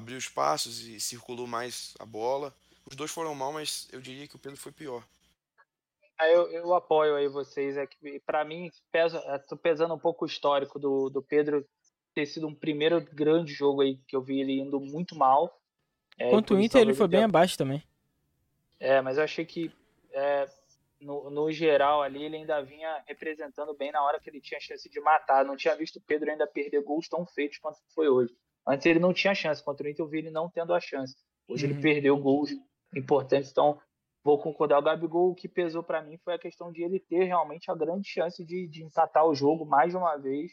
abriu 0.00 0.18
espaços 0.18 0.80
e 0.80 0.98
circulou 0.98 1.46
mais 1.46 1.94
a 1.98 2.06
bola. 2.06 2.54
Os 2.88 2.96
dois 2.96 3.10
foram 3.10 3.34
mal, 3.34 3.52
mas 3.52 3.88
eu 3.92 4.00
diria 4.00 4.26
que 4.26 4.36
o 4.36 4.38
Pedro 4.38 4.58
foi 4.58 4.72
pior. 4.72 5.04
É, 6.18 6.34
eu, 6.34 6.50
eu 6.50 6.74
apoio 6.74 7.14
aí 7.14 7.28
vocês. 7.28 7.76
É 7.76 7.86
que 7.86 8.20
para 8.20 8.44
mim 8.44 8.70
pesa, 8.90 9.18
é, 9.26 9.38
tô 9.38 9.56
pesando 9.56 9.94
um 9.94 9.98
pouco 9.98 10.24
o 10.24 10.28
histórico 10.28 10.78
do, 10.78 11.08
do 11.10 11.22
Pedro 11.22 11.66
ter 12.20 12.26
sido 12.26 12.46
um 12.46 12.54
primeiro 12.54 13.00
grande 13.12 13.52
jogo 13.52 13.80
aí 13.80 13.96
que 14.06 14.14
eu 14.14 14.22
vi 14.22 14.40
ele 14.40 14.60
indo 14.60 14.78
muito 14.78 15.16
mal. 15.16 15.58
É, 16.18 16.28
Quanto 16.28 16.54
o 16.54 16.60
Inter 16.60 16.82
ele 16.82 16.94
foi 16.94 17.08
bem 17.08 17.24
abaixo 17.24 17.56
também. 17.56 17.82
É, 18.78 19.00
mas 19.00 19.16
eu 19.16 19.24
achei 19.24 19.44
que 19.44 19.72
é, 20.12 20.46
no, 21.00 21.30
no 21.30 21.50
geral 21.50 22.02
ali 22.02 22.24
ele 22.24 22.36
ainda 22.36 22.60
vinha 22.62 23.02
representando 23.06 23.74
bem 23.74 23.90
na 23.90 24.02
hora 24.02 24.20
que 24.20 24.28
ele 24.28 24.40
tinha 24.40 24.60
chance 24.60 24.88
de 24.88 25.00
matar. 25.00 25.44
Não 25.44 25.56
tinha 25.56 25.74
visto 25.74 25.96
o 25.96 26.02
Pedro 26.02 26.30
ainda 26.30 26.46
perder 26.46 26.82
gols 26.82 27.08
tão 27.08 27.24
feitos 27.26 27.58
quanto 27.58 27.78
foi 27.94 28.08
hoje. 28.08 28.34
Antes 28.66 28.84
ele 28.84 28.98
não 28.98 29.14
tinha 29.14 29.34
chance, 29.34 29.64
contra 29.64 29.86
o 29.86 29.90
Inter 29.90 30.04
eu 30.04 30.08
vi 30.08 30.18
ele 30.18 30.30
não 30.30 30.50
tendo 30.50 30.74
a 30.74 30.80
chance. 30.80 31.16
Hoje 31.48 31.66
uhum. 31.66 31.72
ele 31.72 31.80
perdeu 31.80 32.16
gols 32.18 32.50
importantes, 32.94 33.50
então 33.50 33.80
vou 34.22 34.38
concordar. 34.38 34.78
O 34.78 34.82
Gabigol, 34.82 35.30
o 35.30 35.34
que 35.34 35.48
pesou 35.48 35.82
para 35.82 36.02
mim 36.02 36.18
foi 36.18 36.34
a 36.34 36.38
questão 36.38 36.70
de 36.70 36.82
ele 36.82 37.00
ter 37.00 37.24
realmente 37.24 37.70
a 37.70 37.74
grande 37.74 38.06
chance 38.06 38.44
de, 38.44 38.68
de 38.68 38.84
empatar 38.84 39.26
o 39.26 39.34
jogo 39.34 39.64
mais 39.64 39.92
de 39.92 39.96
uma 39.96 40.16
vez 40.18 40.52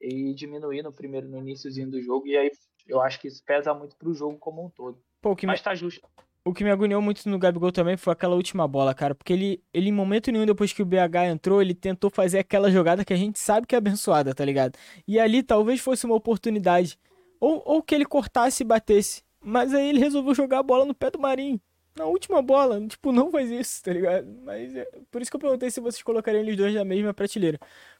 e 0.00 0.34
diminuir 0.34 0.82
no 0.82 0.92
primeiro, 0.92 1.28
no 1.28 1.38
iníciozinho 1.38 1.90
do 1.90 2.02
jogo. 2.02 2.26
E 2.26 2.36
aí 2.36 2.50
eu 2.86 3.00
acho 3.00 3.20
que 3.20 3.28
isso 3.28 3.42
pesa 3.44 3.74
muito 3.74 3.96
pro 3.96 4.14
jogo 4.14 4.38
como 4.38 4.64
um 4.64 4.70
todo. 4.70 4.98
Pô, 5.20 5.36
Mas 5.44 5.60
me... 5.60 5.64
tá 5.64 5.74
justo. 5.74 6.06
O 6.44 6.54
que 6.54 6.62
me 6.62 6.70
agoniou 6.70 7.02
muito 7.02 7.28
no 7.28 7.40
Gabigol 7.40 7.72
também 7.72 7.96
foi 7.96 8.12
aquela 8.12 8.36
última 8.36 8.68
bola, 8.68 8.94
cara. 8.94 9.16
Porque 9.16 9.32
ele, 9.32 9.60
ele, 9.74 9.88
em 9.88 9.92
momento 9.92 10.30
nenhum, 10.30 10.46
depois 10.46 10.72
que 10.72 10.80
o 10.80 10.86
BH 10.86 11.26
entrou, 11.28 11.60
ele 11.60 11.74
tentou 11.74 12.08
fazer 12.08 12.38
aquela 12.38 12.70
jogada 12.70 13.04
que 13.04 13.12
a 13.12 13.16
gente 13.16 13.36
sabe 13.36 13.66
que 13.66 13.74
é 13.74 13.78
abençoada, 13.78 14.32
tá 14.32 14.44
ligado? 14.44 14.78
E 15.08 15.18
ali 15.18 15.42
talvez 15.42 15.80
fosse 15.80 16.06
uma 16.06 16.14
oportunidade 16.14 16.96
ou, 17.40 17.60
ou 17.66 17.82
que 17.82 17.92
ele 17.92 18.04
cortasse 18.04 18.62
e 18.62 18.66
batesse. 18.66 19.24
Mas 19.42 19.74
aí 19.74 19.88
ele 19.88 19.98
resolveu 19.98 20.34
jogar 20.36 20.60
a 20.60 20.62
bola 20.62 20.84
no 20.84 20.94
pé 20.94 21.10
do 21.10 21.18
Marinho. 21.18 21.60
Na 21.96 22.04
última 22.04 22.40
bola. 22.40 22.86
Tipo, 22.86 23.10
não 23.10 23.30
faz 23.30 23.50
isso, 23.50 23.82
tá 23.82 23.92
ligado? 23.92 24.28
Mas 24.44 24.72
é, 24.76 24.86
por 25.10 25.20
isso 25.20 25.30
que 25.30 25.36
eu 25.36 25.40
perguntei 25.40 25.68
se 25.68 25.80
vocês 25.80 26.02
colocariam 26.02 26.42
eles 26.42 26.56
dois 26.56 26.72
na 26.74 26.84
mesma 26.84 27.12
prateleira. 27.12 27.58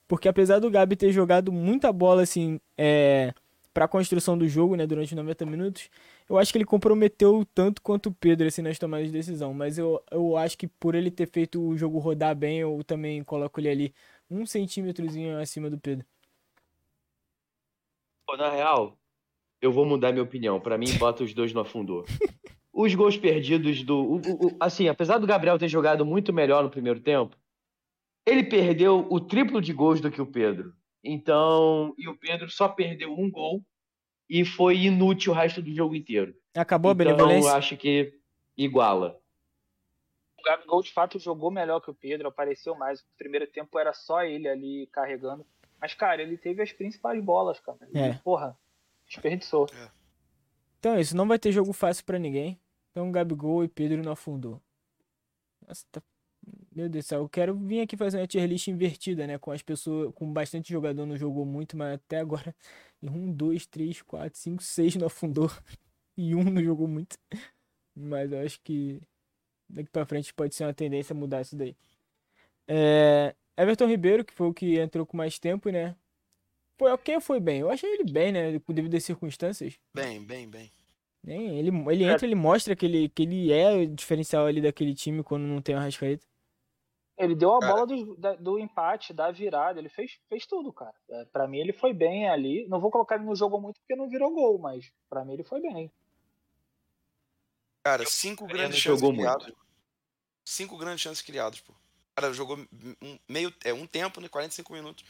Porque 0.08 0.28
apesar 0.28 0.58
do 0.58 0.70
Gabi 0.70 0.96
ter 0.96 1.12
jogado 1.12 1.50
muita 1.50 1.92
bola, 1.92 2.22
assim, 2.22 2.60
é, 2.78 3.34
pra 3.76 3.88
construção 3.88 4.38
do 4.38 4.48
jogo, 4.48 4.76
né, 4.76 4.86
durante 4.86 5.14
90 5.14 5.44
minutos, 5.44 5.90
eu 6.28 6.38
acho 6.38 6.50
que 6.50 6.58
ele 6.58 6.64
comprometeu 6.64 7.46
tanto 7.54 7.82
quanto 7.82 8.08
o 8.08 8.14
Pedro, 8.14 8.46
assim, 8.46 8.62
nas 8.62 8.78
tomadas 8.78 9.08
de 9.08 9.12
decisão. 9.12 9.52
Mas 9.52 9.76
eu, 9.78 10.02
eu 10.10 10.36
acho 10.36 10.56
que 10.56 10.66
por 10.66 10.94
ele 10.94 11.10
ter 11.10 11.28
feito 11.28 11.60
o 11.60 11.76
jogo 11.76 11.98
rodar 11.98 12.34
bem, 12.34 12.60
eu 12.60 12.82
também 12.84 13.22
coloco 13.22 13.60
ele 13.60 13.68
ali 13.68 13.94
um 14.30 14.46
centímetrozinho 14.46 15.38
acima 15.38 15.68
do 15.68 15.78
Pedro. 15.78 16.06
Pô, 18.26 18.36
na 18.36 18.50
real, 18.50 18.96
eu 19.60 19.72
vou 19.72 19.84
mudar 19.84 20.10
minha 20.10 20.24
opinião. 20.24 20.60
Para 20.60 20.78
mim, 20.78 20.96
bota 20.98 21.22
os 21.22 21.34
dois 21.34 21.52
no 21.52 21.60
afundou. 21.60 22.04
Os 22.78 22.94
gols 22.94 23.16
perdidos 23.16 23.82
do. 23.82 23.96
O, 23.96 24.16
o, 24.16 24.56
assim, 24.60 24.86
apesar 24.86 25.16
do 25.16 25.26
Gabriel 25.26 25.58
ter 25.58 25.66
jogado 25.66 26.04
muito 26.04 26.30
melhor 26.30 26.62
no 26.62 26.68
primeiro 26.68 27.00
tempo, 27.00 27.34
ele 28.26 28.42
perdeu 28.42 29.06
o 29.08 29.20
triplo 29.20 29.62
de 29.62 29.72
gols 29.72 30.00
do 30.00 30.10
que 30.10 30.20
o 30.20 30.26
Pedro. 30.26 30.74
Então, 31.02 31.94
e 31.96 32.08
o 32.08 32.16
Pedro 32.18 32.50
só 32.50 32.68
perdeu 32.68 33.12
um 33.12 33.30
gol 33.30 33.64
e 34.28 34.44
foi 34.44 34.78
inútil 34.78 35.32
o 35.32 35.36
resto 35.36 35.62
do 35.62 35.72
jogo 35.72 35.94
inteiro. 35.94 36.34
Acabou 36.54 36.90
a 36.90 36.94
então, 36.94 37.04
benevolência? 37.06 37.48
eu 37.48 37.54
acho 37.54 37.76
que 37.76 38.18
iguala. 38.56 39.20
O 40.38 40.42
Gabigol, 40.42 40.82
de 40.82 40.92
fato, 40.92 41.18
jogou 41.18 41.50
melhor 41.50 41.80
que 41.80 41.90
o 41.90 41.94
Pedro, 41.94 42.26
apareceu 42.26 42.74
mais. 42.74 43.00
No 43.00 43.08
primeiro 43.16 43.46
tempo 43.46 43.78
era 43.78 43.92
só 43.92 44.24
ele 44.24 44.48
ali 44.48 44.88
carregando. 44.88 45.46
Mas, 45.80 45.94
cara, 45.94 46.22
ele 46.22 46.36
teve 46.36 46.62
as 46.62 46.72
principais 46.72 47.22
bolas, 47.22 47.60
cara. 47.60 47.78
É. 47.94 48.10
E, 48.10 48.14
porra, 48.18 48.58
desperdiçou. 49.06 49.66
Então 50.78 50.94
é 50.94 51.00
isso, 51.00 51.16
não 51.16 51.28
vai 51.28 51.38
ter 51.38 51.52
jogo 51.52 51.72
fácil 51.72 52.04
pra 52.04 52.18
ninguém. 52.18 52.60
Então 52.90 53.12
Gabigol 53.12 53.62
e 53.62 53.68
Pedro 53.68 54.02
não 54.02 54.12
afundou. 54.12 54.60
Nossa, 55.66 55.84
tá... 55.92 56.02
Meu 56.74 56.88
Deus 56.88 57.04
do 57.04 57.08
céu, 57.08 57.20
eu 57.22 57.28
quero 57.28 57.54
vir 57.56 57.80
aqui 57.80 57.96
fazer 57.96 58.18
uma 58.18 58.26
tier 58.26 58.46
list 58.46 58.68
invertida, 58.68 59.26
né? 59.26 59.38
Com 59.38 59.50
as 59.50 59.62
pessoas, 59.62 60.12
com 60.14 60.32
bastante 60.32 60.72
jogador 60.72 61.06
não 61.06 61.16
jogou 61.16 61.44
muito, 61.44 61.76
mas 61.76 61.94
até 61.94 62.18
agora 62.18 62.54
um, 63.02 63.32
dois, 63.32 63.66
três, 63.66 64.02
quatro, 64.02 64.38
cinco, 64.38 64.62
seis 64.62 64.94
não 64.96 65.06
afundou 65.06 65.50
e 66.16 66.34
um 66.34 66.44
não 66.44 66.62
jogou 66.62 66.86
muito. 66.86 67.18
Mas 67.94 68.30
eu 68.30 68.40
acho 68.40 68.60
que 68.62 69.00
daqui 69.68 69.90
pra 69.90 70.06
frente 70.06 70.34
pode 70.34 70.54
ser 70.54 70.64
uma 70.64 70.74
tendência 70.74 71.14
a 71.14 71.16
mudar 71.16 71.40
isso 71.40 71.56
daí. 71.56 71.74
É... 72.68 73.34
Everton 73.56 73.86
Ribeiro, 73.86 74.24
que 74.24 74.34
foi 74.34 74.48
o 74.48 74.54
que 74.54 74.78
entrou 74.78 75.06
com 75.06 75.16
mais 75.16 75.38
tempo, 75.38 75.70
né? 75.70 75.96
Foi 76.78 76.92
ok 76.92 77.20
foi 77.20 77.40
bem? 77.40 77.60
Eu 77.60 77.70
achei 77.70 77.90
ele 77.90 78.04
bem, 78.04 78.32
né? 78.32 78.60
Devido 78.68 78.94
às 78.94 79.04
circunstâncias. 79.04 79.78
Bem, 79.94 80.22
bem, 80.22 80.46
bem. 80.46 80.70
Ele, 81.26 81.70
ele 81.90 82.04
entra, 82.04 82.24
ele 82.24 82.36
mostra 82.36 82.76
que 82.76 82.86
ele, 82.86 83.08
que 83.08 83.22
ele 83.22 83.52
é 83.52 83.72
o 83.72 83.86
diferencial 83.86 84.46
ali 84.46 84.60
daquele 84.60 84.94
time 84.94 85.24
quando 85.24 85.42
não 85.42 85.60
tem 85.60 85.74
o 85.74 85.78
Arrascaeta. 85.78 86.24
Ele 87.18 87.34
deu 87.34 87.54
a 87.54 87.60
Cara. 87.60 87.72
bola 87.72 87.86
do, 87.86 88.14
da- 88.16 88.34
do 88.34 88.58
empate, 88.58 89.12
da 89.14 89.30
virada, 89.30 89.78
ele 89.78 89.88
fez, 89.88 90.18
fez 90.28 90.44
tudo, 90.46 90.72
cara. 90.72 90.94
É, 91.08 91.24
pra 91.26 91.46
mim 91.48 91.58
ele 91.58 91.72
foi 91.72 91.92
bem 91.94 92.28
ali. 92.28 92.66
Não 92.68 92.78
vou 92.80 92.90
colocar 92.90 93.14
ele 93.14 93.24
no 93.24 93.34
jogo 93.34 93.58
muito 93.60 93.80
porque 93.80 93.96
não 93.96 94.08
virou 94.08 94.34
gol, 94.34 94.58
mas 94.58 94.92
pra 95.08 95.24
mim 95.24 95.32
ele 95.32 95.44
foi 95.44 95.60
bem. 95.60 95.90
Cara, 97.82 98.04
cinco 98.06 98.44
Ele 98.44 98.52
grandes 98.52 98.78
jogou 98.80 99.10
chances 99.12 99.16
muito. 99.16 99.36
criadas. 99.44 99.66
Cinco 100.44 100.76
grandes 100.76 101.00
chances 101.00 101.22
criadas, 101.22 101.60
pô. 101.60 101.72
O 101.72 102.20
cara 102.20 102.32
jogou 102.32 102.56
um, 103.02 103.18
meio, 103.28 103.52
é, 103.64 103.72
um 103.72 103.86
tempo, 103.86 104.20
né? 104.20 104.28
45 104.28 104.72
minutos. 104.72 105.04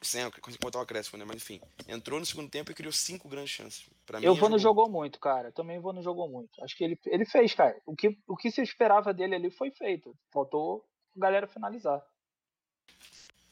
Sem 0.00 0.22
contar 0.60 0.78
o 0.78 0.82
acréscimo, 0.82 1.18
né? 1.18 1.24
Mas 1.24 1.36
enfim. 1.36 1.60
Entrou 1.88 2.20
no 2.20 2.26
segundo 2.26 2.50
tempo 2.50 2.70
e 2.70 2.74
criou 2.74 2.92
cinco 2.92 3.28
grandes 3.28 3.50
chances. 3.52 3.88
Pra 4.04 4.20
mim, 4.20 4.26
Eu 4.26 4.34
vou 4.34 4.50
no 4.50 4.58
jogou- 4.58 4.84
jogou 4.84 4.92
muito, 5.00 5.18
cara. 5.18 5.50
Também 5.50 5.78
vou 5.80 5.92
no 5.92 6.02
jogou 6.02 6.28
muito. 6.28 6.62
Acho 6.62 6.76
que 6.76 6.84
ele, 6.84 6.98
ele 7.06 7.24
fez, 7.24 7.54
cara. 7.54 7.80
O 7.86 7.96
que, 7.96 8.18
o 8.26 8.36
que 8.36 8.50
se 8.50 8.60
esperava 8.60 9.14
dele 9.14 9.34
ali 9.34 9.50
foi 9.50 9.70
feito. 9.70 10.14
Faltou 10.30 10.84
a 11.16 11.20
galera 11.20 11.46
finalizar. 11.46 12.02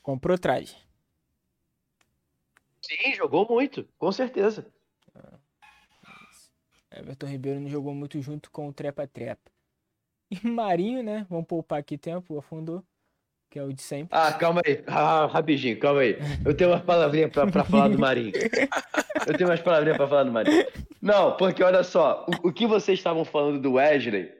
Comprou 0.03 0.39
traje. 0.39 0.77
Sim, 2.81 3.15
jogou 3.15 3.47
muito, 3.49 3.89
com 3.97 4.11
certeza. 4.11 4.67
Everton 6.91 7.27
Ribeiro 7.27 7.61
não 7.61 7.69
jogou 7.69 7.95
muito 7.95 8.21
junto 8.21 8.51
com 8.51 8.69
o 8.69 8.73
Trepa 8.73 9.07
Trepa. 9.07 9.51
E 10.31 10.39
Marinho, 10.47 11.03
né? 11.03 11.27
Vamos 11.29 11.47
poupar 11.47 11.79
aqui 11.79 11.97
tempo, 11.97 12.39
afundou. 12.39 12.85
Que 13.49 13.59
é 13.59 13.63
o 13.63 13.73
de 13.73 13.83
sempre. 13.83 14.17
Ah, 14.17 14.33
calma 14.33 14.63
aí. 14.65 14.83
Ah, 14.87 15.27
rapidinho, 15.27 15.79
calma 15.79 16.01
aí. 16.01 16.17
Eu 16.45 16.57
tenho 16.57 16.71
umas 16.71 16.83
palavrinhas 16.83 17.31
pra, 17.31 17.47
pra 17.47 17.65
falar 17.65 17.89
do 17.89 17.99
Marinho. 17.99 18.33
Eu 19.27 19.37
tenho 19.37 19.51
umas 19.51 19.61
palavrinhas 19.61 19.99
pra 19.99 20.09
falar 20.09 20.25
do 20.25 20.33
Marinho. 20.33 20.67
Não, 21.03 21.37
porque 21.37 21.63
olha 21.63 21.85
só, 21.85 22.25
o, 22.43 22.49
o 22.49 22.53
que 22.53 22.67
vocês 22.67 22.99
estavam 22.99 23.27
falando 23.27 23.61
do 23.61 23.75
Wesley, 23.75 24.33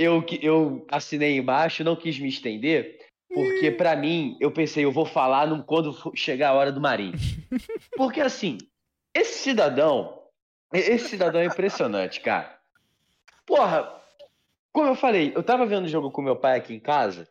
eu, 0.00 0.24
eu 0.40 0.86
assinei 0.90 1.36
embaixo, 1.36 1.84
não 1.84 1.94
quis 1.94 2.18
me 2.18 2.28
estender, 2.28 2.98
porque 3.28 3.70
pra 3.70 3.94
mim, 3.94 4.34
eu 4.40 4.50
pensei, 4.50 4.82
eu 4.82 4.90
vou 4.90 5.04
falar 5.04 5.46
quando 5.64 5.94
chegar 6.16 6.48
a 6.48 6.54
hora 6.54 6.72
do 6.72 6.80
Marinho. 6.80 7.12
Porque 7.96 8.20
assim, 8.20 8.56
esse 9.14 9.38
cidadão, 9.38 10.22
esse 10.72 11.10
cidadão 11.10 11.40
é 11.40 11.44
impressionante, 11.44 12.20
cara. 12.20 12.58
Porra, 13.46 13.92
como 14.72 14.88
eu 14.88 14.94
falei, 14.96 15.32
eu 15.34 15.42
tava 15.42 15.66
vendo 15.66 15.84
o 15.84 15.88
jogo 15.88 16.10
com 16.10 16.22
meu 16.22 16.34
pai 16.34 16.58
aqui 16.58 16.74
em 16.74 16.80
casa, 16.80 17.28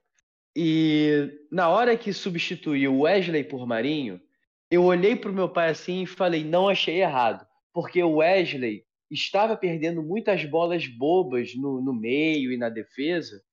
e 0.55 1.31
na 1.51 1.69
hora 1.69 1.97
que 1.97 2.13
substituiu 2.13 2.93
o 2.93 3.01
Wesley 3.01 3.43
por 3.43 3.65
Marinho, 3.65 4.21
eu 4.69 4.83
olhei 4.83 5.15
pro 5.15 5.33
meu 5.33 5.49
pai 5.49 5.69
assim 5.69 6.03
e 6.03 6.07
falei, 6.07 6.43
não 6.43 6.69
achei 6.69 7.01
errado. 7.01 7.45
Porque 7.73 8.01
o 8.03 8.17
Wesley 8.17 8.85
estava 9.09 9.57
perdendo 9.57 10.03
muitas 10.03 10.45
bolas 10.45 10.85
bobas 10.87 11.55
no, 11.55 11.81
no 11.81 11.93
meio 11.93 12.51
e 12.51 12.57
na 12.57 12.69
defesa, 12.69 13.43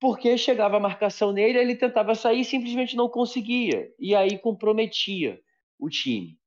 porque 0.00 0.36
chegava 0.36 0.76
a 0.76 0.80
marcação 0.80 1.32
nele, 1.32 1.58
ele 1.58 1.76
tentava 1.76 2.14
sair 2.14 2.40
e 2.40 2.44
simplesmente 2.44 2.96
não 2.96 3.08
conseguia. 3.08 3.92
E 3.98 4.14
aí 4.14 4.38
comprometia 4.38 5.40
o 5.78 5.88
time. 5.88 6.38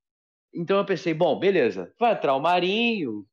Então 0.53 0.77
eu 0.77 0.85
pensei, 0.85 1.13
bom, 1.13 1.37
beleza, 1.37 1.93
vai 1.99 2.13
entrar 2.13 2.35
o 2.35 2.39
Marinho, 2.39 3.25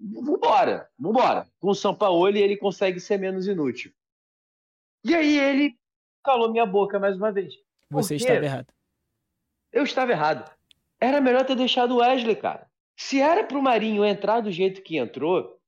vambora, 0.00 0.88
vambora. 0.98 1.46
Com 1.58 1.68
o 1.68 1.74
Sampaoli 1.74 2.42
ele 2.42 2.56
consegue 2.56 2.98
ser 3.00 3.18
menos 3.18 3.46
inútil. 3.46 3.92
E 5.04 5.14
aí 5.14 5.38
ele 5.38 5.78
calou 6.22 6.50
minha 6.50 6.66
boca 6.66 6.98
mais 6.98 7.16
uma 7.16 7.30
vez. 7.30 7.54
Você 7.90 8.16
estava 8.16 8.44
errado. 8.44 8.72
Eu 9.72 9.84
estava 9.84 10.12
errado. 10.12 10.50
Era 11.00 11.20
melhor 11.20 11.44
ter 11.44 11.56
deixado 11.56 11.94
o 11.94 11.98
Wesley, 11.98 12.36
cara. 12.36 12.66
Se 12.96 13.20
era 13.20 13.44
pro 13.44 13.62
Marinho 13.62 14.04
entrar 14.04 14.40
do 14.40 14.50
jeito 14.50 14.82
que 14.82 14.96
entrou, 14.96 15.58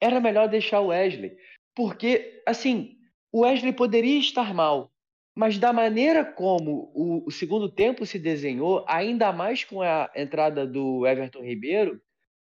era 0.00 0.20
melhor 0.20 0.48
deixar 0.48 0.80
o 0.80 0.88
Wesley. 0.88 1.36
Porque, 1.74 2.42
assim, 2.46 2.96
o 3.32 3.40
Wesley 3.40 3.72
poderia 3.72 4.18
estar 4.18 4.54
mal, 4.54 4.92
mas 5.34 5.58
da 5.58 5.72
maneira 5.72 6.24
como 6.24 6.92
o, 6.94 7.24
o 7.26 7.30
segundo 7.30 7.68
tempo 7.68 8.06
se 8.06 8.18
desenhou, 8.18 8.84
ainda 8.86 9.32
mais 9.32 9.64
com 9.64 9.82
a 9.82 10.10
entrada 10.14 10.66
do 10.66 11.06
Everton 11.06 11.42
Ribeiro, 11.42 12.00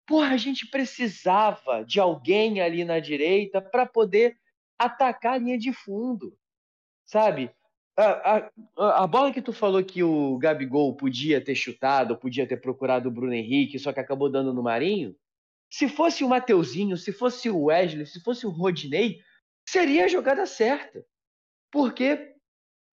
porra, 0.06 0.34
a 0.34 0.36
gente 0.36 0.66
precisava 0.66 1.84
de 1.84 2.00
alguém 2.00 2.60
ali 2.60 2.84
na 2.84 2.98
direita 2.98 3.60
para 3.60 3.84
poder 3.86 4.36
atacar 4.78 5.34
a 5.34 5.38
linha 5.38 5.58
de 5.58 5.72
fundo, 5.72 6.34
sabe? 7.04 7.50
A, 8.00 8.50
a, 8.78 9.04
a 9.04 9.06
bola 9.06 9.30
que 9.30 9.42
tu 9.42 9.52
falou 9.52 9.84
que 9.84 10.02
o 10.02 10.38
Gabigol 10.38 10.96
podia 10.96 11.38
ter 11.38 11.54
chutado, 11.54 12.16
podia 12.16 12.46
ter 12.46 12.56
procurado 12.56 13.10
o 13.10 13.12
Bruno 13.12 13.34
Henrique, 13.34 13.78
só 13.78 13.92
que 13.92 14.00
acabou 14.00 14.30
dando 14.30 14.54
no 14.54 14.62
Marinho. 14.62 15.14
Se 15.70 15.86
fosse 15.86 16.24
o 16.24 16.28
Mateuzinho, 16.28 16.96
se 16.96 17.12
fosse 17.12 17.50
o 17.50 17.64
Wesley, 17.64 18.06
se 18.06 18.18
fosse 18.22 18.46
o 18.46 18.50
Rodinei, 18.50 19.20
seria 19.68 20.06
a 20.06 20.08
jogada 20.08 20.46
certa. 20.46 21.04
Porque, 21.70 22.34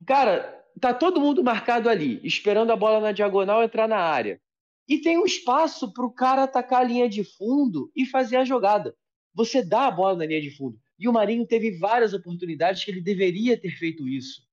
cara, 0.06 0.62
tá 0.82 0.94
todo 0.94 1.22
mundo 1.22 1.42
marcado 1.42 1.90
ali, 1.90 2.20
esperando 2.22 2.74
a 2.74 2.76
bola 2.76 3.00
na 3.00 3.14
diagonal 3.14 3.64
entrar 3.64 3.88
na 3.88 3.98
área. 3.98 4.42
E 4.90 5.00
tem 5.00 5.18
um 5.18 5.26
espaço 5.26 5.94
pro 5.94 6.12
cara 6.12 6.44
atacar 6.44 6.82
a 6.82 6.84
linha 6.84 7.08
de 7.08 7.24
fundo 7.24 7.90
e 7.96 8.06
fazer 8.06 8.36
a 8.36 8.46
jogada. 8.46 8.94
Você 9.34 9.64
dá 9.64 9.88
a 9.88 9.92
bola 9.92 10.18
na 10.18 10.26
linha 10.26 10.42
de 10.42 10.52
fundo. 10.52 10.78
E 11.00 11.08
o 11.08 11.14
Marinho 11.14 11.48
teve 11.48 11.78
várias 11.78 12.14
oportunidades 12.14 12.84
que 12.84 12.92
ele 12.92 13.02
deveria 13.02 13.58
ter 13.58 13.72
feito 13.72 14.06
isso 14.06 14.47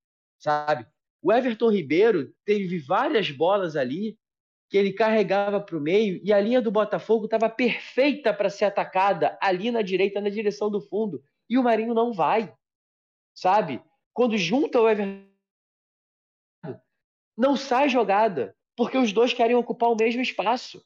sabe? 0.45 0.86
O 1.22 1.32
Everton 1.32 1.70
Ribeiro 1.70 2.34
teve 2.45 2.78
várias 2.78 3.30
bolas 3.30 3.76
ali 3.76 4.18
que 4.68 4.76
ele 4.76 4.92
carregava 4.92 5.59
para 5.59 5.76
o 5.76 5.80
meio 5.80 6.20
e 6.22 6.34
a 6.34 6.40
linha 6.40 6.61
do 6.61 6.70
Botafogo 6.70 7.24
estava 7.24 7.49
perfeita 7.49 8.34
para 8.34 8.51
ser 8.51 8.66
atacada 8.66 9.38
ali 9.40 9.70
na 9.70 9.80
direita, 9.80 10.20
na 10.20 10.28
direção 10.28 10.70
do 10.70 10.82
fundo. 10.82 11.22
E 11.49 11.57
o 11.57 11.62
Marinho 11.62 11.95
não 11.95 12.12
vai, 12.12 12.55
sabe? 13.34 13.82
Quando 14.12 14.36
junta 14.36 14.80
o 14.80 14.88
Everton, 14.88 15.26
não 17.36 17.57
sai 17.57 17.88
jogada, 17.88 18.55
porque 18.76 18.99
os 18.99 19.12
dois 19.12 19.32
querem 19.32 19.57
ocupar 19.57 19.90
o 19.90 19.97
mesmo 19.97 20.20
espaço. 20.20 20.84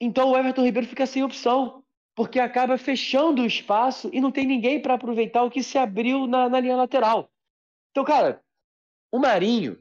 Então 0.00 0.30
o 0.30 0.36
Everton 0.36 0.62
Ribeiro 0.62 0.86
fica 0.86 1.04
sem 1.04 1.24
opção, 1.24 1.82
porque 2.14 2.38
acaba 2.38 2.78
fechando 2.78 3.42
o 3.42 3.46
espaço 3.46 4.08
e 4.12 4.20
não 4.20 4.30
tem 4.30 4.46
ninguém 4.46 4.80
para 4.80 4.94
aproveitar 4.94 5.42
o 5.42 5.50
que 5.50 5.64
se 5.64 5.78
abriu 5.78 6.28
na, 6.28 6.48
na 6.48 6.60
linha 6.60 6.76
lateral. 6.76 7.28
Então, 7.96 8.04
cara, 8.04 8.42
o 9.10 9.18
Marinho 9.18 9.78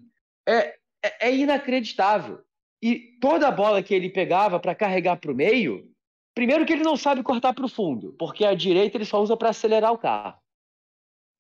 é, 0.48 0.78
é, 1.04 1.28
é 1.28 1.36
inacreditável. 1.36 2.40
E 2.82 3.18
toda 3.20 3.46
a 3.46 3.52
bola 3.52 3.84
que 3.84 3.94
ele 3.94 4.10
pegava 4.10 4.58
para 4.58 4.74
carregar 4.74 5.18
para 5.18 5.34
o 5.34 5.36
meio, 5.36 5.92
primeiro 6.34 6.66
que 6.66 6.72
ele 6.72 6.84
não 6.84 6.96
sabe 6.96 7.22
cortar 7.22 7.54
para 7.54 7.66
o 7.66 7.70
fundo, 7.70 8.16
porque 8.18 8.46
a 8.46 8.56
direita 8.56 8.96
ele 8.96 9.04
só 9.04 9.22
usa 9.22 9.36
para 9.36 9.50
acelerar 9.50 9.92
o 9.92 9.98
carro. 9.98 10.40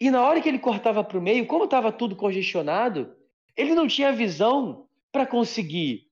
E 0.01 0.11
na 0.11 0.21
hora 0.21 0.41
que 0.41 0.49
ele 0.49 0.59
cortava 0.59 1.01
para 1.01 1.17
o 1.17 1.21
meio, 1.21 1.47
como 1.47 1.63
estava 1.63 1.93
tudo 1.93 2.13
congestionado, 2.13 3.15
ele 3.55 3.73
não 3.73 3.87
tinha 3.87 4.11
visão 4.11 4.85
para 5.13 5.25
conseguir 5.25 6.09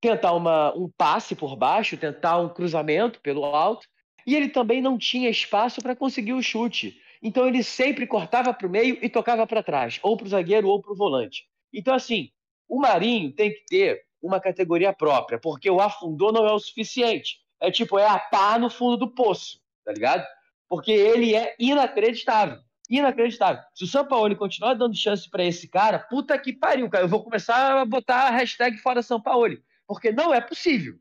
tentar 0.00 0.32
uma, 0.32 0.74
um 0.74 0.88
passe 0.96 1.34
por 1.36 1.56
baixo, 1.56 1.98
tentar 1.98 2.38
um 2.38 2.48
cruzamento 2.48 3.20
pelo 3.20 3.44
alto, 3.44 3.86
e 4.26 4.34
ele 4.34 4.48
também 4.48 4.80
não 4.80 4.96
tinha 4.96 5.28
espaço 5.28 5.82
para 5.82 5.94
conseguir 5.94 6.32
o 6.32 6.42
chute. 6.42 6.98
Então 7.24 7.48
ele 7.48 7.62
sempre 7.62 8.06
cortava 8.06 8.52
para 8.52 8.66
o 8.66 8.70
meio 8.70 8.98
e 9.00 9.08
tocava 9.08 9.46
para 9.46 9.62
trás, 9.62 9.98
ou 10.02 10.14
para 10.14 10.26
o 10.26 10.28
zagueiro 10.28 10.68
ou 10.68 10.82
para 10.82 10.92
o 10.92 10.94
volante. 10.94 11.46
Então, 11.72 11.94
assim, 11.94 12.28
o 12.68 12.78
Marinho 12.78 13.32
tem 13.32 13.50
que 13.50 13.64
ter 13.64 14.02
uma 14.20 14.38
categoria 14.38 14.92
própria, 14.92 15.40
porque 15.40 15.70
o 15.70 15.80
afundou 15.80 16.30
não 16.30 16.46
é 16.46 16.52
o 16.52 16.58
suficiente. 16.58 17.38
É 17.58 17.70
tipo, 17.70 17.98
é 17.98 18.06
a 18.06 18.18
pá 18.18 18.58
no 18.58 18.68
fundo 18.68 18.98
do 18.98 19.10
poço, 19.10 19.58
tá 19.86 19.92
ligado? 19.92 20.22
Porque 20.68 20.92
ele 20.92 21.34
é 21.34 21.54
inacreditável. 21.58 22.58
Inacreditável. 22.90 23.62
Se 23.74 23.84
o 23.84 23.86
São 23.86 24.06
Paulo 24.06 24.36
continuar 24.36 24.74
dando 24.74 24.94
chance 24.94 25.28
para 25.30 25.44
esse 25.44 25.66
cara, 25.66 25.98
puta 25.98 26.38
que 26.38 26.52
pariu, 26.52 26.90
cara. 26.90 27.04
Eu 27.04 27.08
vou 27.08 27.24
começar 27.24 27.80
a 27.80 27.84
botar 27.86 28.28
a 28.28 28.30
hashtag 28.30 28.76
fora 28.78 29.02
São 29.02 29.18
Paulo. 29.18 29.56
Porque 29.86 30.12
não 30.12 30.34
é 30.34 30.42
possível. 30.42 30.94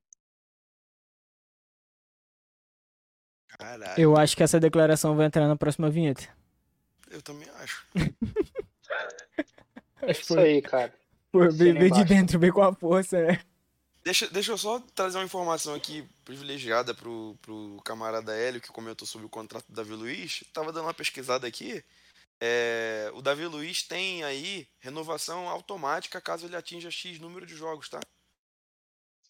Caralho. 3.58 4.01
Eu 4.01 4.18
acho 4.18 4.36
que 4.36 4.43
essa 4.43 4.60
declaração 4.60 5.16
vai 5.16 5.28
entrar 5.28 5.47
na 5.47 5.56
próxima 5.56 5.89
vinheta. 5.89 6.28
Eu 7.10 7.22
também 7.22 7.47
acho. 7.62 7.86
É 10.01 10.12
isso 10.12 10.38
aí, 10.38 10.62
cara. 10.62 10.93
Pô, 11.32 11.49
veio 11.49 11.74
veio 11.74 11.91
de 11.91 12.04
dentro, 12.04 12.38
veio 12.38 12.54
com 12.54 12.62
a 12.62 12.74
força, 12.74 13.26
né? 13.26 13.39
Deixa, 14.04 14.28
deixa 14.28 14.51
eu 14.51 14.58
só 14.58 14.80
trazer 14.93 15.18
uma 15.18 15.24
informação 15.24 15.74
aqui 15.74 16.06
privilegiada 16.26 16.93
pro, 16.93 17.38
pro 17.41 17.82
camarada 17.86 18.36
Hélio 18.36 18.60
que 18.60 18.68
comentou 18.68 19.08
sobre 19.08 19.26
o 19.26 19.30
contrato 19.30 19.66
do 19.68 19.74
Davi 19.74 19.93
Luiz. 19.93 20.43
Tava 20.51 20.74
dando 20.74 20.86
uma 20.86 20.93
pesquisada 20.93 21.47
aqui. 21.47 21.82
É, 22.41 23.10
o 23.14 23.22
Davi 23.22 23.45
Luiz 23.45 23.84
tem 23.84 24.24
aí 24.26 24.68
renovação 24.80 25.47
automática 25.47 26.20
caso 26.20 26.45
ele 26.45 26.58
atinja 26.58 26.91
X 26.91 27.18
número 27.18 27.45
de 27.45 27.56
jogos, 27.56 27.88
tá? 27.88 28.01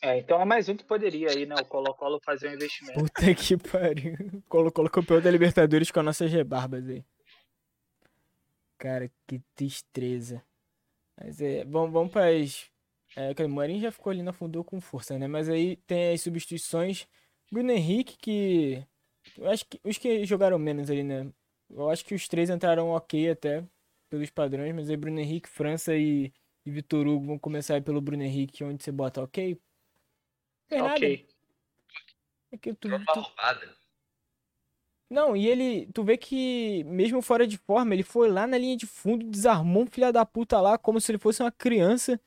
É, 0.03 0.17
então 0.17 0.41
é 0.41 0.43
mais 0.43 0.67
um 0.67 0.75
que 0.75 0.83
poderia 0.83 1.29
aí, 1.29 1.45
né? 1.45 1.55
O 1.55 1.65
Colo-Colo 1.65 2.19
fazer 2.25 2.49
um 2.49 2.53
investimento. 2.53 2.99
Puta 2.99 3.33
que 3.33 3.55
pariu. 3.71 4.43
Colocou 4.49 4.85
o 4.85 4.89
campeão 4.89 5.21
da 5.21 5.31
Libertadores 5.31 5.89
com 5.89 6.01
as 6.01 6.05
nossas 6.05 6.29
rebarbas 6.29 6.89
aí. 6.89 7.05
Cara, 8.77 9.09
que 9.25 9.39
tristeza. 9.55 10.43
Mas 11.17 11.39
é. 11.39 11.63
Vamos, 11.63 11.93
vamos 11.93 12.11
para 12.11 12.27
as. 12.27 12.69
É, 13.15 13.45
o 13.45 13.49
Marinho 13.49 13.79
já 13.79 13.93
ficou 13.93 14.11
ali 14.11 14.21
na 14.21 14.33
fundou 14.33 14.61
com 14.61 14.81
força, 14.81 15.17
né? 15.17 15.25
Mas 15.25 15.47
aí 15.47 15.77
tem 15.87 16.13
as 16.13 16.19
substituições. 16.19 17.07
Bruno 17.49 17.71
Henrique, 17.71 18.17
que. 18.17 18.85
Eu 19.37 19.49
acho 19.49 19.65
que 19.65 19.79
os 19.85 19.97
que 19.97 20.25
jogaram 20.25 20.59
menos 20.59 20.89
ali, 20.91 21.03
né? 21.03 21.31
Eu 21.69 21.89
acho 21.89 22.03
que 22.03 22.13
os 22.13 22.27
três 22.27 22.49
entraram 22.49 22.89
ok 22.89 23.29
até, 23.29 23.63
pelos 24.09 24.29
padrões, 24.29 24.75
mas 24.75 24.89
aí 24.89 24.97
Bruno 24.97 25.17
Henrique, 25.21 25.47
França 25.47 25.95
e, 25.95 26.33
e 26.65 26.71
Vitor 26.71 27.07
Hugo 27.07 27.25
vão 27.25 27.39
começar 27.39 27.75
aí 27.75 27.81
pelo 27.81 28.01
Bruno 28.01 28.23
Henrique, 28.23 28.65
onde 28.65 28.83
você 28.83 28.91
bota 28.91 29.23
ok. 29.23 29.57
Nada. 30.82 30.93
Ok. 30.95 31.28
É 32.51 32.57
que 32.57 32.74
tu, 32.74 32.88
Uma 32.88 33.03
tu- 33.05 33.19
roubada. 33.19 33.76
Não, 35.09 35.36
e 35.36 35.47
ele, 35.47 35.88
tu 35.93 36.03
vê 36.03 36.17
que 36.17 36.84
mesmo 36.86 37.21
fora 37.21 37.45
de 37.45 37.57
forma, 37.57 37.93
ele 37.93 38.01
foi 38.03 38.30
lá 38.30 38.47
na 38.47 38.57
linha 38.57 38.76
de 38.76 38.88
fundo, 38.88 39.24
desarmou 39.30 39.84
um 39.84 39.88
filho 39.88 40.11
da 40.11 40.26
puta 40.26 40.59
lá, 40.59 40.78
como 40.78 40.99
se 40.99 41.11
ele 41.11 41.19
fosse 41.19 41.43
uma 41.43 41.51
criança. 41.51 42.19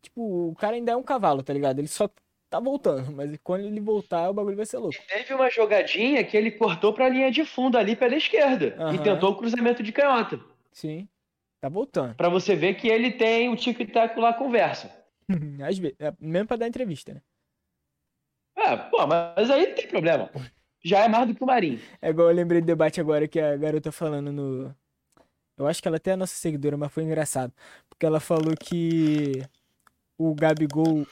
Tipo, 0.00 0.48
o 0.50 0.54
cara 0.54 0.76
ainda 0.76 0.92
é 0.92 0.96
um 0.96 1.02
cavalo, 1.02 1.42
tá 1.42 1.52
ligado? 1.52 1.78
Ele 1.80 1.88
só 1.88 2.08
tá 2.48 2.58
voltando, 2.58 3.12
mas 3.12 3.30
quando 3.44 3.66
ele 3.66 3.80
voltar, 3.80 4.30
o 4.30 4.34
bagulho 4.34 4.56
vai 4.56 4.64
ser 4.64 4.78
louco. 4.78 4.96
Teve 5.06 5.34
uma 5.34 5.50
jogadinha 5.50 6.24
que 6.24 6.34
ele 6.36 6.50
cortou 6.50 6.94
pra 6.94 7.08
linha 7.10 7.30
de 7.30 7.44
fundo 7.44 7.76
ali 7.76 7.94
pela 7.94 8.16
esquerda 8.16 8.74
Aham. 8.78 8.94
e 8.94 8.98
tentou 9.02 9.32
o 9.32 9.36
cruzamento 9.36 9.82
de 9.82 9.92
canhota. 9.92 10.40
Sim, 10.72 11.06
tá 11.60 11.68
voltando. 11.68 12.14
Pra 12.14 12.30
você 12.30 12.56
ver 12.56 12.74
que 12.74 12.88
ele 12.88 13.10
tem 13.12 13.50
o 13.50 13.56
tic-tac 13.56 14.18
lá 14.18 14.32
conversa. 14.32 14.90
Às 15.62 15.76
vezes, 15.76 15.96
é 16.00 16.12
mesmo 16.18 16.48
pra 16.48 16.56
dar 16.56 16.66
entrevista, 16.68 17.12
né? 17.12 17.20
É, 18.60 18.76
pô, 18.76 19.06
mas 19.06 19.50
aí 19.50 19.68
não 19.68 19.74
tem 19.74 19.88
problema. 19.88 20.30
Já 20.84 21.00
é 21.00 21.08
mais 21.08 21.26
do 21.28 21.34
que 21.34 21.42
o 21.42 21.46
Marinho. 21.46 21.80
É 22.00 22.10
igual 22.10 22.28
eu 22.28 22.34
lembrei 22.34 22.60
do 22.60 22.66
debate 22.66 23.00
agora 23.00 23.28
que 23.28 23.40
a 23.40 23.56
garota 23.56 23.90
falando 23.90 24.32
no. 24.32 24.74
Eu 25.56 25.66
acho 25.66 25.82
que 25.82 25.88
ela 25.88 25.98
até 25.98 26.12
é 26.12 26.16
nossa 26.16 26.34
seguidora, 26.34 26.76
mas 26.76 26.92
foi 26.92 27.02
engraçado. 27.04 27.52
Porque 27.88 28.06
ela 28.06 28.20
falou 28.20 28.54
que 28.58 29.42
o 30.16 30.34
Gabigol. 30.34 31.06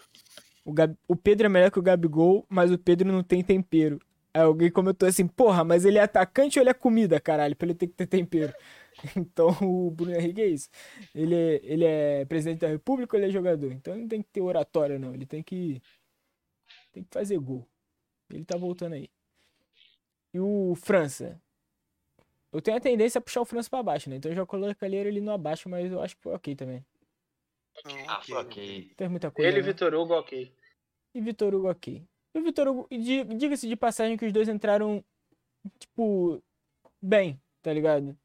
O, 0.64 0.72
Gab... 0.72 0.94
o 1.06 1.16
Pedro 1.16 1.46
é 1.46 1.48
melhor 1.48 1.70
que 1.70 1.78
o 1.78 1.82
Gabigol, 1.82 2.44
mas 2.48 2.70
o 2.70 2.78
Pedro 2.78 3.10
não 3.10 3.22
tem 3.22 3.42
tempero. 3.42 3.98
Aí 4.34 4.42
alguém 4.42 4.70
comentou 4.70 5.08
assim, 5.08 5.26
porra, 5.26 5.64
mas 5.64 5.84
ele 5.84 5.98
é 5.98 6.02
atacante 6.02 6.58
ou 6.58 6.62
ele 6.62 6.70
é 6.70 6.74
comida, 6.74 7.18
caralho, 7.18 7.56
pra 7.56 7.66
ele 7.66 7.74
ter 7.74 7.86
que 7.88 7.94
ter 7.94 8.06
tempero. 8.06 8.54
Então 9.16 9.56
o 9.62 9.92
Bruno 9.92 10.12
Henrique 10.16 10.40
é 10.40 10.46
isso. 10.46 10.68
Ele 11.14 11.34
é, 11.34 11.60
ele 11.62 11.84
é 11.84 12.24
presidente 12.24 12.60
da 12.60 12.68
república 12.68 13.16
ou 13.16 13.20
ele 13.22 13.28
é 13.30 13.32
jogador? 13.32 13.70
Então 13.72 13.94
ele 13.94 14.02
não 14.02 14.08
tem 14.08 14.20
que 14.20 14.28
ter 14.28 14.40
oratória, 14.40 14.98
não. 14.98 15.14
Ele 15.14 15.24
tem 15.24 15.40
que. 15.40 15.80
Tem 16.98 17.04
que 17.04 17.12
fazer 17.12 17.38
gol. 17.38 17.64
Ele 18.28 18.44
tá 18.44 18.56
voltando 18.56 18.94
aí. 18.94 19.08
E 20.34 20.40
o 20.40 20.74
França. 20.74 21.40
Eu 22.52 22.60
tenho 22.60 22.76
a 22.76 22.80
tendência 22.80 23.18
a 23.18 23.22
puxar 23.22 23.40
o 23.40 23.44
França 23.44 23.70
pra 23.70 23.82
baixo, 23.82 24.10
né? 24.10 24.16
Então 24.16 24.30
eu 24.32 24.36
já 24.36 24.44
colocaria 24.44 24.98
ele 25.00 25.20
no 25.20 25.30
abaixo, 25.30 25.68
mas 25.68 25.90
eu 25.92 26.00
acho 26.02 26.16
que 26.16 26.22
foi 26.22 26.34
ok 26.34 26.56
também. 26.56 26.84
Ah, 27.84 28.18
ok. 28.18 28.34
ok. 28.34 28.90
Teve 28.96 29.10
muita 29.10 29.30
coisa. 29.30 29.48
Ele 29.48 29.58
e 29.58 29.62
né? 29.62 29.68
Vitor 29.68 29.94
Hugo, 29.94 30.14
ok. 30.14 30.52
E 31.14 31.20
Vitor 31.20 31.54
Hugo 31.54 31.70
ok. 31.70 32.02
E 32.34 32.38
o 32.38 32.42
Vitor 32.42 32.66
Hugo, 32.68 32.86
e 32.90 32.98
di- 32.98 33.24
diga-se 33.36 33.68
de 33.68 33.76
passagem 33.76 34.16
que 34.16 34.26
os 34.26 34.32
dois 34.32 34.48
entraram, 34.48 35.04
tipo, 35.78 36.42
bem, 37.00 37.40
tá 37.62 37.72
ligado? 37.72 38.18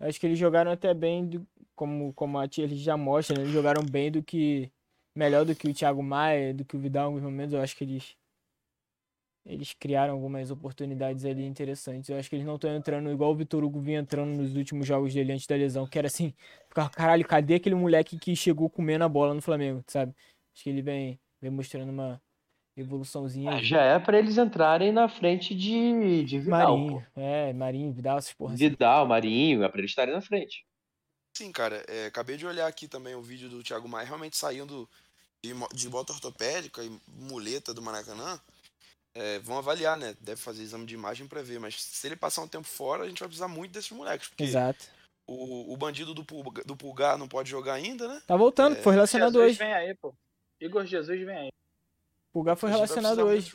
Acho 0.00 0.18
que 0.18 0.26
eles 0.26 0.38
jogaram 0.38 0.70
até 0.70 0.94
bem, 0.94 1.26
do- 1.26 1.46
como, 1.76 2.12
como 2.14 2.38
a 2.38 2.48
tia 2.48 2.64
eles 2.64 2.78
já 2.78 2.96
mostra, 2.96 3.36
né? 3.36 3.42
Eles 3.42 3.52
jogaram 3.52 3.82
bem 3.84 4.10
do 4.10 4.22
que. 4.22 4.70
Melhor 5.14 5.44
do 5.44 5.54
que 5.54 5.68
o 5.68 5.74
Thiago 5.74 6.02
Maia, 6.02 6.52
do 6.52 6.64
que 6.64 6.76
o 6.76 6.78
Vidal 6.78 7.04
em 7.04 7.06
alguns 7.06 7.22
momentos. 7.22 7.54
Eu 7.54 7.60
acho 7.60 7.76
que 7.76 7.84
eles. 7.84 8.16
Eles 9.46 9.74
criaram 9.74 10.14
algumas 10.14 10.50
oportunidades 10.50 11.24
ali 11.26 11.44
interessantes. 11.44 12.08
Eu 12.08 12.18
acho 12.18 12.30
que 12.30 12.36
eles 12.36 12.46
não 12.46 12.54
estão 12.54 12.74
entrando 12.74 13.10
igual 13.10 13.30
o 13.30 13.36
Vitor 13.36 13.62
Hugo 13.62 13.78
vinha 13.78 14.00
entrando 14.00 14.30
nos 14.30 14.56
últimos 14.56 14.86
jogos 14.86 15.12
dele 15.12 15.32
antes 15.32 15.46
da 15.46 15.54
lesão, 15.54 15.86
que 15.86 15.98
era 15.98 16.06
assim, 16.06 16.32
caralho, 16.92 17.26
cadê 17.26 17.56
aquele 17.56 17.74
moleque 17.74 18.18
que 18.18 18.34
chegou 18.34 18.70
comendo 18.70 19.04
a 19.04 19.08
bola 19.08 19.34
no 19.34 19.42
Flamengo, 19.42 19.84
sabe? 19.86 20.14
Acho 20.54 20.64
que 20.64 20.70
ele 20.70 20.80
vem, 20.80 21.20
vem 21.42 21.50
mostrando 21.50 21.90
uma 21.90 22.22
evoluçãozinha. 22.76 23.52
Ah, 23.52 23.62
já 23.62 23.82
é 23.82 23.98
pra 23.98 24.18
eles 24.18 24.38
entrarem 24.38 24.92
na 24.92 25.08
frente 25.08 25.54
de, 25.54 26.24
de 26.24 26.38
Vidal. 26.38 26.78
Marinho, 26.78 27.06
é, 27.14 27.52
Marinho, 27.52 27.92
Vidal, 27.92 28.18
essas 28.18 28.32
pô. 28.32 28.44
porra. 28.44 28.54
assim. 28.54 28.68
Vidal, 28.68 29.06
Marinho, 29.06 29.62
é 29.62 29.68
pra 29.68 29.78
eles 29.78 29.90
estarem 29.90 30.14
na 30.14 30.20
frente. 30.20 30.64
Sim, 31.36 31.50
cara, 31.50 31.84
é, 31.88 32.06
acabei 32.06 32.36
de 32.36 32.46
olhar 32.46 32.66
aqui 32.66 32.86
também 32.86 33.14
o 33.14 33.22
vídeo 33.22 33.48
do 33.48 33.62
Thiago 33.62 33.88
Maia 33.88 34.06
realmente 34.06 34.36
saindo 34.36 34.88
de, 35.48 35.54
de 35.74 35.88
bota 35.88 36.12
ortopédica 36.12 36.82
e 36.82 37.00
muleta 37.08 37.74
do 37.74 37.82
Maracanã. 37.82 38.40
É, 39.14 39.38
vão 39.40 39.58
avaliar, 39.58 39.96
né? 39.96 40.16
Deve 40.20 40.40
fazer 40.40 40.62
exame 40.62 40.86
de 40.86 40.94
imagem 40.94 41.26
pra 41.28 41.40
ver, 41.42 41.60
mas 41.60 41.80
se 41.80 42.06
ele 42.06 42.16
passar 42.16 42.42
um 42.42 42.48
tempo 42.48 42.66
fora, 42.66 43.04
a 43.04 43.08
gente 43.08 43.20
vai 43.20 43.28
precisar 43.28 43.46
muito 43.46 43.70
desses 43.72 43.90
moleques, 43.92 44.28
porque 44.28 44.42
Exato. 44.42 44.86
o, 45.26 45.72
o 45.72 45.76
bandido 45.76 46.12
do 46.12 46.24
Pulga- 46.24 46.64
do 46.64 46.74
Pulgar 46.76 47.16
não 47.16 47.28
pode 47.28 47.48
jogar 47.48 47.74
ainda, 47.74 48.08
né? 48.08 48.20
Tá 48.26 48.36
voltando, 48.36 48.76
É, 48.76 48.82
foi 48.82 48.92
relacionado 48.94 49.34
Jesus 49.34 49.50
hoje. 49.50 49.58
vem 49.58 49.72
aí, 49.72 49.94
pô. 49.94 50.12
Igor 50.60 50.84
Jesus 50.84 51.20
vem 51.24 51.36
aí. 51.36 51.52
Pulgar 52.32 52.56
foi 52.56 52.70
relacionado 52.70 53.20
hoje. 53.24 53.52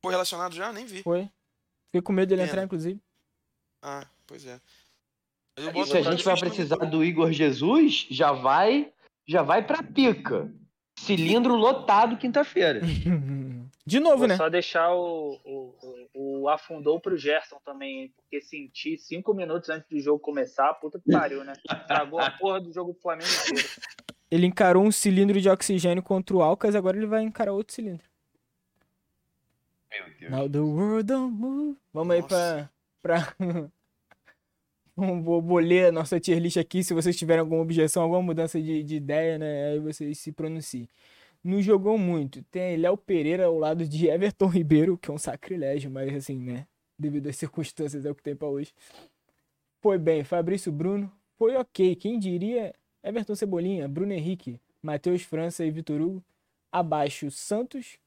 Foi 0.00 0.12
relacionado 0.12 0.54
já? 0.54 0.72
Nem 0.72 0.86
vi. 0.86 1.02
Foi. 1.02 1.28
Fiquei 1.86 2.02
com 2.02 2.12
medo 2.12 2.28
dele 2.28 2.42
Pena. 2.42 2.52
entrar, 2.52 2.64
inclusive. 2.64 3.00
Ah, 3.82 4.06
pois 4.26 4.46
é. 4.46 4.60
E 5.58 5.86
Se 5.86 5.96
a 5.96 6.02
gente 6.02 6.22
vai 6.24 6.38
precisar 6.38 6.76
do 6.76 7.04
Igor 7.04 7.32
Jesus, 7.32 8.06
já 8.10 8.30
vai, 8.32 8.92
já 9.26 9.42
vai 9.42 9.66
pra 9.66 9.82
pica. 9.82 10.48
Cilindro 10.96 11.54
lotado 11.54 12.16
quinta-feira. 12.16 12.80
De 13.86 14.00
novo, 14.00 14.18
Vou 14.18 14.28
né? 14.28 14.36
só 14.36 14.48
deixar 14.48 14.94
o, 14.94 15.38
o, 15.44 16.08
o, 16.14 16.40
o 16.42 16.48
afundou 16.48 16.98
pro 16.98 17.18
Gerson 17.18 17.58
também, 17.62 18.10
porque 18.16 18.40
senti 18.40 18.96
cinco 18.96 19.34
minutos 19.34 19.68
antes 19.68 19.86
do 19.90 20.00
jogo 20.00 20.18
começar, 20.18 20.72
puta 20.74 20.98
que 20.98 21.12
pariu, 21.12 21.44
né? 21.44 21.52
Estragou 21.70 22.18
a 22.18 22.30
porra 22.30 22.62
do 22.62 22.72
jogo 22.72 22.94
do 22.94 22.98
Flamengo 22.98 23.28
inteiro. 23.28 23.68
Ele 24.30 24.46
encarou 24.46 24.82
um 24.82 24.90
cilindro 24.90 25.38
de 25.38 25.50
oxigênio 25.50 26.02
contra 26.02 26.34
o 26.34 26.42
Alcas, 26.42 26.74
agora 26.74 26.96
ele 26.96 27.06
vai 27.06 27.22
encarar 27.22 27.52
outro 27.52 27.74
cilindro. 27.74 28.06
Meu 29.90 30.04
Deus. 30.18 30.32
Now 30.32 30.48
the 30.48 30.58
world 30.60 31.06
don't 31.06 31.32
move. 31.32 31.78
Vamos 31.92 32.16
aí 32.16 32.22
pra. 32.22 32.70
pra... 33.02 33.34
Vou, 34.96 35.42
vou 35.42 35.58
ler 35.58 35.86
a 35.86 35.92
nossa 35.92 36.20
tier 36.20 36.38
list 36.38 36.56
aqui. 36.56 36.84
Se 36.84 36.94
vocês 36.94 37.16
tiverem 37.16 37.40
alguma 37.40 37.60
objeção, 37.62 38.02
alguma 38.02 38.22
mudança 38.22 38.60
de, 38.60 38.82
de 38.84 38.96
ideia, 38.96 39.38
né? 39.38 39.72
Aí 39.72 39.80
vocês 39.80 40.18
se 40.18 40.30
pronunciem. 40.30 40.88
Não 41.42 41.60
jogou 41.60 41.98
muito. 41.98 42.42
Tem 42.44 42.76
Léo 42.76 42.96
Pereira 42.96 43.46
ao 43.46 43.58
lado 43.58 43.86
de 43.86 44.06
Everton 44.06 44.46
Ribeiro, 44.46 44.96
que 44.96 45.10
é 45.10 45.14
um 45.14 45.18
sacrilégio, 45.18 45.90
mas 45.90 46.14
assim, 46.14 46.38
né? 46.38 46.66
Devido 46.98 47.28
às 47.28 47.36
circunstâncias, 47.36 48.04
é 48.06 48.10
o 48.10 48.14
que 48.14 48.22
tem 48.22 48.36
pra 48.36 48.48
hoje. 48.48 48.72
Foi 49.82 49.98
bem. 49.98 50.24
Fabrício 50.24 50.70
Bruno. 50.70 51.12
Foi 51.36 51.56
ok. 51.56 51.96
Quem 51.96 52.18
diria? 52.18 52.72
Everton 53.02 53.34
Cebolinha, 53.34 53.86
Bruno 53.86 54.12
Henrique, 54.12 54.58
Matheus 54.80 55.22
França 55.22 55.64
e 55.64 55.70
Vitor 55.70 56.00
Hugo. 56.00 56.24
Abaixo, 56.72 57.30
Santos, 57.30 57.98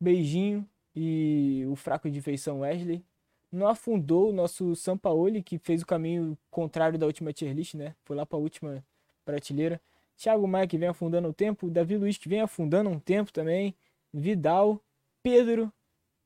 Beijinho 0.00 0.66
e 0.96 1.64
o 1.68 1.76
fraco 1.76 2.10
de 2.10 2.20
feição 2.22 2.60
Wesley. 2.60 3.04
Não 3.52 3.66
afundou 3.66 4.30
o 4.30 4.32
nosso 4.32 4.76
Sampaoli, 4.76 5.42
que 5.42 5.58
fez 5.58 5.82
o 5.82 5.86
caminho 5.86 6.38
contrário 6.50 6.98
da 6.98 7.06
última 7.06 7.32
tier 7.32 7.54
list, 7.54 7.74
né? 7.74 7.96
Foi 8.04 8.14
lá 8.16 8.24
para 8.24 8.38
a 8.38 8.40
última 8.40 8.84
prateleira. 9.24 9.80
Thiago 10.16 10.46
Maia, 10.46 10.66
que 10.66 10.78
vem 10.78 10.88
afundando 10.88 11.28
o 11.28 11.32
tempo. 11.32 11.70
Davi 11.70 11.96
Luiz, 11.96 12.18
que 12.18 12.28
vem 12.28 12.40
afundando 12.40 12.90
um 12.90 12.98
tempo 12.98 13.32
também. 13.32 13.74
Vidal, 14.12 14.80
Pedro 15.22 15.72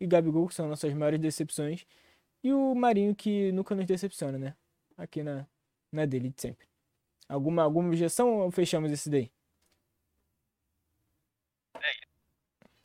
e 0.01 0.07
Gabigol, 0.07 0.49
que 0.49 0.55
são 0.55 0.69
nossas 0.69 0.93
maiores 0.93 1.21
decepções. 1.21 1.87
E 2.43 2.53
o 2.53 2.75
Marinho, 2.75 3.15
que 3.15 3.53
nunca 3.53 3.75
nos 3.75 3.87
decepciona, 3.87 4.37
né? 4.37 4.55
Aqui 4.97 5.23
na, 5.23 5.47
na 5.91 6.05
dele 6.05 6.29
de 6.31 6.41
sempre. 6.41 6.67
Alguma, 7.29 7.63
alguma 7.63 7.89
objeção 7.89 8.41
ou 8.41 8.51
fechamos 8.51 8.93
esse 8.93 9.09
daí? 9.09 9.31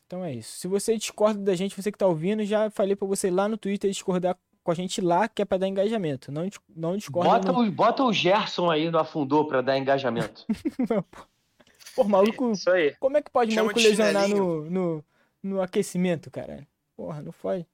Então 0.10 0.26
é 0.26 0.34
isso. 0.34 0.58
Se 0.58 0.68
você 0.68 0.98
discorda 0.98 1.40
da 1.40 1.54
gente, 1.54 1.80
você 1.80 1.92
que 1.92 1.98
tá 1.98 2.08
ouvindo, 2.08 2.44
já 2.44 2.68
falei 2.72 2.96
pra 2.96 3.08
você 3.08 3.30
lá 3.30 3.48
no 3.48 3.56
Twitter 3.60 3.92
discordar 3.92 4.36
com 4.64 4.72
a 4.72 4.74
gente 4.74 5.00
lá, 5.02 5.30
que 5.30 5.40
é 5.40 5.46
pra 5.46 5.60
dar 5.60 5.68
engajamento. 5.68 6.32
Não, 6.32 6.50
não 6.76 6.98
discorda 6.98 7.30
Bota 7.30 7.52
no... 7.52 7.60
o, 7.60 7.72
bota 7.72 8.04
o 8.04 8.12
Gerson 8.12 8.72
aí 8.72 8.90
no 8.90 8.98
afundou 8.98 9.46
pra 9.48 9.62
dar 9.62 9.78
engajamento. 9.78 10.48
Pô, 11.96 12.04
maluco, 12.06 12.54
Isso 12.54 12.72
aí. 12.72 12.96
como 13.00 13.18
é 13.18 13.22
que 13.22 13.30
pode 13.30 13.52
Chama 13.52 13.68
maluco 13.68 13.80
lesionar 13.88 14.28
no, 14.28 14.68
no, 14.68 15.06
no 15.44 15.62
aquecimento, 15.62 16.32
cara? 16.32 16.68
Porra, 16.98 17.22
não 17.22 17.32
foi. 17.32 17.68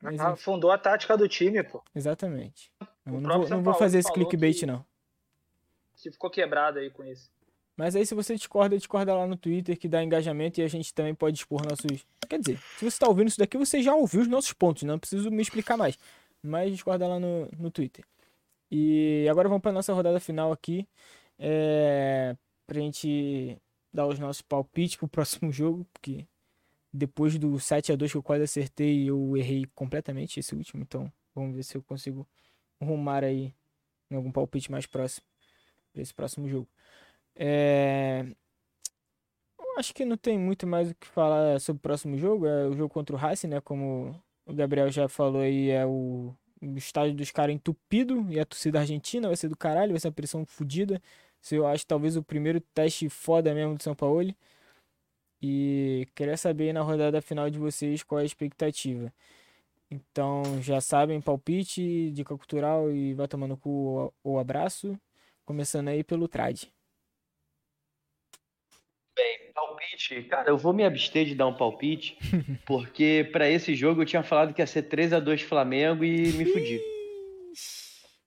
Mas, 0.00 0.18
Ah, 0.20 0.34
Fundou 0.36 0.70
a 0.70 0.78
tática 0.78 1.14
do 1.14 1.28
time, 1.28 1.62
pô. 1.62 1.82
Exatamente. 1.94 2.72
Eu 3.04 3.20
não 3.20 3.40
vou, 3.40 3.48
não 3.50 3.62
vou 3.62 3.74
fazer 3.74 3.98
esse 3.98 4.10
clickbait, 4.10 4.60
que- 4.60 4.66
não. 4.66 4.82
Que 5.96 6.10
ficou 6.10 6.30
quebrado 6.30 6.78
aí 6.78 6.88
com 6.90 7.04
isso. 7.04 7.30
Mas 7.76 7.96
aí, 7.96 8.06
se 8.06 8.14
você 8.14 8.36
discorda, 8.36 8.76
discorda 8.76 9.14
lá 9.14 9.26
no 9.26 9.36
Twitter, 9.36 9.76
que 9.78 9.88
dá 9.88 10.02
engajamento 10.02 10.60
e 10.60 10.62
a 10.62 10.68
gente 10.68 10.94
também 10.94 11.14
pode 11.14 11.38
expor 11.38 11.62
nossos. 11.68 12.06
Quer 12.28 12.38
dizer, 12.38 12.58
se 12.78 12.84
você 12.84 12.98
tá 12.98 13.08
ouvindo 13.08 13.28
isso 13.28 13.38
daqui, 13.38 13.58
você 13.58 13.82
já 13.82 13.94
ouviu 13.94 14.20
os 14.20 14.28
nossos 14.28 14.52
pontos, 14.52 14.84
não 14.84 14.98
preciso 14.98 15.30
me 15.30 15.42
explicar 15.42 15.76
mais. 15.76 15.98
Mas 16.42 16.70
discorda 16.72 17.08
lá 17.08 17.18
no, 17.18 17.48
no 17.58 17.70
Twitter. 17.70 18.04
E 18.70 19.26
agora 19.28 19.48
vamos 19.48 19.62
pra 19.62 19.72
nossa 19.72 19.92
rodada 19.92 20.20
final 20.20 20.52
aqui. 20.52 20.86
É... 21.38 22.36
Pra 22.66 22.80
gente 22.80 23.58
dar 23.92 24.06
os 24.06 24.18
nossos 24.18 24.42
palpites 24.42 24.96
pro 24.96 25.06
próximo 25.08 25.52
jogo, 25.52 25.86
porque 25.92 26.26
depois 26.92 27.36
do 27.38 27.58
7 27.58 27.92
a 27.92 27.96
2 27.96 28.12
que 28.12 28.18
eu 28.18 28.22
quase 28.22 28.44
acertei, 28.44 29.08
eu 29.08 29.36
errei 29.36 29.66
completamente 29.74 30.38
esse 30.38 30.54
último. 30.54 30.82
Então, 30.82 31.12
vamos 31.34 31.56
ver 31.56 31.64
se 31.64 31.76
eu 31.76 31.82
consigo 31.82 32.26
rumar 32.80 33.24
aí 33.24 33.52
em 34.10 34.16
algum 34.16 34.30
palpite 34.30 34.70
mais 34.70 34.86
próximo 34.86 35.26
pra 35.92 36.02
esse 36.02 36.14
próximo 36.14 36.48
jogo. 36.48 36.68
É... 37.36 38.26
Acho 39.76 39.92
que 39.92 40.04
não 40.04 40.16
tem 40.16 40.38
muito 40.38 40.66
mais 40.66 40.90
o 40.90 40.94
que 40.94 41.06
falar 41.06 41.58
sobre 41.60 41.78
o 41.78 41.82
próximo 41.82 42.16
jogo. 42.16 42.46
É 42.46 42.66
o 42.68 42.74
jogo 42.74 42.92
contra 42.92 43.14
o 43.14 43.18
Racing, 43.18 43.48
né? 43.48 43.60
Como 43.60 44.14
o 44.46 44.54
Gabriel 44.54 44.90
já 44.90 45.08
falou 45.08 45.42
aí, 45.42 45.70
é 45.70 45.84
o, 45.84 46.34
o 46.62 46.76
estádio 46.76 47.14
dos 47.16 47.30
caras 47.30 47.54
entupido 47.54 48.26
e 48.30 48.38
a 48.38 48.44
torcida 48.44 48.80
argentina 48.80 49.28
vai 49.28 49.36
ser 49.36 49.48
do 49.48 49.56
caralho, 49.56 49.92
vai 49.92 50.00
ser 50.00 50.08
uma 50.08 50.14
pressão 50.14 50.46
fodida. 50.46 51.02
Eu 51.50 51.66
acho 51.66 51.86
talvez 51.86 52.16
o 52.16 52.22
primeiro 52.22 52.60
teste 52.60 53.08
foda 53.08 53.54
mesmo 53.54 53.76
do 53.76 53.82
São 53.82 53.94
Paulo. 53.94 54.34
E 55.42 56.08
queria 56.14 56.36
saber 56.36 56.72
na 56.72 56.80
rodada 56.82 57.20
final 57.20 57.50
de 57.50 57.58
vocês 57.58 58.02
qual 58.02 58.18
é 58.20 58.22
a 58.22 58.26
expectativa. 58.26 59.12
Então 59.90 60.42
já 60.62 60.80
sabem, 60.80 61.20
palpite, 61.20 62.10
dica 62.12 62.36
cultural 62.36 62.90
e 62.90 63.14
vai 63.14 63.28
tomando 63.28 63.56
cu 63.56 64.12
o 64.24 64.38
abraço. 64.38 64.98
Começando 65.44 65.88
aí 65.88 66.02
pelo 66.04 66.28
trad. 66.28 66.73
Bem, 69.16 69.52
palpite, 69.52 70.22
cara, 70.24 70.48
eu 70.48 70.58
vou 70.58 70.72
me 70.72 70.84
abster 70.84 71.24
de 71.24 71.34
dar 71.34 71.46
um 71.46 71.56
palpite, 71.56 72.18
porque 72.66 73.28
pra 73.32 73.48
esse 73.48 73.74
jogo 73.74 74.02
eu 74.02 74.06
tinha 74.06 74.22
falado 74.22 74.52
que 74.52 74.60
ia 74.60 74.66
ser 74.66 74.84
3 74.84 75.12
a 75.12 75.20
2 75.20 75.42
Flamengo 75.42 76.04
e 76.04 76.32
me 76.32 76.44
fudi. 76.46 76.80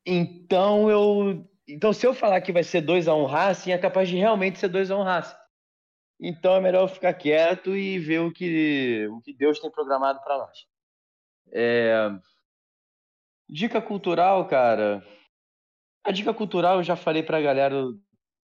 Então 0.05 0.89
eu, 0.89 1.45
então 1.67 1.91
se 1.91 2.07
eu 2.07 2.13
falar 2.13 2.39
que 2.39 2.53
vai 2.53 2.63
ser 2.63 2.81
2 2.81 3.07
a 3.07 3.13
1 3.13 3.25
Racing, 3.25 3.71
é 3.71 3.77
capaz 3.77 4.07
de 4.07 4.15
realmente 4.15 4.59
ser 4.59 4.69
2 4.69 4.89
a 4.89 4.97
1 4.97 5.03
Racing. 5.03 5.35
Então 6.19 6.55
é 6.55 6.61
melhor 6.61 6.83
eu 6.83 6.87
ficar 6.87 7.13
quieto 7.13 7.75
e 7.75 7.99
ver 7.99 8.19
o 8.19 8.31
que 8.31 9.07
o 9.11 9.21
que 9.21 9.33
Deus 9.33 9.59
tem 9.59 9.69
programado 9.69 10.21
pra 10.23 10.37
nós. 10.37 10.65
É, 11.51 12.09
Dica 13.49 13.81
cultural, 13.81 14.45
cara. 14.45 15.01
A 16.03 16.11
dica 16.11 16.33
cultural 16.33 16.77
eu 16.77 16.83
já 16.83 16.97
falei 16.97 17.23
pra 17.23 17.41
galera 17.41 17.75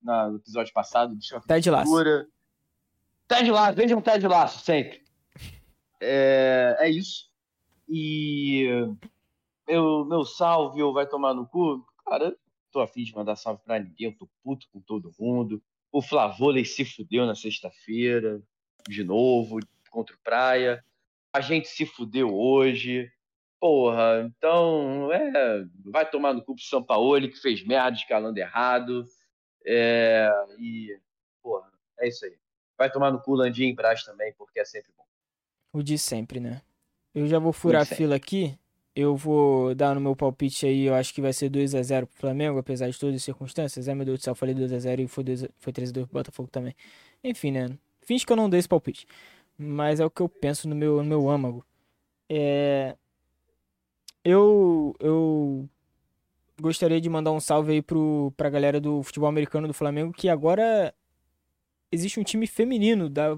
na- 0.04 0.30
no 0.30 0.38
episódio 0.38 0.74
passado, 0.74 1.16
de 1.16 1.28
de 3.42 3.52
laço, 3.52 3.76
veja 3.76 3.96
um 3.96 4.02
tá 4.02 4.18
de 4.18 4.28
laço, 4.28 4.64
sempre. 4.64 5.02
É, 6.02 6.76
é 6.80 6.90
isso. 6.90 7.30
E 7.88 8.68
meu, 9.68 10.06
meu 10.06 10.26
salve 10.26 10.82
ou 10.82 10.94
vai 10.94 11.08
tomar 11.08 11.34
no 11.34 11.48
cu? 11.48 11.86
Cara, 12.06 12.36
tô 12.72 12.82
afim 12.82 13.04
de 13.04 13.16
mandar 13.16 13.36
salve 13.36 13.62
pra 13.64 13.80
ninguém, 13.80 14.08
eu 14.08 14.18
tô 14.18 14.28
puto 14.44 14.68
com 14.72 14.82
todo 14.82 15.14
mundo. 15.20 15.62
O 15.92 16.02
Flavôlei 16.02 16.66
se 16.66 16.84
fudeu 16.84 17.26
na 17.26 17.36
sexta-feira, 17.36 18.42
de 18.88 19.04
novo, 19.04 19.60
contra 19.90 20.16
o 20.16 20.20
Praia. 20.24 20.84
A 21.32 21.40
gente 21.40 21.68
se 21.68 21.86
fudeu 21.86 22.34
hoje. 22.36 23.10
Porra, 23.60 24.26
então, 24.26 25.10
é, 25.14 25.64
vai 25.86 26.10
tomar 26.10 26.34
no 26.34 26.44
cu 26.44 26.54
pro 26.56 26.64
São 26.64 26.84
Paulo, 26.84 27.30
que 27.30 27.40
fez 27.40 27.64
merda 27.66 27.98
escalando 27.98 28.38
errado. 28.38 29.06
É, 29.66 30.30
e, 30.60 30.98
porra, 31.42 31.72
é 32.00 32.08
isso 32.08 32.26
aí. 32.26 32.36
Vai 32.78 32.92
tomar 32.92 33.12
no 33.12 33.22
cu 33.22 33.36
Landim 33.36 33.68
e 33.70 33.74
Brás 33.74 34.04
também, 34.04 34.34
porque 34.38 34.60
é 34.60 34.66
sempre 34.66 34.92
bom. 34.98 35.04
O 35.72 35.82
de 35.84 35.98
sempre, 35.98 36.40
né? 36.40 36.62
Eu 37.14 37.28
já 37.28 37.40
vou 37.40 37.54
furar 37.54 37.82
a 37.82 37.86
fila 37.86 38.16
aqui. 38.16 38.58
Eu 38.96 39.16
vou 39.16 39.74
dar 39.74 39.96
no 39.96 40.02
meu 40.02 40.16
palpite 40.16 40.68
aí, 40.68 40.84
eu 40.84 40.94
acho 40.94 41.14
que 41.14 41.22
vai 41.22 41.34
ser 41.34 41.50
2 41.50 41.74
a 41.74 41.82
0 41.82 42.06
pro 42.06 42.16
Flamengo, 42.20 42.60
apesar 42.60 42.90
de 42.90 43.00
todas 43.00 43.16
as 43.16 43.24
circunstâncias. 43.24 43.88
Ai 43.88 43.96
meu 43.96 44.06
Deus 44.06 44.20
do 44.20 44.24
céu, 44.24 44.32
eu 44.32 44.36
falei 44.36 44.54
2 44.54 44.72
a 44.72 44.78
0 44.78 45.02
e 45.02 45.08
foi, 45.08 45.24
2 45.24 45.44
a- 45.44 45.50
foi 45.58 45.74
3 45.74 45.90
a 45.90 45.94
2 45.94 46.06
pro 46.06 46.14
Botafogo 46.20 46.48
também. 46.52 46.76
Enfim, 47.24 47.52
né? 47.52 47.76
Finge 48.04 48.24
que 48.26 48.32
eu 48.32 48.38
não 48.38 48.50
dei 48.50 48.60
esse 48.60 48.68
palpite. 48.70 49.08
Mas 49.58 50.00
é 50.00 50.06
o 50.06 50.12
que 50.12 50.22
eu 50.22 50.30
penso 50.30 50.68
no 50.70 50.76
meu, 50.76 50.98
no 50.98 51.04
meu 51.06 51.28
âmago. 51.30 51.66
É... 52.30 52.96
Eu, 54.24 54.96
eu 55.00 55.68
gostaria 56.62 57.02
de 57.02 57.10
mandar 57.10 57.32
um 57.32 57.40
salve 57.40 57.74
aí 57.74 57.82
pro, 57.82 58.34
pra 58.38 58.50
galera 58.50 58.80
do 58.80 59.02
futebol 59.04 59.30
americano 59.30 59.68
do 59.68 59.74
Flamengo, 59.74 60.14
que 60.14 60.30
agora 60.30 60.94
existe 61.92 62.20
um 62.20 62.24
time 62.24 62.48
feminino 62.48 63.10
da, 63.10 63.36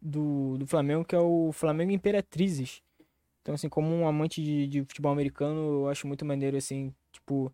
do, 0.00 0.56
do 0.58 0.66
Flamengo, 0.66 1.04
que 1.04 1.14
é 1.14 1.20
o 1.20 1.50
Flamengo 1.52 1.92
Imperatrizes. 1.92 2.82
Então, 3.42 3.54
assim, 3.54 3.68
como 3.68 3.88
um 3.94 4.08
amante 4.08 4.42
de, 4.42 4.66
de 4.66 4.84
futebol 4.84 5.12
americano, 5.12 5.82
eu 5.82 5.88
acho 5.88 6.06
muito 6.06 6.24
maneiro, 6.24 6.56
assim, 6.56 6.92
tipo, 7.12 7.52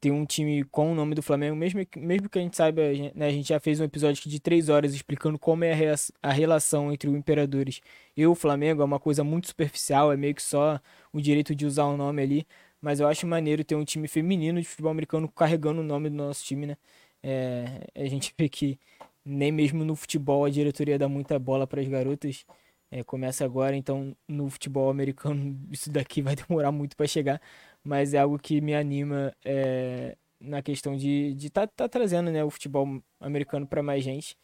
ter 0.00 0.10
um 0.10 0.24
time 0.24 0.64
com 0.64 0.90
o 0.92 0.94
nome 0.94 1.14
do 1.14 1.22
Flamengo, 1.22 1.54
mesmo 1.54 1.84
que, 1.84 2.00
mesmo 2.00 2.28
que 2.28 2.38
a 2.38 2.42
gente 2.42 2.56
saiba, 2.56 2.82
né, 3.14 3.26
a 3.26 3.30
gente 3.30 3.48
já 3.50 3.60
fez 3.60 3.80
um 3.80 3.84
episódio 3.84 4.28
de 4.28 4.40
três 4.40 4.68
horas 4.68 4.94
explicando 4.94 5.38
como 5.38 5.62
é 5.62 5.72
a, 5.72 5.94
a 6.22 6.32
relação 6.32 6.92
entre 6.92 7.08
o 7.08 7.16
Imperadores 7.16 7.80
e 8.16 8.26
o 8.26 8.34
Flamengo, 8.34 8.82
é 8.82 8.84
uma 8.84 8.98
coisa 8.98 9.22
muito 9.22 9.48
superficial, 9.48 10.12
é 10.12 10.16
meio 10.16 10.34
que 10.34 10.42
só 10.42 10.80
o 11.12 11.20
direito 11.20 11.54
de 11.54 11.66
usar 11.66 11.84
o 11.84 11.96
nome 11.96 12.22
ali, 12.22 12.46
mas 12.80 13.00
eu 13.00 13.08
acho 13.08 13.26
maneiro 13.26 13.64
ter 13.64 13.74
um 13.76 13.84
time 13.84 14.08
feminino 14.08 14.60
de 14.60 14.66
futebol 14.68 14.90
americano 14.90 15.28
carregando 15.28 15.80
o 15.80 15.84
nome 15.84 16.08
do 16.10 16.16
nosso 16.16 16.44
time, 16.44 16.66
né? 16.66 16.76
É, 17.22 17.86
a 17.94 18.06
gente 18.06 18.34
vê 18.38 18.48
que 18.48 18.78
nem 19.24 19.52
mesmo 19.52 19.84
no 19.84 19.94
futebol 19.96 20.44
a 20.44 20.50
diretoria 20.50 20.98
dá 20.98 21.08
muita 21.08 21.38
bola 21.38 21.66
para 21.66 21.80
as 21.80 21.88
garotas. 21.88 22.44
É, 22.90 23.04
começa 23.04 23.44
agora, 23.44 23.76
então 23.76 24.16
no 24.26 24.50
futebol 24.50 24.90
americano 24.90 25.56
isso 25.70 25.90
daqui 25.90 26.22
vai 26.22 26.34
demorar 26.36 26.72
muito 26.72 26.96
para 26.96 27.06
chegar, 27.06 27.40
mas 27.84 28.14
é 28.14 28.18
algo 28.18 28.38
que 28.38 28.60
me 28.60 28.74
anima 28.74 29.34
é, 29.44 30.16
na 30.40 30.62
questão 30.62 30.96
de 30.96 31.34
de 31.34 31.50
tá, 31.50 31.66
tá 31.66 31.88
trazendo 31.88 32.30
né, 32.32 32.42
o 32.44 32.50
futebol 32.50 33.02
americano 33.20 33.66
para 33.66 33.82
mais 33.82 34.02
gente, 34.02 34.36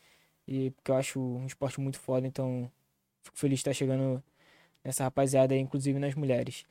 e 0.46 0.70
porque 0.72 0.90
eu 0.90 0.96
acho 0.96 1.20
um 1.20 1.46
esporte 1.46 1.80
muito 1.80 1.98
foda, 2.00 2.26
então 2.26 2.70
fico 3.24 3.38
feliz 3.38 3.58
de 3.58 3.60
estar 3.62 3.74
chegando 3.74 4.22
nessa 4.84 5.04
rapaziada 5.04 5.54
aí, 5.54 5.60
inclusive 5.60 5.98
nas 5.98 6.14
mulheres. 6.14 6.66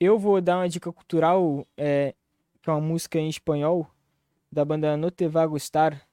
Eu 0.00 0.16
vou 0.18 0.40
dar 0.40 0.58
uma 0.58 0.68
dica 0.68 0.92
cultural, 0.92 1.66
é, 1.76 2.14
que 2.62 2.70
é 2.70 2.72
uma 2.72 2.80
música 2.80 3.18
em 3.18 3.28
espanhol 3.28 3.90
da 4.50 4.64
banda 4.64 4.96
No 4.96 5.10
Te 5.10 5.26
Va 5.26 5.44
Gustar, 5.44 6.08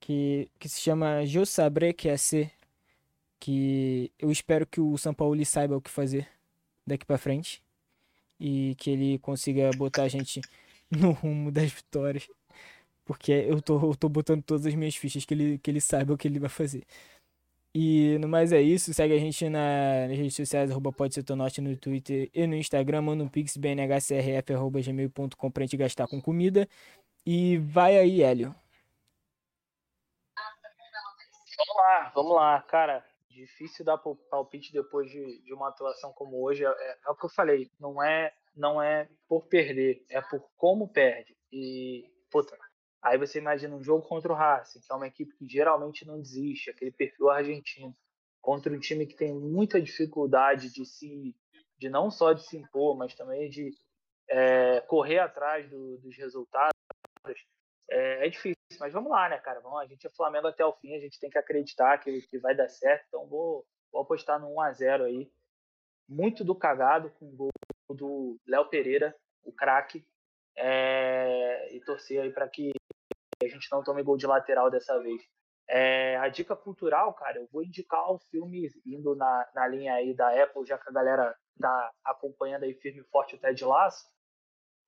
que, 0.00 0.50
que 0.58 0.68
se 0.68 0.80
chama 0.80 1.22
Eu 1.24 1.46
Sabré 1.46 1.92
Que 1.92 2.08
Hacer, 2.08 2.50
que 3.38 4.12
eu 4.18 4.30
espero 4.32 4.66
que 4.66 4.80
o 4.80 4.98
São 4.98 5.14
Paulo 5.14 5.44
saiba 5.44 5.76
o 5.76 5.80
que 5.80 5.90
fazer 5.90 6.28
daqui 6.84 7.06
pra 7.06 7.16
frente 7.16 7.62
e 8.40 8.74
que 8.76 8.90
ele 8.90 9.18
consiga 9.20 9.70
botar 9.76 10.02
a 10.02 10.08
gente 10.08 10.40
no 10.90 11.12
rumo 11.12 11.52
das 11.52 11.70
vitórias, 11.70 12.28
porque 13.04 13.30
eu 13.32 13.62
tô, 13.62 13.80
eu 13.90 13.94
tô 13.94 14.08
botando 14.08 14.42
todas 14.42 14.66
as 14.66 14.74
minhas 14.74 14.96
fichas 14.96 15.24
que 15.24 15.32
ele, 15.34 15.58
que 15.58 15.70
ele 15.70 15.80
saiba 15.80 16.14
o 16.14 16.18
que 16.18 16.26
ele 16.26 16.40
vai 16.40 16.50
fazer. 16.50 16.84
E 17.78 18.16
no 18.20 18.26
mais 18.26 18.54
é 18.54 18.62
isso, 18.62 18.94
segue 18.94 19.12
a 19.12 19.18
gente 19.18 19.50
na, 19.50 20.06
nas 20.08 20.16
redes 20.16 20.34
sociais, 20.34 20.70
arroba 20.70 20.90
pode 20.90 21.12
ser 21.12 21.22
norte 21.36 21.60
no 21.60 21.76
Twitter 21.76 22.30
e 22.32 22.46
no 22.46 22.54
Instagram, 22.56 23.02
manda 23.02 23.22
um 23.22 23.28
pix 23.28 23.54
bnhcrf 23.58 24.54
arroba 24.54 24.80
gmail.com 24.80 25.50
pra 25.50 25.62
gente 25.64 25.76
gastar 25.76 26.06
com 26.08 26.18
comida. 26.18 26.66
E 27.26 27.58
vai 27.58 27.98
aí, 27.98 28.22
Hélio. 28.22 28.54
Vamos 31.58 31.76
lá, 31.76 32.12
vamos 32.14 32.34
lá, 32.36 32.62
cara. 32.62 33.04
Difícil 33.28 33.84
dar 33.84 33.98
pal- 33.98 34.16
palpite 34.30 34.72
depois 34.72 35.10
de, 35.10 35.42
de 35.42 35.52
uma 35.52 35.68
atuação 35.68 36.14
como 36.14 36.42
hoje. 36.42 36.64
É, 36.64 36.68
é- 36.68 36.98
é 37.06 37.10
o 37.10 37.14
que 37.14 37.26
eu 37.26 37.30
falei, 37.30 37.70
não 37.78 38.02
é, 38.02 38.32
não 38.56 38.80
é 38.82 39.06
por 39.28 39.42
perder, 39.48 40.02
é 40.08 40.22
por 40.22 40.48
como 40.56 40.88
perde. 40.88 41.36
E, 41.52 42.10
puta, 42.30 42.56
aí 43.06 43.18
você 43.18 43.38
imagina 43.38 43.76
um 43.76 43.82
jogo 43.82 44.06
contra 44.06 44.32
o 44.32 44.36
Racing, 44.36 44.80
que 44.80 44.92
é 44.92 44.94
uma 44.94 45.06
equipe 45.06 45.34
que 45.36 45.46
geralmente 45.48 46.04
não 46.04 46.20
desiste, 46.20 46.70
aquele 46.70 46.90
perfil 46.90 47.30
argentino, 47.30 47.94
contra 48.42 48.72
um 48.72 48.80
time 48.80 49.06
que 49.06 49.14
tem 49.14 49.32
muita 49.32 49.80
dificuldade 49.80 50.72
de 50.72 50.84
se, 50.84 51.34
de 51.78 51.88
não 51.88 52.10
só 52.10 52.32
de 52.32 52.42
se 52.42 52.56
impor, 52.56 52.96
mas 52.96 53.14
também 53.14 53.48
de 53.48 53.70
é, 54.28 54.80
correr 54.82 55.20
atrás 55.20 55.68
do- 55.70 55.98
dos 55.98 56.16
resultados. 56.16 56.72
É, 57.88 58.26
é 58.26 58.28
difícil, 58.28 58.56
mas 58.80 58.92
vamos 58.92 59.10
lá, 59.10 59.28
né, 59.28 59.38
cara? 59.38 59.60
Vamos, 59.60 59.78
a 59.80 59.86
gente 59.86 60.04
é 60.06 60.10
Flamengo 60.10 60.48
até 60.48 60.64
o 60.64 60.72
fim, 60.72 60.96
a 60.96 61.00
gente 61.00 61.20
tem 61.20 61.30
que 61.30 61.38
acreditar 61.38 61.98
que, 61.98 62.22
que 62.22 62.38
vai 62.38 62.56
dar 62.56 62.68
certo, 62.68 63.04
então 63.06 63.26
vou, 63.28 63.64
vou 63.92 64.02
apostar 64.02 64.40
no 64.40 64.48
1x0 64.48 65.04
aí. 65.04 65.30
Muito 66.08 66.44
do 66.44 66.54
cagado 66.54 67.10
com 67.10 67.26
o 67.26 67.36
gol 67.36 67.50
do 67.90 68.36
Léo 68.46 68.68
Pereira, 68.68 69.14
o 69.44 69.52
craque, 69.52 70.04
é, 70.56 71.74
e 71.74 71.80
torcer 71.80 72.20
aí 72.20 72.32
para 72.32 72.48
que 72.48 72.72
a 73.46 73.48
gente 73.48 73.70
não 73.70 73.82
tome 73.82 74.02
gol 74.02 74.16
de 74.16 74.26
lateral 74.26 74.70
dessa 74.70 74.98
vez. 75.00 75.22
É, 75.68 76.16
a 76.18 76.28
dica 76.28 76.54
cultural, 76.54 77.12
cara, 77.14 77.38
eu 77.38 77.48
vou 77.52 77.62
indicar 77.62 78.12
o 78.12 78.18
filme 78.18 78.70
indo 78.84 79.16
na, 79.16 79.48
na 79.54 79.66
linha 79.66 79.94
aí 79.94 80.14
da 80.14 80.30
Apple, 80.42 80.64
já 80.64 80.78
que 80.78 80.88
a 80.88 80.92
galera 80.92 81.36
tá 81.60 81.92
acompanhando 82.04 82.64
aí 82.64 82.74
firme 82.74 83.00
e 83.00 83.10
forte 83.10 83.34
o 83.34 83.38
Ted 83.38 83.64
Lasso, 83.64 84.06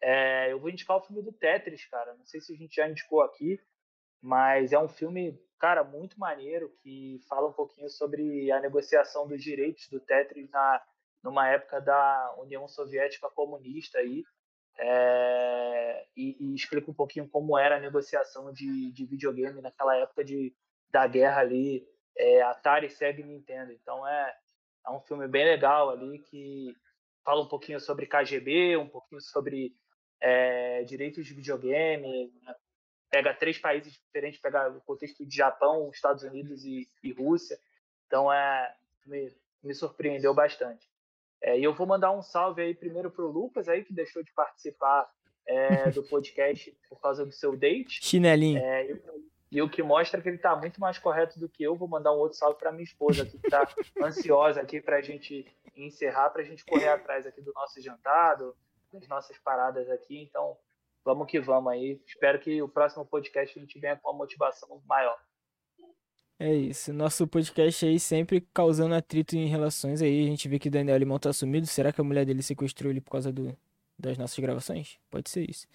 é, 0.01 0.53
eu 0.53 0.61
vou 0.61 0.71
indicar 0.71 0.97
o 0.97 1.01
filme 1.01 1.23
do 1.23 1.33
Tetris, 1.33 1.85
cara. 1.87 2.15
Não 2.15 2.25
sei 2.25 2.41
se 2.41 2.53
a 2.53 2.57
gente 2.57 2.77
já 2.77 2.89
indicou 2.89 3.23
aqui, 3.23 3.61
mas 4.23 4.73
é 4.73 4.79
um 4.79 4.89
filme, 4.89 5.37
cara, 5.59 5.83
muito 5.83 6.19
maneiro 6.19 6.71
que 6.83 7.21
fala 7.29 7.49
um 7.49 7.53
pouquinho 7.53 7.89
sobre 7.89 8.51
a 8.53 8.61
negociação 8.61 9.27
dos 9.27 9.43
direitos 9.43 9.89
do 9.89 9.99
Tetris 9.99 10.49
na 10.51 10.81
numa 11.23 11.49
época 11.49 11.81
da 11.81 12.35
União 12.39 12.67
Soviética 12.69 13.29
comunista 13.31 13.99
aí, 13.99 14.25
é, 14.79 16.07
e, 16.17 16.37
e, 16.39 16.55
explica 16.55 16.91
um 16.91 16.95
pouquinho 16.95 17.29
como 17.29 17.59
era 17.59 17.77
a 17.77 17.81
negociação 17.81 18.53
de, 18.53 18.93
de 18.93 19.05
videogame 19.05 19.61
naquela 19.61 19.97
época 19.97 20.25
de, 20.25 20.55
da 20.89 21.07
guerra 21.07 21.41
ali, 21.41 21.87
é, 22.17 22.43
Atari, 22.43 22.89
Sega 22.89 23.21
e 23.21 23.25
Nintendo. 23.25 23.73
Então 23.73 24.07
é, 24.07 24.35
é 24.87 24.91
um 24.91 25.01
filme 25.01 25.27
bem 25.27 25.45
legal 25.45 25.91
ali 25.91 26.21
que 26.21 26.75
fala 27.25 27.43
um 27.43 27.49
pouquinho 27.49 27.81
sobre 27.81 28.07
KGB, 28.07 28.77
um 28.77 28.89
pouquinho 28.89 29.21
sobre 29.21 29.75
é, 30.21 30.85
direitos 30.85 31.27
de 31.27 31.35
videogame, 31.35 32.33
né? 32.43 32.55
pega 33.11 33.35
três 33.35 33.59
países 33.59 33.93
diferentes, 33.93 34.41
pega 34.41 34.71
o 34.71 34.81
contexto 34.83 35.27
de 35.27 35.35
Japão, 35.35 35.91
Estados 35.91 36.23
Unidos 36.23 36.65
e, 36.65 36.89
e 37.03 37.13
Rússia. 37.13 37.59
Então 38.07 38.33
é 38.33 38.75
me, 39.05 39.35
me 39.63 39.75
surpreendeu 39.75 40.33
bastante. 40.33 40.88
É, 41.43 41.59
e 41.59 41.65
eu 41.65 41.75
vou 41.75 41.87
mandar 41.87 42.13
um 42.13 42.23
salve 42.23 42.63
aí 42.63 42.75
primeiro 42.75 43.11
para 43.11 43.25
o 43.25 43.31
Lucas 43.31 43.69
aí 43.69 43.85
que 43.85 43.93
deixou 43.93 44.23
de 44.23 44.33
participar 44.33 45.09
é, 45.47 45.91
do 45.91 46.03
podcast 46.03 46.77
por 46.89 47.01
causa 47.01 47.25
do 47.25 47.33
seu 47.33 47.57
date. 47.57 48.05
Chinelinho. 48.05 48.59
É, 48.59 48.99
e 49.51 49.63
o 49.63 49.69
que 49.69 49.83
mostra 49.83 50.21
que 50.21 50.29
ele 50.29 50.37
está 50.37 50.55
muito 50.55 50.81
mais 50.81 50.99
correto 50.99 51.41
do 51.41 51.49
que 51.49 51.63
eu. 51.63 51.75
Vou 51.75 51.89
mandar 51.89 52.13
um 52.13 52.19
outro 52.19 52.37
salve 52.37 52.59
para 52.59 52.71
minha 52.71 52.85
esposa 52.85 53.25
que 53.25 53.37
está 53.37 53.67
ansiosa 54.03 54.61
aqui 54.61 54.81
para 54.81 54.97
a 54.97 55.03
gente 55.03 55.47
encerrar, 55.75 56.31
para 56.31 56.43
a 56.43 56.45
gente 56.45 56.65
correr 56.65 56.89
atrás 56.89 57.27
aqui 57.27 57.41
do 57.41 57.53
nosso 57.55 57.81
jantado, 57.81 58.55
das 58.93 59.09
nossas 59.09 59.39
paradas 59.39 59.89
aqui. 59.89 60.21
Então, 60.21 60.57
vamos 61.05 61.31
que 61.31 61.41
vamos 61.41 61.73
aí. 61.73 62.01
Espero 62.07 62.39
que 62.39 62.61
o 62.61 62.69
próximo 62.69 63.07
podcast 63.07 63.59
a 63.59 63.63
gente 63.63 63.79
venha 63.79 63.97
com 63.97 64.11
uma 64.11 64.19
motivação 64.19 64.83
maior. 64.87 65.19
É 66.41 66.55
isso. 66.55 66.93
Nosso 66.93 67.27
podcast 67.27 67.85
aí 67.85 67.99
sempre 67.99 68.41
causando 68.55 68.95
atrito 68.95 69.37
em 69.37 69.47
relações 69.47 70.01
aí. 70.01 70.25
A 70.25 70.29
gente 70.29 70.49
vê 70.49 70.59
que 70.59 70.71
Daniel 70.71 70.97
Limão 70.97 71.19
tá 71.19 71.33
sumido. 71.33 71.67
Será 71.67 71.93
que 71.93 72.01
a 72.01 72.05
mulher 72.05 72.25
dele 72.25 72.43
sequestrou 72.43 72.91
ele 72.91 73.01
por 73.01 73.11
causa 73.11 73.33
do, 73.33 73.57
das 73.99 74.17
nossas 74.17 74.39
gravações? 74.39 74.99
Pode 75.11 75.29
ser 75.29 75.51
isso. 75.51 75.67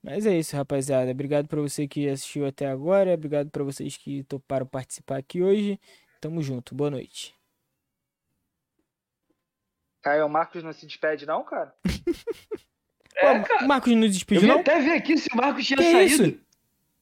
Mas 0.00 0.24
é 0.24 0.38
isso, 0.38 0.54
rapaziada. 0.54 1.10
Obrigado 1.10 1.48
pra 1.48 1.60
você 1.60 1.88
que 1.88 2.08
assistiu 2.08 2.46
até 2.46 2.66
agora. 2.66 3.14
Obrigado 3.14 3.50
pra 3.50 3.64
vocês 3.64 3.96
que 3.96 4.22
toparam 4.24 4.66
participar 4.66 5.16
aqui 5.16 5.42
hoje. 5.42 5.80
Tamo 6.20 6.42
junto. 6.42 6.74
Boa 6.74 6.90
noite. 6.90 7.34
Caio, 10.00 10.26
o 10.26 10.28
Marcos 10.28 10.62
não 10.62 10.72
se 10.72 10.86
despede, 10.86 11.26
não, 11.26 11.42
cara? 11.42 11.74
é, 13.16 13.40
cara. 13.40 13.64
O 13.64 13.66
Marcos 13.68 13.92
não 13.92 14.02
despediu, 14.02 14.46
não? 14.46 14.56
Eu 14.56 14.60
até 14.60 14.78
ver 14.80 14.92
aqui 14.92 15.16
se 15.16 15.28
o 15.32 15.36
Marcos 15.36 15.66
tinha 15.66 15.78
que 15.78 15.90
saído. 15.90 16.26
Isso? 16.26 16.40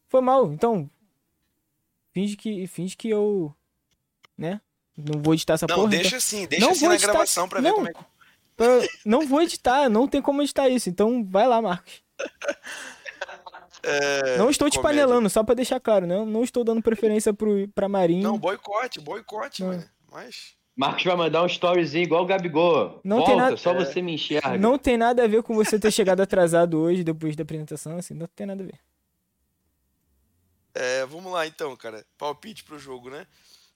Foi 0.09 0.21
mal. 0.21 0.53
Então, 0.53 0.89
finge 2.13 2.37
que, 2.37 2.67
finge 2.67 2.97
que 2.97 3.09
eu. 3.09 3.55
Né? 4.37 4.61
Não 4.97 5.21
vou 5.21 5.35
editar 5.35 5.55
essa 5.55 5.67
não, 5.67 5.75
porra. 5.75 5.89
Não, 5.89 5.91
deixa 5.91 6.09
então... 6.09 6.19
assim, 6.19 6.47
deixa 6.47 6.65
não 6.65 6.73
assim 6.73 6.89
na 6.89 6.95
editar... 6.95 7.13
gravação 7.13 7.49
pra 7.49 7.61
não, 7.61 7.83
ver 7.83 7.93
como 7.93 8.09
é 8.83 8.89
Não 9.05 9.27
vou 9.27 9.43
editar, 9.43 9.89
não 9.89 10.07
tem 10.07 10.21
como 10.21 10.43
editar 10.43 10.69
isso. 10.69 10.89
Então 10.89 11.25
vai 11.25 11.47
lá, 11.47 11.61
Marcos. 11.61 12.03
É, 13.85 14.39
não 14.39 14.49
estou 14.49 14.71
te 14.71 14.79
comédia. 14.79 15.03
panelando, 15.03 15.29
só 15.29 15.43
pra 15.43 15.57
deixar 15.57 15.81
claro, 15.81 16.07
não, 16.07 16.25
não 16.25 16.45
estou 16.45 16.63
dando 16.63 16.81
preferência 16.81 17.35
pro, 17.35 17.67
pra 17.75 17.89
Marinho. 17.89 18.23
Não, 18.23 18.39
boicote, 18.39 19.01
boicote, 19.01 19.65
mano. 19.65 19.85
Mas. 20.09 20.55
Marcos 20.77 21.03
vai 21.03 21.17
mandar 21.17 21.43
um 21.43 21.47
storyzinho 21.47 22.05
igual 22.05 22.23
o 22.23 22.27
Gabigol. 22.27 23.01
Não 23.03 23.17
Volta, 23.17 23.31
tem 23.33 23.41
nada, 23.41 23.57
só 23.57 23.75
você 23.75 24.01
me 24.01 24.15
enxerga. 24.15 24.57
Não 24.57 24.79
tem 24.79 24.97
nada 24.97 25.25
a 25.25 25.27
ver 25.27 25.43
com 25.43 25.55
você 25.55 25.81
ter 25.81 25.91
chegado 25.91 26.21
atrasado 26.21 26.79
hoje, 26.79 27.03
depois 27.03 27.35
da 27.35 27.43
apresentação, 27.43 27.99
assim, 27.99 28.15
não 28.15 28.29
tem 28.29 28.47
nada 28.47 28.63
a 28.63 28.67
ver. 28.67 28.79
É, 30.75 31.05
vamos 31.07 31.33
lá 31.33 31.47
então, 31.47 31.77
cara. 31.77 32.07
Palpite 32.17 32.65
pro 32.65 32.79
jogo, 32.79 33.11
né? 33.11 33.27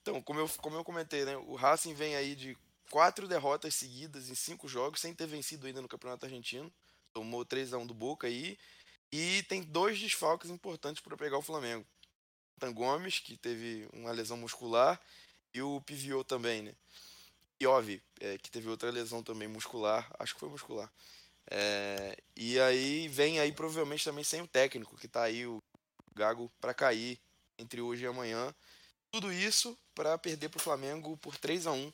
Então, 0.01 0.21
como 0.21 0.39
eu, 0.39 0.49
como 0.61 0.75
eu 0.75 0.83
comentei, 0.83 1.25
né? 1.25 1.37
O 1.37 1.55
Racing 1.55 1.93
vem 1.93 2.15
aí 2.15 2.35
de 2.35 2.57
quatro 2.89 3.27
derrotas 3.27 3.75
seguidas 3.75 4.29
em 4.29 4.35
cinco 4.35 4.67
jogos, 4.67 5.01
sem 5.01 5.13
ter 5.13 5.27
vencido 5.27 5.67
ainda 5.67 5.81
no 5.81 5.87
Campeonato 5.87 6.25
Argentino. 6.25 6.71
Tomou 7.13 7.45
3 7.45 7.73
a 7.73 7.77
1 7.77 7.85
do 7.85 7.93
Boca 7.93 8.27
aí. 8.27 8.57
E 9.11 9.43
tem 9.43 9.61
dois 9.61 9.99
desfalques 9.99 10.49
importantes 10.49 11.01
para 11.01 11.15
pegar 11.17 11.37
o 11.37 11.41
Flamengo. 11.41 11.85
Tan 12.59 12.73
Gomes, 12.73 13.19
que 13.19 13.37
teve 13.37 13.87
uma 13.93 14.11
lesão 14.11 14.37
muscular, 14.37 14.99
e 15.53 15.61
o 15.61 15.79
Pivio 15.81 16.23
também, 16.23 16.63
né? 16.63 16.73
E 17.59 17.65
Ove, 17.65 18.01
é, 18.19 18.37
que 18.37 18.51
teve 18.51 18.69
outra 18.69 18.91
lesão 18.91 19.23
também 19.23 19.47
muscular, 19.47 20.09
acho 20.19 20.33
que 20.33 20.39
foi 20.39 20.49
muscular. 20.49 20.91
É, 21.49 22.17
e 22.35 22.59
aí 22.59 23.07
vem 23.07 23.39
aí 23.39 23.51
provavelmente 23.51 24.03
também 24.03 24.23
sem 24.23 24.41
o 24.41 24.47
técnico, 24.47 24.97
que 24.97 25.07
tá 25.07 25.23
aí 25.23 25.45
o 25.45 25.61
Gago 26.17 26.51
para 26.59 26.73
cair 26.73 27.19
entre 27.57 27.81
hoje 27.81 28.03
e 28.03 28.07
amanhã. 28.07 28.53
Tudo 29.11 29.31
isso 29.31 29.77
para 29.95 30.17
perder 30.17 30.49
para 30.49 30.57
o 30.57 30.61
Flamengo 30.61 31.17
por 31.17 31.37
3 31.37 31.67
a 31.67 31.71
1 31.71 31.93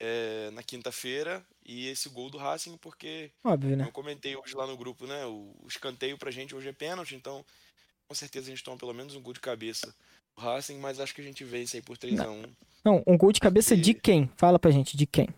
é, 0.00 0.50
na 0.52 0.62
quinta-feira 0.62 1.44
e 1.64 1.88
esse 1.88 2.08
gol 2.08 2.30
do 2.30 2.38
Racing, 2.38 2.76
porque 2.78 3.30
Óbvio, 3.44 3.76
né? 3.76 3.84
eu 3.86 3.92
comentei 3.92 4.34
hoje 4.34 4.54
lá 4.54 4.66
no 4.66 4.76
grupo, 4.76 5.06
né? 5.06 5.24
O, 5.26 5.54
o 5.62 5.66
escanteio 5.68 6.18
pra 6.18 6.30
gente 6.30 6.54
hoje 6.54 6.68
é 6.68 6.72
pênalti, 6.72 7.14
então 7.14 7.44
com 8.08 8.14
certeza 8.14 8.46
a 8.46 8.50
gente 8.50 8.64
toma 8.64 8.76
pelo 8.76 8.94
menos 8.94 9.14
um 9.14 9.22
gol 9.22 9.32
de 9.32 9.40
cabeça 9.40 9.94
do 10.36 10.42
Racing, 10.42 10.78
mas 10.78 10.98
acho 10.98 11.14
que 11.14 11.20
a 11.20 11.24
gente 11.24 11.44
vence 11.44 11.76
aí 11.76 11.82
por 11.82 11.96
3 11.96 12.16
não. 12.16 12.24
a 12.24 12.30
1 12.30 12.42
Não, 12.84 13.02
um 13.06 13.16
gol 13.16 13.30
de 13.30 13.40
cabeça 13.40 13.74
porque... 13.74 13.82
de 13.82 13.94
quem? 13.94 14.30
Fala 14.36 14.58
pra 14.58 14.70
gente, 14.70 14.96
de 14.96 15.06
quem? 15.06 15.28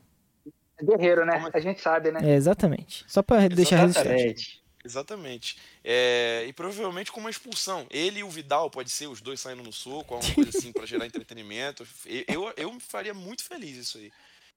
Guerreiro, 0.80 1.24
né? 1.24 1.48
A 1.52 1.60
gente 1.60 1.80
sabe, 1.80 2.10
né? 2.10 2.20
É, 2.22 2.34
exatamente. 2.34 3.04
Só 3.06 3.22
pra 3.22 3.46
deixar 3.48 3.76
registrado. 3.76 4.61
Exatamente. 4.84 5.56
É, 5.84 6.44
e 6.46 6.52
provavelmente 6.52 7.12
com 7.12 7.20
uma 7.20 7.30
expulsão. 7.30 7.86
Ele 7.90 8.20
e 8.20 8.24
o 8.24 8.30
Vidal, 8.30 8.70
pode 8.70 8.90
ser, 8.90 9.06
os 9.06 9.20
dois 9.20 9.40
saindo 9.40 9.62
no 9.62 9.72
soco, 9.72 10.14
alguma 10.14 10.34
coisa 10.34 10.56
assim 10.56 10.72
para 10.72 10.86
gerar 10.86 11.06
entretenimento. 11.06 11.86
Eu, 12.04 12.24
eu, 12.28 12.54
eu 12.56 12.72
me 12.72 12.80
faria 12.80 13.14
muito 13.14 13.44
feliz 13.44 13.76
isso 13.76 13.98
aí. 13.98 14.12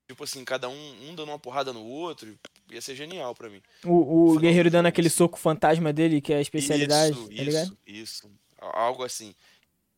Tipo 0.07 0.23
assim, 0.23 0.45
cada 0.45 0.69
um, 0.69 1.09
um 1.09 1.15
dando 1.15 1.29
uma 1.29 1.39
porrada 1.39 1.73
no 1.73 1.83
outro, 1.83 2.37
ia 2.69 2.81
ser 2.81 2.95
genial 2.95 3.33
para 3.33 3.49
mim. 3.49 3.61
O, 3.83 4.33
o 4.33 4.39
Guerreiro 4.39 4.69
dando 4.69 4.85
aquele 4.85 5.09
soco 5.09 5.37
fantasma 5.37 5.91
dele, 5.91 6.21
que 6.21 6.31
é 6.31 6.37
a 6.37 6.41
especialidade, 6.41 7.17
isso, 7.17 7.27
tá? 7.27 7.33
Isso, 7.43 7.77
isso. 7.85 8.31
Algo 8.59 9.03
assim. 9.03 9.33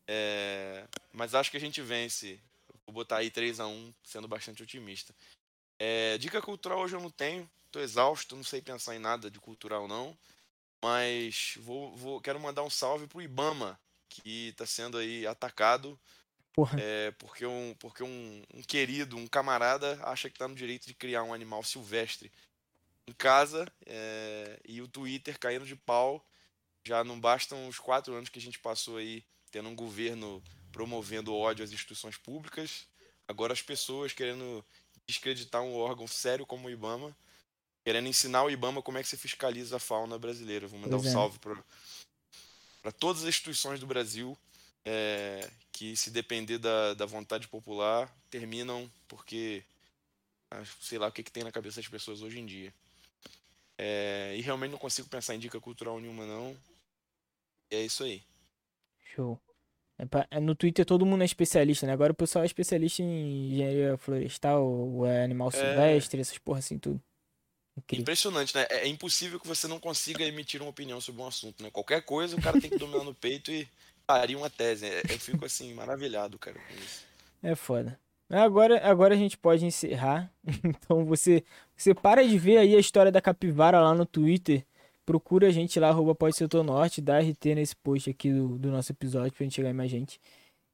É, 0.06 0.84
mas 1.12 1.34
acho 1.34 1.50
que 1.50 1.58
a 1.58 1.60
gente 1.60 1.82
vence. 1.82 2.40
Vou 2.86 2.94
botar 2.94 3.18
aí 3.18 3.30
3 3.30 3.60
a 3.60 3.66
1 3.66 3.92
sendo 4.02 4.26
bastante 4.26 4.62
otimista. 4.62 5.14
É, 5.78 6.16
dica 6.16 6.40
cultural 6.40 6.80
hoje 6.80 6.96
eu 6.96 7.00
não 7.00 7.10
tenho 7.10 7.48
tô 7.70 7.80
exausto, 7.80 8.36
não 8.36 8.44
sei 8.44 8.60
pensar 8.60 8.94
em 8.94 8.98
nada 8.98 9.30
de 9.30 9.38
cultural 9.38 9.88
não. 9.88 10.16
Mas 10.82 11.54
vou, 11.58 11.94
vou 11.96 12.20
quero 12.20 12.38
mandar 12.38 12.62
um 12.62 12.70
salve 12.70 13.06
pro 13.06 13.22
Ibama, 13.22 13.78
que 14.08 14.48
está 14.48 14.66
sendo 14.66 14.98
aí 14.98 15.26
atacado. 15.26 15.98
É, 16.76 17.12
porque 17.12 17.46
um, 17.46 17.74
porque 17.78 18.02
um, 18.02 18.42
um, 18.52 18.62
querido, 18.62 19.16
um 19.16 19.26
camarada, 19.26 19.98
acha 20.02 20.28
que 20.28 20.34
está 20.34 20.48
no 20.48 20.54
direito 20.54 20.86
de 20.86 20.94
criar 20.94 21.22
um 21.22 21.32
animal 21.32 21.62
silvestre 21.62 22.32
em 23.06 23.12
casa 23.12 23.70
é, 23.86 24.58
e 24.66 24.82
o 24.82 24.88
Twitter 24.88 25.38
caindo 25.38 25.66
de 25.66 25.76
pau. 25.76 26.24
Já 26.86 27.04
não 27.04 27.20
bastam 27.20 27.68
os 27.68 27.78
quatro 27.78 28.14
anos 28.14 28.28
que 28.28 28.38
a 28.38 28.42
gente 28.42 28.58
passou 28.58 28.96
aí 28.96 29.24
tendo 29.50 29.68
um 29.68 29.76
governo 29.76 30.42
promovendo 30.72 31.34
ódio 31.34 31.64
às 31.64 31.72
instituições 31.72 32.16
públicas. 32.16 32.86
Agora 33.26 33.52
as 33.52 33.62
pessoas 33.62 34.12
querendo 34.12 34.64
descreditar 35.06 35.62
um 35.62 35.76
órgão 35.76 36.06
sério 36.06 36.46
como 36.46 36.68
o 36.68 36.70
IBAMA 36.70 37.16
querendo 37.88 38.06
ensinar 38.06 38.44
o 38.44 38.50
IBAMA 38.50 38.82
como 38.82 38.98
é 38.98 39.02
que 39.02 39.08
se 39.08 39.16
fiscaliza 39.16 39.76
a 39.76 39.78
fauna 39.78 40.18
brasileira. 40.18 40.68
Vou 40.68 40.78
mandar 40.78 40.98
pois 40.98 41.06
um 41.06 41.08
é. 41.08 41.12
salve 41.12 41.38
para 41.38 42.92
todas 42.92 43.22
as 43.22 43.28
instituições 43.30 43.80
do 43.80 43.86
Brasil 43.86 44.36
é, 44.84 45.48
que, 45.72 45.96
se 45.96 46.10
depender 46.10 46.58
da, 46.58 46.92
da 46.92 47.06
vontade 47.06 47.48
popular, 47.48 48.14
terminam 48.28 48.90
porque 49.08 49.64
ah, 50.50 50.62
sei 50.82 50.98
lá 50.98 51.08
o 51.08 51.12
que, 51.12 51.22
que 51.22 51.32
tem 51.32 51.42
na 51.42 51.50
cabeça 51.50 51.76
das 51.76 51.88
pessoas 51.88 52.20
hoje 52.20 52.38
em 52.38 52.44
dia. 52.44 52.74
É, 53.78 54.34
e 54.36 54.42
realmente 54.42 54.72
não 54.72 54.78
consigo 54.78 55.08
pensar 55.08 55.34
em 55.34 55.38
dica 55.38 55.58
cultural 55.58 55.98
nenhuma, 55.98 56.26
não. 56.26 56.54
E 57.70 57.76
é 57.76 57.82
isso 57.86 58.04
aí. 58.04 58.22
Show. 59.14 59.40
É 59.98 60.36
é 60.36 60.40
no 60.40 60.54
Twitter 60.54 60.84
todo 60.84 61.06
mundo 61.06 61.22
é 61.22 61.24
especialista, 61.24 61.86
né? 61.86 61.94
Agora 61.94 62.12
o 62.12 62.14
pessoal 62.14 62.42
é 62.42 62.46
especialista 62.46 63.02
em 63.02 63.54
engenharia 63.54 63.96
florestal, 63.96 65.06
é 65.06 65.24
animal 65.24 65.48
é. 65.48 65.52
silvestre, 65.52 66.20
essas 66.20 66.36
porra 66.36 66.58
assim, 66.58 66.78
tudo. 66.78 67.02
Incrível. 67.78 68.02
Impressionante, 68.02 68.54
né? 68.54 68.66
É, 68.70 68.80
é 68.80 68.88
impossível 68.88 69.40
que 69.40 69.46
você 69.46 69.66
não 69.66 69.78
consiga 69.78 70.24
emitir 70.24 70.60
uma 70.60 70.70
opinião 70.70 71.00
sobre 71.00 71.22
um 71.22 71.26
assunto, 71.26 71.62
né? 71.62 71.70
Qualquer 71.70 72.02
coisa 72.02 72.36
o 72.36 72.42
cara 72.42 72.60
tem 72.60 72.70
que 72.70 72.78
dominar 72.78 73.04
no 73.04 73.14
peito 73.14 73.50
e 73.50 73.66
parir 74.06 74.36
uma 74.36 74.50
tese. 74.50 74.86
É, 74.86 75.02
eu 75.10 75.18
fico 75.18 75.44
assim, 75.44 75.72
maravilhado, 75.74 76.38
cara, 76.38 76.58
com 76.58 76.74
isso. 76.74 77.04
É 77.42 77.54
foda. 77.54 77.98
Agora, 78.30 78.86
agora 78.86 79.14
a 79.14 79.16
gente 79.16 79.36
pode 79.38 79.64
encerrar. 79.64 80.30
Então 80.64 81.04
você, 81.04 81.44
você 81.76 81.94
para 81.94 82.26
de 82.26 82.38
ver 82.38 82.58
aí 82.58 82.74
a 82.74 82.80
história 82.80 83.12
da 83.12 83.20
capivara 83.20 83.80
lá 83.80 83.94
no 83.94 84.06
Twitter. 84.06 84.64
Procura 85.06 85.48
a 85.48 85.50
gente 85.50 85.80
lá, 85.80 85.88
arroba 85.88 86.14
pode 86.14 86.36
ser 86.36 86.48
norte, 86.62 87.00
dá 87.00 87.18
RT 87.18 87.54
nesse 87.54 87.74
post 87.74 88.10
aqui 88.10 88.30
do, 88.30 88.58
do 88.58 88.70
nosso 88.70 88.92
episódio 88.92 89.32
pra 89.32 89.44
gente 89.44 89.54
chegar 89.54 89.70
em 89.70 89.74
mais 89.74 89.90
gente. 89.90 90.20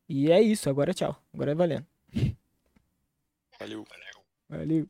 E 0.08 0.30
é 0.30 0.40
isso, 0.42 0.68
agora 0.68 0.92
tchau. 0.92 1.16
Agora 1.32 1.52
é 1.52 1.54
valendo. 1.54 1.86
Valeu. 3.60 3.86
Valeu. 4.48 4.88